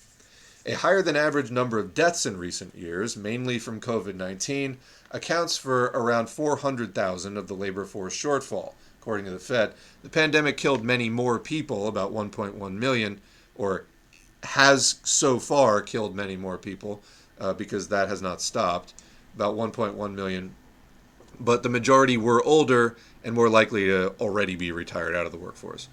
A 0.65 0.75
higher 0.75 1.03
than 1.03 1.17
average 1.17 1.51
number 1.51 1.79
of 1.79 1.95
deaths 1.95 2.25
in 2.25 2.37
recent 2.37 2.75
years, 2.77 3.17
mainly 3.17 3.59
from 3.59 3.81
COVID 3.81 4.15
19, 4.15 4.79
accounts 5.11 5.57
for 5.57 5.87
around 5.87 6.29
400,000 6.31 7.37
of 7.37 7.49
the 7.49 7.55
labor 7.55 7.85
force 7.85 8.17
shortfall, 8.17 8.75
according 9.01 9.25
to 9.27 9.33
the 9.33 9.41
Fed. 9.41 9.75
The 10.03 10.09
pandemic 10.09 10.57
killed 10.57 10.85
many 10.85 11.09
more 11.09 11.39
people, 11.39 11.89
about 11.89 12.13
1.1 12.13 12.73
million, 12.75 13.21
or 13.57 13.87
has 14.45 15.01
so 15.03 15.41
far 15.41 15.81
killed 15.81 16.15
many 16.15 16.37
more 16.37 16.59
people 16.59 17.03
uh, 17.41 17.53
because 17.55 17.89
that 17.89 18.09
has 18.09 18.23
not 18.23 18.41
stopped, 18.41 18.95
about 19.35 19.57
1.1 19.57 20.15
million 20.15 20.55
but 21.41 21.63
the 21.63 21.69
majority 21.69 22.17
were 22.17 22.43
older 22.45 22.97
and 23.25 23.35
more 23.35 23.49
likely 23.49 23.87
to 23.87 24.11
already 24.21 24.57
be 24.57 24.73
retired 24.73 25.15
out 25.15 25.27
of 25.27 25.33
the 25.33 25.39
workforce. 25.39 25.89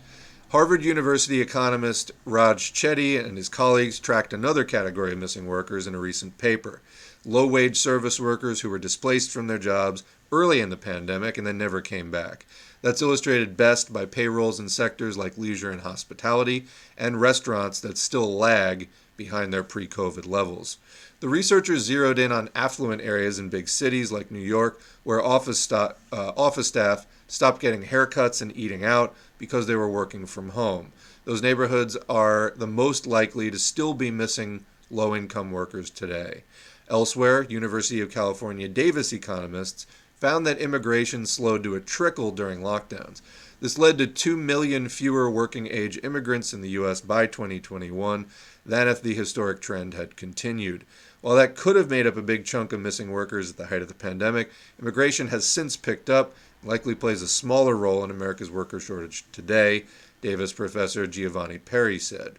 Harvard 0.49 0.83
University 0.83 1.41
economist 1.41 2.11
Raj 2.25 2.73
Chetty 2.73 3.23
and 3.23 3.37
his 3.37 3.49
colleagues 3.49 3.99
tracked 3.99 4.33
another 4.33 4.63
category 4.63 5.11
of 5.11 5.19
missing 5.19 5.45
workers 5.45 5.85
in 5.85 5.93
a 5.93 5.99
recent 5.99 6.37
paper 6.37 6.81
low 7.25 7.45
wage 7.45 7.77
service 7.77 8.19
workers 8.19 8.61
who 8.61 8.69
were 8.69 8.79
displaced 8.79 9.31
from 9.31 9.47
their 9.47 9.57
jobs 9.57 10.03
early 10.31 10.61
in 10.61 10.69
the 10.69 10.77
pandemic 10.77 11.37
and 11.37 11.45
then 11.45 11.57
never 11.57 11.81
came 11.81 12.11
back. 12.11 12.45
That's 12.81 13.01
illustrated 13.01 13.57
best 13.57 13.91
by 13.91 14.05
payrolls 14.05 14.59
in 14.59 14.69
sectors 14.69 15.17
like 15.17 15.37
leisure 15.37 15.71
and 15.71 15.81
hospitality 15.81 16.65
and 16.97 17.19
restaurants 17.19 17.79
that 17.81 17.97
still 17.97 18.37
lag 18.37 18.87
behind 19.17 19.51
their 19.51 19.63
pre 19.63 19.85
COVID 19.87 20.25
levels. 20.27 20.77
The 21.19 21.27
researchers 21.27 21.81
zeroed 21.81 22.17
in 22.17 22.31
on 22.31 22.49
affluent 22.55 23.01
areas 23.01 23.37
in 23.37 23.49
big 23.49 23.67
cities 23.67 24.11
like 24.11 24.31
New 24.31 24.39
York, 24.39 24.79
where 25.03 25.21
office, 25.21 25.59
sta- 25.59 25.95
uh, 26.13 26.31
office 26.37 26.69
staff 26.69 27.05
stopped 27.31 27.61
getting 27.61 27.83
haircuts 27.83 28.41
and 28.41 28.55
eating 28.57 28.83
out 28.83 29.15
because 29.37 29.67
they 29.67 29.75
were 29.75 29.89
working 29.89 30.25
from 30.25 30.49
home. 30.49 30.91
Those 31.25 31.41
neighborhoods 31.41 31.95
are 32.09 32.53
the 32.55 32.67
most 32.67 33.05
likely 33.05 33.51
to 33.51 33.59
still 33.59 33.93
be 33.93 34.11
missing 34.11 34.65
low 34.89 35.15
income 35.15 35.51
workers 35.51 35.89
today. 35.89 36.43
Elsewhere, 36.89 37.43
University 37.43 38.01
of 38.01 38.11
California 38.11 38.67
Davis 38.67 39.13
economists 39.13 39.85
found 40.19 40.45
that 40.45 40.57
immigration 40.57 41.25
slowed 41.25 41.63
to 41.63 41.75
a 41.75 41.79
trickle 41.79 42.31
during 42.31 42.61
lockdowns. 42.61 43.21
This 43.61 43.77
led 43.77 43.97
to 43.97 44.07
2 44.07 44.35
million 44.37 44.89
fewer 44.89 45.29
working 45.29 45.67
age 45.67 45.99
immigrants 46.03 46.53
in 46.53 46.61
the 46.61 46.69
U.S. 46.71 47.01
by 47.01 47.27
2021 47.27 48.25
than 48.65 48.87
if 48.87 49.01
the 49.01 49.13
historic 49.13 49.61
trend 49.61 49.93
had 49.93 50.15
continued. 50.15 50.85
While 51.21 51.35
that 51.35 51.55
could 51.55 51.75
have 51.75 51.89
made 51.89 52.07
up 52.07 52.15
a 52.15 52.21
big 52.21 52.45
chunk 52.45 52.71
of 52.71 52.79
missing 52.79 53.11
workers 53.11 53.51
at 53.51 53.57
the 53.57 53.67
height 53.67 53.81
of 53.81 53.87
the 53.89 53.93
pandemic, 53.93 54.49
immigration 54.79 55.27
has 55.27 55.45
since 55.45 55.75
picked 55.75 56.09
up 56.09 56.33
likely 56.63 56.95
plays 56.95 57.21
a 57.21 57.27
smaller 57.27 57.75
role 57.75 58.03
in 58.03 58.11
America's 58.11 58.51
worker 58.51 58.79
shortage 58.79 59.25
today, 59.31 59.85
Davis 60.21 60.53
professor 60.53 61.07
Giovanni 61.07 61.57
Peri 61.57 61.99
said. 61.99 62.37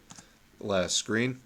Last 0.60 0.96
screen. 0.96 1.40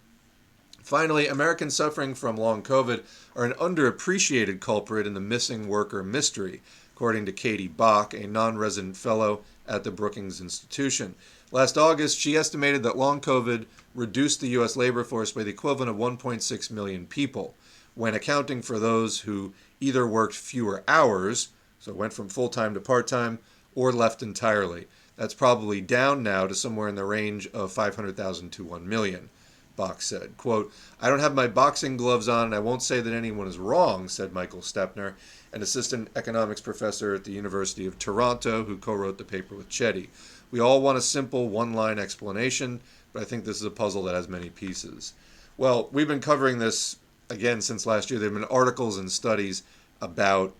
Finally, 0.82 1.28
Americans 1.28 1.74
suffering 1.74 2.14
from 2.14 2.36
long 2.36 2.62
COVID 2.62 3.02
are 3.34 3.44
an 3.44 3.52
underappreciated 3.52 4.60
culprit 4.60 5.06
in 5.06 5.14
the 5.14 5.20
missing 5.20 5.66
worker 5.66 6.02
mystery, 6.02 6.60
according 6.94 7.24
to 7.24 7.32
Katie 7.32 7.68
Bach, 7.68 8.12
a 8.12 8.26
non 8.26 8.58
resident 8.58 8.96
fellow 8.96 9.40
at 9.66 9.84
the 9.84 9.90
Brookings 9.90 10.40
Institution. 10.40 11.14
Last 11.50 11.78
August, 11.78 12.18
she 12.18 12.36
estimated 12.36 12.82
that 12.82 12.98
long 12.98 13.20
COVID 13.20 13.66
reduced 13.94 14.40
the 14.40 14.48
U.S. 14.48 14.76
labor 14.76 15.04
force 15.04 15.32
by 15.32 15.42
the 15.42 15.50
equivalent 15.50 15.90
of 15.90 15.96
1.6 15.96 16.70
million 16.70 17.06
people, 17.06 17.54
when 17.94 18.14
accounting 18.14 18.60
for 18.60 18.78
those 18.78 19.20
who 19.20 19.54
either 19.80 20.06
worked 20.06 20.34
fewer 20.34 20.82
hours, 20.88 21.48
so 21.84 21.90
it 21.90 21.98
went 21.98 22.14
from 22.14 22.30
full 22.30 22.48
time 22.48 22.72
to 22.72 22.80
part 22.80 23.06
time, 23.06 23.38
or 23.74 23.92
left 23.92 24.22
entirely. 24.22 24.86
That's 25.16 25.34
probably 25.34 25.82
down 25.82 26.22
now 26.22 26.46
to 26.46 26.54
somewhere 26.54 26.88
in 26.88 26.94
the 26.94 27.04
range 27.04 27.46
of 27.48 27.72
500,000 27.72 28.50
to 28.52 28.64
1 28.64 28.88
million. 28.88 29.28
Bach 29.76 30.00
said. 30.00 30.38
Quote, 30.38 30.72
I 30.98 31.10
don't 31.10 31.18
have 31.18 31.34
my 31.34 31.46
boxing 31.46 31.98
gloves 31.98 32.26
on 32.26 32.46
and 32.46 32.54
I 32.54 32.60
won't 32.60 32.82
say 32.82 33.02
that 33.02 33.12
anyone 33.12 33.46
is 33.46 33.58
wrong, 33.58 34.08
said 34.08 34.32
Michael 34.32 34.60
Stepner, 34.60 35.12
an 35.52 35.60
assistant 35.60 36.08
economics 36.16 36.62
professor 36.62 37.14
at 37.14 37.24
the 37.24 37.32
University 37.32 37.84
of 37.84 37.98
Toronto 37.98 38.64
who 38.64 38.78
co 38.78 38.94
wrote 38.94 39.18
the 39.18 39.24
paper 39.24 39.54
with 39.54 39.68
Chetty. 39.68 40.08
We 40.50 40.60
all 40.60 40.80
want 40.80 40.96
a 40.96 41.02
simple 41.02 41.50
one 41.50 41.74
line 41.74 41.98
explanation, 41.98 42.80
but 43.12 43.20
I 43.20 43.26
think 43.26 43.44
this 43.44 43.56
is 43.56 43.64
a 43.64 43.70
puzzle 43.70 44.04
that 44.04 44.14
has 44.14 44.28
many 44.28 44.48
pieces. 44.48 45.12
Well, 45.58 45.90
we've 45.92 46.08
been 46.08 46.20
covering 46.20 46.60
this 46.60 46.96
again 47.28 47.60
since 47.60 47.84
last 47.84 48.10
year. 48.10 48.18
There 48.18 48.30
have 48.30 48.40
been 48.40 48.48
articles 48.48 48.96
and 48.96 49.10
studies 49.12 49.64
about 50.00 50.54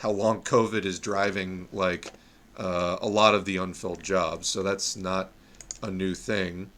how 0.00 0.10
long 0.10 0.40
COVID 0.40 0.86
is 0.86 0.98
driving 0.98 1.68
like 1.72 2.10
uh, 2.56 2.96
a 3.02 3.06
lot 3.06 3.34
of 3.34 3.44
the 3.44 3.58
unfilled 3.58 4.02
jobs. 4.02 4.46
So 4.46 4.62
that's 4.62 4.96
not 4.96 5.30
a 5.82 5.90
new 5.90 6.14
thing. 6.14 6.70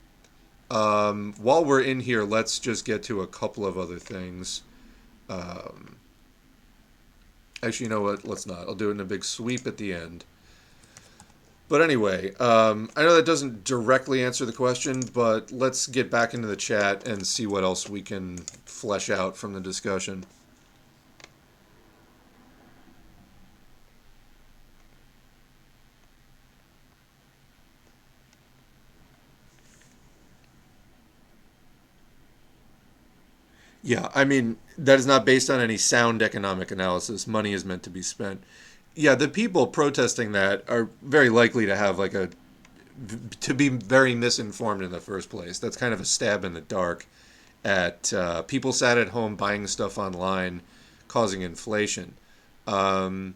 Um, 0.73 1.35
while 1.40 1.65
we're 1.65 1.82
in 1.82 2.01
here, 2.01 2.24
let's 2.24 2.59
just 2.59 2.85
get 2.85 3.05
to 3.05 3.20
a 3.20 3.27
couple 3.28 3.65
of 3.65 3.78
other 3.78 3.99
things. 3.99 4.62
Um, 5.28 5.97
actually, 7.62 7.86
you 7.86 7.90
know 7.90 8.01
what? 8.01 8.27
Let's 8.27 8.44
not. 8.44 8.66
I'll 8.66 8.74
do 8.74 8.89
it 8.89 8.93
in 8.93 9.01
a 9.01 9.05
big 9.05 9.24
sweep 9.24 9.69
at 9.69 9.77
the 9.77 9.94
end. 9.94 10.24
But 11.69 11.81
anyway, 11.81 12.35
um, 12.36 12.90
I 12.97 13.03
know 13.03 13.15
that 13.15 13.24
doesn't 13.24 13.62
directly 13.62 14.24
answer 14.24 14.44
the 14.44 14.53
question, 14.53 15.01
but 15.15 15.53
let's 15.53 15.86
get 15.86 16.11
back 16.11 16.35
into 16.35 16.49
the 16.49 16.57
chat 16.57 17.07
and 17.07 17.24
see 17.24 17.47
what 17.47 17.62
else 17.62 17.89
we 17.89 18.03
can 18.03 18.39
flesh 18.66 19.11
out 19.11 19.36
from 19.36 19.53
the 19.53 19.61
discussion. 19.61 20.24
Yeah, 33.93 34.09
I 34.14 34.24
mean, 34.24 34.56
that 34.78 34.98
is 34.98 35.05
not 35.05 35.27
based 35.27 35.51
on 35.51 35.60
any 35.60 35.77
sound 35.77 36.23
economic 36.23 36.70
analysis. 36.70 37.27
Money 37.27 37.52
is 37.52 37.62
meant 37.62 37.82
to 37.82 37.90
be 37.90 38.01
spent. 38.01 38.43
Yeah, 38.94 39.14
the 39.14 39.28
people 39.28 39.66
protesting 39.66 40.32
that 40.32 40.64
are 40.66 40.89
very 41.02 41.28
likely 41.28 41.66
to 41.66 41.77
have 41.77 41.98
like 41.98 42.14
a 42.14 42.31
to 43.40 43.52
be 43.52 43.69
very 43.69 44.14
misinformed 44.14 44.82
in 44.82 44.93
the 44.93 45.01
first 45.01 45.28
place. 45.28 45.59
That's 45.59 45.77
kind 45.77 45.93
of 45.93 46.01
a 46.01 46.06
stab 46.06 46.43
in 46.43 46.55
the 46.55 46.62
dark 46.62 47.06
at 47.66 48.14
uh, 48.14 48.40
people 48.40 48.73
sat 48.73 48.97
at 48.97 49.10
home 49.10 49.36
buying 49.36 49.66
stuff 49.66 49.98
online, 49.98 50.62
causing 51.06 51.43
inflation. 51.43 52.14
Um, 52.66 53.35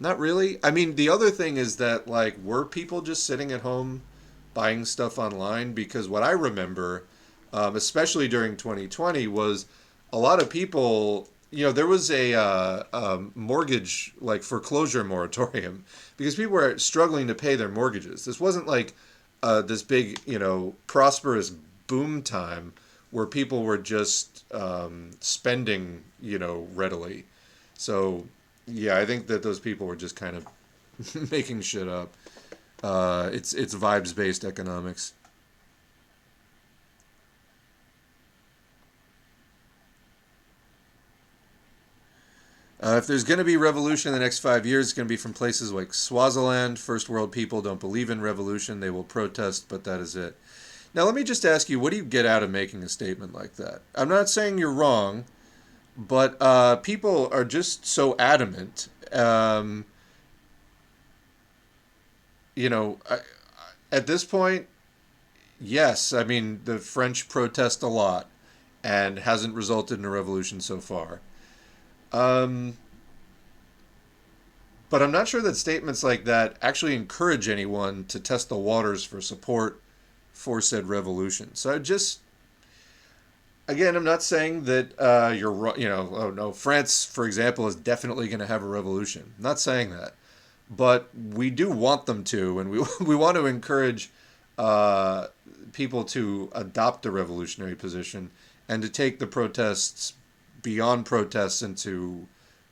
not 0.00 0.18
really. 0.18 0.58
I 0.64 0.72
mean, 0.72 0.96
the 0.96 1.10
other 1.10 1.30
thing 1.30 1.58
is 1.58 1.76
that 1.76 2.08
like 2.08 2.36
were 2.42 2.64
people 2.64 3.02
just 3.02 3.24
sitting 3.24 3.52
at 3.52 3.60
home 3.60 4.02
buying 4.52 4.84
stuff 4.84 5.16
online? 5.16 5.74
Because 5.74 6.08
what 6.08 6.24
I 6.24 6.32
remember 6.32 7.04
um, 7.56 7.74
especially 7.74 8.28
during 8.28 8.56
2020, 8.56 9.26
was 9.28 9.66
a 10.12 10.18
lot 10.18 10.40
of 10.40 10.50
people. 10.50 11.28
You 11.50 11.64
know, 11.64 11.72
there 11.72 11.86
was 11.86 12.10
a, 12.10 12.34
uh, 12.34 12.82
a 12.92 13.22
mortgage 13.34 14.12
like 14.20 14.42
foreclosure 14.42 15.04
moratorium 15.04 15.84
because 16.16 16.34
people 16.34 16.52
were 16.52 16.76
struggling 16.76 17.28
to 17.28 17.34
pay 17.34 17.56
their 17.56 17.68
mortgages. 17.68 18.24
This 18.24 18.38
wasn't 18.38 18.66
like 18.66 18.94
uh, 19.42 19.62
this 19.62 19.82
big, 19.82 20.20
you 20.26 20.38
know, 20.38 20.74
prosperous 20.86 21.50
boom 21.86 22.22
time 22.22 22.72
where 23.10 23.26
people 23.26 23.62
were 23.62 23.78
just 23.78 24.44
um, 24.52 25.10
spending, 25.20 26.02
you 26.20 26.38
know, 26.38 26.68
readily. 26.74 27.24
So, 27.78 28.26
yeah, 28.66 28.98
I 28.98 29.06
think 29.06 29.28
that 29.28 29.42
those 29.42 29.60
people 29.60 29.86
were 29.86 29.96
just 29.96 30.16
kind 30.16 30.36
of 30.36 31.30
making 31.30 31.62
shit 31.62 31.88
up. 31.88 32.12
Uh, 32.82 33.30
it's 33.32 33.54
it's 33.54 33.74
vibes 33.74 34.14
based 34.14 34.44
economics. 34.44 35.14
Uh, 42.78 42.96
if 42.98 43.06
there's 43.06 43.24
going 43.24 43.38
to 43.38 43.44
be 43.44 43.56
revolution 43.56 44.10
in 44.10 44.18
the 44.18 44.24
next 44.24 44.40
five 44.40 44.66
years, 44.66 44.86
it's 44.86 44.92
going 44.92 45.06
to 45.06 45.12
be 45.12 45.16
from 45.16 45.32
places 45.32 45.72
like 45.72 45.94
Swaziland. 45.94 46.78
First 46.78 47.08
world 47.08 47.32
people 47.32 47.62
don't 47.62 47.80
believe 47.80 48.10
in 48.10 48.20
revolution. 48.20 48.80
They 48.80 48.90
will 48.90 49.04
protest, 49.04 49.68
but 49.68 49.84
that 49.84 50.00
is 50.00 50.14
it. 50.14 50.36
Now, 50.92 51.04
let 51.04 51.14
me 51.14 51.24
just 51.24 51.44
ask 51.44 51.68
you 51.68 51.80
what 51.80 51.90
do 51.90 51.96
you 51.96 52.04
get 52.04 52.26
out 52.26 52.42
of 52.42 52.50
making 52.50 52.82
a 52.82 52.88
statement 52.88 53.32
like 53.32 53.56
that? 53.56 53.82
I'm 53.94 54.08
not 54.08 54.28
saying 54.28 54.58
you're 54.58 54.72
wrong, 54.72 55.24
but 55.96 56.36
uh, 56.40 56.76
people 56.76 57.28
are 57.32 57.44
just 57.44 57.86
so 57.86 58.14
adamant. 58.18 58.88
Um, 59.12 59.86
you 62.54 62.68
know, 62.68 62.98
I, 63.08 63.18
at 63.90 64.06
this 64.06 64.24
point, 64.24 64.66
yes, 65.60 66.12
I 66.12 66.24
mean, 66.24 66.60
the 66.64 66.78
French 66.78 67.28
protest 67.28 67.82
a 67.82 67.88
lot 67.88 68.28
and 68.82 69.20
hasn't 69.20 69.54
resulted 69.54 69.98
in 69.98 70.04
a 70.04 70.10
revolution 70.10 70.60
so 70.60 70.80
far. 70.80 71.20
Um, 72.12 72.76
but 74.88 75.02
I'm 75.02 75.10
not 75.10 75.28
sure 75.28 75.42
that 75.42 75.56
statements 75.56 76.04
like 76.04 76.24
that 76.24 76.56
actually 76.62 76.94
encourage 76.94 77.48
anyone 77.48 78.04
to 78.04 78.20
test 78.20 78.48
the 78.48 78.56
waters 78.56 79.04
for 79.04 79.20
support 79.20 79.80
for 80.32 80.60
said 80.60 80.86
revolution. 80.86 81.54
So 81.54 81.74
I 81.74 81.78
just, 81.78 82.20
again, 83.66 83.96
I'm 83.96 84.04
not 84.04 84.22
saying 84.22 84.64
that 84.64 84.98
uh, 84.98 85.32
you're, 85.36 85.76
you 85.76 85.88
know, 85.88 86.08
oh 86.12 86.30
no, 86.30 86.52
France, 86.52 87.04
for 87.04 87.26
example, 87.26 87.66
is 87.66 87.74
definitely 87.74 88.28
going 88.28 88.40
to 88.40 88.46
have 88.46 88.62
a 88.62 88.66
revolution. 88.66 89.32
I'm 89.38 89.42
not 89.42 89.58
saying 89.58 89.90
that, 89.90 90.14
but 90.70 91.08
we 91.14 91.50
do 91.50 91.70
want 91.70 92.06
them 92.06 92.22
to, 92.24 92.60
and 92.60 92.70
we 92.70 92.84
we 93.00 93.16
want 93.16 93.36
to 93.36 93.46
encourage 93.46 94.10
uh, 94.58 95.28
people 95.72 96.04
to 96.04 96.50
adopt 96.54 97.06
a 97.06 97.10
revolutionary 97.10 97.74
position 97.74 98.30
and 98.68 98.82
to 98.82 98.88
take 98.88 99.18
the 99.18 99.26
protests 99.26 100.12
beyond 100.66 101.06
protests 101.06 101.62
into 101.62 102.26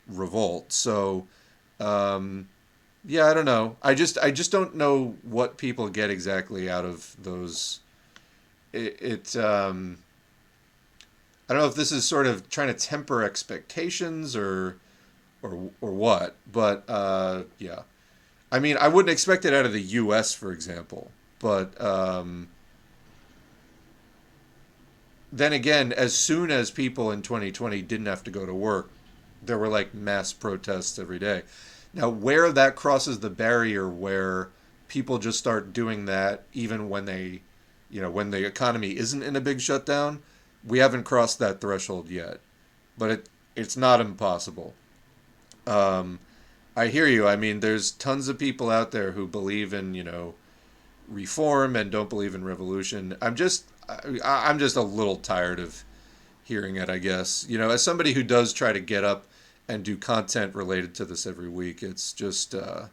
revolt. 0.05 0.73
So, 0.73 1.27
um, 1.79 2.49
yeah, 3.05 3.27
I 3.27 3.33
don't 3.33 3.45
know. 3.45 3.77
I 3.81 3.93
just 3.93 4.17
I 4.17 4.31
just 4.31 4.51
don't 4.51 4.75
know 4.75 5.15
what 5.23 5.57
people 5.57 5.87
get 5.87 6.09
exactly 6.09 6.69
out 6.69 6.83
of 6.83 7.15
those. 7.17 7.79
It, 8.73 9.01
it 9.01 9.35
um, 9.37 9.99
I 11.47 11.53
don't 11.53 11.61
know 11.61 11.69
if 11.69 11.75
this 11.75 11.93
is 11.93 12.03
sort 12.03 12.27
of 12.27 12.49
trying 12.49 12.67
to 12.67 12.73
temper 12.73 13.23
expectations 13.23 14.35
or 14.35 14.75
or 15.41 15.69
or 15.79 15.93
what. 15.93 16.35
But 16.51 16.83
uh, 16.89 17.43
yeah, 17.59 17.83
I 18.51 18.59
mean, 18.59 18.75
I 18.75 18.89
wouldn't 18.89 19.13
expect 19.13 19.45
it 19.45 19.53
out 19.53 19.65
of 19.65 19.71
the 19.71 19.81
U.S., 20.03 20.33
for 20.33 20.51
example. 20.51 21.11
But 21.39 21.79
um, 21.81 22.49
then 25.31 25.53
again, 25.53 25.91
as 25.91 26.15
soon 26.15 26.51
as 26.51 26.71
people 26.71 27.11
in 27.11 27.21
2020 27.21 27.81
didn't 27.81 28.05
have 28.05 28.23
to 28.23 28.31
go 28.31 28.45
to 28.45 28.53
work, 28.53 28.89
there 29.41 29.57
were 29.57 29.67
like 29.67 29.93
mass 29.93 30.33
protests 30.33 30.97
every 30.97 31.19
day. 31.19 31.43
Now, 31.93 32.09
where 32.09 32.51
that 32.51 32.75
crosses 32.75 33.19
the 33.19 33.29
barrier 33.29 33.87
where 33.87 34.49
people 34.87 35.17
just 35.17 35.39
start 35.39 35.73
doing 35.73 36.05
that 36.05 36.43
even 36.53 36.89
when 36.89 37.05
they, 37.05 37.41
you 37.89 38.01
know, 38.01 38.09
when 38.09 38.31
the 38.31 38.45
economy 38.45 38.97
isn't 38.97 39.23
in 39.23 39.35
a 39.35 39.41
big 39.41 39.61
shutdown, 39.61 40.21
we 40.65 40.79
haven't 40.79 41.03
crossed 41.03 41.39
that 41.39 41.61
threshold 41.61 42.09
yet. 42.09 42.39
But 42.97 43.11
it 43.11 43.29
it's 43.55 43.77
not 43.77 44.01
impossible. 44.01 44.73
Um, 45.65 46.19
I 46.75 46.87
hear 46.87 47.07
you. 47.07 47.27
I 47.27 47.35
mean, 47.37 47.61
there's 47.61 47.91
tons 47.91 48.27
of 48.27 48.37
people 48.37 48.69
out 48.69 48.91
there 48.91 49.11
who 49.11 49.27
believe 49.27 49.73
in, 49.73 49.93
you 49.93 50.03
know, 50.03 50.35
reform 51.07 51.75
and 51.75 51.89
don't 51.89 52.09
believe 52.09 52.35
in 52.35 52.43
revolution. 52.43 53.15
I'm 53.21 53.35
just 53.35 53.65
I, 53.89 54.49
I'm 54.49 54.59
just 54.59 54.75
a 54.75 54.81
little 54.81 55.17
tired 55.17 55.59
of 55.59 55.83
hearing 56.43 56.75
it, 56.75 56.89
I 56.89 56.97
guess. 56.97 57.45
You 57.49 57.57
know, 57.57 57.69
as 57.69 57.83
somebody 57.83 58.13
who 58.13 58.23
does 58.23 58.53
try 58.53 58.73
to 58.73 58.79
get 58.79 59.03
up 59.03 59.25
and 59.67 59.83
do 59.83 59.97
content 59.97 60.55
related 60.55 60.93
to 60.95 61.05
this 61.05 61.25
every 61.25 61.49
week, 61.49 61.81
it's 61.83 62.13
just 62.13 62.53
uh, 62.53 62.85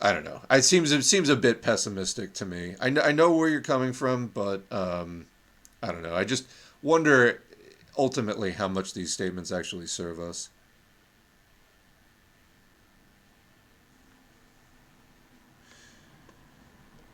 I 0.00 0.12
don't 0.12 0.24
know. 0.24 0.42
It 0.50 0.62
seems 0.62 0.92
it 0.92 1.02
seems 1.02 1.28
a 1.28 1.36
bit 1.36 1.62
pessimistic 1.62 2.34
to 2.34 2.44
me. 2.44 2.76
I 2.80 2.90
know, 2.90 3.00
I 3.00 3.12
know 3.12 3.34
where 3.34 3.48
you're 3.48 3.60
coming 3.60 3.92
from, 3.92 4.28
but 4.28 4.62
um, 4.70 5.26
I 5.82 5.92
don't 5.92 6.02
know. 6.02 6.14
I 6.14 6.24
just 6.24 6.46
wonder 6.82 7.42
ultimately 7.96 8.52
how 8.52 8.68
much 8.68 8.92
these 8.92 9.12
statements 9.12 9.52
actually 9.52 9.86
serve 9.86 10.18
us. 10.18 10.50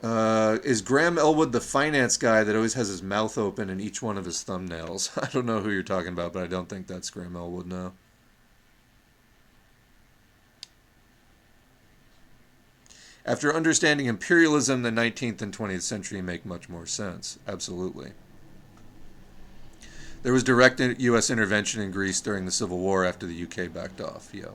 Uh, 0.02 0.59
is 0.64 0.81
Graham 0.81 1.18
Elwood 1.18 1.52
the 1.52 1.60
finance 1.60 2.16
guy 2.16 2.43
that 2.43 2.56
always 2.56 2.72
has 2.74 2.89
his 2.89 3.02
mouth 3.02 3.36
open 3.36 3.68
in 3.68 3.81
each 3.81 4.01
one 4.01 4.16
of 4.16 4.24
his 4.24 4.43
thumbnails? 4.43 5.10
I 5.22 5.31
don't 5.31 5.47
know 5.47 5.60
who 5.60 5.70
you're 5.70 5.82
talking 5.82 6.12
about, 6.12 6.32
but 6.32 6.43
I 6.43 6.47
don't 6.47 6.68
think 6.68 6.86
that's 6.86 7.10
Graham 7.10 7.36
Elwood 7.36 7.66
now. 7.66 7.93
After 13.27 13.55
understanding 13.55 14.06
imperialism, 14.06 14.82
the 14.82 14.90
19th 14.90 15.43
and 15.43 15.56
20th 15.56 15.82
century 15.82 16.22
make 16.22 16.47
much 16.47 16.70
more 16.70 16.86
sense. 16.86 17.39
Absolutely. 17.47 18.12
There 20.22 20.32
was 20.32 20.43
direct 20.43 20.81
U.S. 20.81 21.31
intervention 21.31 21.82
in 21.82 21.90
Greece 21.90 22.20
during 22.20 22.47
the 22.47 22.51
Civil 22.51 22.78
War 22.78 23.05
after 23.05 23.27
the 23.27 23.43
UK 23.43 23.72
backed 23.72 24.01
off. 24.01 24.31
Yeah. 24.32 24.52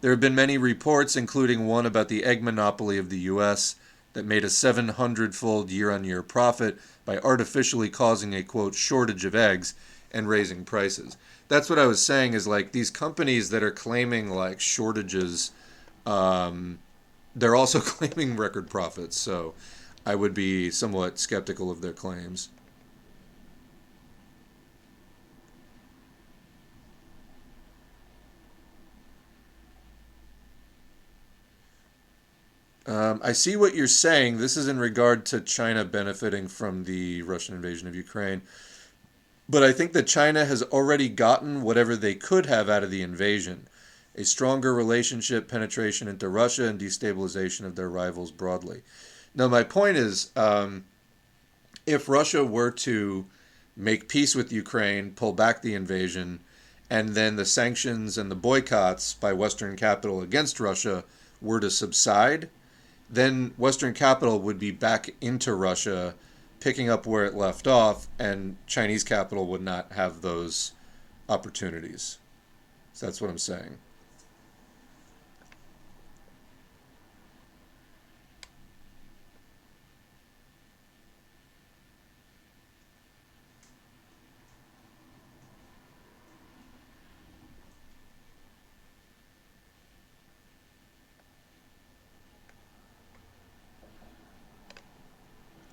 There 0.00 0.10
have 0.10 0.20
been 0.20 0.34
many 0.34 0.58
reports, 0.58 1.16
including 1.16 1.66
one 1.66 1.86
about 1.86 2.08
the 2.08 2.24
egg 2.24 2.42
monopoly 2.42 2.98
of 2.98 3.08
the 3.08 3.18
U.S., 3.20 3.76
that 4.16 4.24
made 4.24 4.44
a 4.44 4.50
700 4.50 5.34
fold 5.34 5.70
year 5.70 5.90
on 5.90 6.02
year 6.02 6.22
profit 6.22 6.78
by 7.04 7.18
artificially 7.18 7.90
causing 7.90 8.34
a 8.34 8.42
quote 8.42 8.74
shortage 8.74 9.26
of 9.26 9.34
eggs 9.34 9.74
and 10.10 10.26
raising 10.26 10.64
prices. 10.64 11.18
That's 11.48 11.68
what 11.68 11.78
I 11.78 11.86
was 11.86 12.04
saying 12.04 12.32
is 12.32 12.46
like 12.46 12.72
these 12.72 12.90
companies 12.90 13.50
that 13.50 13.62
are 13.62 13.70
claiming 13.70 14.30
like 14.30 14.58
shortages, 14.58 15.50
um, 16.06 16.78
they're 17.34 17.54
also 17.54 17.78
claiming 17.80 18.36
record 18.36 18.70
profits. 18.70 19.18
So 19.18 19.52
I 20.06 20.14
would 20.14 20.32
be 20.32 20.70
somewhat 20.70 21.18
skeptical 21.18 21.70
of 21.70 21.82
their 21.82 21.92
claims. 21.92 22.48
Um, 32.86 33.20
I 33.22 33.32
see 33.32 33.56
what 33.56 33.74
you're 33.74 33.88
saying. 33.88 34.38
This 34.38 34.56
is 34.56 34.68
in 34.68 34.78
regard 34.78 35.26
to 35.26 35.40
China 35.40 35.84
benefiting 35.84 36.46
from 36.46 36.84
the 36.84 37.22
Russian 37.22 37.56
invasion 37.56 37.88
of 37.88 37.96
Ukraine. 37.96 38.42
But 39.48 39.62
I 39.62 39.72
think 39.72 39.92
that 39.92 40.06
China 40.06 40.44
has 40.44 40.62
already 40.62 41.08
gotten 41.08 41.62
whatever 41.62 41.96
they 41.96 42.14
could 42.14 42.46
have 42.46 42.68
out 42.68 42.84
of 42.84 42.90
the 42.90 43.02
invasion 43.02 43.68
a 44.16 44.24
stronger 44.24 44.74
relationship, 44.74 45.46
penetration 45.46 46.08
into 46.08 46.28
Russia, 46.28 46.64
and 46.64 46.80
destabilization 46.80 47.66
of 47.66 47.76
their 47.76 47.90
rivals 47.90 48.30
broadly. 48.30 48.82
Now, 49.34 49.46
my 49.46 49.62
point 49.62 49.98
is 49.98 50.30
um, 50.34 50.84
if 51.84 52.08
Russia 52.08 52.42
were 52.42 52.70
to 52.70 53.26
make 53.76 54.08
peace 54.08 54.34
with 54.34 54.50
Ukraine, 54.52 55.10
pull 55.10 55.34
back 55.34 55.60
the 55.60 55.74
invasion, 55.74 56.40
and 56.88 57.10
then 57.10 57.36
the 57.36 57.44
sanctions 57.44 58.16
and 58.16 58.30
the 58.30 58.36
boycotts 58.36 59.12
by 59.12 59.34
Western 59.34 59.76
capital 59.76 60.22
against 60.22 60.60
Russia 60.60 61.04
were 61.42 61.60
to 61.60 61.70
subside, 61.70 62.48
then 63.08 63.52
Western 63.56 63.94
capital 63.94 64.40
would 64.40 64.58
be 64.58 64.70
back 64.70 65.10
into 65.20 65.54
Russia, 65.54 66.14
picking 66.60 66.88
up 66.88 67.06
where 67.06 67.24
it 67.24 67.34
left 67.34 67.66
off, 67.66 68.08
and 68.18 68.56
Chinese 68.66 69.04
capital 69.04 69.46
would 69.46 69.62
not 69.62 69.92
have 69.92 70.22
those 70.22 70.72
opportunities. 71.28 72.18
So 72.92 73.06
that's 73.06 73.20
what 73.20 73.30
I'm 73.30 73.38
saying. 73.38 73.78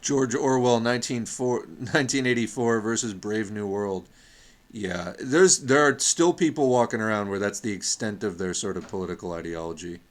George 0.04 0.36
Orwell 0.36 0.82
1984 0.82 2.82
versus 2.82 3.14
Brave 3.14 3.52
New 3.52 3.66
World. 3.66 4.10
Yeah, 4.70 5.14
there's 5.18 5.60
there 5.60 5.88
are 5.88 5.98
still 5.98 6.34
people 6.34 6.68
walking 6.68 7.00
around 7.00 7.30
where 7.30 7.40
that's 7.40 7.62
the 7.62 7.72
extent 7.72 8.22
of 8.22 8.38
their 8.38 8.54
sort 8.54 8.76
of 8.76 8.90
political 8.90 9.32
ideology. 9.32 10.02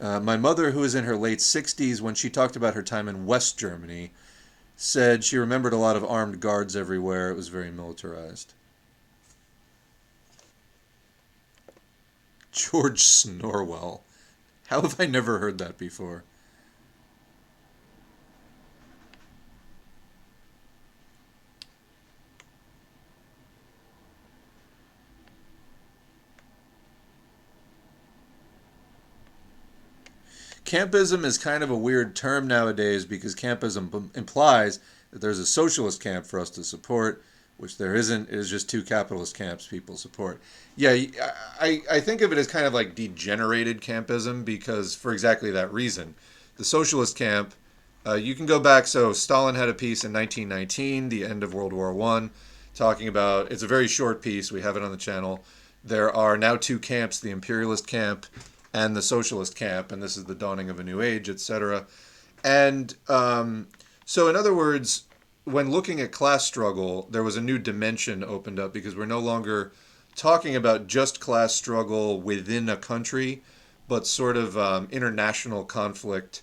Uh, 0.00 0.20
my 0.20 0.36
mother, 0.36 0.70
who 0.70 0.84
is 0.84 0.94
in 0.94 1.04
her 1.04 1.16
late 1.16 1.40
60s, 1.40 2.00
when 2.00 2.14
she 2.14 2.30
talked 2.30 2.54
about 2.54 2.74
her 2.74 2.82
time 2.82 3.08
in 3.08 3.26
West 3.26 3.58
Germany, 3.58 4.12
said 4.76 5.24
she 5.24 5.36
remembered 5.36 5.72
a 5.72 5.78
lot 5.78 5.96
of 5.96 6.04
armed 6.04 6.40
guards 6.40 6.76
everywhere. 6.76 7.30
It 7.30 7.36
was 7.36 7.48
very 7.48 7.70
militarized. 7.70 8.52
George 12.52 13.02
Snorwell. 13.02 14.00
How 14.68 14.80
have 14.80 15.00
I 15.00 15.06
never 15.06 15.38
heard 15.38 15.58
that 15.58 15.76
before? 15.76 16.22
Campism 30.74 31.24
is 31.24 31.38
kind 31.38 31.62
of 31.62 31.70
a 31.70 31.76
weird 31.76 32.16
term 32.16 32.48
nowadays 32.48 33.04
because 33.04 33.36
campism 33.36 34.14
implies 34.16 34.80
that 35.12 35.20
there's 35.20 35.38
a 35.38 35.46
socialist 35.46 36.02
camp 36.02 36.26
for 36.26 36.40
us 36.40 36.50
to 36.50 36.64
support, 36.64 37.22
which 37.58 37.78
there 37.78 37.94
isn't. 37.94 38.28
It 38.28 38.34
is 38.34 38.50
just 38.50 38.68
two 38.68 38.82
capitalist 38.82 39.36
camps 39.36 39.68
people 39.68 39.96
support. 39.96 40.40
Yeah, 40.74 40.96
I, 41.60 41.82
I 41.88 42.00
think 42.00 42.22
of 42.22 42.32
it 42.32 42.38
as 42.38 42.48
kind 42.48 42.66
of 42.66 42.74
like 42.74 42.96
degenerated 42.96 43.82
campism 43.82 44.44
because 44.44 44.96
for 44.96 45.12
exactly 45.12 45.52
that 45.52 45.72
reason. 45.72 46.16
The 46.56 46.64
socialist 46.64 47.16
camp, 47.16 47.54
uh, 48.04 48.14
you 48.14 48.34
can 48.34 48.46
go 48.46 48.58
back. 48.58 48.88
So 48.88 49.12
Stalin 49.12 49.54
had 49.54 49.68
a 49.68 49.74
piece 49.74 50.02
in 50.02 50.12
1919, 50.12 51.08
the 51.08 51.24
end 51.24 51.44
of 51.44 51.54
World 51.54 51.72
War 51.72 51.94
One, 51.94 52.32
talking 52.74 53.06
about. 53.06 53.52
It's 53.52 53.62
a 53.62 53.68
very 53.68 53.86
short 53.86 54.22
piece. 54.22 54.50
We 54.50 54.62
have 54.62 54.76
it 54.76 54.82
on 54.82 54.90
the 54.90 54.96
channel. 54.96 55.44
There 55.84 56.14
are 56.14 56.36
now 56.36 56.56
two 56.56 56.80
camps: 56.80 57.20
the 57.20 57.30
imperialist 57.30 57.86
camp 57.86 58.26
and 58.74 58.96
the 58.96 59.02
socialist 59.02 59.54
camp, 59.54 59.92
and 59.92 60.02
this 60.02 60.16
is 60.16 60.24
the 60.24 60.34
dawning 60.34 60.68
of 60.68 60.80
a 60.80 60.84
new 60.84 61.00
age, 61.00 61.30
etc. 61.30 61.86
And 62.42 62.94
um, 63.08 63.68
so, 64.04 64.28
in 64.28 64.34
other 64.34 64.52
words, 64.52 65.04
when 65.44 65.70
looking 65.70 66.00
at 66.00 66.10
class 66.10 66.44
struggle, 66.44 67.06
there 67.10 67.22
was 67.22 67.36
a 67.36 67.40
new 67.40 67.58
dimension 67.58 68.24
opened 68.24 68.58
up 68.58 68.72
because 68.72 68.96
we're 68.96 69.06
no 69.06 69.20
longer 69.20 69.72
talking 70.16 70.56
about 70.56 70.88
just 70.88 71.20
class 71.20 71.54
struggle 71.54 72.20
within 72.20 72.68
a 72.68 72.76
country, 72.76 73.42
but 73.86 74.06
sort 74.06 74.36
of 74.36 74.58
um, 74.58 74.88
international 74.90 75.64
conflict 75.64 76.42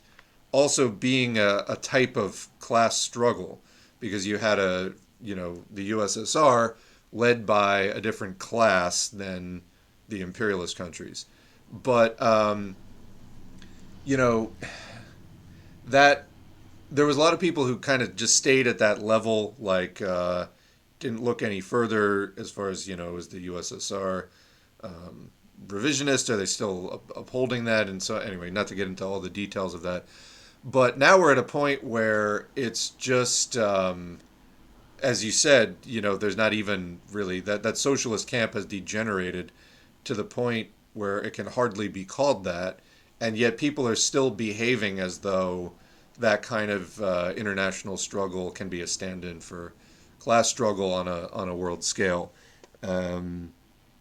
also 0.51 0.89
being 0.89 1.37
a, 1.37 1.63
a 1.67 1.75
type 1.75 2.15
of 2.15 2.47
class 2.59 2.97
struggle 2.97 3.61
because 3.99 4.25
you 4.25 4.37
had 4.37 4.59
a, 4.59 4.93
you 5.21 5.35
know, 5.35 5.63
the 5.71 5.91
USSR 5.91 6.75
led 7.13 7.45
by 7.45 7.81
a 7.81 8.01
different 8.01 8.39
class 8.39 9.07
than 9.09 9.61
the 10.09 10.21
imperialist 10.21 10.77
countries. 10.77 11.25
But 11.71 12.21
um, 12.21 12.75
you 14.03 14.17
know 14.17 14.51
that 15.85 16.27
there 16.91 17.05
was 17.05 17.15
a 17.15 17.19
lot 17.19 17.33
of 17.33 17.39
people 17.39 17.65
who 17.65 17.77
kind 17.77 18.01
of 18.01 18.15
just 18.15 18.35
stayed 18.35 18.67
at 18.67 18.79
that 18.79 19.01
level, 19.01 19.55
like 19.57 20.01
uh, 20.01 20.47
didn't 20.99 21.23
look 21.23 21.41
any 21.41 21.61
further 21.61 22.33
as 22.37 22.51
far 22.51 22.69
as 22.69 22.87
you 22.87 22.95
know, 22.95 23.15
is 23.15 23.29
the 23.29 23.47
USSR 23.47 24.27
um, 24.83 25.31
revisionist? 25.67 26.29
Are 26.29 26.37
they 26.37 26.45
still 26.45 27.01
upholding 27.15 27.65
that? 27.65 27.87
And 27.87 28.03
so, 28.03 28.17
anyway, 28.17 28.49
not 28.49 28.67
to 28.67 28.75
get 28.75 28.87
into 28.87 29.05
all 29.05 29.21
the 29.21 29.29
details 29.29 29.73
of 29.73 29.81
that, 29.83 30.05
but 30.63 30.97
now 30.97 31.17
we're 31.17 31.31
at 31.31 31.37
a 31.37 31.43
point 31.43 31.83
where 31.83 32.47
it's 32.55 32.89
just, 32.89 33.57
um, 33.57 34.19
as 35.01 35.23
you 35.23 35.31
said, 35.31 35.77
you 35.85 36.01
know, 36.01 36.17
there's 36.17 36.37
not 36.37 36.53
even 36.53 36.99
really 37.11 37.39
that 37.41 37.63
that 37.63 37.77
socialist 37.77 38.27
camp 38.27 38.53
has 38.53 38.65
degenerated 38.65 39.51
to 40.03 40.13
the 40.13 40.23
point 40.23 40.69
where 40.93 41.19
it 41.19 41.33
can 41.33 41.47
hardly 41.47 41.87
be 41.87 42.05
called 42.05 42.43
that, 42.43 42.79
and 43.19 43.37
yet 43.37 43.57
people 43.57 43.87
are 43.87 43.95
still 43.95 44.29
behaving 44.29 44.99
as 44.99 45.19
though 45.19 45.73
that 46.19 46.41
kind 46.41 46.71
of 46.71 47.01
uh, 47.01 47.33
international 47.35 47.97
struggle 47.97 48.51
can 48.51 48.69
be 48.69 48.81
a 48.81 48.87
stand-in 48.87 49.39
for 49.39 49.73
class 50.19 50.49
struggle 50.49 50.93
on 50.93 51.07
a 51.07 51.27
on 51.33 51.49
a 51.49 51.55
world 51.55 51.83
scale. 51.83 52.31
Um, 52.83 53.53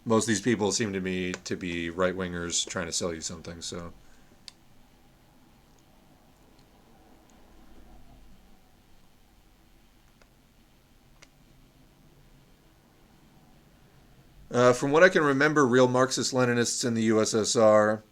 most 0.05 0.25
of 0.25 0.29
these 0.29 0.41
people 0.41 0.73
seem 0.73 0.93
to 0.93 1.01
me 1.01 1.33
to 1.45 1.57
be 1.57 1.91
right 1.91 2.17
wingers 2.17 2.67
trying 2.69 2.87
to 2.87 2.93
sell 2.93 3.15
you 3.15 3.21
something. 3.21 3.63
So. 3.63 3.93
Uh, 14.51 14.73
from 14.73 14.91
what 14.91 15.05
I 15.05 15.09
can 15.09 15.23
remember, 15.23 15.65
real 15.67 15.87
Marxist 15.87 16.35
Leninists 16.35 16.85
in 16.85 16.95
the 16.95 17.09
USSR 17.11 18.03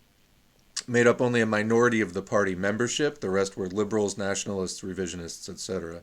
made 0.86 1.06
up 1.06 1.20
only 1.20 1.40
a 1.40 1.46
minority 1.46 2.00
of 2.00 2.14
the 2.14 2.22
party 2.22 2.54
membership. 2.54 3.20
The 3.20 3.30
rest 3.30 3.56
were 3.56 3.66
liberals, 3.66 4.16
nationalists, 4.16 4.82
revisionists, 4.82 5.48
etc. 5.48 6.02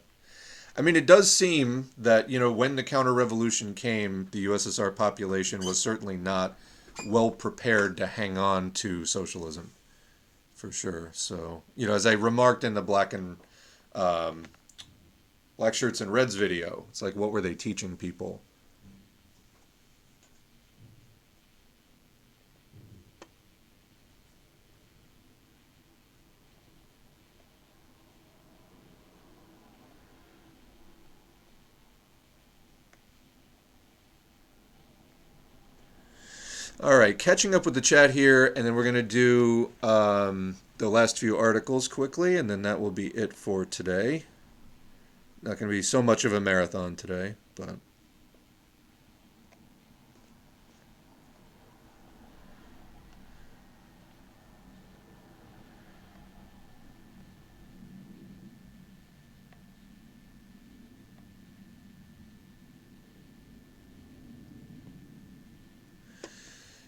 I 0.78 0.82
mean, 0.82 0.98
it 0.98 1.06
does 1.06 1.32
seem 1.32 1.90
that, 1.98 2.30
you 2.30 2.38
know, 2.38 2.52
when 2.52 2.76
the 2.76 2.84
counter 2.84 3.14
revolution 3.14 3.74
came, 3.74 4.28
the 4.32 4.46
USSR 4.46 4.94
population 4.94 5.66
was 5.66 5.80
certainly 5.80 6.18
not 6.18 6.58
well 7.08 7.32
prepared 7.32 7.96
to 7.98 8.08
hang 8.08 8.38
on 8.38 8.72
to 8.72 9.06
socialism, 9.06 9.72
for 10.54 10.72
sure. 10.72 11.12
So, 11.14 11.64
you 11.78 11.88
know, 11.88 11.94
as 11.94 12.06
I 12.06 12.12
remarked 12.12 12.66
in 12.66 12.74
the 12.74 12.82
black 12.82 13.14
and 13.14 13.38
um, 13.94 14.44
black 15.56 15.74
shirts 15.74 16.02
and 16.02 16.12
reds 16.12 16.36
video, 16.36 16.86
it's 16.90 17.02
like, 17.02 17.16
what 17.16 17.32
were 17.32 17.42
they 17.42 17.56
teaching 17.56 17.96
people? 17.96 18.42
All 36.86 37.00
right, 37.00 37.18
catching 37.18 37.56
up 37.56 37.66
with 37.66 37.74
the 37.74 37.82
chat 37.82 38.12
here, 38.12 38.46
and 38.46 38.64
then 38.64 38.76
we're 38.76 38.84
going 38.84 38.94
to 38.94 39.02
do 39.02 39.72
um, 39.82 40.58
the 40.78 40.88
last 40.88 41.18
few 41.18 41.36
articles 41.36 41.88
quickly, 41.88 42.38
and 42.38 42.48
then 42.48 42.62
that 42.62 42.80
will 42.80 42.92
be 42.92 43.08
it 43.08 43.34
for 43.34 43.66
today. 43.66 44.26
Not 45.42 45.58
going 45.58 45.72
to 45.72 45.76
be 45.76 45.82
so 45.82 46.04
much 46.04 46.26
of 46.26 46.32
a 46.32 46.40
marathon 46.40 46.96
today, 46.96 47.38
but. 47.56 47.78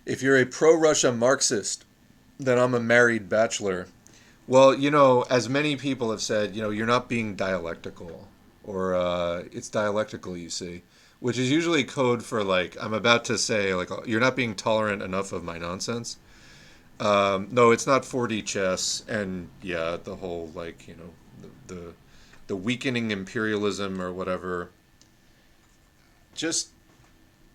If 0.08 0.22
you're 0.22 0.38
a 0.38 0.46
pro 0.46 0.74
Russia 0.74 1.12
Marxist, 1.12 1.84
then 2.40 2.58
I'm 2.58 2.74
a 2.74 2.80
married 2.80 3.28
bachelor. 3.28 3.88
Well, 4.48 4.74
you 4.74 4.90
know, 4.90 5.24
as 5.24 5.50
many 5.50 5.76
people 5.76 6.12
have 6.12 6.22
said, 6.22 6.56
you 6.56 6.62
know, 6.62 6.70
you're 6.70 6.88
not 6.88 7.10
being 7.10 7.36
dialectical, 7.36 8.26
or 8.64 8.96
uh, 8.96 9.44
it's 9.52 9.68
dialectical, 9.68 10.38
you 10.38 10.50
see, 10.50 10.84
which 11.20 11.38
is 11.38 11.52
usually 11.52 11.84
code 11.84 12.24
for 12.24 12.42
like, 12.42 12.78
I'm 12.80 12.94
about 12.94 13.26
to 13.26 13.38
say, 13.38 13.74
like, 13.74 13.90
you're 14.06 14.22
not 14.22 14.38
being 14.38 14.56
tolerant 14.56 15.04
enough 15.04 15.34
of 15.34 15.44
my 15.44 15.58
nonsense. 15.58 16.16
Um, 17.02 17.50
no, 17.52 17.72
it's 17.72 17.86
not 17.86 18.04
4D 18.04 18.46
chess, 18.46 19.04
and 19.10 19.50
yeah, 19.62 19.98
the 20.02 20.16
whole, 20.16 20.50
like, 20.56 20.88
you 20.88 20.96
know, 20.96 21.50
the, 21.68 21.74
the, 21.74 21.94
the 22.48 22.56
weakening 22.56 23.12
imperialism 23.12 24.02
or 24.02 24.14
whatever. 24.14 24.70
Just, 26.34 26.70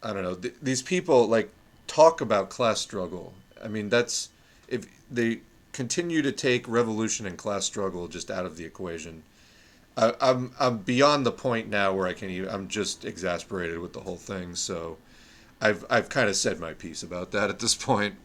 I 0.02 0.12
don't 0.12 0.22
know, 0.22 0.34
th- 0.34 0.56
these 0.60 0.82
people, 0.82 1.26
like, 1.26 1.50
talk 1.86 2.20
about 2.20 2.50
class 2.50 2.80
struggle. 2.80 3.34
I 3.62 3.68
mean, 3.68 3.88
that's 3.88 4.30
if 4.68 4.86
they 5.10 5.40
continue 5.72 6.22
to 6.22 6.32
take 6.32 6.68
revolution 6.68 7.26
and 7.26 7.36
class 7.38 7.64
struggle 7.64 8.08
just 8.08 8.30
out 8.30 8.46
of 8.46 8.56
the 8.56 8.64
equation. 8.64 9.22
I, 9.96 10.14
I'm 10.20 10.52
I'm 10.60 10.78
beyond 10.78 11.26
the 11.26 11.32
point 11.32 11.68
now 11.68 11.92
where 11.94 12.06
I 12.08 12.14
can 12.14 12.30
even, 12.30 12.50
I'm 12.50 12.68
just 12.68 13.04
exasperated 13.04 13.78
with 13.80 13.92
the 13.94 14.00
whole 14.00 14.16
thing. 14.16 14.54
So, 14.56 14.98
I've 15.60 15.84
I've 15.90 16.08
kind 16.10 16.28
of 16.28 16.36
said 16.36 16.60
my 16.60 16.74
piece 16.74 17.02
about 17.02 17.32
that 17.32 17.50
at 17.50 17.60
this 17.60 17.74
point. 17.74 18.16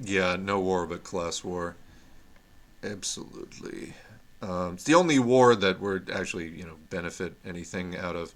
Yeah, 0.00 0.36
no 0.36 0.58
war 0.60 0.86
but 0.86 1.04
class 1.04 1.44
war. 1.44 1.76
Absolutely. 2.82 3.94
Um, 4.46 4.74
it's 4.74 4.84
the 4.84 4.94
only 4.94 5.18
war 5.18 5.56
that 5.56 5.80
would 5.80 6.08
actually, 6.08 6.48
you 6.48 6.64
know, 6.64 6.76
benefit 6.88 7.34
anything 7.44 7.96
out 7.96 8.14
of. 8.14 8.34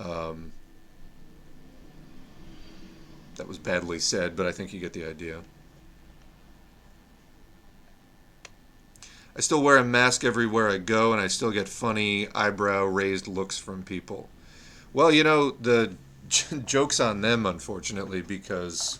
Um, 0.00 0.52
that 3.36 3.46
was 3.46 3.58
badly 3.58 4.00
said, 4.00 4.34
but 4.34 4.46
I 4.46 4.52
think 4.52 4.72
you 4.72 4.80
get 4.80 4.92
the 4.92 5.04
idea. 5.04 5.40
I 9.36 9.40
still 9.40 9.62
wear 9.62 9.76
a 9.76 9.84
mask 9.84 10.24
everywhere 10.24 10.68
I 10.68 10.78
go, 10.78 11.12
and 11.12 11.20
I 11.20 11.28
still 11.28 11.52
get 11.52 11.68
funny 11.68 12.26
eyebrow 12.34 12.84
raised 12.84 13.28
looks 13.28 13.56
from 13.56 13.84
people. 13.84 14.28
Well, 14.92 15.12
you 15.12 15.22
know, 15.22 15.52
the 15.52 15.94
joke's 16.64 16.98
on 16.98 17.20
them, 17.20 17.46
unfortunately, 17.46 18.22
because 18.22 18.98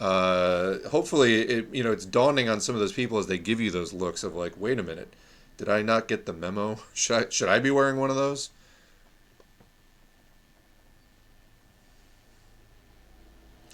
uh, 0.00 0.78
hopefully, 0.88 1.42
it 1.42 1.74
you 1.74 1.84
know, 1.84 1.92
it's 1.92 2.06
dawning 2.06 2.48
on 2.48 2.62
some 2.62 2.74
of 2.74 2.80
those 2.80 2.94
people 2.94 3.18
as 3.18 3.26
they 3.26 3.36
give 3.36 3.60
you 3.60 3.70
those 3.70 3.92
looks 3.92 4.24
of 4.24 4.34
like, 4.34 4.58
wait 4.58 4.78
a 4.78 4.82
minute, 4.82 5.12
did 5.56 5.68
I 5.68 5.82
not 5.82 6.08
get 6.08 6.26
the 6.26 6.32
memo? 6.32 6.78
Should 6.94 7.26
I, 7.26 7.30
should 7.30 7.48
I 7.48 7.58
be 7.58 7.70
wearing 7.70 7.96
one 7.96 8.10
of 8.10 8.16
those? 8.16 8.50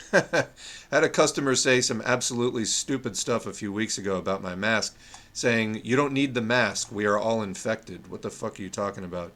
had 0.10 1.04
a 1.04 1.08
customer 1.08 1.54
say 1.54 1.80
some 1.80 2.00
absolutely 2.04 2.64
stupid 2.64 3.16
stuff 3.16 3.46
a 3.46 3.52
few 3.52 3.72
weeks 3.72 3.98
ago 3.98 4.16
about 4.16 4.42
my 4.42 4.54
mask, 4.54 4.96
saying, 5.32 5.80
You 5.84 5.96
don't 5.96 6.12
need 6.12 6.34
the 6.34 6.40
mask. 6.40 6.90
We 6.90 7.04
are 7.06 7.18
all 7.18 7.42
infected. 7.42 8.08
What 8.08 8.22
the 8.22 8.30
fuck 8.30 8.58
are 8.58 8.62
you 8.62 8.70
talking 8.70 9.04
about? 9.04 9.32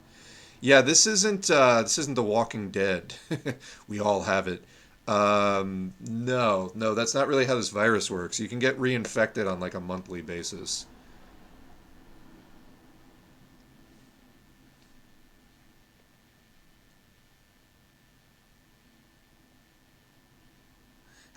Yeah, 0.60 0.80
this 0.82 1.06
isn't 1.06 1.50
uh, 1.50 1.82
this 1.82 1.98
isn't 1.98 2.14
The 2.14 2.22
Walking 2.22 2.70
Dead. 2.70 3.14
we 3.88 4.00
all 4.00 4.22
have 4.24 4.48
it. 4.48 4.64
Um, 5.08 5.94
no, 6.00 6.70
no, 6.74 6.94
that's 6.94 7.14
not 7.14 7.28
really 7.28 7.46
how 7.46 7.56
this 7.56 7.70
virus 7.70 8.10
works. 8.10 8.38
You 8.40 8.48
can 8.48 8.60
get 8.60 8.78
reinfected 8.78 9.50
on 9.50 9.60
like 9.60 9.74
a 9.74 9.80
monthly 9.80 10.22
basis. 10.22 10.86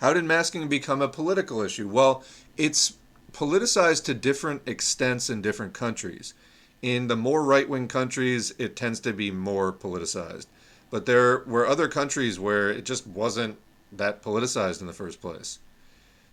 How 0.00 0.12
did 0.12 0.24
masking 0.24 0.68
become 0.68 1.00
a 1.00 1.08
political 1.08 1.62
issue? 1.62 1.88
Well, 1.88 2.22
it's 2.56 2.94
politicized 3.32 4.04
to 4.04 4.14
different 4.14 4.62
extents 4.66 5.30
in 5.30 5.40
different 5.40 5.72
countries. 5.72 6.34
In 6.82 7.08
the 7.08 7.16
more 7.16 7.42
right 7.42 7.68
wing 7.68 7.88
countries, 7.88 8.52
it 8.58 8.76
tends 8.76 9.00
to 9.00 9.12
be 9.12 9.30
more 9.30 9.72
politicized. 9.72 10.46
But 10.90 11.06
there 11.06 11.42
were 11.46 11.66
other 11.66 11.88
countries 11.88 12.38
where 12.38 12.70
it 12.70 12.84
just 12.84 13.06
wasn't 13.06 13.56
that 13.90 14.22
politicized 14.22 14.80
in 14.80 14.86
the 14.86 14.92
first 14.92 15.20
place. 15.20 15.58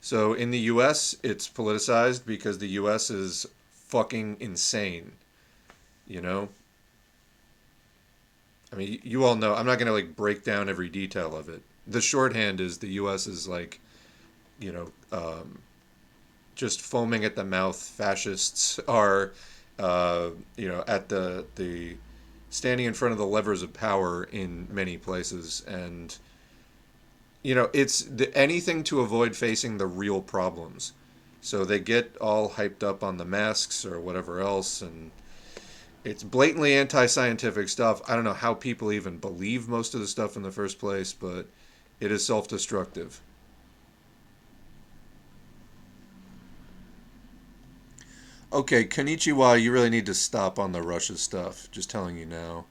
So 0.01 0.33
in 0.33 0.51
the 0.51 0.59
US, 0.59 1.15
it's 1.23 1.47
politicized 1.47 2.25
because 2.25 2.57
the 2.57 2.67
US 2.69 3.09
is 3.09 3.45
fucking 3.71 4.37
insane. 4.41 5.13
You 6.05 6.21
know? 6.21 6.49
I 8.73 8.75
mean, 8.75 8.99
you 9.03 9.23
all 9.23 9.35
know, 9.35 9.55
I'm 9.55 9.65
not 9.65 9.79
going 9.79 9.87
to 9.87 9.93
like 9.93 10.17
break 10.17 10.43
down 10.43 10.67
every 10.67 10.89
detail 10.89 11.35
of 11.35 11.47
it 11.47 11.61
the 11.87 12.01
shorthand 12.01 12.61
is 12.61 12.77
the 12.77 12.89
U.S. 12.89 13.27
is 13.27 13.47
like, 13.47 13.79
you 14.59 14.71
know, 14.71 14.91
um, 15.11 15.59
just 16.55 16.81
foaming 16.81 17.25
at 17.25 17.35
the 17.35 17.43
mouth 17.43 17.77
fascists 17.77 18.79
are, 18.87 19.33
uh, 19.79 20.29
you 20.55 20.67
know, 20.67 20.83
at 20.87 21.09
the 21.09 21.45
the 21.55 21.95
standing 22.49 22.85
in 22.85 22.93
front 22.93 23.11
of 23.11 23.17
the 23.17 23.25
levers 23.25 23.63
of 23.63 23.73
power 23.73 24.23
in 24.25 24.67
many 24.71 24.97
places, 24.97 25.63
and 25.67 26.17
you 27.41 27.55
know, 27.55 27.69
it's 27.73 28.03
the, 28.03 28.35
anything 28.37 28.83
to 28.85 29.01
avoid 29.01 29.35
facing 29.35 29.77
the 29.77 29.87
real 29.87 30.21
problems. 30.21 30.93
So 31.41 31.65
they 31.65 31.79
get 31.79 32.15
all 32.21 32.51
hyped 32.51 32.83
up 32.83 33.03
on 33.03 33.17
the 33.17 33.25
masks 33.25 33.85
or 33.85 33.99
whatever 33.99 34.39
else, 34.39 34.81
and 34.81 35.11
it's 36.05 36.23
blatantly 36.23 36.73
anti-scientific 36.73 37.67
stuff. 37.67 38.01
I 38.07 38.15
don't 38.15 38.23
know 38.23 38.33
how 38.33 38.53
people 38.53 38.93
even 38.93 39.17
believe 39.17 39.67
most 39.67 39.93
of 39.93 39.99
the 39.99 40.07
stuff 40.07 40.37
in 40.37 40.43
the 40.43 40.51
first 40.51 40.79
place, 40.79 41.11
but 41.11 41.47
it 41.99 42.11
is 42.11 42.25
self-destructive. 42.25 43.21
Okay, 48.51 48.85
Konichiwa, 48.85 49.59
you 49.59 49.71
really 49.71 49.89
need 49.89 50.05
to 50.05 50.13
stop 50.13 50.59
on 50.59 50.73
the 50.73 50.81
Russia 50.83 51.17
stuff. 51.17 51.69
Just 51.71 51.89
telling 51.89 52.17
you 52.17 52.25
now. 52.27 52.65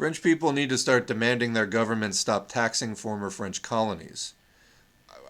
French 0.00 0.22
people 0.22 0.50
need 0.52 0.70
to 0.70 0.78
start 0.78 1.06
demanding 1.06 1.52
their 1.52 1.66
government 1.66 2.14
stop 2.14 2.48
taxing 2.48 2.94
former 2.94 3.28
French 3.28 3.60
colonies. 3.60 4.32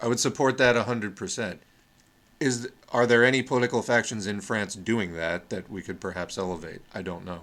I 0.01 0.07
would 0.07 0.21
support 0.21 0.59
that 0.59 0.77
100%. 0.77 1.59
Is 2.39 2.69
are 2.93 3.05
there 3.05 3.25
any 3.25 3.43
political 3.43 3.83
factions 3.83 4.29
in 4.29 4.41
France 4.41 4.77
doing 4.77 5.15
that 5.15 5.51
that 5.51 5.69
we 5.69 5.83
could 5.83 6.01
perhaps 6.01 6.39
elevate? 6.39 6.83
I 6.95 7.03
don't 7.03 7.25
know. 7.25 7.41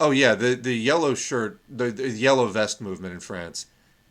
Oh 0.00 0.10
yeah, 0.10 0.34
the 0.34 0.56
the 0.56 0.74
yellow 0.74 1.14
shirt, 1.14 1.60
the, 1.68 1.92
the 1.92 2.10
yellow 2.10 2.48
vest 2.48 2.80
movement 2.80 3.14
in 3.14 3.20
France 3.20 3.66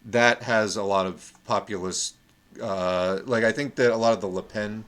that 0.06 0.44
has 0.44 0.76
a 0.76 0.84
lot 0.84 1.06
of 1.06 1.34
populist. 1.45 2.15
Uh, 2.61 3.19
like 3.26 3.44
I 3.44 3.52
think 3.52 3.76
that 3.76 3.91
a 3.91 3.98
lot 3.98 4.14
of 4.14 4.22
the 4.22 4.28
Le 4.28 4.44
Pen 4.44 4.84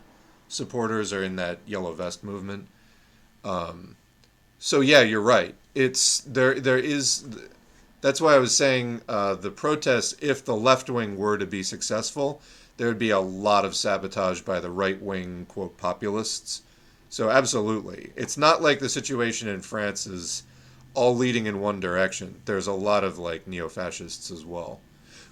supporters 0.47 1.13
are 1.13 1.23
in 1.23 1.35
that 1.37 1.59
yellow 1.65 1.93
vest 1.93 2.23
movement. 2.23 2.67
Um, 3.43 3.95
so 4.59 4.81
yeah, 4.81 5.01
you're 5.01 5.21
right. 5.21 5.55
It's 5.75 6.19
there. 6.21 6.59
There 6.59 6.77
is. 6.77 7.25
That's 8.01 8.19
why 8.19 8.35
I 8.35 8.39
was 8.39 8.55
saying 8.55 9.01
uh, 9.07 9.35
the 9.35 9.51
protests. 9.51 10.15
If 10.21 10.43
the 10.43 10.55
left 10.55 10.89
wing 10.89 11.17
were 11.17 11.37
to 11.37 11.45
be 11.45 11.63
successful, 11.63 12.41
there 12.77 12.87
would 12.87 12.99
be 12.99 13.11
a 13.11 13.19
lot 13.19 13.65
of 13.65 13.75
sabotage 13.75 14.41
by 14.41 14.59
the 14.59 14.71
right 14.71 15.01
wing 15.01 15.45
quote 15.47 15.77
populists. 15.77 16.63
So 17.09 17.29
absolutely, 17.29 18.11
it's 18.15 18.37
not 18.37 18.61
like 18.61 18.79
the 18.79 18.89
situation 18.89 19.47
in 19.47 19.61
France 19.61 20.07
is 20.07 20.43
all 20.95 21.15
leading 21.15 21.45
in 21.45 21.59
one 21.59 21.79
direction. 21.79 22.41
There's 22.45 22.67
a 22.67 22.73
lot 22.73 23.03
of 23.03 23.17
like 23.17 23.47
neo 23.47 23.69
fascists 23.69 24.31
as 24.31 24.45
well 24.45 24.79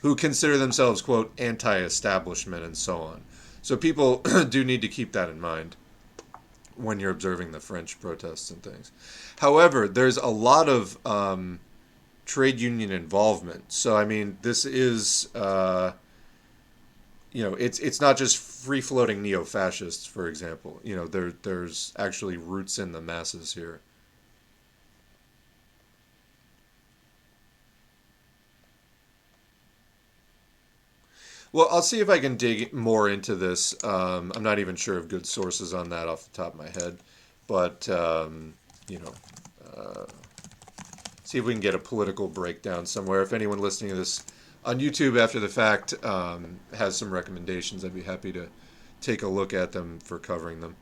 who 0.02 0.16
consider 0.16 0.58
themselves, 0.58 1.02
quote, 1.02 1.32
anti 1.38 1.78
establishment 1.80 2.64
and 2.64 2.78
so 2.78 3.02
on. 3.02 3.24
So 3.62 3.78
people 3.78 4.18
do 4.50 4.64
need 4.64 4.82
to 4.82 4.88
keep 4.88 5.12
that 5.14 5.30
in 5.30 5.40
mind 5.40 5.76
when 6.76 7.00
you're 7.00 7.12
observing 7.12 7.52
the 7.52 7.60
French 7.60 8.00
protests 8.00 8.50
and 8.50 8.64
things. 8.64 8.92
However, 9.40 9.88
there's 9.88 10.18
a 10.18 10.28
lot 10.28 10.68
of 10.68 10.98
um, 11.06 11.60
trade 12.26 12.60
union 12.60 12.92
involvement. 12.92 13.72
So, 13.72 13.96
I 13.96 14.06
mean, 14.06 14.38
this 14.42 14.66
is. 14.66 15.34
Uh, 15.36 15.94
you 17.34 17.44
know, 17.44 17.54
it's 17.54 17.80
it's 17.80 18.02
not 18.02 18.18
just 18.18 18.38
free 18.38 18.82
floating 18.82 19.22
neo 19.22 19.46
fascists, 19.46 20.06
for 20.06 20.28
example. 20.28 20.82
You 20.84 20.98
know, 20.98 21.08
there 21.08 21.32
there's 21.32 21.94
actually 21.98 22.36
roots 22.36 22.78
in 22.78 22.92
the 22.92 23.00
masses 23.00 23.54
here. 23.54 23.80
Well, 31.54 31.68
I'll 31.70 31.82
see 31.82 32.00
if 32.00 32.10
I 32.10 32.20
can 32.20 32.38
dig 32.38 32.72
more 32.72 33.10
into 33.10 33.36
this. 33.36 33.76
Um, 33.84 34.32
I'm 34.36 34.44
not 34.44 34.60
even 34.60 34.76
sure 34.76 34.98
of 34.98 35.10
good 35.10 35.26
sources 35.26 35.74
on 35.74 35.90
that 35.90 36.08
off 36.08 36.24
the 36.24 36.38
top 36.44 36.54
of 36.54 36.60
my 36.60 36.70
head, 36.70 36.98
but 37.46 37.90
um, 37.90 38.54
you 38.88 39.00
know, 39.00 39.14
uh, 39.76 40.06
see 41.24 41.40
if 41.40 41.46
we 41.46 41.54
can 41.54 41.62
get 41.62 41.76
a 41.76 41.80
political 41.80 42.30
breakdown 42.30 42.86
somewhere. 42.86 43.22
If 43.22 43.34
anyone 43.34 43.60
listening 43.60 43.92
to 43.92 43.98
this 43.98 44.24
on 44.64 44.80
YouTube 44.80 45.20
after 45.20 45.40
the 45.40 45.50
fact 45.50 45.94
um, 46.06 46.60
has 46.74 46.96
some 46.96 47.12
recommendations, 47.12 47.84
I'd 47.84 47.94
be 47.94 48.04
happy 48.04 48.32
to 48.32 48.48
take 49.02 49.24
a 49.24 49.28
look 49.28 49.54
at 49.54 49.74
them 49.74 50.00
for 50.00 50.20
covering 50.20 50.62
them. 50.62 50.78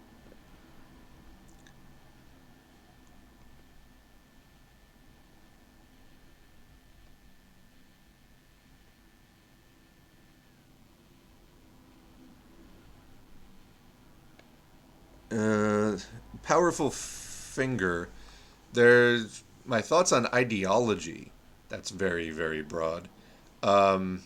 Uh, 15.32 15.98
powerful 16.44 16.90
finger. 16.90 18.10
There's 18.74 19.44
my 19.66 19.82
thoughts 19.82 20.12
on 20.12 20.28
ideology. 20.28 21.32
That's 21.70 21.92
very 21.92 22.30
very 22.32 22.62
broad. 22.64 23.10
Um, 23.64 24.24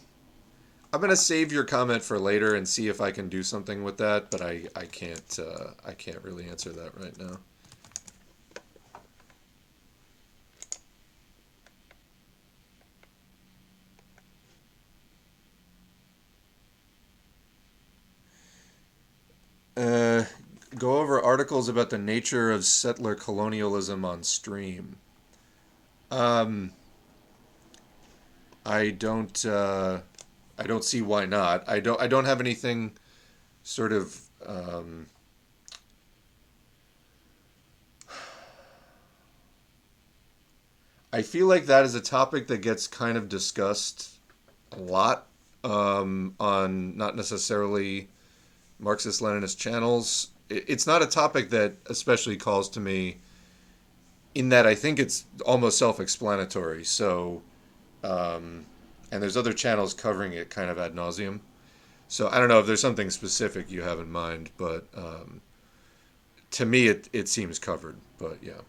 I'm 0.93 1.01
gonna 1.01 1.15
save 1.15 1.51
your 1.51 1.63
comment 1.65 2.03
for 2.03 2.19
later 2.19 2.55
and 2.55 2.67
see 2.67 2.87
if 2.87 3.01
I 3.01 3.11
can 3.11 3.29
do 3.29 3.43
something 3.43 3.83
with 3.83 3.97
that, 3.97 4.31
but 4.31 4.41
I 4.41 4.67
I 4.75 4.85
can't 4.85 5.39
uh, 5.39 5.71
I 5.85 5.93
can't 5.93 6.23
really 6.23 6.47
answer 6.49 6.71
that 6.71 6.97
right 6.99 7.17
now. 7.19 7.39
Uh, 19.75 20.23
go 20.77 20.97
over 20.97 21.21
articles 21.21 21.69
about 21.69 21.89
the 21.89 21.97
nature 21.97 22.51
of 22.51 22.65
settler 22.65 23.15
colonialism 23.15 24.03
on 24.05 24.23
stream. 24.23 24.97
Um, 26.11 26.71
I 28.65 28.91
don't. 28.91 29.45
Uh, 29.45 30.01
I 30.57 30.63
don't 30.63 30.83
see 30.83 31.01
why 31.01 31.25
not. 31.25 31.67
I 31.67 31.79
don't. 31.79 31.99
I 31.99 32.07
don't 32.07 32.25
have 32.25 32.39
anything, 32.39 32.91
sort 33.63 33.91
of. 33.91 34.17
Um, 34.45 35.07
I 41.11 41.21
feel 41.21 41.47
like 41.47 41.67
that 41.67 41.85
is 41.85 41.95
a 41.95 42.01
topic 42.01 42.47
that 42.47 42.59
gets 42.59 42.87
kind 42.87 43.17
of 43.17 43.29
discussed 43.29 44.15
a 44.71 44.79
lot 44.79 45.27
um, 45.63 46.35
on 46.39 46.97
not 46.97 47.15
necessarily 47.15 48.09
Marxist 48.79 49.21
Leninist 49.21 49.57
channels 49.57 50.29
it's 50.49 50.85
not 50.85 51.01
a 51.01 51.07
topic 51.07 51.49
that 51.49 51.73
especially 51.87 52.37
calls 52.37 52.69
to 52.69 52.79
me 52.79 53.17
in 54.35 54.49
that 54.49 54.65
I 54.65 54.75
think 54.75 54.99
it's 54.99 55.25
almost 55.45 55.77
self-explanatory. 55.77 56.83
So, 56.83 57.41
um, 58.03 58.65
and 59.11 59.21
there's 59.21 59.37
other 59.37 59.53
channels 59.53 59.93
covering 59.93 60.33
it 60.33 60.49
kind 60.49 60.69
of 60.69 60.77
ad 60.77 60.93
nauseum. 60.93 61.39
So 62.07 62.29
I 62.29 62.39
don't 62.39 62.47
know 62.47 62.59
if 62.59 62.67
there's 62.67 62.81
something 62.81 63.09
specific 63.09 63.71
you 63.71 63.81
have 63.81 63.99
in 63.99 64.11
mind, 64.11 64.49
but 64.57 64.87
um, 64.95 65.41
to 66.51 66.65
me 66.65 66.87
it 66.87 67.09
it 67.13 67.27
seems 67.27 67.59
covered. 67.59 67.97
But 68.17 68.37
yeah. 68.41 68.61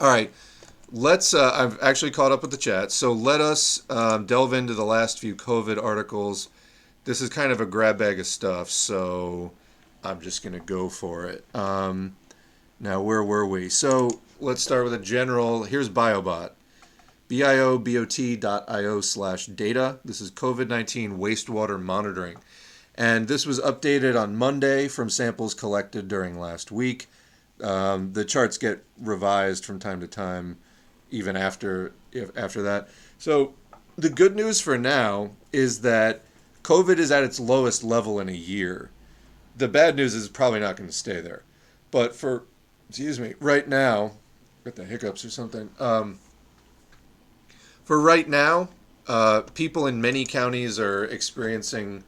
All 0.00 0.08
right. 0.08 0.32
Let's. 0.90 1.32
Uh, 1.32 1.50
I've 1.54 1.82
actually 1.82 2.10
caught 2.10 2.32
up 2.32 2.42
with 2.42 2.50
the 2.50 2.58
chat, 2.58 2.92
so 2.92 3.12
let 3.12 3.40
us 3.40 3.82
um, 3.88 4.26
delve 4.26 4.52
into 4.52 4.74
the 4.74 4.84
last 4.84 5.18
few 5.18 5.34
COVID 5.34 5.82
articles. 5.82 6.50
This 7.04 7.22
is 7.22 7.30
kind 7.30 7.50
of 7.50 7.60
a 7.60 7.66
grab 7.66 7.98
bag 7.98 8.20
of 8.20 8.26
stuff, 8.26 8.68
so 8.68 9.52
I'm 10.04 10.20
just 10.20 10.42
going 10.42 10.54
to 10.54 10.60
go 10.60 10.88
for 10.88 11.26
it. 11.26 11.44
Um, 11.54 12.16
now, 12.80 13.00
where 13.00 13.22
were 13.22 13.46
we? 13.46 13.68
So 13.68 14.20
let's 14.40 14.62
start 14.62 14.84
with 14.84 14.94
a 14.94 14.98
general. 14.98 15.64
Here's 15.64 15.88
BioBot. 15.88 16.50
biobot.io 17.28 19.00
slash 19.00 19.46
data. 19.46 19.98
This 20.04 20.20
is 20.20 20.30
COVID 20.30 20.68
19 20.68 21.18
wastewater 21.18 21.80
monitoring. 21.80 22.38
And 22.94 23.28
this 23.28 23.46
was 23.46 23.60
updated 23.60 24.20
on 24.20 24.36
Monday 24.36 24.88
from 24.88 25.08
samples 25.08 25.54
collected 25.54 26.08
during 26.08 26.38
last 26.38 26.70
week. 26.70 27.06
Um, 27.62 28.12
the 28.12 28.24
charts 28.24 28.58
get 28.58 28.84
revised 28.98 29.64
from 29.64 29.78
time 29.78 30.00
to 30.00 30.06
time, 30.06 30.58
even 31.10 31.36
after 31.36 31.92
if, 32.10 32.36
after 32.36 32.62
that. 32.62 32.88
So 33.18 33.54
the 33.96 34.10
good 34.10 34.34
news 34.34 34.60
for 34.60 34.76
now 34.76 35.30
is 35.52 35.82
that 35.82 36.22
COVID 36.64 36.98
is 36.98 37.10
at 37.10 37.24
its 37.24 37.40
lowest 37.40 37.84
level 37.84 38.20
in 38.20 38.28
a 38.28 38.32
year. 38.32 38.90
The 39.62 39.68
bad 39.68 39.94
news 39.94 40.16
is 40.16 40.28
probably 40.28 40.58
not 40.58 40.76
going 40.76 40.88
to 40.88 40.92
stay 40.92 41.20
there. 41.20 41.44
But 41.92 42.16
for, 42.16 42.42
excuse 42.88 43.20
me, 43.20 43.34
right 43.38 43.68
now, 43.68 44.14
got 44.64 44.74
the 44.74 44.84
hiccups 44.84 45.24
or 45.24 45.30
something. 45.30 45.70
Um, 45.78 46.18
for 47.84 48.00
right 48.00 48.28
now, 48.28 48.70
uh, 49.06 49.42
people 49.54 49.86
in 49.86 50.02
many 50.02 50.24
counties 50.24 50.80
are 50.80 51.04
experiencing 51.04 52.02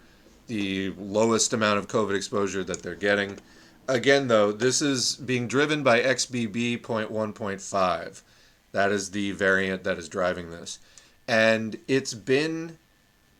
the 0.48 0.94
lowest 0.98 1.52
amount 1.52 1.78
of 1.78 1.86
COVID 1.86 2.16
exposure 2.16 2.64
that 2.64 2.82
they're 2.82 2.96
getting. 2.96 3.38
Again, 3.86 4.26
though, 4.26 4.50
this 4.50 4.82
is 4.82 5.14
being 5.14 5.46
driven 5.46 5.84
by 5.84 6.00
XBB.1.5. 6.00 8.22
That 8.72 8.90
is 8.90 9.12
the 9.12 9.30
variant 9.30 9.84
that 9.84 9.98
is 9.98 10.08
driving 10.08 10.50
this. 10.50 10.80
And 11.28 11.78
it's 11.86 12.14
been 12.14 12.78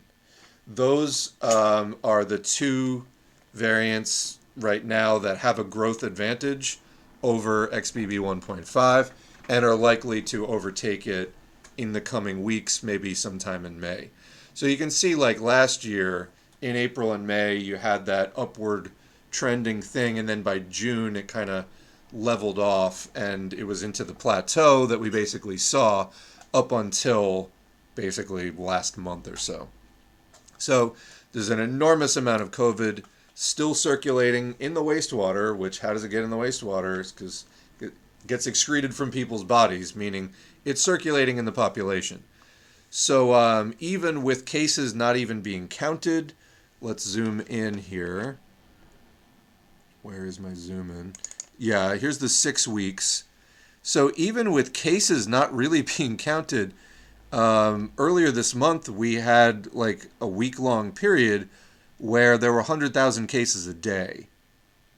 Those 0.67 1.33
um, 1.41 1.97
are 2.03 2.23
the 2.23 2.37
two 2.37 3.07
variants 3.53 4.37
right 4.55 4.85
now 4.85 5.17
that 5.17 5.39
have 5.39 5.57
a 5.59 5.63
growth 5.63 6.03
advantage 6.03 6.79
over 7.23 7.67
XBB 7.67 8.19
1.5 8.19 9.11
and 9.49 9.65
are 9.65 9.75
likely 9.75 10.21
to 10.21 10.45
overtake 10.47 11.07
it 11.07 11.33
in 11.77 11.93
the 11.93 12.01
coming 12.01 12.43
weeks, 12.43 12.83
maybe 12.83 13.13
sometime 13.13 13.65
in 13.65 13.79
May. 13.79 14.09
So 14.53 14.65
you 14.65 14.77
can 14.77 14.91
see, 14.91 15.15
like 15.15 15.39
last 15.39 15.85
year 15.85 16.29
in 16.61 16.75
April 16.75 17.13
and 17.13 17.25
May, 17.25 17.55
you 17.55 17.77
had 17.77 18.05
that 18.05 18.33
upward 18.35 18.91
trending 19.31 19.81
thing, 19.81 20.19
and 20.19 20.27
then 20.27 20.41
by 20.41 20.59
June, 20.59 21.15
it 21.15 21.27
kind 21.27 21.49
of 21.49 21.65
leveled 22.13 22.59
off 22.59 23.07
and 23.15 23.53
it 23.53 23.63
was 23.63 23.83
into 23.83 24.03
the 24.03 24.13
plateau 24.13 24.85
that 24.85 24.99
we 24.99 25.09
basically 25.09 25.57
saw 25.57 26.09
up 26.53 26.71
until 26.71 27.49
basically 27.95 28.51
last 28.51 28.97
month 28.97 29.27
or 29.27 29.37
so. 29.37 29.69
So 30.57 30.95
there's 31.31 31.49
an 31.49 31.59
enormous 31.59 32.17
amount 32.17 32.41
of 32.41 32.51
COVID 32.51 33.03
still 33.33 33.73
circulating 33.73 34.55
in 34.59 34.73
the 34.73 34.83
wastewater, 34.83 35.55
which 35.55 35.79
how 35.79 35.93
does 35.93 36.03
it 36.03 36.09
get 36.09 36.23
in 36.23 36.29
the 36.29 36.35
wastewater? 36.37 36.99
It's 36.99 37.11
because 37.11 37.45
it 37.79 37.93
gets 38.27 38.45
excreted 38.45 38.93
from 38.93 39.09
people's 39.09 39.43
bodies, 39.43 39.95
meaning 39.95 40.33
it's 40.65 40.81
circulating 40.81 41.37
in 41.37 41.45
the 41.45 41.51
population. 41.51 42.23
So 42.93 43.33
um, 43.33 43.73
even 43.79 44.21
with 44.21 44.45
cases 44.45 44.93
not 44.93 45.15
even 45.15 45.39
being 45.39 45.69
counted, 45.69 46.33
let's 46.81 47.05
zoom 47.05 47.39
in 47.39 47.77
here. 47.77 48.37
Where 50.03 50.25
is 50.25 50.41
my 50.41 50.53
zoom 50.53 50.91
in? 50.91 51.13
Yeah, 51.57 51.95
here's 51.95 52.17
the 52.17 52.27
six 52.27 52.67
weeks. 52.67 53.23
So 53.81 54.11
even 54.17 54.51
with 54.51 54.73
cases 54.73 55.25
not 55.25 55.55
really 55.55 55.81
being 55.97 56.17
counted, 56.17 56.73
um, 57.31 57.93
earlier 57.97 58.29
this 58.29 58.53
month 58.53 58.89
we 58.89 59.15
had 59.15 59.73
like 59.73 60.07
a 60.19 60.27
week 60.27 60.59
long 60.59 60.91
period 60.91 61.47
where 61.97 62.37
there 62.37 62.51
were 62.51 62.57
100,000 62.57 63.27
cases 63.27 63.67
a 63.67 63.73
day 63.73 64.27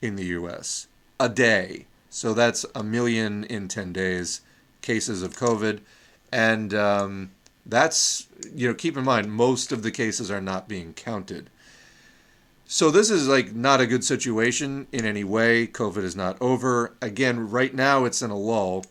in 0.02 0.15
the 0.15 0.26
US. 0.26 0.88
A 1.20 1.30
day. 1.30 1.86
So 2.10 2.34
that's 2.34 2.65
a 2.74 2.84
million 2.84 3.44
in 3.44 3.68
10 3.68 3.94
days 3.94 4.41
cases 4.82 5.22
of 5.22 5.38
COVID. 5.38 5.82
And 6.32 6.74
um, 6.74 7.30
that's, 7.65 8.27
you 8.53 8.68
know, 8.68 8.73
keep 8.73 8.98
in 8.98 9.03
mind, 9.03 9.31
most 9.31 9.72
of 9.72 9.84
the 9.84 9.91
cases 9.91 10.30
are 10.30 10.41
not 10.41 10.68
being 10.68 10.94
counted. 10.94 11.49
So 12.65 12.90
this 12.91 13.10
is 13.10 13.27
like 13.27 13.53
not 13.53 13.81
a 13.81 13.88
good 13.88 14.03
situation 14.03 14.88
in 14.91 15.06
any 15.06 15.23
way. 15.23 15.68
COVID 15.68 16.03
is 16.03 16.15
not 16.15 16.41
over. 16.41 16.94
Again, 17.02 17.49
right 17.49 17.73
now 17.73 18.06
it's 18.06 18.22
in 18.22 18.31
a 18.31 18.38
lull. 18.38 18.85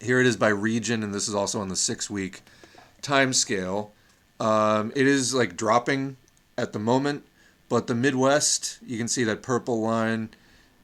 Here 0.00 0.20
it 0.20 0.26
is 0.26 0.36
by 0.36 0.48
region, 0.48 1.02
and 1.02 1.14
this 1.14 1.28
is 1.28 1.34
also 1.34 1.60
on 1.60 1.68
the 1.68 1.76
six 1.76 2.08
week 2.08 2.42
time 3.00 3.32
scale. 3.32 3.92
Um, 4.40 4.92
it 4.94 5.06
is 5.06 5.34
like 5.34 5.56
dropping 5.56 6.16
at 6.58 6.72
the 6.72 6.78
moment, 6.78 7.24
but 7.68 7.86
the 7.86 7.94
Midwest, 7.94 8.78
you 8.84 8.98
can 8.98 9.08
see 9.08 9.24
that 9.24 9.42
purple 9.42 9.80
line. 9.80 10.30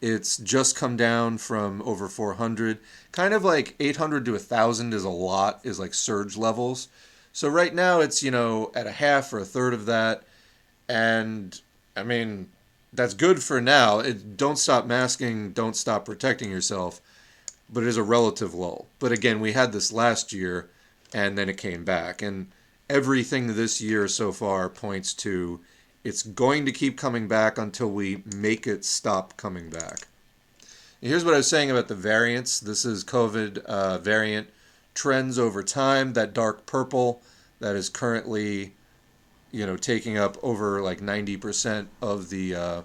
It's 0.01 0.37
just 0.37 0.77
come 0.77 0.97
down 0.97 1.39
from 1.39 1.83
over 1.83 2.09
400. 2.09 2.79
Kind 3.12 3.35
of 3.35 3.45
like 3.45 3.75
800 3.81 4.25
to 4.27 4.33
1,000 4.33 4.95
is 4.95 5.05
a 5.05 5.09
lot, 5.09 5.61
is 5.65 5.81
like 5.81 5.95
surge 5.95 6.37
levels. 6.37 6.89
So 7.33 7.49
right 7.49 7.75
now 7.75 8.01
it's, 8.01 8.23
you 8.23 8.31
know, 8.31 8.70
at 8.75 8.87
a 8.87 8.93
half 8.93 9.33
or 9.33 9.39
a 9.39 9.45
third 9.45 9.75
of 9.75 9.87
that. 9.87 10.23
And 10.89 11.61
I 11.97 12.03
mean, 12.03 12.49
that's 12.93 13.15
good 13.15 13.43
for 13.43 13.61
now. 13.61 13.99
It, 13.99 14.37
don't 14.37 14.59
stop 14.59 14.87
masking, 14.87 15.53
don't 15.53 15.77
stop 15.77 16.05
protecting 16.05 16.51
yourself. 16.51 17.01
But 17.70 17.83
it 17.83 17.89
is 17.89 17.97
a 17.97 18.03
relative 18.03 18.55
lull. 18.55 18.87
But 18.99 19.12
again, 19.12 19.41
we 19.41 19.53
had 19.53 19.73
this 19.73 19.93
last 19.93 20.33
year 20.33 20.70
and 21.12 21.37
then 21.37 21.49
it 21.49 21.59
came 21.59 21.85
back. 21.85 22.23
And 22.23 22.49
everything 22.89 23.55
this 23.55 23.81
year 23.81 24.09
so 24.09 24.33
far 24.33 24.69
points 24.69 25.12
to 25.15 25.61
it's 26.05 26.23
going 26.23 26.65
to 26.66 26.73
keep 26.73 26.97
coming 26.97 27.29
back 27.29 27.59
until 27.59 27.91
we 27.91 28.23
make 28.37 28.66
it 28.66 28.85
stop 28.85 29.37
coming 29.37 29.70
back. 29.70 30.07
Here's 31.01 31.25
what 31.25 31.35
I 31.35 31.39
was 31.39 31.49
saying 31.49 31.70
about 31.70 31.89
the 31.89 31.95
variants. 31.95 32.59
This 32.59 32.85
is 32.85 33.05
COVID 33.05 33.59
uh, 33.59 33.99
variant 33.99 34.49
trends 34.95 35.39
over 35.39 35.62
time. 35.62 36.15
That 36.15 36.35
dark 36.35 36.66
purple 36.66 37.23
that 37.61 37.77
is 37.77 37.89
currently, 37.89 38.75
you 39.53 39.65
know, 39.65 39.77
taking 39.77 40.19
up 40.19 40.37
over 40.43 40.81
like 40.81 41.01
90% 41.01 41.87
of 42.03 42.31
the 42.31 42.55
uh, 42.55 42.83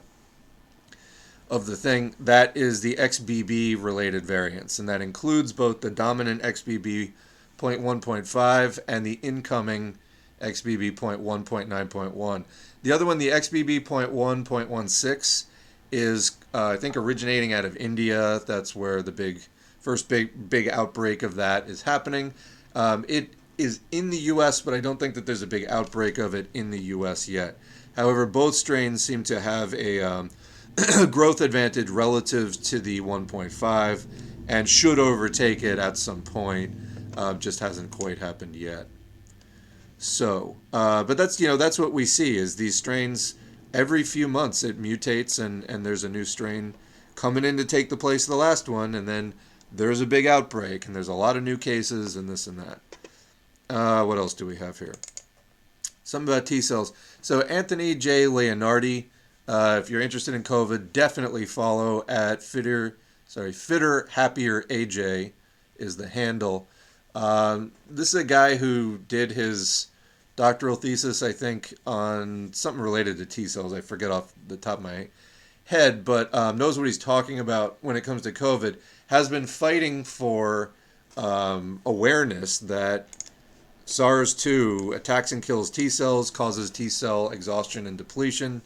of 1.50 1.66
the 1.66 1.76
thing. 1.76 2.16
That 2.20 2.56
is 2.56 2.82
the 2.82 2.96
XBB 2.96 3.82
related 3.82 4.26
variants, 4.26 4.80
and 4.80 4.88
that 4.90 5.02
includes 5.02 5.54
both 5.54 5.82
the 5.82 5.90
dominant 5.90 6.42
XBB 6.44 7.12
0.1.5 7.58 8.80
and 8.88 9.06
the 9.06 9.20
incoming 9.22 9.98
XBB 10.44 10.92
0.1.9.1. 10.94 12.44
The 12.84 12.92
other 12.92 13.06
one, 13.06 13.18
the 13.18 13.30
XBB 13.30 13.82
0.1.16, 13.82 15.46
is 15.92 16.38
uh, 16.54 16.70
I 16.70 16.78
think 16.78 16.98
originating 16.98 17.54
out 17.54 17.66
of 17.66 17.78
India. 17.78 18.42
That's 18.46 18.76
where 18.76 19.02
the 19.02 19.12
big 19.12 19.42
first 19.80 20.10
big 20.10 20.50
big 20.50 20.68
outbreak 20.70 21.24
of 21.24 21.36
that 21.36 21.70
is 21.70 21.84
happening. 21.84 22.34
Um, 22.76 23.06
it 23.08 23.30
is 23.58 23.80
in 23.92 24.10
the 24.10 24.18
U.S., 24.18 24.62
but 24.62 24.74
I 24.74 24.80
don't 24.80 25.00
think 25.00 25.14
that 25.16 25.26
there's 25.26 25.44
a 25.44 25.48
big 25.48 25.66
outbreak 25.70 26.18
of 26.18 26.34
it 26.34 26.50
in 26.54 26.72
the 26.72 26.80
U.S. 26.80 27.30
yet. 27.30 27.58
However, 27.96 28.26
both 28.26 28.56
strains 28.56 29.04
seem 29.04 29.24
to 29.26 29.40
have 29.40 29.74
a 29.76 30.02
um, 30.02 30.32
growth 31.12 31.42
advantage 31.42 31.90
relative 31.90 32.60
to 32.64 32.80
the 32.80 33.02
1.5 33.02 34.06
and 34.48 34.68
should 34.68 35.00
overtake 35.00 35.62
it 35.64 35.78
at 35.78 35.98
some 35.98 36.22
point. 36.22 36.76
Uh, 37.16 37.36
just 37.36 37.60
hasn't 37.60 37.92
quite 37.92 38.18
happened 38.18 38.56
yet. 38.56 38.88
So, 40.04 40.58
uh, 40.74 41.06
but 41.06 41.16
that's 41.16 41.40
you 41.40 41.48
know 41.48 41.56
that's 41.56 41.80
what 41.80 41.94
we 41.94 42.06
see 42.06 42.36
is 42.36 42.58
these 42.58 42.76
strains 42.76 43.36
every 43.74 44.04
few 44.04 44.28
months 44.28 44.62
it 44.62 44.80
mutates 44.80 45.42
and 45.42 45.64
and 45.70 45.86
there's 45.86 46.04
a 46.04 46.10
new 46.10 46.26
strain 46.26 46.74
coming 47.16 47.46
in 47.46 47.56
to 47.56 47.64
take 47.64 47.90
the 47.90 47.96
place 47.96 48.26
of 48.26 48.32
the 48.32 48.36
last 48.36 48.68
one 48.68 48.96
and 48.96 49.08
then 49.08 49.34
there's 49.72 50.02
a 50.02 50.06
big 50.06 50.28
outbreak 50.28 50.86
and 50.86 50.94
there's 50.94 51.08
a 51.08 51.14
lot 51.14 51.38
of 51.38 51.44
new 51.44 51.58
cases 51.58 52.18
and 52.18 52.28
this 52.28 52.48
and 52.48 52.60
that. 52.60 52.82
Uh, 53.70 54.04
what 54.04 54.18
else 54.18 54.34
do 54.34 54.46
we 54.46 54.58
have 54.58 54.78
here? 54.78 54.94
Something 56.04 56.34
about 56.34 56.48
T 56.48 56.60
cells. 56.60 56.92
So 57.22 57.40
Anthony 57.44 57.96
J. 57.96 58.26
Leonardi, 58.26 59.06
uh, 59.48 59.80
if 59.82 59.90
you're 59.90 60.02
interested 60.02 60.34
in 60.34 60.44
COVID, 60.44 60.92
definitely 60.92 61.46
follow 61.46 62.04
at 62.10 62.44
Fitter. 62.44 62.98
Sorry, 63.26 63.54
Fitter 63.54 64.10
Happier 64.12 64.64
AJ 64.64 65.32
is 65.78 65.96
the 65.96 66.10
handle. 66.10 66.68
Um, 67.16 67.72
this 67.90 68.10
is 68.10 68.20
a 68.20 68.26
guy 68.26 68.58
who 68.58 68.98
did 69.08 69.32
his 69.32 69.88
doctoral 70.36 70.76
thesis, 70.76 71.22
I 71.22 71.32
think, 71.32 71.74
on 71.86 72.52
something 72.54 72.82
related 72.82 73.18
to 73.18 73.26
T 73.26 73.48
cells. 73.48 73.74
I 73.74 73.82
forget 73.82 74.12
off 74.12 74.34
the 74.48 74.58
top 74.58 74.80
of 74.80 74.84
my 74.84 75.08
head, 75.66 76.04
but 76.04 76.34
um, 76.34 76.58
knows 76.58 76.78
what 76.78 76.88
he's 76.88 76.98
talking 76.98 77.40
about 77.40 77.78
when 77.82 77.96
it 77.96 78.04
comes 78.04 78.24
to 78.24 78.32
COVID. 78.32 78.78
Has 79.08 79.30
been 79.30 79.46
fighting 79.46 80.04
for 80.04 80.72
um, 81.16 81.82
awareness 81.86 82.58
that 82.60 83.08
SARS 83.86 84.34
2 84.34 84.94
attacks 84.96 85.32
and 85.32 85.44
kills 85.44 85.70
T 85.70 85.90
cells, 85.90 86.32
causes 86.32 86.70
T 86.70 86.90
cell 86.90 87.30
exhaustion 87.30 87.86
and 87.86 87.98
depletion. 87.98 88.62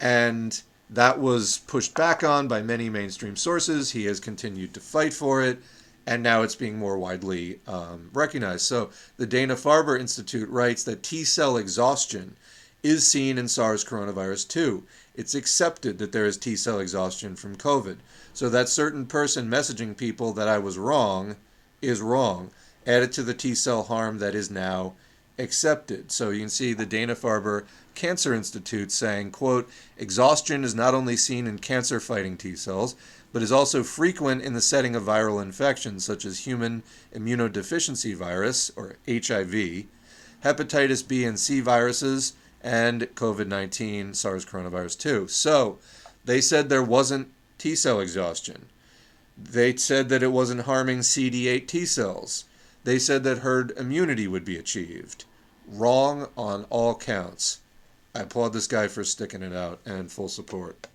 And 0.00 0.60
that 0.90 1.18
was 1.18 1.58
pushed 1.66 1.94
back 1.94 2.22
on 2.22 2.48
by 2.48 2.62
many 2.62 2.88
mainstream 2.88 3.36
sources. 3.36 3.90
He 3.90 4.06
has 4.06 4.20
continued 4.20 4.74
to 4.74 4.80
fight 4.80 5.12
for 5.12 5.42
it 5.42 5.58
and 6.06 6.22
now 6.22 6.42
it's 6.42 6.54
being 6.54 6.78
more 6.78 6.98
widely 6.98 7.60
um, 7.66 8.10
recognized. 8.12 8.62
So 8.62 8.90
the 9.16 9.26
Dana 9.26 9.54
Farber 9.54 9.98
Institute 9.98 10.48
writes 10.48 10.84
that 10.84 11.02
T 11.02 11.24
cell 11.24 11.56
exhaustion 11.56 12.36
is 12.82 13.06
seen 13.06 13.38
in 13.38 13.48
SARS 13.48 13.84
coronavirus 13.84 14.46
2. 14.48 14.84
It's 15.14 15.34
accepted 15.34 15.98
that 15.98 16.12
there 16.12 16.26
is 16.26 16.36
T 16.36 16.56
cell 16.56 16.78
exhaustion 16.78 17.36
from 17.36 17.56
COVID. 17.56 17.96
So 18.34 18.48
that 18.50 18.68
certain 18.68 19.06
person 19.06 19.48
messaging 19.50 19.96
people 19.96 20.32
that 20.34 20.48
I 20.48 20.58
was 20.58 20.76
wrong 20.76 21.36
is 21.80 22.00
wrong. 22.00 22.50
added 22.86 23.12
to 23.12 23.22
the 23.22 23.32
T 23.32 23.54
cell 23.54 23.84
harm 23.84 24.18
that 24.18 24.34
is 24.34 24.50
now 24.50 24.92
accepted. 25.38 26.12
So 26.12 26.30
you 26.30 26.40
can 26.40 26.48
see 26.50 26.74
the 26.74 26.84
Dana 26.84 27.14
Farber 27.14 27.64
Cancer 27.94 28.34
Institute 28.34 28.92
saying, 28.92 29.30
quote, 29.30 29.70
exhaustion 29.96 30.64
is 30.64 30.74
not 30.74 30.94
only 30.94 31.16
seen 31.16 31.46
in 31.46 31.58
cancer 31.58 32.00
fighting 32.00 32.36
T 32.36 32.56
cells, 32.56 32.94
but 33.34 33.42
is 33.42 33.50
also 33.50 33.82
frequent 33.82 34.42
in 34.42 34.52
the 34.52 34.60
setting 34.60 34.94
of 34.94 35.02
viral 35.02 35.42
infections 35.42 36.04
such 36.04 36.24
as 36.24 36.46
human 36.46 36.84
immunodeficiency 37.12 38.14
virus, 38.14 38.70
or 38.76 38.94
HIV, 39.08 39.86
hepatitis 40.44 41.06
B 41.06 41.24
and 41.24 41.36
C 41.36 41.58
viruses, 41.58 42.34
and 42.62 43.02
COVID 43.16 43.48
19 43.48 44.14
SARS 44.14 44.46
coronavirus 44.46 44.96
2. 45.00 45.26
So 45.26 45.78
they 46.24 46.40
said 46.40 46.68
there 46.68 46.80
wasn't 46.80 47.32
T 47.58 47.74
cell 47.74 47.98
exhaustion. 47.98 48.66
They 49.36 49.74
said 49.74 50.10
that 50.10 50.22
it 50.22 50.30
wasn't 50.30 50.60
harming 50.60 51.00
CD8 51.00 51.66
T 51.66 51.86
cells. 51.86 52.44
They 52.84 53.00
said 53.00 53.24
that 53.24 53.38
herd 53.38 53.72
immunity 53.76 54.28
would 54.28 54.44
be 54.44 54.56
achieved. 54.56 55.24
Wrong 55.66 56.28
on 56.36 56.66
all 56.70 56.94
counts. 56.94 57.58
I 58.14 58.20
applaud 58.20 58.52
this 58.52 58.68
guy 58.68 58.86
for 58.86 59.02
sticking 59.02 59.42
it 59.42 59.52
out 59.52 59.80
and 59.84 60.12
full 60.12 60.28
support. 60.28 60.86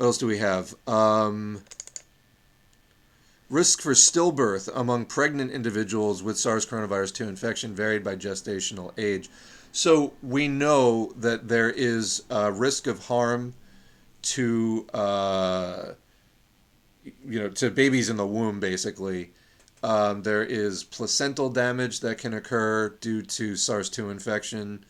What 0.00 0.06
else 0.06 0.16
do 0.16 0.26
we 0.26 0.38
have? 0.38 0.74
Um, 0.86 1.60
risk 3.50 3.82
for 3.82 3.92
stillbirth 3.92 4.70
among 4.74 5.04
pregnant 5.04 5.50
individuals 5.50 6.22
with 6.22 6.38
SARS 6.38 6.64
coronavirus 6.64 7.12
2 7.16 7.28
infection 7.28 7.74
varied 7.74 8.02
by 8.02 8.16
gestational 8.16 8.98
age. 8.98 9.28
So 9.72 10.14
we 10.22 10.48
know 10.48 11.12
that 11.18 11.48
there 11.48 11.68
is 11.68 12.22
a 12.30 12.50
risk 12.50 12.86
of 12.86 13.04
harm 13.08 13.52
to 14.22 14.86
uh, 14.94 15.84
you 17.04 17.38
know 17.38 17.50
to 17.50 17.70
babies 17.70 18.08
in 18.08 18.16
the 18.16 18.26
womb 18.26 18.58
basically 18.58 19.32
um, 19.82 20.22
there 20.22 20.42
is 20.42 20.82
placental 20.82 21.50
damage 21.50 22.00
that 22.00 22.16
can 22.16 22.32
occur 22.32 22.88
due 23.02 23.20
to 23.20 23.54
SARS-2 23.54 24.10
infection. 24.10 24.82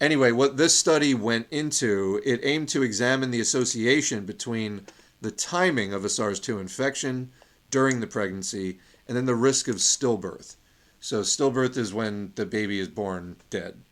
Anyway, 0.00 0.30
what 0.30 0.56
this 0.56 0.78
study 0.78 1.12
went 1.12 1.46
into, 1.50 2.20
it 2.24 2.40
aimed 2.44 2.68
to 2.68 2.82
examine 2.82 3.30
the 3.30 3.40
association 3.40 4.24
between 4.24 4.82
the 5.20 5.30
timing 5.30 5.92
of 5.92 6.04
a 6.04 6.08
SARS-2 6.08 6.60
infection 6.60 7.32
during 7.70 8.00
the 8.00 8.06
pregnancy 8.06 8.78
and 9.06 9.16
then 9.16 9.26
the 9.26 9.34
risk 9.34 9.66
of 9.66 9.76
stillbirth. 9.76 10.56
So 11.00 11.22
stillbirth 11.22 11.76
is 11.76 11.92
when 11.92 12.32
the 12.36 12.46
baby 12.46 12.78
is 12.78 12.88
born 12.88 13.36
dead. 13.50 13.82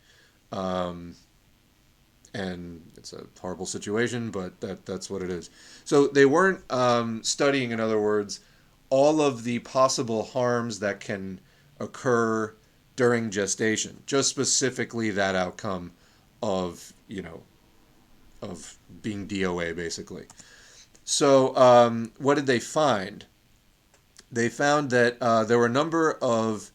Um, 0.51 1.15
and 2.33 2.91
it's 2.95 3.13
a 3.13 3.25
horrible 3.39 3.65
situation, 3.65 4.31
but 4.31 4.59
that 4.61 4.85
that's 4.85 5.09
what 5.09 5.21
it 5.21 5.29
is. 5.29 5.49
So 5.85 6.07
they 6.07 6.25
weren't 6.25 6.61
um, 6.71 7.23
studying, 7.23 7.71
in 7.71 7.79
other 7.79 7.99
words, 7.99 8.41
all 8.89 9.21
of 9.21 9.43
the 9.43 9.59
possible 9.59 10.23
harms 10.23 10.79
that 10.79 10.99
can 10.99 11.39
occur 11.79 12.53
during 12.97 13.29
gestation, 13.29 14.03
just 14.05 14.27
specifically 14.27 15.11
that 15.11 15.35
outcome 15.35 15.93
of 16.43 16.91
you 17.07 17.21
know 17.21 17.43
of 18.41 18.77
being 19.01 19.25
DOA 19.27 19.73
basically. 19.73 20.25
So 21.05 21.55
um, 21.55 22.11
what 22.17 22.35
did 22.35 22.47
they 22.47 22.59
find? 22.59 23.25
They 24.29 24.49
found 24.49 24.89
that 24.89 25.15
uh, 25.21 25.45
there 25.45 25.57
were 25.57 25.67
a 25.67 25.69
number 25.69 26.17
of 26.21 26.71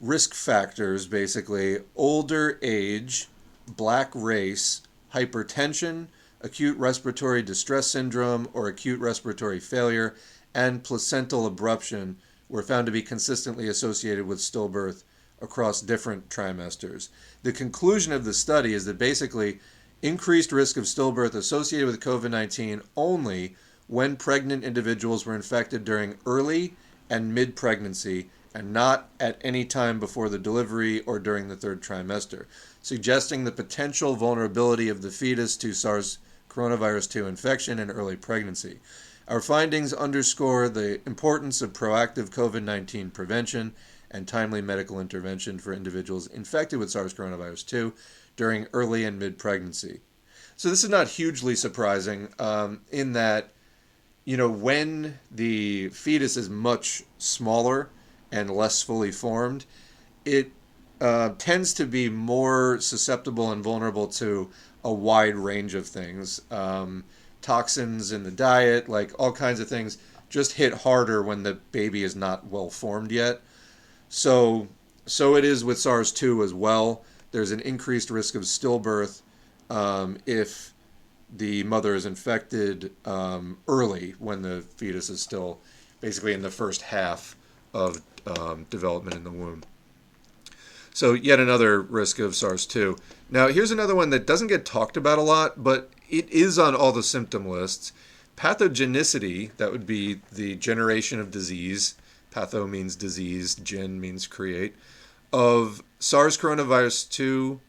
risk 0.00 0.32
factors, 0.32 1.08
basically 1.08 1.78
older 1.96 2.60
age, 2.62 3.26
black 3.66 4.10
race, 4.14 4.82
hypertension, 5.12 6.06
acute 6.40 6.78
respiratory 6.78 7.42
distress 7.42 7.88
syndrome, 7.88 8.48
or 8.52 8.68
acute 8.68 9.00
respiratory 9.00 9.58
failure, 9.58 10.14
and 10.54 10.84
placental 10.84 11.50
abruption 11.50 12.16
were 12.48 12.62
found 12.62 12.86
to 12.86 12.92
be 12.92 13.02
consistently 13.02 13.66
associated 13.66 14.26
with 14.26 14.38
stillbirth 14.38 15.02
across 15.42 15.82
different 15.82 16.28
trimesters. 16.28 17.08
The 17.42 17.52
conclusion 17.52 18.12
of 18.12 18.24
the 18.24 18.32
study 18.32 18.72
is 18.72 18.84
that 18.86 18.96
basically 18.96 19.58
increased 20.00 20.52
risk 20.52 20.76
of 20.76 20.84
stillbirth 20.84 21.34
associated 21.34 21.86
with 21.86 22.00
COVID 22.00 22.30
19 22.30 22.82
only 22.96 23.56
when 23.88 24.16
pregnant 24.16 24.64
individuals 24.64 25.26
were 25.26 25.34
infected 25.34 25.84
during 25.84 26.16
early 26.24 26.74
and 27.10 27.34
mid 27.34 27.56
pregnancy 27.56 28.30
and 28.54 28.72
not 28.72 29.08
at 29.18 29.40
any 29.42 29.64
time 29.64 29.98
before 29.98 30.28
the 30.28 30.38
delivery 30.38 31.00
or 31.00 31.18
during 31.18 31.48
the 31.48 31.56
third 31.56 31.82
trimester, 31.82 32.46
suggesting 32.82 33.44
the 33.44 33.52
potential 33.52 34.14
vulnerability 34.14 34.88
of 34.88 35.02
the 35.02 35.10
fetus 35.10 35.56
to 35.56 35.72
SARS 35.72 36.18
coronavirus 36.48 37.10
2 37.10 37.26
infection 37.26 37.78
in 37.78 37.90
early 37.90 38.16
pregnancy. 38.16 38.78
Our 39.28 39.40
findings 39.40 39.92
underscore 39.94 40.68
the 40.68 41.00
importance 41.06 41.62
of 41.62 41.72
proactive 41.72 42.30
COVID 42.30 42.62
19 42.62 43.10
prevention 43.10 43.72
and 44.12 44.28
timely 44.28 44.60
medical 44.60 45.00
intervention 45.00 45.58
for 45.58 45.72
individuals 45.72 46.26
infected 46.28 46.78
with 46.78 46.90
SARS 46.90 47.14
coronavirus 47.14 47.66
2 47.66 47.92
during 48.36 48.66
early 48.72 49.04
and 49.04 49.18
mid 49.18 49.38
pregnancy. 49.38 50.00
So, 50.56 50.68
this 50.68 50.84
is 50.84 50.90
not 50.90 51.08
hugely 51.08 51.56
surprising 51.56 52.28
um, 52.38 52.82
in 52.90 53.14
that, 53.14 53.52
you 54.24 54.36
know, 54.36 54.50
when 54.50 55.18
the 55.30 55.88
fetus 55.88 56.36
is 56.36 56.48
much 56.48 57.02
smaller 57.18 57.88
and 58.30 58.50
less 58.50 58.82
fully 58.82 59.10
formed, 59.10 59.64
it 60.24 60.52
uh, 61.00 61.30
tends 61.38 61.74
to 61.74 61.86
be 61.86 62.08
more 62.08 62.80
susceptible 62.80 63.50
and 63.50 63.64
vulnerable 63.64 64.06
to 64.06 64.50
a 64.84 64.92
wide 64.92 65.36
range 65.36 65.74
of 65.74 65.86
things. 65.86 66.40
Um, 66.50 67.04
toxins 67.40 68.12
in 68.12 68.22
the 68.22 68.30
diet, 68.30 68.88
like 68.88 69.12
all 69.18 69.32
kinds 69.32 69.58
of 69.58 69.68
things, 69.68 69.98
just 70.28 70.52
hit 70.52 70.72
harder 70.72 71.22
when 71.22 71.42
the 71.42 71.54
baby 71.54 72.04
is 72.04 72.14
not 72.14 72.46
well 72.46 72.70
formed 72.70 73.10
yet. 73.10 73.40
So, 74.14 74.68
so 75.06 75.36
it 75.36 75.44
is 75.44 75.64
with 75.64 75.78
SARS-2 75.78 76.44
as 76.44 76.52
well. 76.52 77.02
There's 77.30 77.50
an 77.50 77.60
increased 77.60 78.10
risk 78.10 78.34
of 78.34 78.42
stillbirth 78.42 79.22
um, 79.70 80.18
if 80.26 80.74
the 81.34 81.62
mother 81.62 81.94
is 81.94 82.04
infected 82.04 82.92
um, 83.06 83.56
early 83.66 84.14
when 84.18 84.42
the 84.42 84.60
fetus 84.76 85.08
is 85.08 85.22
still 85.22 85.60
basically 86.02 86.34
in 86.34 86.42
the 86.42 86.50
first 86.50 86.82
half 86.82 87.36
of 87.72 88.02
um, 88.26 88.66
development 88.68 89.16
in 89.16 89.24
the 89.24 89.30
womb. 89.30 89.62
So, 90.92 91.14
yet 91.14 91.40
another 91.40 91.80
risk 91.80 92.18
of 92.18 92.36
SARS 92.36 92.66
2. 92.66 92.98
Now, 93.30 93.48
here's 93.48 93.70
another 93.70 93.94
one 93.94 94.10
that 94.10 94.26
doesn't 94.26 94.48
get 94.48 94.66
talked 94.66 94.98
about 94.98 95.18
a 95.18 95.22
lot, 95.22 95.64
but 95.64 95.88
it 96.10 96.28
is 96.28 96.58
on 96.58 96.74
all 96.74 96.92
the 96.92 97.02
symptom 97.02 97.48
lists. 97.48 97.94
Pathogenicity, 98.36 99.56
that 99.56 99.72
would 99.72 99.86
be 99.86 100.20
the 100.30 100.56
generation 100.56 101.18
of 101.18 101.30
disease. 101.30 101.94
Patho 102.32 102.68
means 102.68 102.96
disease, 102.96 103.54
gen 103.54 104.00
means 104.00 104.26
create. 104.26 104.74
Of 105.32 105.82
SARS 105.98 106.36
coronavirus 106.36 107.10
2, 107.10 107.60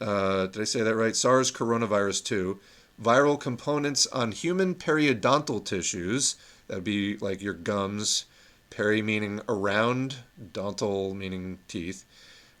uh, 0.00 0.46
did 0.46 0.62
I 0.62 0.64
say 0.64 0.82
that 0.82 0.94
right? 0.94 1.16
SARS 1.16 1.50
coronavirus 1.50 2.24
2, 2.24 2.58
viral 3.02 3.38
components 3.38 4.06
on 4.08 4.32
human 4.32 4.74
periodontal 4.74 5.64
tissues, 5.64 6.36
that 6.68 6.76
would 6.76 6.84
be 6.84 7.16
like 7.18 7.42
your 7.42 7.54
gums, 7.54 8.26
peri 8.70 9.02
meaning 9.02 9.40
around, 9.48 10.16
dental 10.52 11.14
meaning 11.14 11.58
teeth, 11.66 12.04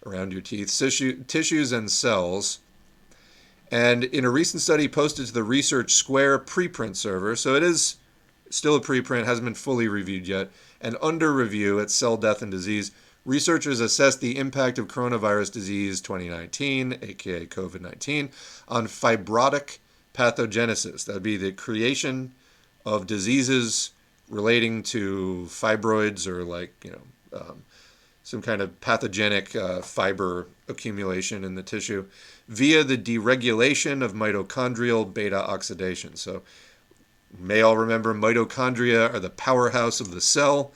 around 0.04 0.32
your 0.32 0.40
teeth, 0.40 0.76
tissue, 0.76 1.22
tissues 1.24 1.72
and 1.72 1.90
cells 1.90 2.58
and 3.70 4.04
in 4.04 4.24
a 4.24 4.30
recent 4.30 4.62
study 4.62 4.88
posted 4.88 5.26
to 5.26 5.32
the 5.32 5.44
Research 5.44 5.92
Square 5.92 6.40
preprint 6.40 6.96
server, 6.96 7.36
so 7.36 7.54
it 7.54 7.62
is 7.62 7.96
still 8.50 8.74
a 8.74 8.80
preprint, 8.80 9.24
hasn't 9.24 9.44
been 9.44 9.54
fully 9.54 9.86
reviewed 9.86 10.26
yet, 10.26 10.50
and 10.80 10.96
under 11.02 11.32
review 11.32 11.80
at 11.80 11.90
Cell 11.90 12.16
Death 12.16 12.42
and 12.42 12.50
Disease, 12.50 12.92
researchers 13.24 13.80
assessed 13.80 14.20
the 14.20 14.38
impact 14.38 14.78
of 14.78 14.88
coronavirus 14.88 15.52
disease 15.52 16.00
2019, 16.00 16.98
aka 17.02 17.46
COVID 17.46 17.80
19, 17.80 18.30
on 18.68 18.86
fibrotic 18.86 19.78
pathogenesis. 20.14 21.04
That 21.04 21.14
would 21.14 21.22
be 21.22 21.36
the 21.36 21.52
creation 21.52 22.32
of 22.86 23.06
diseases 23.06 23.90
relating 24.28 24.82
to 24.84 25.46
fibroids 25.48 26.26
or 26.26 26.44
like, 26.44 26.74
you 26.84 26.92
know, 26.92 27.38
um, 27.38 27.62
some 28.22 28.42
kind 28.42 28.62
of 28.62 28.80
pathogenic 28.80 29.56
uh, 29.56 29.80
fiber 29.80 30.46
accumulation 30.68 31.44
in 31.44 31.56
the 31.56 31.62
tissue 31.62 32.06
via 32.48 32.84
the 32.84 32.96
deregulation 32.96 34.02
of 34.02 34.12
mitochondrial 34.12 35.12
beta 35.12 35.36
oxidation. 35.36 36.16
So, 36.16 36.42
may 37.38 37.62
all 37.62 37.76
remember 37.76 38.14
mitochondria 38.14 39.12
are 39.12 39.20
the 39.20 39.30
powerhouse 39.30 40.00
of 40.00 40.10
the 40.10 40.20
cell. 40.20 40.72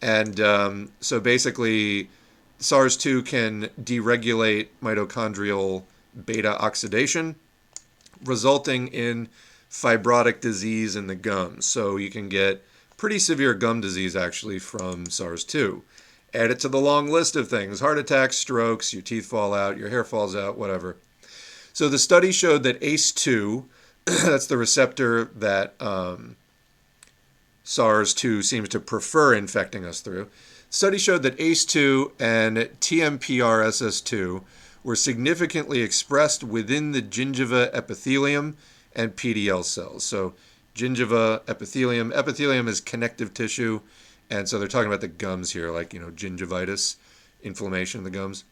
And 0.00 0.40
um, 0.40 0.92
so 1.00 1.20
basically, 1.20 2.08
SARS 2.58 2.96
2 2.96 3.22
can 3.22 3.70
deregulate 3.80 4.68
mitochondrial 4.82 5.84
beta 6.26 6.60
oxidation, 6.60 7.36
resulting 8.24 8.88
in 8.88 9.28
fibrotic 9.70 10.40
disease 10.40 10.96
in 10.96 11.06
the 11.06 11.14
gums. 11.14 11.66
So 11.66 11.96
you 11.96 12.10
can 12.10 12.28
get 12.28 12.64
pretty 12.96 13.18
severe 13.18 13.54
gum 13.54 13.80
disease 13.80 14.14
actually 14.14 14.58
from 14.58 15.06
SARS 15.06 15.44
2. 15.44 15.82
Add 16.34 16.50
it 16.50 16.60
to 16.60 16.68
the 16.68 16.78
long 16.78 17.08
list 17.08 17.36
of 17.36 17.48
things 17.48 17.80
heart 17.80 17.98
attacks, 17.98 18.36
strokes, 18.36 18.92
your 18.92 19.02
teeth 19.02 19.26
fall 19.26 19.54
out, 19.54 19.76
your 19.76 19.88
hair 19.88 20.04
falls 20.04 20.34
out, 20.36 20.56
whatever. 20.58 20.96
So 21.72 21.88
the 21.88 21.98
study 21.98 22.32
showed 22.32 22.62
that 22.64 22.80
ACE2, 22.80 23.64
that's 24.04 24.46
the 24.46 24.56
receptor 24.56 25.24
that 25.24 25.74
um, 25.80 26.36
SARS 27.64 28.14
2 28.14 28.42
seems 28.42 28.68
to 28.70 28.80
prefer 28.80 29.34
infecting 29.34 29.84
us 29.84 30.00
through, 30.00 30.28
Study 30.72 30.96
showed 30.96 31.22
that 31.22 31.36
ACE2 31.36 32.12
and 32.18 32.56
TMPRSS2 32.56 34.42
were 34.82 34.96
significantly 34.96 35.82
expressed 35.82 36.42
within 36.42 36.92
the 36.92 37.02
gingiva 37.02 37.70
epithelium 37.74 38.56
and 38.96 39.14
PDL 39.14 39.64
cells. 39.64 40.02
So, 40.02 40.32
gingiva 40.74 41.42
epithelium, 41.46 42.10
epithelium 42.14 42.68
is 42.68 42.80
connective 42.80 43.34
tissue, 43.34 43.82
and 44.30 44.48
so 44.48 44.58
they're 44.58 44.66
talking 44.66 44.86
about 44.86 45.02
the 45.02 45.08
gums 45.08 45.52
here, 45.52 45.70
like, 45.70 45.92
you 45.92 46.00
know, 46.00 46.10
gingivitis, 46.10 46.96
inflammation 47.42 47.98
in 47.98 48.04
the 48.04 48.10
gums. 48.10 48.44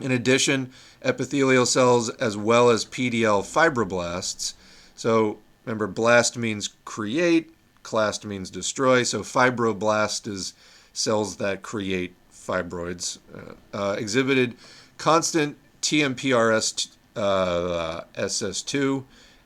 In 0.00 0.10
addition, 0.10 0.72
epithelial 1.00 1.64
cells 1.64 2.10
as 2.10 2.36
well 2.36 2.70
as 2.70 2.84
PDL 2.84 3.42
fibroblasts. 3.44 4.54
So, 4.96 5.38
remember, 5.64 5.86
blast 5.86 6.36
means 6.36 6.70
create, 6.84 7.54
clast 7.82 8.24
means 8.24 8.50
destroy. 8.50 9.02
So, 9.02 9.20
fibroblast 9.20 10.26
is 10.26 10.54
cells 10.92 11.36
that 11.36 11.62
create 11.62 12.14
fibroids, 12.32 13.18
uh, 13.34 13.52
uh, 13.76 13.96
exhibited 13.98 14.56
constant 14.98 15.58
TMPRS 15.82 16.88
uh, 17.14 18.02
SS2 18.14 19.04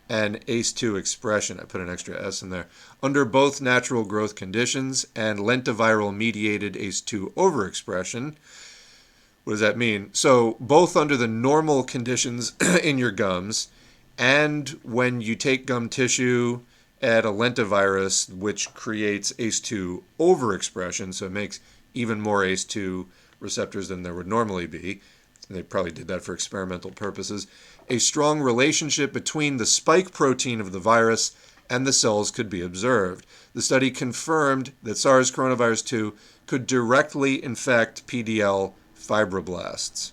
and 0.09 0.44
ACE2 0.47 0.98
expression. 0.98 1.60
I 1.60 1.64
put 1.64 1.81
an 1.81 1.90
extra 1.90 2.20
S 2.24 2.43
in 2.43 2.51
there. 2.51 2.66
Under 3.02 3.24
both 3.24 3.60
natural 3.60 4.05
growth 4.05 4.35
conditions 4.35 5.06
and 5.14 5.40
lentiviral 5.40 6.14
mediated 6.14 6.74
ACE2 6.74 7.32
overexpression. 7.35 8.35
What 9.44 9.55
does 9.55 9.60
that 9.60 9.78
mean? 9.78 10.10
So, 10.12 10.56
both 10.60 10.97
under 10.97 11.16
the 11.16 11.28
normal 11.28 11.82
conditions 11.82 12.52
in 12.82 12.98
your 12.98 13.10
gums 13.10 13.68
and 14.21 14.69
when 14.83 15.23
you 15.23 15.35
take 15.35 15.65
gum 15.65 15.89
tissue, 15.89 16.61
add 17.01 17.25
a 17.25 17.29
lentivirus, 17.29 18.31
which 18.31 18.75
creates 18.75 19.33
ACE2 19.33 20.03
overexpression, 20.19 21.15
so 21.15 21.25
it 21.25 21.33
makes 21.33 21.59
even 21.95 22.21
more 22.21 22.43
ACE2 22.43 23.07
receptors 23.41 23.89
than 23.89 24.03
there 24.03 24.13
would 24.13 24.27
normally 24.27 24.67
be. 24.67 25.01
They 25.49 25.63
probably 25.63 25.93
did 25.93 26.07
that 26.09 26.23
for 26.23 26.35
experimental 26.35 26.91
purposes. 26.91 27.47
A 27.89 27.97
strong 27.97 28.41
relationship 28.41 29.11
between 29.15 29.57
the 29.57 29.65
spike 29.65 30.13
protein 30.13 30.61
of 30.61 30.73
the 30.73 30.79
virus 30.79 31.35
and 31.71 31.87
the 31.87 31.93
cells 31.93 32.31
could 32.31 32.51
be 32.51 32.61
observed. 32.61 33.25
The 33.55 33.63
study 33.63 33.91
confirmed 33.91 34.73
that 34.83 34.99
SARS 34.99 35.31
coronavirus 35.31 35.87
2 35.87 36.15
could 36.47 36.67
directly 36.67 37.43
infect 37.43 38.07
PDL 38.07 38.75
fibroblasts. 38.95 40.13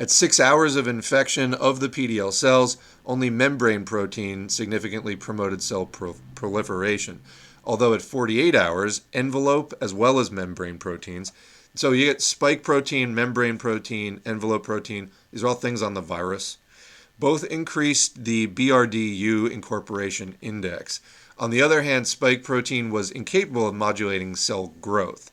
At 0.00 0.10
six 0.10 0.40
hours 0.40 0.76
of 0.76 0.88
infection 0.88 1.52
of 1.52 1.80
the 1.80 1.90
PDL 1.90 2.32
cells, 2.32 2.78
only 3.04 3.28
membrane 3.28 3.84
protein 3.84 4.48
significantly 4.48 5.14
promoted 5.14 5.62
cell 5.62 5.84
pro- 5.84 6.16
proliferation. 6.34 7.20
Although 7.64 7.92
at 7.92 8.00
48 8.00 8.54
hours, 8.54 9.02
envelope 9.12 9.74
as 9.78 9.92
well 9.92 10.18
as 10.18 10.30
membrane 10.30 10.78
proteins. 10.78 11.32
So 11.74 11.92
you 11.92 12.06
get 12.06 12.22
spike 12.22 12.62
protein, 12.62 13.14
membrane 13.14 13.58
protein, 13.58 14.22
envelope 14.24 14.64
protein. 14.64 15.10
These 15.32 15.44
are 15.44 15.48
all 15.48 15.54
things 15.54 15.82
on 15.82 15.92
the 15.92 16.00
virus. 16.00 16.56
Both 17.18 17.44
increased 17.44 18.24
the 18.24 18.46
BRDU 18.46 19.50
incorporation 19.50 20.38
index. 20.40 21.00
On 21.38 21.50
the 21.50 21.60
other 21.60 21.82
hand, 21.82 22.08
spike 22.08 22.42
protein 22.42 22.90
was 22.90 23.10
incapable 23.10 23.68
of 23.68 23.74
modulating 23.74 24.34
cell 24.34 24.72
growth. 24.80 25.30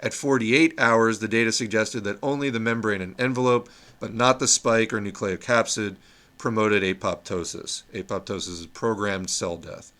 At 0.00 0.14
48 0.14 0.74
hours, 0.78 1.18
the 1.18 1.26
data 1.26 1.50
suggested 1.50 2.04
that 2.04 2.18
only 2.22 2.50
the 2.50 2.60
membrane 2.60 3.00
and 3.00 3.20
envelope, 3.20 3.68
but 4.00 4.14
not 4.14 4.38
the 4.38 4.48
spike 4.48 4.92
or 4.92 5.00
nucleocapsid, 5.00 5.96
promoted 6.38 6.82
apoptosis. 6.82 7.82
Apoptosis 7.92 8.60
is 8.60 8.66
programmed 8.66 9.30
cell 9.30 9.56
death. 9.56 9.92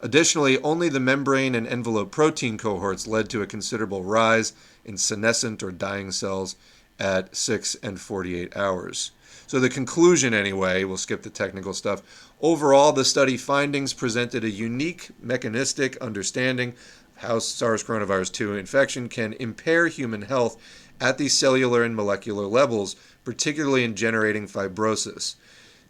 Additionally, 0.00 0.60
only 0.62 0.88
the 0.88 1.00
membrane 1.00 1.54
and 1.54 1.66
envelope 1.66 2.10
protein 2.10 2.56
cohorts 2.56 3.06
led 3.06 3.28
to 3.28 3.42
a 3.42 3.46
considerable 3.46 4.04
rise 4.04 4.52
in 4.84 4.96
senescent 4.96 5.62
or 5.62 5.72
dying 5.72 6.12
cells 6.12 6.56
at 7.00 7.34
6 7.34 7.76
and 7.82 8.00
48 8.00 8.56
hours. 8.56 9.10
So, 9.46 9.58
the 9.58 9.70
conclusion, 9.70 10.34
anyway, 10.34 10.84
we'll 10.84 10.98
skip 10.98 11.22
the 11.22 11.30
technical 11.30 11.72
stuff. 11.72 12.30
Overall, 12.40 12.92
the 12.92 13.04
study 13.04 13.36
findings 13.36 13.92
presented 13.92 14.44
a 14.44 14.50
unique 14.50 15.08
mechanistic 15.20 15.96
understanding 15.98 16.74
how 17.16 17.38
SARS 17.38 17.82
coronavirus 17.82 18.32
2 18.32 18.54
infection 18.54 19.08
can 19.08 19.32
impair 19.34 19.88
human 19.88 20.22
health 20.22 20.56
at 21.00 21.18
the 21.18 21.28
cellular 21.28 21.82
and 21.82 21.96
molecular 21.96 22.46
levels, 22.46 22.94
particularly 23.28 23.84
in 23.84 23.94
generating 23.94 24.48
fibrosis. 24.48 25.34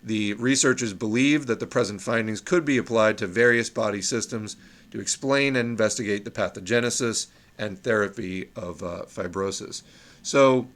The 0.02 0.32
researchers 0.32 0.93
believe 0.93 1.47
that 1.47 1.60
the 1.60 1.69
present 1.69 2.02
findings 2.02 2.40
could 2.40 2.65
be 2.65 2.78
applied 2.78 3.16
to 3.19 3.28
various 3.28 3.70
body 3.70 4.02
systems 4.02 4.56
to 4.90 4.98
explain 4.98 5.55
and 5.55 5.69
investigate 5.69 6.24
the 6.24 6.32
pathogenesis 6.32 7.28
and 7.56 7.81
therapy 7.81 8.48
of 8.56 8.82
uh, 8.82 9.02
fibrosis. 9.06 9.85
So, 10.20 10.66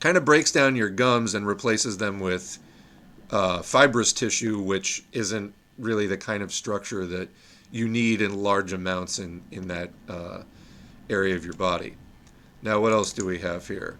kind 0.00 0.16
of 0.16 0.24
breaks 0.24 0.50
down 0.50 0.74
your 0.74 0.88
gums 0.88 1.34
and 1.34 1.46
replaces 1.46 1.98
them 1.98 2.18
with 2.18 2.58
uh, 3.30 3.60
fibrous 3.60 4.14
tissue, 4.14 4.60
which 4.60 5.04
isn't 5.12 5.52
really 5.78 6.06
the 6.06 6.16
kind 6.16 6.42
of 6.42 6.50
structure 6.50 7.04
that 7.04 7.28
you 7.72 7.88
need 7.88 8.22
in 8.22 8.42
large 8.42 8.72
amounts 8.72 9.18
in, 9.18 9.42
in 9.50 9.68
that 9.68 9.90
uh, 10.08 10.44
area 11.10 11.36
of 11.36 11.44
your 11.44 11.52
body. 11.52 11.94
Now, 12.62 12.80
what 12.80 12.94
else 12.94 13.12
do 13.12 13.26
we 13.26 13.38
have 13.40 13.68
here? 13.68 13.98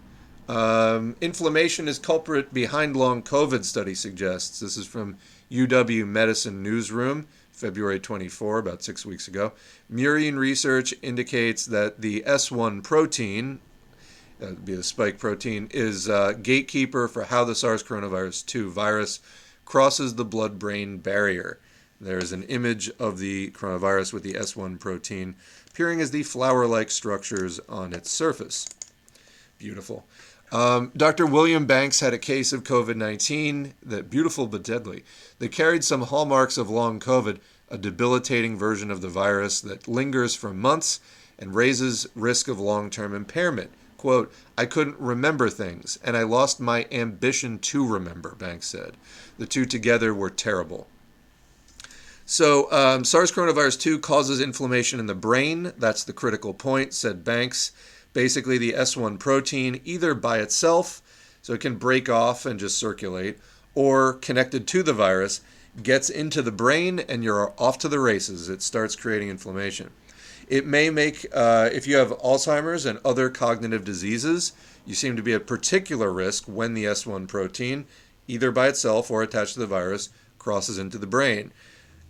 Um, 0.48 1.16
inflammation 1.22 1.88
is 1.88 1.98
culprit 1.98 2.52
behind 2.52 2.96
long 2.96 3.22
COVID 3.22 3.64
study 3.64 3.94
suggests. 3.94 4.60
This 4.60 4.76
is 4.76 4.86
from 4.86 5.16
UW 5.50 6.06
Medicine 6.06 6.62
Newsroom, 6.62 7.26
February 7.50 7.98
24, 7.98 8.58
about 8.58 8.82
six 8.82 9.06
weeks 9.06 9.26
ago. 9.26 9.52
Murine 9.90 10.36
research 10.36 10.92
indicates 11.00 11.64
that 11.66 12.02
the 12.02 12.22
S1 12.26 12.82
protein, 12.82 13.60
uh, 14.42 14.52
be 14.52 14.74
the 14.74 14.82
spike 14.82 15.18
protein, 15.18 15.68
is 15.72 16.08
a 16.08 16.38
gatekeeper 16.40 17.08
for 17.08 17.24
how 17.24 17.44
the 17.44 17.54
SARS 17.54 17.82
coronavirus 17.82 18.44
2 18.44 18.70
virus 18.70 19.20
crosses 19.64 20.16
the 20.16 20.26
blood 20.26 20.58
brain 20.58 20.98
barrier. 20.98 21.58
There 21.98 22.18
is 22.18 22.32
an 22.32 22.42
image 22.44 22.90
of 22.98 23.18
the 23.18 23.50
coronavirus 23.52 24.12
with 24.12 24.24
the 24.24 24.34
S1 24.34 24.78
protein 24.78 25.36
appearing 25.70 26.02
as 26.02 26.10
the 26.10 26.22
flower 26.22 26.66
like 26.66 26.90
structures 26.90 27.60
on 27.66 27.94
its 27.94 28.10
surface. 28.10 28.68
Beautiful. 29.58 30.04
Um, 30.54 30.92
Dr. 30.96 31.26
William 31.26 31.66
Banks 31.66 31.98
had 31.98 32.14
a 32.14 32.18
case 32.18 32.52
of 32.52 32.62
COVID 32.62 32.94
19 32.94 33.74
that 33.82 34.08
beautiful 34.08 34.46
but 34.46 34.62
deadly. 34.62 35.02
They 35.40 35.48
carried 35.48 35.82
some 35.82 36.02
hallmarks 36.02 36.56
of 36.56 36.70
long 36.70 37.00
COVID, 37.00 37.40
a 37.70 37.76
debilitating 37.76 38.56
version 38.56 38.88
of 38.88 39.00
the 39.00 39.08
virus 39.08 39.60
that 39.62 39.88
lingers 39.88 40.36
for 40.36 40.54
months 40.54 41.00
and 41.40 41.56
raises 41.56 42.06
risk 42.14 42.46
of 42.46 42.60
long 42.60 42.88
term 42.88 43.16
impairment. 43.16 43.72
Quote, 43.96 44.32
I 44.56 44.66
couldn't 44.66 45.00
remember 45.00 45.50
things, 45.50 45.98
and 46.04 46.16
I 46.16 46.22
lost 46.22 46.60
my 46.60 46.86
ambition 46.92 47.58
to 47.58 47.84
remember, 47.84 48.36
Banks 48.36 48.68
said. 48.68 48.96
The 49.38 49.46
two 49.46 49.64
together 49.64 50.14
were 50.14 50.30
terrible. 50.30 50.86
So, 52.26 52.70
um, 52.70 53.04
SARS 53.04 53.32
coronavirus 53.32 53.80
2 53.80 53.98
causes 53.98 54.40
inflammation 54.40 55.00
in 55.00 55.06
the 55.06 55.14
brain. 55.14 55.72
That's 55.76 56.04
the 56.04 56.12
critical 56.12 56.54
point, 56.54 56.94
said 56.94 57.24
Banks 57.24 57.72
basically 58.14 58.56
the 58.56 58.72
S1 58.72 59.18
protein 59.18 59.80
either 59.84 60.14
by 60.14 60.38
itself, 60.38 61.02
so 61.42 61.52
it 61.52 61.60
can 61.60 61.76
break 61.76 62.08
off 62.08 62.46
and 62.46 62.58
just 62.58 62.78
circulate, 62.78 63.38
or 63.74 64.14
connected 64.14 64.66
to 64.68 64.82
the 64.82 64.94
virus, 64.94 65.42
gets 65.82 66.08
into 66.08 66.40
the 66.40 66.52
brain 66.52 67.00
and 67.00 67.22
you're 67.22 67.52
off 67.58 67.76
to 67.78 67.88
the 67.88 67.98
races. 67.98 68.48
It 68.48 68.62
starts 68.62 68.96
creating 68.96 69.28
inflammation. 69.28 69.90
It 70.48 70.66
may 70.66 70.90
make, 70.90 71.26
uh, 71.32 71.70
if 71.72 71.86
you 71.86 71.96
have 71.96 72.10
Alzheimer's 72.18 72.86
and 72.86 73.00
other 73.04 73.28
cognitive 73.30 73.84
diseases, 73.84 74.52
you 74.86 74.94
seem 74.94 75.16
to 75.16 75.22
be 75.22 75.32
at 75.32 75.46
particular 75.46 76.12
risk 76.12 76.44
when 76.46 76.74
the 76.74 76.84
S1 76.84 77.26
protein, 77.26 77.86
either 78.28 78.50
by 78.50 78.68
itself 78.68 79.10
or 79.10 79.22
attached 79.22 79.54
to 79.54 79.60
the 79.60 79.66
virus, 79.66 80.10
crosses 80.38 80.78
into 80.78 80.98
the 80.98 81.06
brain. 81.06 81.52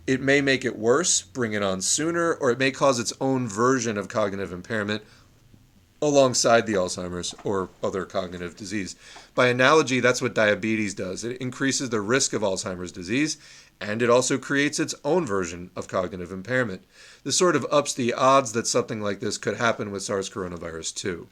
It 0.05 0.21
may 0.21 0.41
make 0.41 0.65
it 0.65 0.77
worse, 0.77 1.21
bring 1.21 1.53
it 1.53 1.63
on 1.63 1.81
sooner, 1.81 2.33
or 2.33 2.51
it 2.51 2.59
may 2.59 2.71
cause 2.71 2.99
its 2.99 3.13
own 3.19 3.47
version 3.47 3.97
of 3.97 4.07
cognitive 4.07 4.53
impairment 4.53 5.01
alongside 6.05 6.65
the 6.65 6.73
Alzheimer's 6.73 7.35
or 7.43 7.69
other 7.83 8.05
cognitive 8.05 8.55
disease. 8.55 8.95
By 9.33 9.47
analogy, 9.47 9.99
that's 9.99 10.21
what 10.21 10.33
diabetes 10.33 10.93
does. 10.93 11.23
It 11.23 11.37
increases 11.37 11.89
the 11.89 12.01
risk 12.01 12.33
of 12.33 12.41
Alzheimer's 12.41 12.91
disease 12.91 13.37
and 13.81 14.01
it 14.01 14.09
also 14.09 14.37
creates 14.37 14.79
its 14.79 14.95
own 15.03 15.25
version 15.25 15.69
of 15.75 15.87
cognitive 15.87 16.31
impairment. 16.31 16.83
This 17.23 17.37
sort 17.37 17.55
of 17.55 17.65
ups 17.71 17.93
the 17.93 18.13
odds 18.13 18.53
that 18.53 18.67
something 18.67 19.01
like 19.01 19.19
this 19.19 19.37
could 19.37 19.57
happen 19.57 19.91
with 19.91 20.03
SARS 20.03 20.29
coronavirus 20.29 20.95
2. 20.95 21.27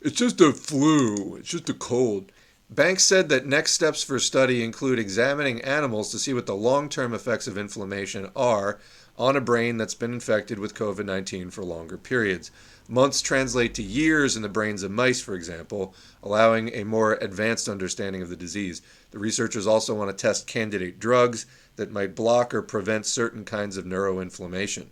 It's 0.00 0.16
just 0.16 0.40
a 0.40 0.52
flu, 0.52 1.36
it's 1.36 1.48
just 1.48 1.68
a 1.68 1.74
cold. 1.74 2.30
Banks 2.70 3.04
said 3.04 3.28
that 3.30 3.46
next 3.46 3.72
steps 3.72 4.02
for 4.02 4.18
study 4.18 4.62
include 4.62 4.98
examining 4.98 5.60
animals 5.62 6.10
to 6.10 6.18
see 6.18 6.34
what 6.34 6.46
the 6.46 6.54
long 6.54 6.88
term 6.88 7.14
effects 7.14 7.46
of 7.46 7.58
inflammation 7.58 8.30
are 8.36 8.78
on 9.16 9.36
a 9.36 9.40
brain 9.40 9.78
that's 9.78 9.94
been 9.94 10.12
infected 10.12 10.58
with 10.58 10.74
COVID 10.74 11.04
19 11.04 11.50
for 11.50 11.64
longer 11.64 11.96
periods. 11.96 12.50
Months 12.90 13.20
translate 13.20 13.74
to 13.74 13.82
years 13.82 14.34
in 14.34 14.40
the 14.40 14.48
brains 14.48 14.82
of 14.82 14.90
mice, 14.90 15.20
for 15.20 15.34
example, 15.34 15.94
allowing 16.22 16.74
a 16.74 16.84
more 16.84 17.16
advanced 17.20 17.68
understanding 17.68 18.22
of 18.22 18.30
the 18.30 18.36
disease. 18.36 18.80
The 19.10 19.18
researchers 19.18 19.66
also 19.66 19.94
want 19.94 20.10
to 20.10 20.16
test 20.16 20.46
candidate 20.46 20.98
drugs 20.98 21.44
that 21.76 21.92
might 21.92 22.14
block 22.14 22.54
or 22.54 22.62
prevent 22.62 23.04
certain 23.04 23.44
kinds 23.44 23.76
of 23.76 23.84
neuroinflammation. 23.84 24.86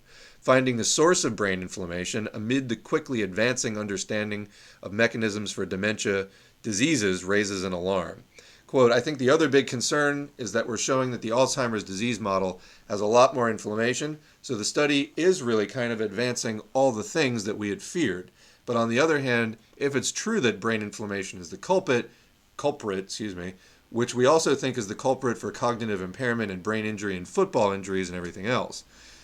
finding 0.46 0.76
the 0.76 0.84
source 0.84 1.24
of 1.24 1.34
brain 1.34 1.60
inflammation 1.60 2.28
amid 2.32 2.68
the 2.68 2.76
quickly 2.76 3.22
advancing 3.22 3.76
understanding 3.76 4.46
of 4.80 4.92
mechanisms 4.92 5.50
for 5.50 5.66
dementia 5.66 6.28
diseases 6.62 7.24
raises 7.24 7.64
an 7.64 7.72
alarm. 7.72 8.22
Quote, 8.66 8.90
I 8.90 8.98
think 8.98 9.18
the 9.18 9.30
other 9.30 9.48
big 9.48 9.68
concern 9.68 10.30
is 10.38 10.50
that 10.52 10.66
we're 10.66 10.76
showing 10.76 11.12
that 11.12 11.22
the 11.22 11.30
Alzheimer's 11.30 11.84
disease 11.84 12.18
model 12.18 12.60
has 12.88 13.00
a 13.00 13.06
lot 13.06 13.32
more 13.32 13.48
inflammation, 13.48 14.18
so 14.42 14.56
the 14.56 14.64
study 14.64 15.12
is 15.16 15.40
really 15.40 15.66
kind 15.66 15.92
of 15.92 16.00
advancing 16.00 16.60
all 16.72 16.90
the 16.90 17.04
things 17.04 17.44
that 17.44 17.58
we 17.58 17.68
had 17.68 17.80
feared. 17.80 18.32
But 18.64 18.76
on 18.76 18.88
the 18.88 18.98
other 18.98 19.20
hand, 19.20 19.56
if 19.76 19.94
it's 19.94 20.10
true 20.10 20.40
that 20.40 20.58
brain 20.58 20.82
inflammation 20.82 21.40
is 21.40 21.50
the 21.50 21.56
culprit, 21.56 22.10
culprit, 22.56 22.98
excuse 22.98 23.36
me, 23.36 23.54
which 23.90 24.16
we 24.16 24.26
also 24.26 24.56
think 24.56 24.76
is 24.76 24.88
the 24.88 24.96
culprit 24.96 25.38
for 25.38 25.52
cognitive 25.52 26.02
impairment 26.02 26.50
and 26.50 26.60
brain 26.60 26.84
injury 26.84 27.16
and 27.16 27.28
football 27.28 27.70
injuries 27.70 28.08
and 28.08 28.18
everything 28.18 28.46
else. 28.46 28.82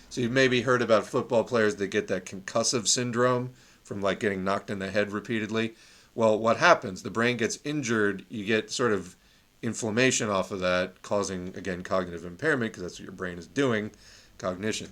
So 0.09 0.21
you've 0.21 0.31
maybe 0.31 0.61
heard 0.61 0.81
about 0.81 1.05
football 1.05 1.43
players 1.43 1.75
that 1.75 1.87
get 1.87 2.07
that 2.07 2.25
concussive 2.25 2.87
syndrome 2.87 3.49
from 3.83 3.99
like 3.99 4.21
getting 4.21 4.45
knocked 4.45 4.69
in 4.69 4.79
the 4.79 4.89
head 4.89 5.11
repeatedly. 5.11 5.75
Well, 6.15 6.39
what 6.39 6.57
happens? 6.57 7.03
The 7.03 7.09
brain 7.09 7.35
gets 7.35 7.59
injured, 7.65 8.25
you 8.29 8.45
get 8.45 8.71
sort 8.71 8.93
of 8.93 9.17
inflammation 9.63 10.29
off 10.29 10.51
of 10.51 10.59
that, 10.59 11.01
causing 11.01 11.55
again 11.55 11.81
cognitive 11.81 12.25
impairment 12.25 12.71
because 12.71 12.83
that's 12.83 12.99
what 12.99 13.05
your 13.05 13.13
brain 13.13 13.37
is 13.37 13.47
doing, 13.47 13.91
cognition. 14.37 14.89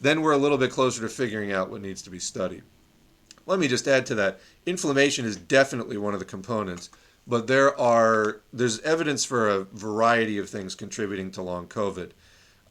Then 0.00 0.22
we're 0.22 0.32
a 0.32 0.38
little 0.38 0.58
bit 0.58 0.70
closer 0.70 1.02
to 1.02 1.08
figuring 1.08 1.52
out 1.52 1.70
what 1.70 1.82
needs 1.82 2.02
to 2.02 2.10
be 2.10 2.18
studied. 2.18 2.62
Let 3.46 3.58
me 3.58 3.66
just 3.66 3.88
add 3.88 4.06
to 4.06 4.14
that. 4.16 4.38
Inflammation 4.66 5.24
is 5.24 5.36
definitely 5.36 5.96
one 5.96 6.14
of 6.14 6.20
the 6.20 6.26
components, 6.26 6.90
but 7.26 7.46
there 7.46 7.78
are 7.80 8.42
there's 8.52 8.80
evidence 8.80 9.24
for 9.24 9.48
a 9.48 9.64
variety 9.64 10.38
of 10.38 10.48
things 10.48 10.74
contributing 10.74 11.30
to 11.32 11.42
long 11.42 11.66
COVID. 11.66 12.12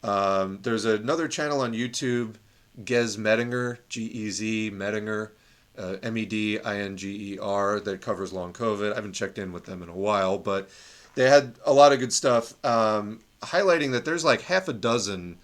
Um, 0.02 0.60
there's 0.62 0.84
another 0.84 1.28
channel 1.28 1.60
on 1.60 1.74
YouTube, 1.74 2.36
Gez 2.84 3.16
Medinger, 3.16 3.78
G 3.88 4.04
E 4.04 4.30
Z 4.30 4.70
Medinger, 4.70 5.32
uh, 5.76 5.96
M 6.02 6.16
E 6.16 6.24
D 6.24 6.58
I 6.60 6.78
N 6.78 6.96
G 6.96 7.34
E 7.34 7.38
R, 7.38 7.80
that 7.80 8.00
covers 8.00 8.32
long 8.32 8.52
COVID. 8.52 8.92
I 8.92 8.94
haven't 8.94 9.12
checked 9.12 9.38
in 9.38 9.52
with 9.52 9.64
them 9.64 9.82
in 9.82 9.88
a 9.88 9.96
while, 9.96 10.38
but 10.38 10.70
they 11.14 11.28
had 11.28 11.54
a 11.64 11.72
lot 11.72 11.92
of 11.92 11.98
good 11.98 12.12
stuff 12.12 12.54
um, 12.64 13.20
highlighting 13.42 13.92
that 13.92 14.04
there's 14.04 14.24
like 14.24 14.42
half 14.42 14.68
a 14.68 14.72
dozen 14.72 15.38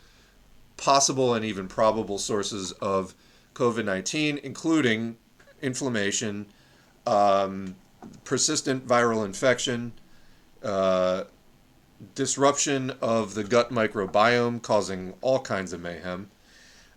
possible 0.77 1.35
and 1.35 1.45
even 1.45 1.69
probable 1.69 2.19
sources 2.19 2.73
of 2.73 3.15
COVID 3.55 3.85
19, 3.85 4.39
including 4.43 5.17
inflammation, 5.63 6.47
um, 7.07 7.75
persistent 8.25 8.87
viral 8.87 9.25
infection, 9.25 9.93
uh, 10.63 11.25
disruption 12.15 12.91
of 13.01 13.35
the 13.35 13.45
gut 13.45 13.73
microbiome, 13.73 14.61
causing 14.63 15.15
all 15.23 15.41
kinds 15.41 15.73
of 15.73 15.81
mayhem. 15.81 16.31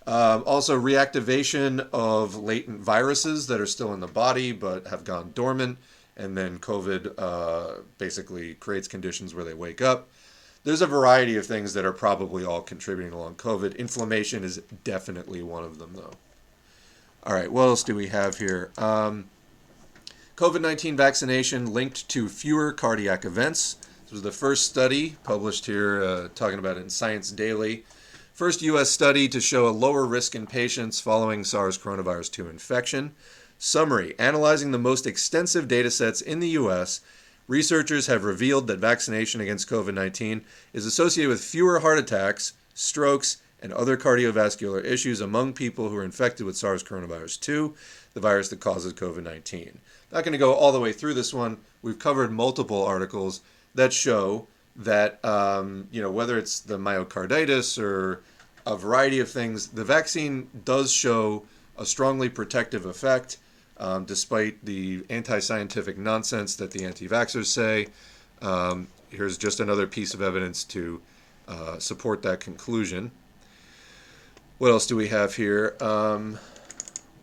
Um, 0.06 0.44
also, 0.46 0.80
reactivation 0.80 1.88
of 1.94 2.36
latent 2.36 2.82
viruses 2.82 3.48
that 3.48 3.62
are 3.62 3.66
still 3.66 3.94
in 3.94 4.00
the 4.00 4.08
body 4.08 4.52
but 4.52 4.88
have 4.88 5.04
gone 5.04 5.32
dormant, 5.34 5.78
and 6.20 6.38
then 6.38 6.60
COVID 6.60 7.14
uh, 7.18 7.82
basically 7.98 8.54
creates 8.56 8.88
conditions 8.88 9.34
where 9.34 9.46
they 9.46 9.54
wake 9.54 9.82
up. 9.82 10.10
There's 10.66 10.82
a 10.82 10.88
variety 10.88 11.38
of 11.38 11.46
things 11.46 11.74
that 11.74 11.86
are 11.86 11.94
probably 11.94 12.44
all 12.44 12.62
contributing 12.62 13.14
along 13.14 13.36
COVID. 13.36 13.78
Inflammation 13.78 14.44
is 14.44 14.58
definitely 14.84 15.42
one 15.42 15.64
of 15.64 15.80
them, 15.80 15.94
though. 15.96 16.12
All 17.24 17.34
right, 17.34 17.52
what 17.52 17.64
else 17.64 17.84
do 17.84 17.96
we 17.96 18.08
have 18.08 18.38
here? 18.38 18.72
Um, 18.78 19.30
COVID 20.36 20.62
19 20.62 20.98
vaccination 20.98 21.74
linked 21.74 22.08
to 22.10 22.28
fewer 22.28 22.74
cardiac 22.74 23.24
events. 23.24 23.76
This 24.04 24.12
was 24.12 24.22
the 24.22 24.32
first 24.32 24.66
study 24.66 25.16
published 25.24 25.66
here, 25.66 26.04
uh, 26.04 26.28
talking 26.36 26.60
about 26.60 26.78
it 26.78 26.82
in 26.82 26.90
Science 26.90 27.32
Daily. 27.32 27.86
First 28.34 28.62
U.S. 28.62 28.90
study 28.90 29.28
to 29.28 29.42
show 29.42 29.68
a 29.68 29.72
lower 29.72 30.06
risk 30.06 30.34
in 30.34 30.48
patients 30.48 31.02
following 31.02 31.44
SARS 31.44 31.78
coronavirus 31.78 32.32
2 32.32 32.50
infection. 32.50 33.14
Summary 33.62 34.16
Analyzing 34.18 34.72
the 34.72 34.80
most 34.80 35.06
extensive 35.06 35.68
data 35.68 35.92
sets 35.92 36.22
in 36.22 36.40
the 36.40 36.48
U.S., 36.52 37.02
researchers 37.46 38.08
have 38.08 38.24
revealed 38.24 38.68
that 38.68 38.80
vaccination 38.80 39.42
against 39.42 39.70
COVID 39.70 39.94
19 39.94 40.46
is 40.72 40.86
associated 40.86 41.28
with 41.28 41.44
fewer 41.44 41.80
heart 41.80 42.00
attacks, 42.00 42.54
strokes, 42.74 43.42
and 43.62 43.74
other 43.74 43.98
cardiovascular 43.98 44.82
issues 44.86 45.20
among 45.20 45.52
people 45.52 45.90
who 45.90 45.98
are 45.98 46.06
infected 46.06 46.46
with 46.46 46.56
SARS 46.56 46.82
coronavirus 46.82 47.42
2, 47.42 47.76
the 48.14 48.22
virus 48.22 48.48
that 48.48 48.62
causes 48.62 48.94
COVID 48.94 49.24
19. 49.24 49.80
Not 50.14 50.24
going 50.24 50.32
to 50.32 50.38
go 50.38 50.54
all 50.54 50.72
the 50.72 50.80
way 50.80 50.94
through 50.94 51.16
this 51.16 51.34
one. 51.34 51.58
We've 51.82 52.00
covered 52.00 52.32
multiple 52.32 52.86
articles 52.86 53.42
that 53.76 53.92
show 53.92 54.48
that, 54.78 55.24
um, 55.26 55.90
you 55.92 56.02
know, 56.02 56.12
whether 56.12 56.38
it's 56.38 56.62
the 56.62 56.78
myocarditis 56.78 57.78
or 57.78 58.22
a 58.66 58.78
variety 58.78 59.20
of 59.20 59.30
things, 59.30 59.68
the 59.68 59.84
vaccine 59.84 60.50
does 60.64 60.94
show 60.94 61.44
a 61.78 61.86
strongly 61.86 62.30
protective 62.30 62.86
effect, 62.86 63.38
um, 63.80 64.06
despite 64.06 64.64
the 64.66 65.04
anti 65.10 65.40
scientific 65.40 65.98
nonsense 65.98 66.56
that 66.58 66.72
the 66.72 66.84
anti 66.86 67.08
vaxxers 67.08 67.48
say. 67.48 67.88
Um, 68.42 68.88
here's 69.10 69.38
just 69.38 69.60
another 69.60 69.88
piece 69.88 70.14
of 70.14 70.22
evidence 70.22 70.64
to 70.66 71.02
uh, 71.48 71.80
support 71.80 72.22
that 72.24 72.40
conclusion. 72.40 73.12
What 74.58 74.72
else 74.72 74.86
do 74.86 74.96
we 74.96 75.08
have 75.08 75.36
here? 75.36 75.76
Um, 75.82 76.38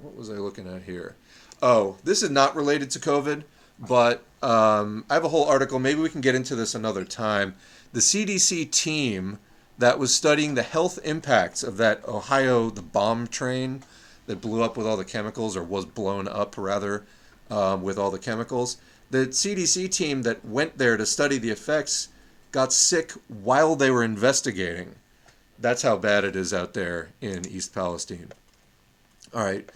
what 0.01 0.16
was 0.16 0.31
I 0.31 0.35
looking 0.35 0.66
at 0.66 0.83
here? 0.83 1.16
Oh, 1.62 1.97
this 2.05 2.23
is 2.23 2.31
not 2.31 2.57
related 2.57 2.91
to 2.93 2.99
COVID, 2.99 3.45
but 3.78 4.23
um, 4.43 5.05
I 5.09 5.15
have 5.15 5.24
a 5.24 5.28
whole 5.28 5.45
article. 5.45 5.78
Maybe 5.78 6.01
we 6.01 6.09
can 6.09 6.20
get 6.20 6.35
into 6.35 6.55
this 6.55 6.74
another 6.74 7.05
time. 7.05 7.55
The 7.93 8.01
CDC 8.01 8.70
team 8.70 9.39
that 9.78 9.99
was 9.99 10.15
studying 10.15 10.55
the 10.55 10.62
health 10.62 10.99
impacts 11.05 11.62
of 11.62 11.77
that 11.77 12.07
Ohio, 12.07 12.70
the 12.70 12.83
bomb 12.83 13.27
train 13.27 13.83
that 14.27 14.40
blew 14.40 14.62
up 14.62 14.77
with 14.77 14.86
all 14.86 14.97
the 14.97 15.05
chemicals, 15.05 15.57
or 15.57 15.62
was 15.62 15.85
blown 15.85 16.28
up 16.28 16.57
rather, 16.57 17.05
um, 17.51 17.82
with 17.82 17.98
all 17.98 18.11
the 18.11 18.19
chemicals. 18.19 18.78
The 19.11 19.27
CDC 19.28 19.90
team 19.90 20.23
that 20.23 20.44
went 20.44 20.78
there 20.78 20.97
to 20.97 21.07
study 21.07 21.39
the 21.39 21.51
effects 21.51 22.09
got 22.51 22.73
sick 22.73 23.12
while 23.28 23.77
they 23.77 23.90
were 23.90 24.03
investigating. 24.03 24.97
That's 25.59 25.82
how 25.82 25.97
bad 25.97 26.24
it 26.24 26.36
is 26.36 26.53
out 26.53 26.74
there 26.74 27.11
in 27.20 27.47
East 27.47 27.74
Palestine. 27.74 28.32
All 29.35 29.44
right. 29.44 29.69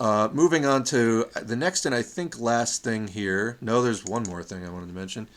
Uh, 0.00 0.28
moving 0.32 0.66
on 0.66 0.82
to 0.82 1.26
the 1.40 1.54
next 1.54 1.86
and 1.86 1.94
I 1.94 2.02
think 2.02 2.40
last 2.40 2.82
thing 2.82 3.08
here. 3.08 3.56
No, 3.60 3.82
there's 3.82 4.04
one 4.04 4.24
more 4.24 4.42
thing 4.42 4.66
I 4.66 4.70
wanted 4.70 4.88
to 4.88 4.94
mention. 4.94 5.28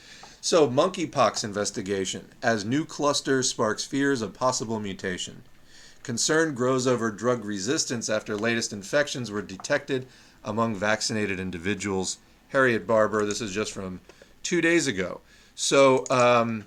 So, 0.42 0.68
monkeypox 0.68 1.44
investigation 1.44 2.30
as 2.42 2.66
new 2.66 2.86
cluster 2.86 3.42
sparks 3.44 3.84
fears 3.84 4.22
of 4.22 4.34
possible 4.34 4.80
mutation. 4.80 5.44
Concern 6.06 6.54
grows 6.54 6.86
over 6.86 7.10
drug 7.10 7.44
resistance 7.44 8.12
after 8.12 8.38
latest 8.38 8.72
infections 8.72 9.32
were 9.32 9.42
detected 9.42 10.06
among 10.44 10.76
vaccinated 10.76 11.40
individuals. 11.40 12.20
Harriet 12.50 12.86
Barber, 12.86 13.26
this 13.26 13.42
is 13.42 13.52
just 13.52 13.72
from 13.72 14.02
two 14.44 14.62
days 14.62 14.86
ago. 14.86 15.22
So, 15.56 16.06
um, 16.12 16.66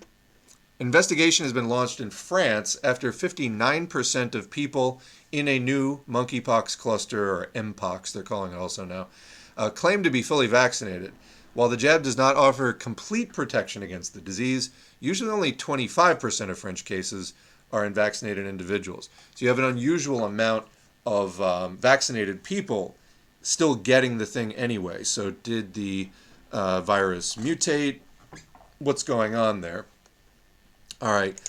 investigation 0.81 1.45
has 1.45 1.53
been 1.53 1.69
launched 1.69 2.01
in 2.01 2.11
France 2.11 2.77
after 2.83 3.13
59% 3.13 4.35
of 4.35 4.51
people 4.51 5.01
in 5.31 5.47
a 5.47 5.61
new 5.61 6.01
monkeypox 6.11 6.77
cluster, 6.77 7.31
or 7.31 7.51
mpox, 7.55 8.11
they're 8.11 8.25
calling 8.25 8.51
it 8.51 8.57
also 8.57 8.85
now, 8.85 9.07
uh, 9.57 9.71
claim 9.71 10.03
to 10.03 10.11
be 10.11 10.21
fully 10.21 10.49
vaccinated. 10.49 11.13
While 11.55 11.69
the 11.69 11.77
jab 11.77 12.03
does 12.03 12.17
not 12.17 12.35
offer 12.35 12.73
complete 12.73 13.33
protection 13.33 13.85
against 13.85 14.15
the 14.15 14.21
disease, 14.21 14.71
usually 14.99 15.31
only 15.31 15.53
25% 15.53 16.51
of 16.51 16.59
French 16.59 16.85
cases 16.85 17.35
are 17.73 17.85
in 17.85 17.95
vaccinated 17.95 18.47
individuals. 18.47 19.09
So 19.35 19.45
you 19.45 19.49
have 19.49 19.59
an 19.59 19.65
unusual 19.65 20.25
amount 20.25 20.67
of 21.07 21.41
um, 21.41 21.77
vaccinated 21.77 22.43
people 22.43 22.95
still 23.43 23.75
getting 23.75 24.19
the 24.19 24.27
thing 24.27 24.55
anyway. 24.55 25.05
So 25.05 25.31
did 25.31 25.75
the 25.75 26.09
uh, 26.53 26.81
virus 26.81 27.37
mutate? 27.37 28.01
What's 28.79 29.03
going 29.03 29.35
on 29.35 29.61
there? 29.61 29.87
All 31.01 31.13
right. 31.13 31.41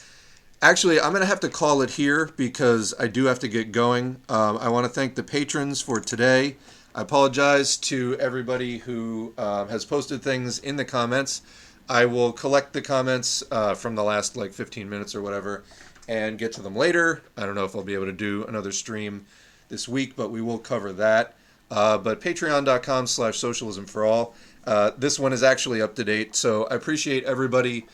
Actually, 0.61 0.99
I'm 0.99 1.11
going 1.11 1.21
to 1.21 1.27
have 1.27 1.39
to 1.41 1.49
call 1.49 1.81
it 1.81 1.91
here 1.91 2.31
because 2.35 2.93
I 2.99 3.07
do 3.07 3.25
have 3.25 3.39
to 3.39 3.47
get 3.47 3.71
going. 3.71 4.21
Um, 4.27 4.57
I 4.57 4.69
want 4.69 4.85
to 4.85 4.89
thank 4.89 5.15
the 5.15 5.23
patrons 5.23 5.81
for 5.81 5.99
today. 5.99 6.57
I 6.93 7.01
apologize 7.01 7.77
to 7.77 8.17
everybody 8.19 8.79
who 8.79 9.33
uh, 9.37 9.65
has 9.67 9.85
posted 9.85 10.21
things 10.21 10.59
in 10.59 10.75
the 10.75 10.83
comments. 10.83 11.41
I 11.87 12.05
will 12.05 12.31
collect 12.33 12.73
the 12.73 12.81
comments 12.81 13.43
uh, 13.51 13.73
from 13.73 13.95
the 13.95 14.03
last 14.03 14.35
like 14.35 14.53
15 14.53 14.89
minutes 14.89 15.15
or 15.15 15.21
whatever 15.21 15.63
and 16.10 16.40
get 16.40 16.52
to 16.52 16.61
them 16.61 16.76
later. 16.76 17.22
I 17.38 17.45
don't 17.45 17.53
know 17.53 17.65
if 17.65 17.76
I'll 17.76 17.84
be 17.84 17.94
able 17.94 18.07
to 18.07 18.11
do 18.11 18.44
another 18.45 18.72
stream 18.72 19.27
this 19.69 19.88
week, 19.88 20.15
but 20.15 20.31
we 20.31 20.41
will 20.41 20.57
cover 20.57 20.91
that. 20.94 21.36
Uh, 21.69 21.99
but 21.99 22.19
patreon.com 22.19 23.06
slash 23.06 23.38
socialism 23.38 23.86
for 23.86 24.03
all. 24.03 24.34
Uh, 24.65 24.90
this 24.98 25.19
one 25.19 25.31
is 25.31 25.44
actually 25.44 25.84
up 25.84 25.94
to 25.95 26.03
date, 26.03 26.36
so 26.36 26.65
I 26.65 26.76
appreciate 26.76 27.23
everybody 27.26 27.86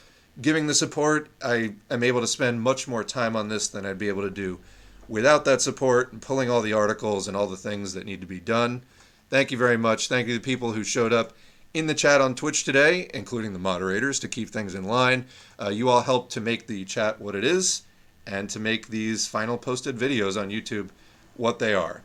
giving 0.41 0.65
the 0.65 0.73
support. 0.73 1.27
I 1.43 1.73
am 1.91 2.03
able 2.03 2.21
to 2.21 2.27
spend 2.27 2.61
much 2.61 2.87
more 2.87 3.03
time 3.03 3.35
on 3.35 3.49
this 3.49 3.67
than 3.67 3.85
I'd 3.85 3.99
be 3.99 4.07
able 4.07 4.23
to 4.23 4.29
do 4.29 4.59
without 5.09 5.43
that 5.45 5.61
support 5.61 6.13
and 6.13 6.21
pulling 6.21 6.49
all 6.49 6.61
the 6.61 6.73
articles 6.73 7.27
and 7.27 7.35
all 7.35 7.47
the 7.47 7.57
things 7.57 7.93
that 7.93 8.05
need 8.05 8.21
to 8.21 8.27
be 8.27 8.39
done. 8.39 8.83
Thank 9.29 9.51
you 9.51 9.57
very 9.57 9.77
much. 9.77 10.07
Thank 10.07 10.27
you 10.27 10.35
to 10.35 10.39
the 10.39 10.45
people 10.45 10.71
who 10.71 10.85
showed 10.85 11.11
up 11.11 11.33
in 11.73 11.87
the 11.87 11.93
chat 11.93 12.21
on 12.21 12.33
Twitch 12.33 12.63
today, 12.63 13.09
including 13.13 13.51
the 13.51 13.59
moderators, 13.59 14.19
to 14.19 14.29
keep 14.29 14.49
things 14.49 14.73
in 14.73 14.85
line. 14.85 15.25
Uh, 15.61 15.67
you 15.67 15.89
all 15.89 16.01
helped 16.01 16.31
to 16.31 16.39
make 16.39 16.67
the 16.67 16.85
chat 16.85 17.19
what 17.19 17.35
it 17.35 17.43
is 17.43 17.81
and 18.27 18.49
to 18.49 18.59
make 18.59 18.87
these 18.87 19.27
final 19.27 19.57
posted 19.57 19.97
videos 19.97 20.39
on 20.39 20.49
YouTube 20.49 20.89
what 21.35 21.59
they 21.59 21.73
are. 21.73 22.01